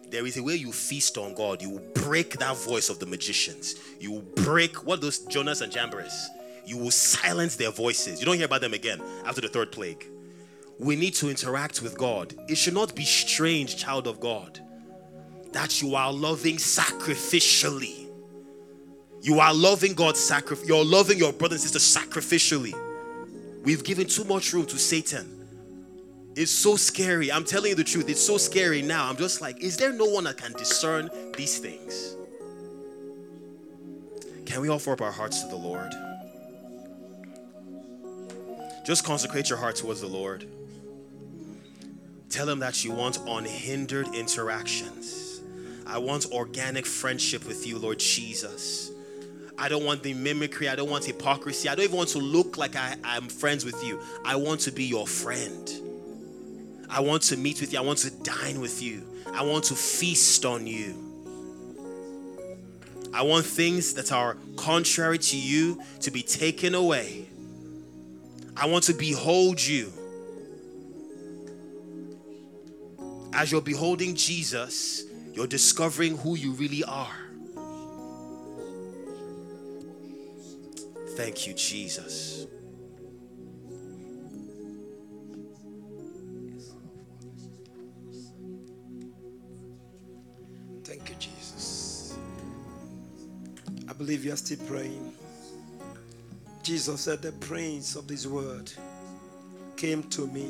There 0.09 0.25
is 0.25 0.37
a 0.37 0.43
way 0.43 0.55
you 0.55 0.71
feast 0.71 1.17
on 1.17 1.33
God. 1.33 1.61
You 1.61 1.71
will 1.71 1.91
break 1.95 2.37
that 2.37 2.55
voice 2.57 2.89
of 2.89 2.99
the 2.99 3.05
magicians. 3.05 3.75
You 3.99 4.11
will 4.11 4.21
break 4.21 4.85
what 4.85 5.01
those 5.01 5.19
Jannes 5.19 5.61
and 5.61 5.71
Jambres. 5.71 6.29
You 6.65 6.77
will 6.77 6.91
silence 6.91 7.55
their 7.55 7.71
voices. 7.71 8.19
You 8.19 8.25
don't 8.25 8.37
hear 8.37 8.45
about 8.45 8.61
them 8.61 8.73
again 8.73 9.01
after 9.25 9.41
the 9.41 9.47
third 9.47 9.71
plague. 9.71 10.05
We 10.79 10.95
need 10.95 11.13
to 11.15 11.29
interact 11.29 11.81
with 11.81 11.97
God. 11.97 12.35
It 12.47 12.55
should 12.55 12.73
not 12.73 12.95
be 12.95 13.05
strange, 13.05 13.77
child 13.77 14.07
of 14.07 14.19
God, 14.19 14.59
that 15.51 15.81
you 15.81 15.95
are 15.95 16.11
loving 16.13 16.57
sacrificially 16.57 18.02
You 19.23 19.39
are 19.39 19.53
loving 19.53 19.93
God 19.93 20.17
sacri- 20.17 20.57
you're 20.65 20.83
loving 20.83 21.17
your 21.17 21.31
brother 21.31 21.55
and 21.55 21.61
sister 21.61 21.79
sacrificially. 21.79 22.73
We've 23.63 23.81
given 23.81 24.05
too 24.05 24.25
much 24.25 24.51
room 24.51 24.65
to 24.65 24.77
Satan. 24.77 25.29
It's 26.35 26.51
so 26.51 26.75
scary. 26.75 27.31
I'm 27.31 27.45
telling 27.45 27.69
you 27.69 27.75
the 27.75 27.85
truth. 27.85 28.09
It's 28.09 28.19
so 28.19 28.37
scary 28.37 28.81
now. 28.81 29.07
I'm 29.09 29.15
just 29.15 29.39
like, 29.39 29.63
is 29.63 29.77
there 29.77 29.93
no 29.93 30.03
one 30.03 30.25
that 30.25 30.35
can 30.35 30.51
discern 30.51 31.09
these 31.37 31.57
things? 31.57 32.17
Can 34.45 34.59
we 34.59 34.67
offer 34.67 34.91
up 34.91 34.99
our 34.99 35.11
hearts 35.11 35.41
to 35.43 35.47
the 35.47 35.55
Lord? 35.55 35.93
Just 38.85 39.05
consecrate 39.05 39.49
your 39.49 39.57
heart 39.57 39.77
towards 39.77 40.01
the 40.01 40.07
Lord. 40.07 40.45
Tell 42.29 42.49
him 42.49 42.59
that 42.59 42.83
you 42.83 42.91
want 42.91 43.19
unhindered 43.25 44.13
interactions. 44.13 45.39
I 45.87 45.99
want 45.99 46.25
organic 46.33 46.85
friendship 46.85 47.47
with 47.47 47.65
you, 47.65 47.77
Lord 47.77 47.99
Jesus. 47.99 48.92
I 49.57 49.69
don't 49.69 49.85
want 49.85 50.03
the 50.03 50.13
mimicry. 50.13 50.67
I 50.67 50.75
don't 50.75 50.89
want 50.89 51.05
hypocrisy. 51.05 51.69
I 51.69 51.75
don't 51.75 51.85
even 51.85 51.97
want 51.97 52.09
to 52.09 52.19
look 52.19 52.57
like 52.57 52.75
I, 52.75 52.95
am 53.03 53.27
friends 53.27 53.63
with 53.63 53.83
you. 53.83 54.01
I 54.25 54.35
want 54.35 54.61
to 54.61 54.71
be 54.71 54.83
your 54.83 55.07
friend. 55.07 55.71
I 56.89 56.99
want 56.99 57.23
to 57.23 57.37
meet 57.37 57.61
with 57.61 57.73
you. 57.73 57.79
I 57.79 57.81
want 57.81 57.99
to 57.99 58.11
dine 58.11 58.59
with 58.59 58.81
you. 58.81 59.03
I 59.33 59.43
want 59.43 59.65
to 59.65 59.75
feast 59.75 60.45
on 60.45 60.67
you. 60.67 60.95
I 63.13 63.21
want 63.21 63.45
things 63.45 63.93
that 63.93 64.11
are 64.11 64.37
contrary 64.57 65.19
to 65.19 65.37
you 65.37 65.81
to 66.01 66.09
be 66.09 66.23
taken 66.23 66.73
away. 66.73 67.27
I 68.57 68.65
want 68.65 68.85
to 68.85 68.93
behold 68.93 69.61
you. 69.61 69.93
As 73.33 73.51
you're 73.51 73.61
beholding 73.61 74.15
Jesus, 74.15 75.03
you're 75.33 75.47
discovering 75.47 76.17
who 76.17 76.35
you 76.35 76.53
really 76.53 76.83
are. 76.83 77.22
Thank 81.15 81.45
you, 81.45 81.53
Jesus. 81.53 82.47
Thank 90.83 91.09
you, 91.09 91.15
Jesus. 91.19 92.17
I 93.87 93.93
believe 93.93 94.25
you 94.25 94.33
are 94.33 94.37
still 94.37 94.57
praying. 94.65 95.13
Jesus 96.63 97.01
said, 97.01 97.21
The 97.21 97.31
prince 97.33 97.95
of 97.95 98.07
this 98.07 98.25
world 98.25 98.73
came 99.77 100.01
to 100.03 100.25
me. 100.27 100.49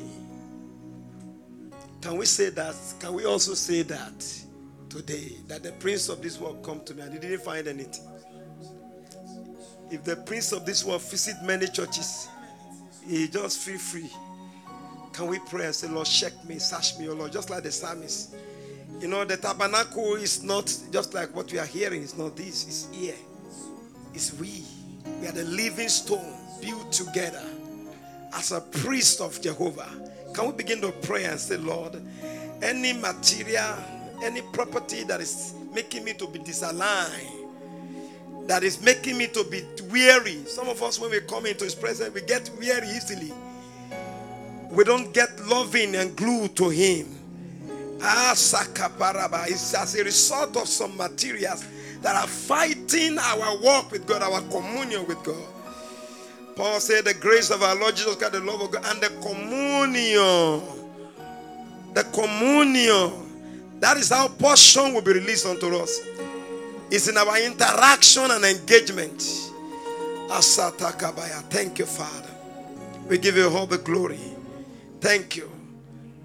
Can 2.00 2.16
we 2.16 2.24
say 2.24 2.48
that? 2.50 2.74
Can 3.00 3.12
we 3.12 3.26
also 3.26 3.52
say 3.52 3.82
that 3.82 4.44
today? 4.88 5.36
That 5.48 5.62
the 5.62 5.72
prince 5.72 6.08
of 6.08 6.22
this 6.22 6.40
world 6.40 6.62
come 6.62 6.80
to 6.84 6.94
me 6.94 7.02
and 7.02 7.12
he 7.12 7.18
didn't 7.18 7.42
find 7.42 7.68
anything. 7.68 8.13
If 9.94 10.02
the 10.02 10.16
prince 10.16 10.50
of 10.50 10.66
this 10.66 10.84
world 10.84 11.02
visit 11.02 11.36
many 11.44 11.68
churches, 11.68 12.26
he 13.06 13.28
just 13.28 13.60
feel 13.60 13.78
free. 13.78 14.10
Can 15.12 15.28
we 15.28 15.38
pray 15.38 15.66
and 15.66 15.74
say, 15.74 15.86
Lord, 15.86 16.08
check 16.08 16.32
me, 16.44 16.58
search 16.58 16.98
me, 16.98 17.08
oh 17.08 17.14
Lord, 17.14 17.30
just 17.30 17.48
like 17.48 17.62
the 17.62 17.70
psalmist. 17.70 18.34
You 18.98 19.06
know, 19.06 19.24
the 19.24 19.36
tabernacle 19.36 20.14
is 20.16 20.42
not 20.42 20.76
just 20.90 21.14
like 21.14 21.32
what 21.32 21.52
we 21.52 21.60
are 21.60 21.66
hearing, 21.66 22.02
it's 22.02 22.18
not 22.18 22.36
this, 22.36 22.66
it's 22.66 22.88
here. 22.92 23.14
It's 24.14 24.32
we. 24.34 24.64
We 25.20 25.28
are 25.28 25.32
the 25.32 25.44
living 25.44 25.88
stone 25.88 26.34
built 26.60 26.90
together 26.90 27.44
as 28.32 28.50
a 28.50 28.62
priest 28.62 29.20
of 29.20 29.40
Jehovah. 29.40 29.90
Can 30.34 30.48
we 30.48 30.54
begin 30.54 30.80
to 30.80 30.90
pray 30.90 31.26
and 31.26 31.38
say, 31.38 31.56
Lord, 31.56 32.02
any 32.60 32.94
material, 32.94 33.76
any 34.24 34.42
property 34.52 35.04
that 35.04 35.20
is 35.20 35.54
making 35.72 36.02
me 36.02 36.14
to 36.14 36.26
be 36.26 36.40
disaligned, 36.40 37.43
that 38.46 38.62
is 38.62 38.82
making 38.82 39.16
me 39.16 39.26
to 39.28 39.44
be 39.44 39.62
weary. 39.90 40.44
Some 40.46 40.68
of 40.68 40.82
us, 40.82 41.00
when 41.00 41.10
we 41.10 41.20
come 41.20 41.46
into 41.46 41.64
His 41.64 41.74
presence, 41.74 42.14
we 42.14 42.20
get 42.22 42.50
weary 42.58 42.88
easily. 42.88 43.32
We 44.70 44.84
don't 44.84 45.12
get 45.14 45.38
loving 45.46 45.94
and 45.94 46.14
glued 46.16 46.56
to 46.56 46.68
Him. 46.68 47.08
Ah, 48.02 48.32
is 48.32 49.74
as 49.74 49.94
a 49.98 50.04
result 50.04 50.56
of 50.56 50.68
some 50.68 50.96
materials 50.96 51.64
that 52.02 52.14
are 52.16 52.26
fighting 52.26 53.18
our 53.18 53.56
walk 53.58 53.90
with 53.90 54.06
God, 54.06 54.22
our 54.22 54.42
communion 54.50 55.06
with 55.06 55.22
God. 55.24 55.42
Paul 56.54 56.78
said, 56.80 57.04
The 57.04 57.14
grace 57.14 57.50
of 57.50 57.62
our 57.62 57.74
Lord 57.74 57.96
Jesus 57.96 58.16
Christ, 58.16 58.34
the 58.34 58.40
love 58.40 58.60
of 58.60 58.70
God, 58.70 58.84
and 58.86 59.00
the 59.00 59.08
communion. 59.22 60.62
The 61.94 62.04
communion. 62.12 63.80
That 63.80 63.96
is 63.96 64.10
how 64.10 64.28
portion 64.28 64.94
will 64.94 65.02
be 65.02 65.14
released 65.14 65.46
unto 65.46 65.74
us. 65.76 66.00
It's 66.94 67.08
in 67.08 67.16
our 67.16 67.40
interaction 67.40 68.30
and 68.30 68.44
engagement. 68.44 69.18
Asatakabaya. 70.28 71.42
Thank 71.50 71.80
you, 71.80 71.86
Father. 71.86 72.30
We 73.08 73.18
give 73.18 73.36
you 73.36 73.48
all 73.48 73.66
the 73.66 73.78
glory. 73.78 74.20
Thank 75.00 75.34
you. 75.34 75.50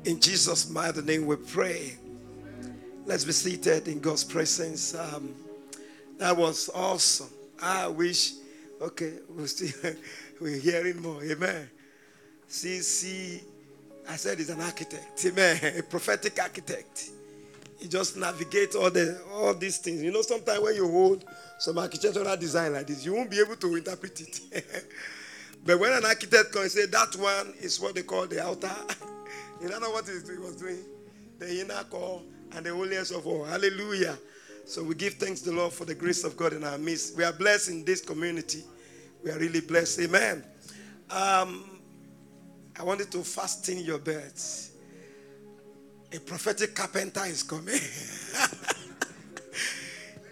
In 0.05 0.19
Jesus' 0.19 0.69
mighty 0.69 1.01
name 1.01 1.25
we 1.25 1.37
pray. 1.37 1.97
Let's 3.07 3.25
be 3.25 3.31
seated 3.31 3.87
in 3.87 3.99
God's 3.99 4.23
presence. 4.23 4.93
Um, 4.93 5.33
that 6.19 6.37
was 6.37 6.69
awesome. 6.75 7.29
I 7.59 7.87
wish, 7.87 8.33
okay, 8.79 9.13
we're 9.35 9.47
still 9.47 9.93
we're 10.39 10.59
hearing 10.59 11.01
more. 11.01 11.23
Amen. 11.23 11.67
See, 12.47 12.81
see, 12.81 13.41
I 14.07 14.17
said 14.17 14.37
he's 14.37 14.51
an 14.51 14.61
architect. 14.61 15.25
Amen. 15.25 15.59
A 15.79 15.81
prophetic 15.81 16.39
architect. 16.39 17.09
He 17.79 17.87
just 17.87 18.17
navigates 18.17 18.75
all 18.75 18.91
the 18.91 19.21
all 19.33 19.53
these 19.53 19.77
things. 19.77 20.03
You 20.03 20.11
know, 20.11 20.21
sometimes 20.21 20.59
when 20.59 20.75
you 20.75 20.89
hold 20.89 21.23
some 21.57 21.77
architectural 21.77 22.35
design 22.35 22.73
like 22.73 22.87
this, 22.87 23.05
you 23.05 23.13
won't 23.13 23.31
be 23.31 23.39
able 23.39 23.55
to 23.55 23.75
interpret 23.75 24.19
it. 24.19 24.41
but 25.65 25.79
when 25.79 25.93
an 25.93 26.05
architect 26.05 26.51
can 26.51 26.69
say 26.69 26.85
that 26.87 27.15
one 27.15 27.53
is 27.61 27.79
what 27.79 27.95
they 27.95 28.03
call 28.03 28.27
the 28.27 28.43
outer, 28.43 28.71
you 29.61 29.69
don't 29.69 29.81
know 29.81 29.91
what 29.91 30.05
he 30.05 30.37
was 30.37 30.55
doing. 30.57 30.83
The 31.37 31.61
inner 31.61 31.83
core 31.89 32.21
and 32.51 32.65
the 32.65 32.73
holiest 32.73 33.13
of 33.13 33.25
all. 33.25 33.45
Hallelujah. 33.45 34.17
So 34.65 34.83
we 34.83 34.93
give 34.93 35.13
thanks 35.13 35.41
to 35.41 35.51
the 35.51 35.55
Lord 35.55 35.71
for 35.71 35.85
the 35.85 35.95
grace 35.95 36.23
of 36.25 36.35
God 36.35 36.53
in 36.53 36.63
our 36.65 36.77
midst. 36.77 37.17
We 37.17 37.23
are 37.23 37.33
blessed 37.33 37.69
in 37.69 37.85
this 37.85 38.01
community. 38.01 38.63
We 39.23 39.31
are 39.31 39.39
really 39.39 39.61
blessed. 39.61 40.01
Amen. 40.01 40.43
Um, 41.09 41.79
I 42.77 42.83
wanted 42.83 43.11
to 43.13 43.23
fasten 43.23 43.79
your 43.79 43.99
beds 43.99 44.71
a 46.13 46.19
prophetic 46.19 46.75
carpenter 46.75 47.25
is 47.25 47.43
coming. 47.43 47.73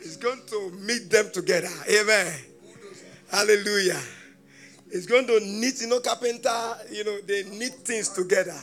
He's 0.01 0.17
going 0.17 0.41
to 0.47 0.71
meet 0.71 1.09
them 1.09 1.29
together. 1.31 1.69
Amen. 1.89 2.33
Hallelujah. 3.29 3.99
He's 4.91 5.05
going 5.05 5.27
to 5.27 5.39
knit, 5.39 5.81
you 5.81 5.87
know, 5.87 5.99
carpenter, 5.99 6.77
you 6.91 7.03
know, 7.03 7.19
they 7.21 7.43
knit 7.43 7.73
things 7.73 8.09
together. 8.09 8.55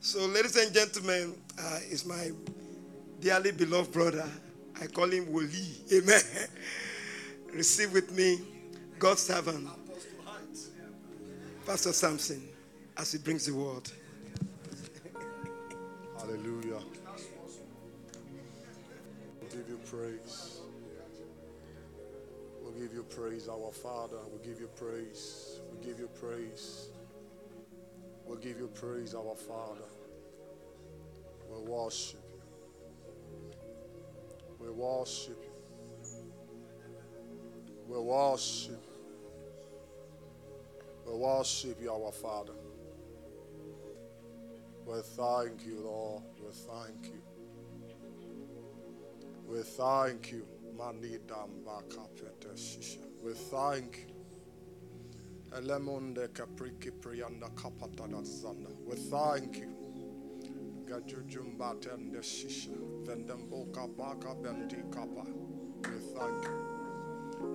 So, 0.00 0.26
ladies 0.26 0.56
and 0.56 0.74
gentlemen, 0.74 1.34
uh, 1.60 1.78
is 1.90 2.04
my 2.04 2.30
dearly 3.20 3.52
beloved 3.52 3.92
brother. 3.92 4.28
I 4.80 4.86
call 4.86 5.10
him 5.10 5.26
Woli. 5.26 5.92
Amen. 5.92 6.20
Receive 7.52 7.92
with 7.92 8.12
me 8.12 8.38
God's 8.98 9.22
servant, 9.22 9.68
Pastor 11.66 11.92
Samson, 11.92 12.48
as 12.96 13.12
he 13.12 13.18
brings 13.18 13.46
the 13.46 13.54
word. 13.54 13.90
Hallelujah. 16.28 16.80
We'll 19.40 19.50
give 19.50 19.66
you 19.66 19.80
praise. 19.90 20.60
We'll 22.60 22.72
give 22.72 22.92
you 22.92 23.02
praise, 23.04 23.48
our 23.48 23.72
Father. 23.72 24.18
We'll 24.28 24.44
give 24.44 24.60
you 24.60 24.68
praise. 24.76 25.60
We'll 25.70 25.82
give 25.82 25.98
you 25.98 26.08
praise. 26.20 26.90
We'll 28.26 28.36
give 28.36 28.58
you 28.58 28.68
praise, 28.74 29.14
our 29.14 29.34
Father. 29.34 29.88
We'll 31.48 31.64
worship 31.64 32.20
you. 32.34 32.42
We'll 34.58 34.74
worship 34.74 35.42
you. 35.42 36.22
We'll 37.86 38.04
worship. 38.04 38.84
We'll 41.06 41.20
worship 41.20 41.80
you, 41.80 41.90
our 41.90 42.12
Father. 42.12 42.52
We 44.88 45.00
thank 45.02 45.66
you, 45.66 45.80
Lord. 45.84 46.22
We 46.40 46.50
thank 46.50 47.12
you. 47.12 47.20
We 49.46 49.62
thank 49.62 50.32
you. 50.32 50.46
We 53.22 53.32
thank 53.34 53.96
you. 53.98 54.14
Elemonde 55.52 56.28
kapriki 56.28 56.90
prianda 56.90 57.50
kapatada 57.54 58.22
zanda. 58.22 58.70
We 58.86 58.96
thank 58.96 59.58
you. 59.58 59.74
Gajujumbate 60.86 61.92
and 61.92 62.14
the 62.14 62.20
shisha. 62.20 62.70
Vendembo 63.04 63.66
kapaka 63.70 64.34
bendi 64.40 64.82
kapa. 64.90 65.26
We 65.82 65.98
thank 66.14 66.44
you. 66.44 66.58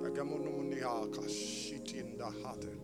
Agamonuni 0.05 0.81
haka 0.81 1.27
shiti 1.27 1.99
in. 1.99 2.82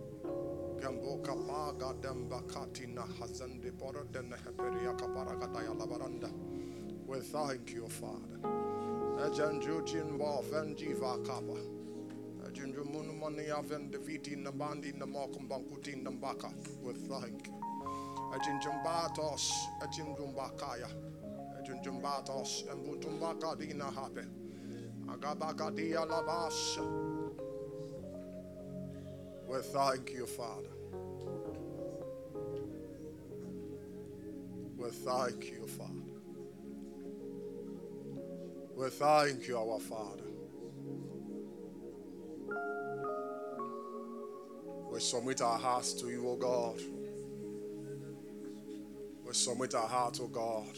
Gamboka 0.80 1.36
paga 1.48 1.94
demba 2.02 2.42
katina 2.48 3.02
hazande 3.20 3.72
pora 3.78 4.04
den 4.12 4.32
heperia 4.32 4.94
kaparagata 4.96 5.62
labaranda. 5.76 6.30
We 7.06 7.20
thank 7.20 7.72
you, 7.72 7.88
Father. 7.88 8.40
Ejanjutin 9.26 10.18
ba 10.18 10.42
venjiva 10.42 11.18
kapa. 11.26 11.80
Jumunu 12.54 13.14
Aven 13.58 13.92
Deviti 13.92 14.36
Nabandi 14.36 14.94
Namakam 14.94 15.48
Bankutin 15.48 16.04
Nambaka. 16.04 16.52
We 16.82 16.94
thank 16.94 17.48
you. 17.48 17.54
Ajin 18.34 18.60
Jumbatos, 18.62 19.52
Ajin 19.82 20.16
Jumbakaya, 20.16 20.88
Ajin 21.60 21.84
Jumbatos, 21.84 22.72
and 22.72 22.86
Butumbaka 22.86 23.58
Dina 23.60 23.86
Hape. 23.86 24.26
Agabaka 25.08 25.76
Dia 25.76 26.06
Labas. 26.06 27.09
We 29.50 29.58
thank 29.62 30.12
you, 30.12 30.28
Father. 30.28 30.70
We 34.78 34.90
thank 34.92 35.46
you, 35.46 35.66
Father. 35.66 35.94
We 38.76 38.90
thank 38.90 39.48
you, 39.48 39.58
our 39.58 39.80
Father. 39.80 40.24
We 44.92 45.00
submit 45.00 45.42
our 45.42 45.58
hearts 45.58 45.94
to 45.94 46.10
you, 46.12 46.30
O 46.30 46.36
God. 46.36 46.80
We 49.26 49.34
submit 49.34 49.74
our 49.74 49.88
hearts, 49.88 50.20
O 50.20 50.28
God. 50.28 50.78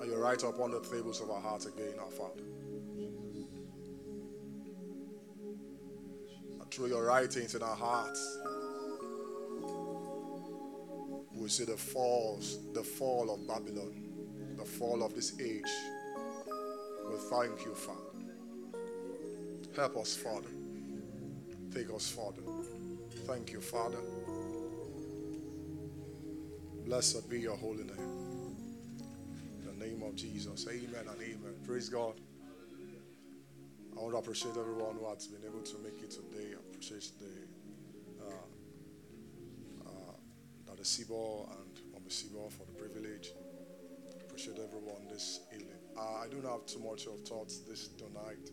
And 0.00 0.10
you 0.10 0.16
write 0.16 0.42
upon 0.42 0.72
the 0.72 0.80
tables 0.80 1.20
of 1.20 1.30
our 1.30 1.40
hearts 1.40 1.66
again, 1.66 1.94
our 2.00 2.10
Father. 2.10 2.42
Through 6.78 6.86
your 6.86 7.06
writings 7.06 7.56
in 7.56 7.62
our 7.64 7.74
hearts, 7.74 8.38
we 11.34 11.48
see 11.48 11.64
the 11.64 11.76
falls, 11.76 12.72
the 12.72 12.84
fall 12.84 13.34
of 13.34 13.44
Babylon, 13.48 14.00
the 14.56 14.64
fall 14.64 15.02
of 15.02 15.12
this 15.12 15.40
age. 15.40 15.64
We 17.08 17.16
thank 17.30 17.64
you, 17.64 17.74
Father. 17.74 17.98
Help 19.74 19.96
us, 19.96 20.14
Father. 20.14 20.50
Take 21.74 21.92
us, 21.92 22.12
Father. 22.12 22.42
Thank 23.26 23.52
you, 23.52 23.60
Father. 23.60 23.98
Blessed 26.86 27.28
be 27.28 27.40
your 27.40 27.56
holy 27.56 27.82
name. 27.82 28.54
In 29.58 29.80
the 29.80 29.84
name 29.84 30.04
of 30.04 30.14
Jesus. 30.14 30.64
Amen 30.68 31.08
and 31.10 31.20
amen. 31.20 31.54
Praise 31.66 31.88
God. 31.88 32.14
I 33.98 34.00
want 34.00 34.14
to 34.14 34.18
appreciate 34.18 34.56
everyone 34.56 34.94
who 34.94 35.08
has 35.08 35.26
been 35.26 35.42
able 35.44 35.60
to 35.60 35.78
make 35.82 36.00
it 36.00 36.12
today. 36.12 36.54
I 36.54 36.60
appreciate 36.70 37.10
the 37.18 38.24
uh, 38.24 38.30
uh. 39.88 40.76
Sibo 40.82 41.50
and 41.50 41.92
Mama 41.92 42.08
Sibo 42.08 42.48
for 42.52 42.64
the 42.64 42.72
privilege. 42.78 43.32
I 44.16 44.22
appreciate 44.22 44.58
everyone 44.58 45.08
this 45.10 45.40
evening. 45.52 45.80
Uh, 45.98 46.22
I 46.22 46.28
don't 46.30 46.44
have 46.44 46.64
too 46.66 46.78
much 46.78 47.06
of 47.06 47.26
thoughts 47.26 47.58
this 47.68 47.88
tonight. 47.88 48.50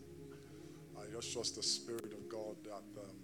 I 0.98 1.08
just 1.14 1.32
trust 1.32 1.54
the 1.54 1.62
Spirit 1.62 2.12
of 2.12 2.28
God 2.28 2.56
that 2.64 3.00
um, 3.00 3.16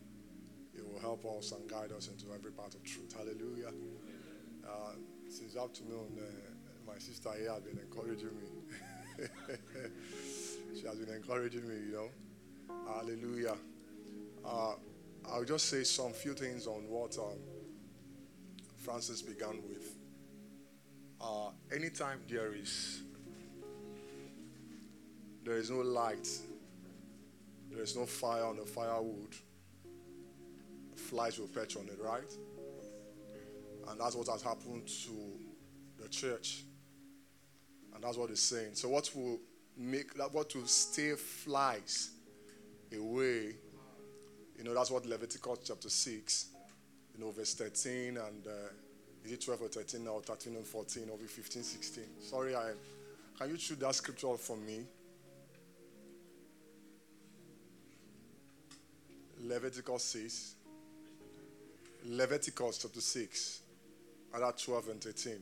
it 0.75 0.87
will 0.87 1.01
help 1.01 1.27
us 1.27 1.51
and 1.51 1.69
guide 1.69 1.91
us 1.91 2.07
into 2.07 2.33
every 2.33 2.53
part 2.53 2.77
of 2.77 2.85
truth. 2.85 3.13
Hallelujah. 3.19 3.73
Uh, 4.65 4.95
since 5.29 5.57
afternoon, 5.57 6.21
uh, 6.21 6.23
my 6.87 6.99
sister 6.99 7.31
here 7.37 7.51
has 7.51 7.63
been 7.63 7.81
encouraging 7.81 8.31
me. 8.39 9.27
she 10.79 10.87
has 10.87 10.97
been 10.99 11.15
encouraging 11.15 11.69
me, 11.69 11.75
you 11.87 11.93
know. 11.93 12.09
Hallelujah. 12.87 13.57
Uh, 14.45 14.73
I'll 15.31 15.45
just 15.45 15.69
say 15.69 15.85
some 15.85 16.13
few 16.13 16.35
things 16.35 16.67
on 16.67 16.89
what 16.89 17.17
um, 17.19 17.39
Francis 18.77 19.23
began 19.23 19.63
with. 19.69 19.95
Uh, 21.21 21.51
anytime 21.75 22.21
there 22.29 22.55
is 22.55 23.03
there 25.45 25.57
is 25.57 25.71
no 25.71 25.79
light, 25.79 26.29
there 27.71 27.83
is 27.83 27.97
no 27.97 28.07
fire 28.07 28.45
on 28.45 28.57
the 28.57 28.65
firewood, 28.65 29.35
flies 30.95 31.39
will 31.39 31.49
perch 31.49 31.77
on 31.77 31.87
it, 31.89 31.99
right? 32.01 32.33
And 33.89 34.01
that's 34.01 34.15
what 34.15 34.29
has 34.29 34.43
happened 34.43 34.87
to 34.87 36.03
the 36.03 36.09
church. 36.09 36.65
And 37.95 38.03
that's 38.03 38.17
what 38.17 38.31
it's 38.31 38.41
saying. 38.41 38.75
So, 38.75 38.89
what 38.89 39.11
will 39.15 39.41
make 39.77 40.15
that, 40.15 40.33
what 40.33 40.55
will 40.55 40.67
stay 40.67 41.13
flies 41.13 42.11
away, 42.95 43.55
you 44.59 44.65
know, 44.65 44.75
that's 44.75 44.91
what 44.91 45.07
Leviticus 45.07 45.59
chapter 45.65 45.89
6, 45.89 46.47
you 47.15 47.25
know, 47.25 47.31
verse 47.31 47.55
13 47.55 48.17
and 48.17 48.47
uh, 48.47 48.51
is 49.25 49.33
it 49.33 49.41
12 49.41 49.63
or 49.63 49.69
13 49.69 50.07
or 50.09 50.21
13 50.21 50.57
and 50.57 50.67
14 50.67 51.09
or 51.11 51.19
15, 51.19 51.63
16? 51.63 52.05
Sorry, 52.21 52.57
I 52.57 52.73
can 53.39 53.51
you 53.51 53.57
choose 53.57 53.79
that 53.79 53.95
scripture 53.95 54.37
for 54.37 54.57
me? 54.57 54.85
Leviticus 59.45 60.05
6. 60.05 60.55
Leviticus 62.05 62.79
chapter 62.79 63.01
6, 63.01 63.61
either 64.35 64.53
12 64.57 64.89
and 64.89 65.01
13. 65.01 65.33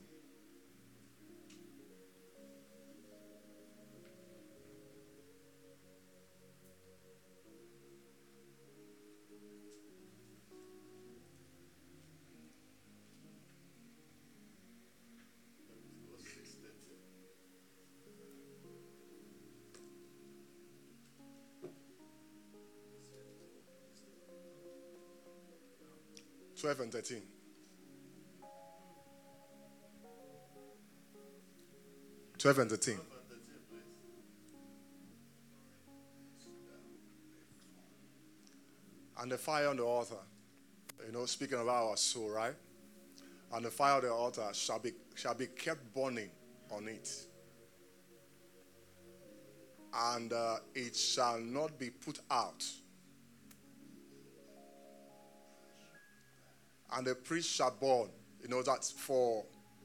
Twelve 26.70 26.82
and 26.82 26.92
thirteen. 26.92 27.22
Twelve 32.38 32.58
and 32.60 32.70
thirteen. 32.70 32.98
And 39.20 39.32
the 39.32 39.36
fire 39.36 39.66
on 39.66 39.78
the 39.78 39.82
altar, 39.82 40.14
you 41.04 41.12
know, 41.12 41.26
speaking 41.26 41.58
about 41.58 41.88
our 41.88 41.96
soul, 41.96 42.30
right? 42.30 42.54
And 43.52 43.64
the 43.64 43.70
fire 43.72 43.96
of 43.96 44.02
the 44.02 44.12
altar 44.12 44.46
shall 44.52 44.78
be 44.78 44.92
shall 45.16 45.34
be 45.34 45.48
kept 45.48 45.92
burning 45.92 46.30
on 46.70 46.86
it, 46.86 47.10
and 49.92 50.32
uh, 50.32 50.58
it 50.76 50.94
shall 50.94 51.40
not 51.40 51.76
be 51.80 51.90
put 51.90 52.20
out. 52.30 52.64
And 56.92 57.06
the 57.06 57.14
priest 57.14 57.50
shall 57.50 57.74
burn. 57.80 58.08
You 58.42 58.48
know 58.48 58.62
that 58.62 58.84
for 58.84 59.44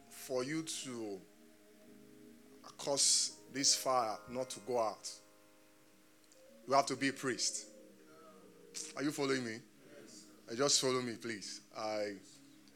for 0.10 0.44
you 0.44 0.64
to 0.64 1.19
cause 2.77 3.34
this 3.53 3.76
fire 3.76 4.18
not 4.30 4.49
to 4.52 4.60
go 4.61 4.80
out, 4.80 5.10
you 6.68 6.73
have 6.73 6.86
to 6.88 6.95
be 6.95 7.10
a 7.10 7.14
priest. 7.14 7.68
Are 8.98 9.03
you 9.03 9.11
following 9.11 9.45
me? 9.45 9.57
Yes. 10.49 10.57
Just 10.57 10.82
follow 10.82 11.02
me, 11.02 11.14
please. 11.22 11.61
I 11.77 12.14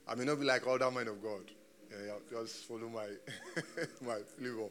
I 0.07 0.15
may 0.15 0.26
not 0.26 0.39
be 0.39 0.45
like 0.45 0.65
other 0.68 0.89
men 0.91 1.07
of 1.07 1.22
God. 1.22 1.51
Yeah, 1.91 2.14
just 2.30 2.65
follow 2.65 2.88
my 2.88 3.07
my 4.06 4.19
flavor. 4.38 4.69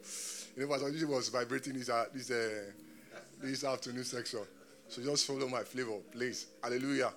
You 0.57 0.67
know, 0.67 0.69
Pastor 0.69 1.07
was 1.07 1.29
vibrating 1.29 1.75
this 1.75 1.89
uh, 1.89 2.07
this 2.15 2.31
uh, 2.31 2.71
this 3.43 3.65
afternoon 3.65 4.05
section. 4.05 4.41
So 4.89 5.03
just 5.03 5.27
follow 5.27 5.49
my 5.49 5.63
flavor, 5.65 5.99
please. 6.13 6.47
Hallelujah. 6.63 7.13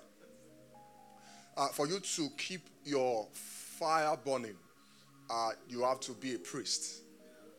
Uh, 1.56 1.68
for 1.68 1.86
you 1.86 2.00
to 2.00 2.28
keep 2.38 2.68
your 2.84 3.28
fire 3.32 4.16
burning, 4.24 4.56
uh, 5.30 5.50
you 5.68 5.82
have 5.82 6.00
to 6.00 6.12
be 6.12 6.34
a 6.34 6.38
priest. 6.38 7.02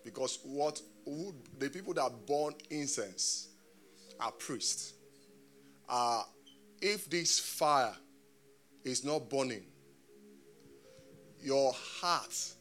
Because 0.03 0.40
what 0.44 0.82
would, 1.06 1.36
the 1.60 1.70
people 1.70 1.94
that 1.94 2.11
burn 2.26 2.53
incense 2.70 3.49
are 4.20 4.32
priests. 4.32 4.94
Uh, 5.88 6.24
if 6.82 7.10
this 7.10 7.40
fire 7.40 7.94
is 8.84 9.03
not 9.03 9.30
burning, 9.30 9.64
your 11.41 11.74
heart 11.74 12.53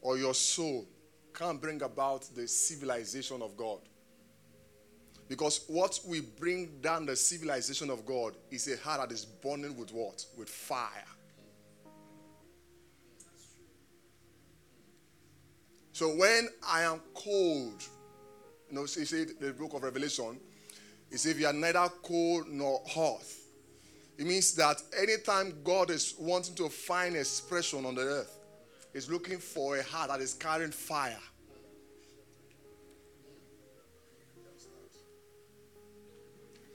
or 0.00 0.16
your 0.16 0.34
soul 0.34 0.86
can't 1.34 1.60
bring 1.60 1.82
about 1.82 2.22
the 2.34 2.46
civilization 2.46 3.42
of 3.42 3.56
God. 3.56 3.80
Because 5.28 5.64
what 5.68 5.98
we 6.06 6.20
bring 6.20 6.80
down 6.80 7.06
the 7.06 7.16
civilization 7.16 7.90
of 7.90 8.04
God 8.04 8.34
is 8.50 8.68
a 8.68 8.76
heart 8.76 9.00
that 9.08 9.14
is 9.14 9.24
burning 9.24 9.76
with 9.76 9.92
what? 9.92 10.24
With 10.36 10.48
fire. 10.48 11.04
So 15.92 16.08
when 16.08 16.48
I 16.66 16.82
am 16.82 17.00
cold, 17.14 17.82
you 18.68 18.74
know, 18.74 18.80
you 18.80 18.86
see 18.86 19.24
the 19.24 19.52
book 19.52 19.74
of 19.74 19.82
Revelation, 19.82 20.40
it 21.10 21.18
says, 21.18 21.32
if 21.32 21.40
you 21.40 21.46
are 21.46 21.52
neither 21.52 21.88
cold 22.02 22.48
nor 22.48 22.82
hot, 22.86 23.22
it 24.18 24.26
means 24.26 24.54
that 24.54 24.82
anytime 25.00 25.54
God 25.62 25.90
is 25.90 26.14
wanting 26.18 26.54
to 26.56 26.68
find 26.68 27.16
expression 27.16 27.86
on 27.86 27.94
the 27.94 28.02
earth, 28.02 28.38
He's 28.92 29.10
looking 29.10 29.38
for 29.38 29.76
a 29.76 29.82
heart 29.82 30.10
that 30.10 30.20
is 30.20 30.34
carrying 30.34 30.70
fire. 30.70 31.18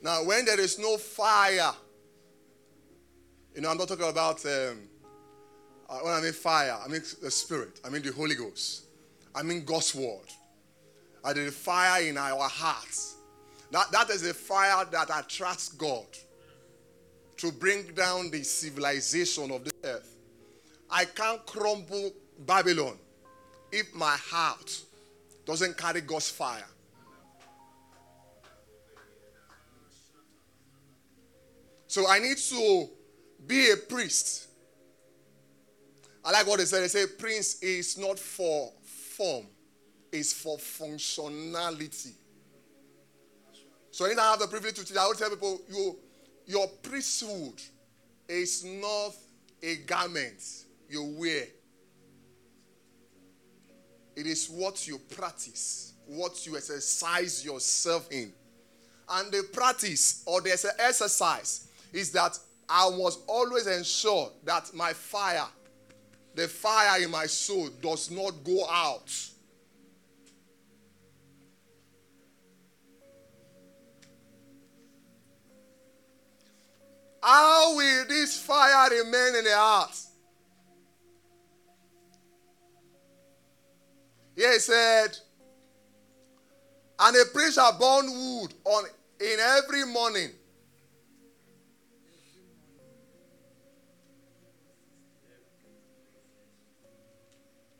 Now, 0.01 0.23
when 0.23 0.45
there 0.45 0.59
is 0.59 0.79
no 0.79 0.97
fire, 0.97 1.73
you 3.55 3.61
know, 3.61 3.69
I'm 3.69 3.77
not 3.77 3.87
talking 3.87 4.07
about 4.07 4.45
um, 4.45 4.79
uh, 5.89 5.99
when 5.99 6.13
I 6.13 6.21
mean 6.21 6.33
fire, 6.33 6.77
I 6.83 6.87
mean 6.87 7.01
the 7.21 7.31
Spirit, 7.31 7.79
I 7.83 7.89
mean 7.89 8.01
the 8.01 8.11
Holy 8.11 8.35
Ghost, 8.35 8.85
I 9.35 9.43
mean 9.43 9.65
God's 9.65 9.93
Word. 9.93 10.27
I 11.23 11.33
the 11.33 11.51
fire 11.51 12.03
in 12.03 12.17
our 12.17 12.47
hearts. 12.47 13.15
That, 13.71 13.91
that 13.91 14.09
is 14.09 14.25
a 14.25 14.33
fire 14.33 14.85
that 14.85 15.09
attracts 15.13 15.69
God 15.69 16.07
to 17.37 17.51
bring 17.51 17.83
down 17.93 18.31
the 18.31 18.43
civilization 18.43 19.51
of 19.51 19.63
the 19.63 19.71
earth. 19.83 20.15
I 20.89 21.05
can't 21.05 21.45
crumble 21.45 22.11
Babylon 22.39 22.97
if 23.71 23.93
my 23.93 24.15
heart 24.17 24.81
doesn't 25.45 25.77
carry 25.77 26.01
God's 26.01 26.29
fire. 26.29 26.65
So 31.89 32.07
I 32.07 32.19
need 32.19 32.37
to 32.37 32.87
be 33.47 33.71
a 33.71 33.75
priest. 33.75 34.47
I 36.23 36.29
like 36.29 36.45
what 36.45 36.59
they 36.59 36.65
say. 36.65 36.81
They 36.81 36.87
say 36.87 37.05
prince 37.17 37.63
is 37.63 37.97
not 37.97 38.19
for 38.19 38.71
form, 39.17 39.47
it's 40.11 40.31
for 40.31 40.59
functionality. 40.59 42.11
So 43.89 44.05
anytime 44.05 44.23
I 44.23 44.29
have 44.29 44.39
the 44.39 44.47
privilege 44.47 44.75
to 44.75 44.85
teach, 44.85 44.97
I 44.97 45.07
would 45.07 45.17
tell 45.17 45.31
people 45.31 45.61
you, 45.67 45.97
your 46.45 46.67
priesthood 46.83 47.59
is 48.27 48.63
not 48.63 49.15
a 49.63 49.77
garment 49.77 50.43
you 50.87 51.15
wear. 51.17 51.45
It 54.15 54.27
is 54.27 54.47
what 54.47 54.87
you 54.87 54.99
practice, 54.99 55.93
what 56.05 56.45
you 56.45 56.55
exercise 56.55 57.43
yourself 57.43 58.11
in. 58.11 58.31
And 59.09 59.31
the 59.31 59.41
practice 59.51 60.21
or 60.27 60.39
the 60.41 60.51
exercise 60.51 61.65
is 61.91 62.11
that 62.11 62.37
I 62.67 62.89
must 62.91 63.21
always 63.27 63.67
ensure 63.67 64.31
that 64.43 64.73
my 64.73 64.93
fire, 64.93 65.47
the 66.35 66.47
fire 66.47 67.01
in 67.01 67.09
my 67.09 67.25
soul, 67.25 67.69
does 67.81 68.11
not 68.11 68.43
go 68.43 68.67
out. 68.69 69.11
How 77.21 77.75
will 77.75 78.05
this 78.07 78.39
fire 78.39 78.89
remain 78.91 79.35
in 79.35 79.43
the 79.43 79.55
heart? 79.55 79.95
Here 84.35 84.53
he 84.53 84.59
said, 84.59 85.17
and 86.97 87.15
a 87.15 87.25
priest 87.33 87.55
shall 87.55 87.77
burn 87.77 88.09
wood 88.09 88.53
on 88.63 88.85
in 89.19 89.37
every 89.39 89.85
morning. 89.85 90.29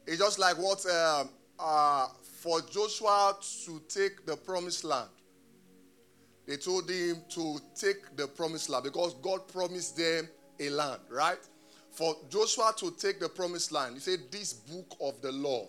It's 0.10 0.18
just 0.18 0.40
like 0.40 0.57
what 0.57 0.84
um, 0.88 1.30
uh, 1.60 2.07
for 2.40 2.61
Joshua 2.61 3.38
to 3.65 3.80
take 3.88 4.26
the 4.26 4.36
promised 4.36 4.84
land. 4.84 5.07
They 6.48 6.57
told 6.57 6.90
him 6.90 7.18
to 7.30 7.60
take 7.80 8.15
the 8.15 8.27
promised 8.27 8.69
land 8.69 8.86
because 8.86 9.14
God 9.22 9.48
promised 9.48 9.98
them 9.98 10.27
a 10.60 10.72
land, 10.72 11.02
right? 11.11 11.38
For 11.91 12.15
Joshua 12.27 12.73
to 12.77 12.90
take 12.98 13.19
the 13.19 13.30
promised 13.30 13.72
land, 13.72 13.94
he 13.94 13.99
said, 13.99 14.22
This 14.31 14.52
book 14.52 14.98
of 14.99 15.22
the 15.22 15.31
law. 15.31 15.68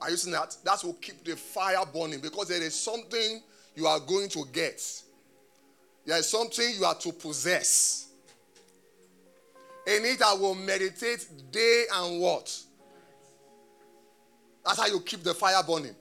Are 0.00 0.08
you 0.08 0.16
seeing 0.16 0.32
that? 0.32 0.56
That 0.64 0.82
will 0.82 0.94
keep 0.94 1.22
the 1.22 1.36
fire 1.36 1.84
burning 1.92 2.20
because 2.20 2.48
there 2.48 2.62
is 2.62 2.74
something 2.74 3.42
you 3.74 3.86
are 3.86 4.00
going 4.00 4.30
to 4.30 4.46
get. 4.50 4.80
There 6.06 6.16
is 6.16 6.26
something 6.26 6.72
you 6.74 6.86
are 6.86 6.94
to 6.94 7.12
possess. 7.12 8.08
In 9.86 10.06
it, 10.06 10.22
I 10.22 10.32
will 10.32 10.54
meditate 10.54 11.28
day 11.50 11.84
and 11.92 12.18
what? 12.18 12.62
That's 14.70 14.82
how 14.82 14.86
you 14.86 15.00
keep 15.00 15.24
the 15.24 15.34
fire 15.34 15.60
burning. 15.64 15.96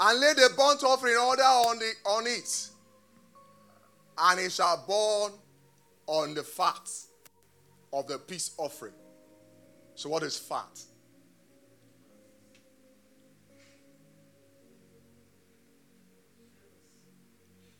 and 0.00 0.20
lay 0.20 0.34
the 0.34 0.50
burnt 0.56 0.84
offering 0.84 1.16
order 1.16 1.42
on, 1.42 1.78
the, 1.78 1.92
on 2.04 2.26
it, 2.26 2.68
and 4.18 4.40
it 4.40 4.52
shall 4.52 4.84
burn 4.86 5.38
on 6.06 6.34
the 6.34 6.42
fat 6.42 6.88
of 7.94 8.06
the 8.06 8.18
peace 8.18 8.52
offering. 8.58 8.92
So, 9.94 10.10
what 10.10 10.22
is 10.22 10.36
fat? 10.36 10.87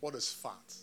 What 0.00 0.14
is 0.14 0.28
fat? 0.32 0.74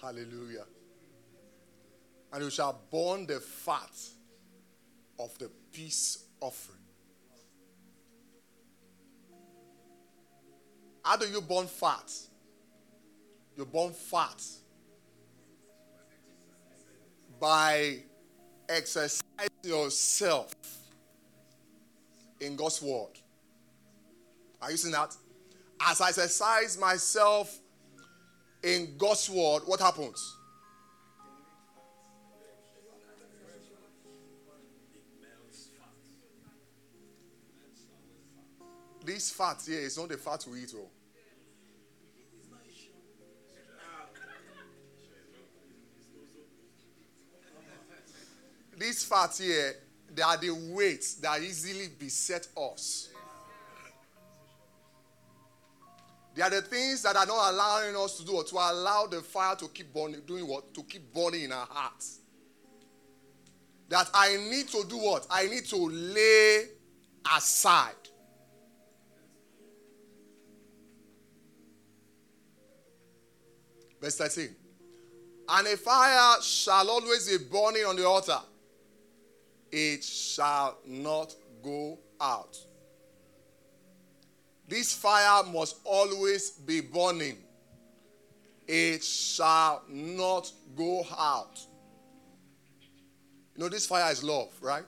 Hallelujah. 0.00 0.64
And 2.32 2.44
you 2.44 2.50
shall 2.50 2.80
burn 2.90 3.26
the 3.26 3.40
fat 3.40 3.90
of 5.18 5.38
the 5.38 5.50
peace 5.72 6.24
offering. 6.40 6.78
How 11.04 11.16
do 11.16 11.26
you 11.26 11.40
burn 11.40 11.66
fat? 11.66 12.10
You 13.56 13.64
burn 13.64 13.92
fat 13.92 14.42
by 17.42 17.96
exercising 18.68 19.24
yourself 19.64 20.54
in 22.40 22.54
God's 22.54 22.80
word. 22.80 23.18
Are 24.60 24.70
you 24.70 24.76
seeing 24.76 24.92
that? 24.92 25.16
As 25.84 26.00
I 26.00 26.10
exercise 26.10 26.78
myself 26.78 27.58
in 28.62 28.94
God's 28.96 29.28
word, 29.28 29.62
what 29.66 29.80
happens? 29.80 30.36
This 39.04 39.32
fat 39.32 39.60
here 39.66 39.80
is 39.80 39.98
not 39.98 40.10
the 40.10 40.16
fat 40.16 40.46
we 40.48 40.60
eat. 40.60 40.72
Oh. 40.76 41.01
These 48.82 49.04
fat 49.04 49.38
here, 49.38 49.76
they 50.12 50.22
are 50.22 50.36
the 50.36 50.50
weights 50.50 51.14
that 51.14 51.40
easily 51.40 51.86
beset 51.96 52.48
us. 52.56 53.10
They 56.34 56.42
are 56.42 56.50
the 56.50 56.62
things 56.62 57.02
that 57.02 57.14
are 57.14 57.24
not 57.24 57.52
allowing 57.52 57.94
us 57.94 58.18
to 58.18 58.24
do 58.24 58.32
or 58.32 58.42
to 58.42 58.56
allow 58.56 59.06
the 59.06 59.20
fire 59.20 59.54
to 59.54 59.68
keep 59.68 59.94
burning, 59.94 60.22
doing 60.26 60.48
what? 60.48 60.74
To 60.74 60.82
keep 60.82 61.14
burning 61.14 61.44
in 61.44 61.52
our 61.52 61.68
hearts. 61.70 62.22
That 63.88 64.10
I 64.12 64.36
need 64.50 64.66
to 64.70 64.84
do 64.88 64.96
what? 64.96 65.28
I 65.30 65.46
need 65.46 65.64
to 65.66 65.76
lay 65.76 66.64
aside. 67.36 67.94
Verse 74.00 74.16
13. 74.16 74.48
And 75.50 75.66
a 75.68 75.76
fire 75.76 76.42
shall 76.42 76.90
always 76.90 77.28
be 77.28 77.44
burning 77.44 77.84
on 77.84 77.94
the 77.94 78.04
altar, 78.04 78.40
it 79.72 80.04
shall 80.04 80.76
not 80.86 81.34
go 81.62 81.98
out. 82.20 82.58
This 84.68 84.94
fire 84.94 85.42
must 85.44 85.76
always 85.84 86.50
be 86.50 86.80
burning. 86.80 87.38
It 88.68 89.02
shall 89.02 89.82
not 89.88 90.52
go 90.76 91.06
out. 91.18 91.58
You 93.56 93.64
know, 93.64 93.68
this 93.68 93.86
fire 93.86 94.10
is 94.12 94.22
love, 94.22 94.50
right? 94.60 94.84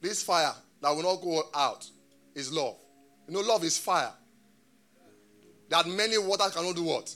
This 0.00 0.22
fire 0.22 0.54
that 0.80 0.94
will 0.94 1.02
not 1.02 1.20
go 1.22 1.42
out 1.54 1.88
is 2.34 2.52
love. 2.52 2.76
You 3.26 3.34
know, 3.34 3.40
love 3.40 3.64
is 3.64 3.78
fire. 3.78 4.12
That 5.68 5.86
many 5.88 6.16
waters 6.18 6.52
cannot 6.54 6.76
do 6.76 6.84
what? 6.84 7.14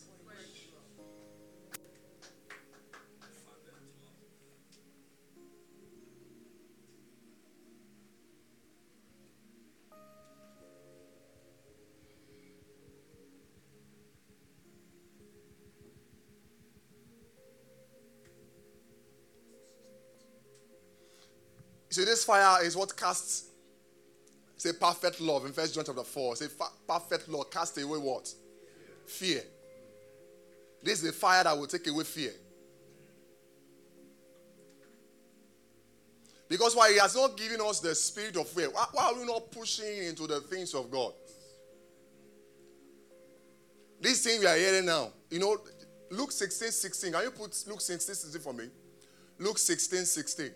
See, 21.93 22.05
this 22.05 22.22
fire 22.22 22.62
is 22.64 22.77
what 22.77 22.97
casts 22.97 23.49
say, 24.61 24.73
perfect 24.74 25.23
love 25.23 25.47
in 25.47 25.53
First 25.53 25.74
John 25.74 25.85
chapter 25.87 26.05
4. 26.05 26.37
Say, 26.37 26.47
perfect 26.87 27.28
love 27.31 27.51
cast 27.51 27.78
away 27.78 27.99
what? 27.99 28.32
Fear. 29.07 29.41
This 30.82 31.03
is 31.03 31.07
the 31.07 31.12
fire 31.12 31.45
that 31.45 31.57
will 31.57 31.66
take 31.66 31.87
away 31.87 32.05
fear. 32.05 32.32
Because 36.47 36.77
why 36.77 36.93
he 36.93 36.99
has 36.99 37.16
not 37.16 37.37
given 37.39 37.61
us 37.62 37.81
the 37.81 37.95
spirit 37.95 38.37
of 38.37 38.49
fear. 38.49 38.69
Why, 38.70 38.85
why 38.93 39.05
are 39.05 39.15
we 39.15 39.24
not 39.24 39.51
pushing 39.51 40.05
into 40.05 40.27
the 40.27 40.41
things 40.41 40.74
of 40.74 40.91
God? 40.91 41.12
This 43.99 44.24
thing 44.24 44.41
we 44.41 44.47
are 44.47 44.57
hearing 44.57 44.85
now, 44.85 45.11
you 45.31 45.39
know, 45.39 45.59
Luke 46.11 46.32
16, 46.32 46.70
16. 46.70 47.12
Can 47.12 47.23
you 47.23 47.31
put 47.31 47.65
Luke 47.66 47.81
16, 47.81 48.15
16 48.15 48.41
for 48.41 48.53
me? 48.53 48.65
Luke 49.39 49.59
16, 49.59 50.05
16. 50.05 50.51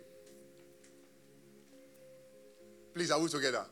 Please, 2.93 3.10
are 3.10 3.20
we 3.20 3.28
together? 3.28 3.64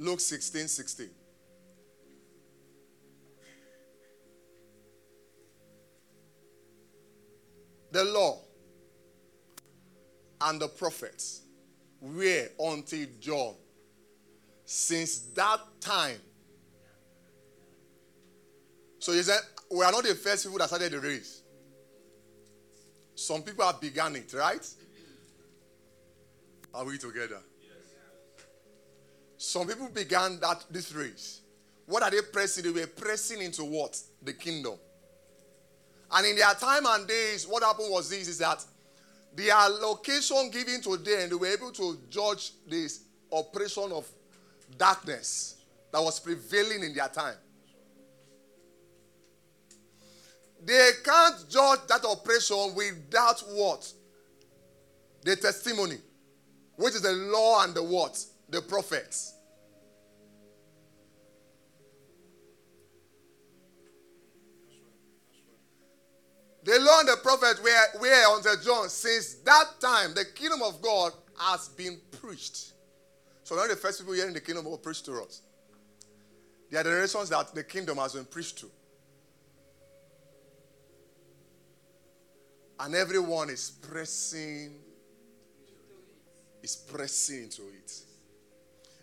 Luke 0.00 0.18
16, 0.18 0.66
16. 0.66 1.10
The 7.92 8.04
law 8.04 8.38
and 10.40 10.58
the 10.58 10.68
prophets 10.68 11.42
were 12.00 12.48
until 12.58 13.06
John. 13.20 13.54
Since 14.64 15.18
that 15.34 15.60
time, 15.80 16.16
so 19.00 19.12
he 19.12 19.22
said, 19.22 19.40
We 19.70 19.84
are 19.84 19.92
not 19.92 20.04
the 20.04 20.14
first 20.14 20.44
people 20.44 20.60
that 20.60 20.68
started 20.68 20.92
the 20.92 21.00
race. 21.00 21.42
Some 23.16 23.42
people 23.42 23.66
have 23.66 23.82
begun 23.82 24.16
it, 24.16 24.32
right? 24.32 24.66
Are 26.72 26.86
we 26.86 26.96
together? 26.96 27.40
Some 29.42 29.66
people 29.66 29.88
began 29.88 30.38
that 30.40 30.66
this 30.70 30.92
race. 30.92 31.40
What 31.86 32.02
are 32.02 32.10
they 32.10 32.20
pressing? 32.20 32.62
They 32.62 32.78
were 32.78 32.86
pressing 32.86 33.40
into 33.40 33.64
what? 33.64 33.98
The 34.22 34.34
kingdom. 34.34 34.74
And 36.12 36.26
in 36.26 36.36
their 36.36 36.52
time 36.52 36.84
and 36.86 37.08
days, 37.08 37.46
what 37.48 37.62
happened 37.62 37.90
was 37.90 38.10
this 38.10 38.28
is 38.28 38.36
that 38.36 38.62
the 39.34 39.50
allocation 39.50 40.50
given 40.50 40.82
to 40.82 40.98
them, 40.98 41.30
they 41.30 41.34
were 41.34 41.46
able 41.46 41.72
to 41.72 41.98
judge 42.10 42.52
this 42.68 43.04
operation 43.32 43.90
of 43.92 44.06
darkness 44.76 45.56
that 45.90 46.02
was 46.02 46.20
prevailing 46.20 46.84
in 46.84 46.94
their 46.94 47.08
time. 47.08 47.36
They 50.62 50.90
can't 51.02 51.48
judge 51.48 51.80
that 51.88 52.04
operation 52.04 52.74
without 52.74 53.40
what? 53.54 53.90
The 55.22 55.34
testimony, 55.36 55.96
which 56.76 56.94
is 56.94 57.00
the 57.00 57.12
law 57.12 57.64
and 57.64 57.74
the 57.74 57.82
what? 57.82 58.22
The 58.50 58.60
prophets. 58.62 59.34
The 66.62 66.78
law 66.78 67.00
and 67.00 67.08
the 67.08 67.16
prophets 67.22 67.62
were, 67.62 68.00
were 68.00 68.36
until 68.36 68.56
John. 68.62 68.88
Since 68.88 69.34
that 69.44 69.80
time, 69.80 70.14
the 70.14 70.24
kingdom 70.24 70.62
of 70.62 70.82
God 70.82 71.12
has 71.38 71.68
been 71.68 71.98
preached. 72.20 72.72
So 73.44 73.56
now 73.56 73.66
the 73.66 73.76
first 73.76 74.00
people 74.00 74.12
hearing 74.12 74.34
the 74.34 74.40
kingdom 74.40 74.66
will 74.66 74.78
preach 74.78 75.02
to 75.04 75.22
us. 75.22 75.42
There 76.70 76.80
are 76.80 76.84
the 76.84 76.90
generations 76.90 77.30
that 77.30 77.54
the 77.54 77.64
kingdom 77.64 77.98
has 77.98 78.12
been 78.12 78.24
preached 78.24 78.58
to. 78.58 78.70
And 82.78 82.94
everyone 82.94 83.50
is 83.50 83.70
pressing, 83.70 84.76
is 86.62 86.76
pressing 86.76 87.44
into 87.44 87.62
it. 87.62 87.92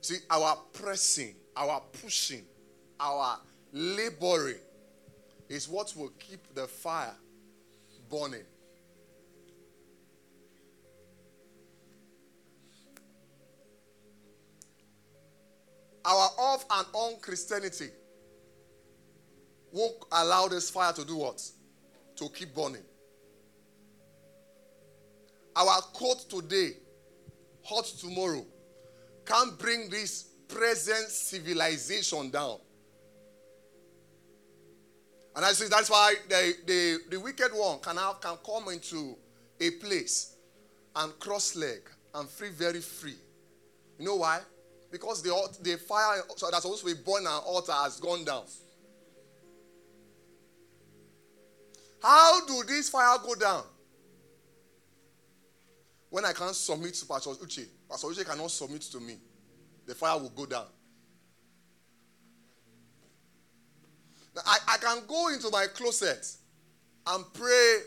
See, 0.08 0.20
our 0.30 0.58
pressing, 0.72 1.36
our 1.54 1.82
pushing, 2.02 2.44
our 2.98 3.42
laboring 3.74 4.56
is 5.50 5.68
what 5.68 5.94
will 5.98 6.14
keep 6.18 6.40
the 6.56 6.66
fire 6.66 7.14
burning. 8.10 8.46
Our 16.06 16.30
off 16.38 16.64
and 16.72 16.88
on 16.94 17.20
Christianity 17.20 17.90
won't 19.74 19.98
allow 20.10 20.48
this 20.48 20.70
fire 20.70 20.94
to 20.94 21.04
do 21.04 21.18
what? 21.18 21.42
To 22.16 22.30
keep 22.30 22.56
burning. 22.56 22.86
Our 25.54 25.82
coat 25.94 26.30
today, 26.30 26.78
hot 27.62 27.84
tomorrow, 28.00 28.46
can't 29.28 29.60
bring 29.60 29.90
this 29.90 30.24
present 30.48 31.10
civilization 31.10 32.30
down. 32.30 32.58
And 35.36 35.46
I 35.46 35.52
say 35.52 35.68
that's 35.68 35.90
why 35.90 36.16
the, 36.28 36.56
the, 36.66 37.00
the 37.12 37.20
wicked 37.20 37.52
one 37.54 37.80
can, 37.80 37.98
have, 37.98 38.22
can 38.22 38.38
come 38.44 38.70
into 38.70 39.16
a 39.60 39.70
place 39.72 40.36
and 40.96 41.20
cross 41.20 41.56
leg 41.56 41.82
and 42.16 42.28
free 42.28 42.50
very 42.50 42.82
free. 42.82 43.18
You 44.00 44.06
know 44.06 44.16
why? 44.16 44.40
Because 44.90 45.22
the, 45.22 45.30
the 45.62 45.78
fire 45.78 46.24
that's 46.28 46.62
supposed 46.62 46.86
to 46.86 46.96
be 46.96 47.00
burning 47.06 47.28
an 47.28 47.42
altar 47.46 47.74
has 47.74 48.00
gone 48.00 48.24
down. 48.24 48.46
How 52.02 52.46
do 52.46 52.64
this 52.68 52.90
fire 52.90 53.18
go 53.24 53.36
down? 53.36 53.64
When 56.10 56.26
I 56.26 56.34
can't 56.34 56.56
submit 56.56 56.94
to 56.96 57.06
Pastor 57.06 57.32
Uche, 57.32 57.68
Pastor 57.90 58.08
Uche 58.08 58.26
cannot 58.26 58.52
submit 58.52 58.82
to 58.84 59.00
me, 59.00 59.18
the 59.86 59.94
fire 59.94 60.18
will 60.20 60.30
go 60.30 60.46
down. 60.46 60.68
I, 64.46 64.58
I 64.68 64.78
can 64.78 65.02
go 65.08 65.30
into 65.30 65.50
my 65.50 65.66
closet 65.68 66.26
and 67.08 67.26
pray 67.34 67.80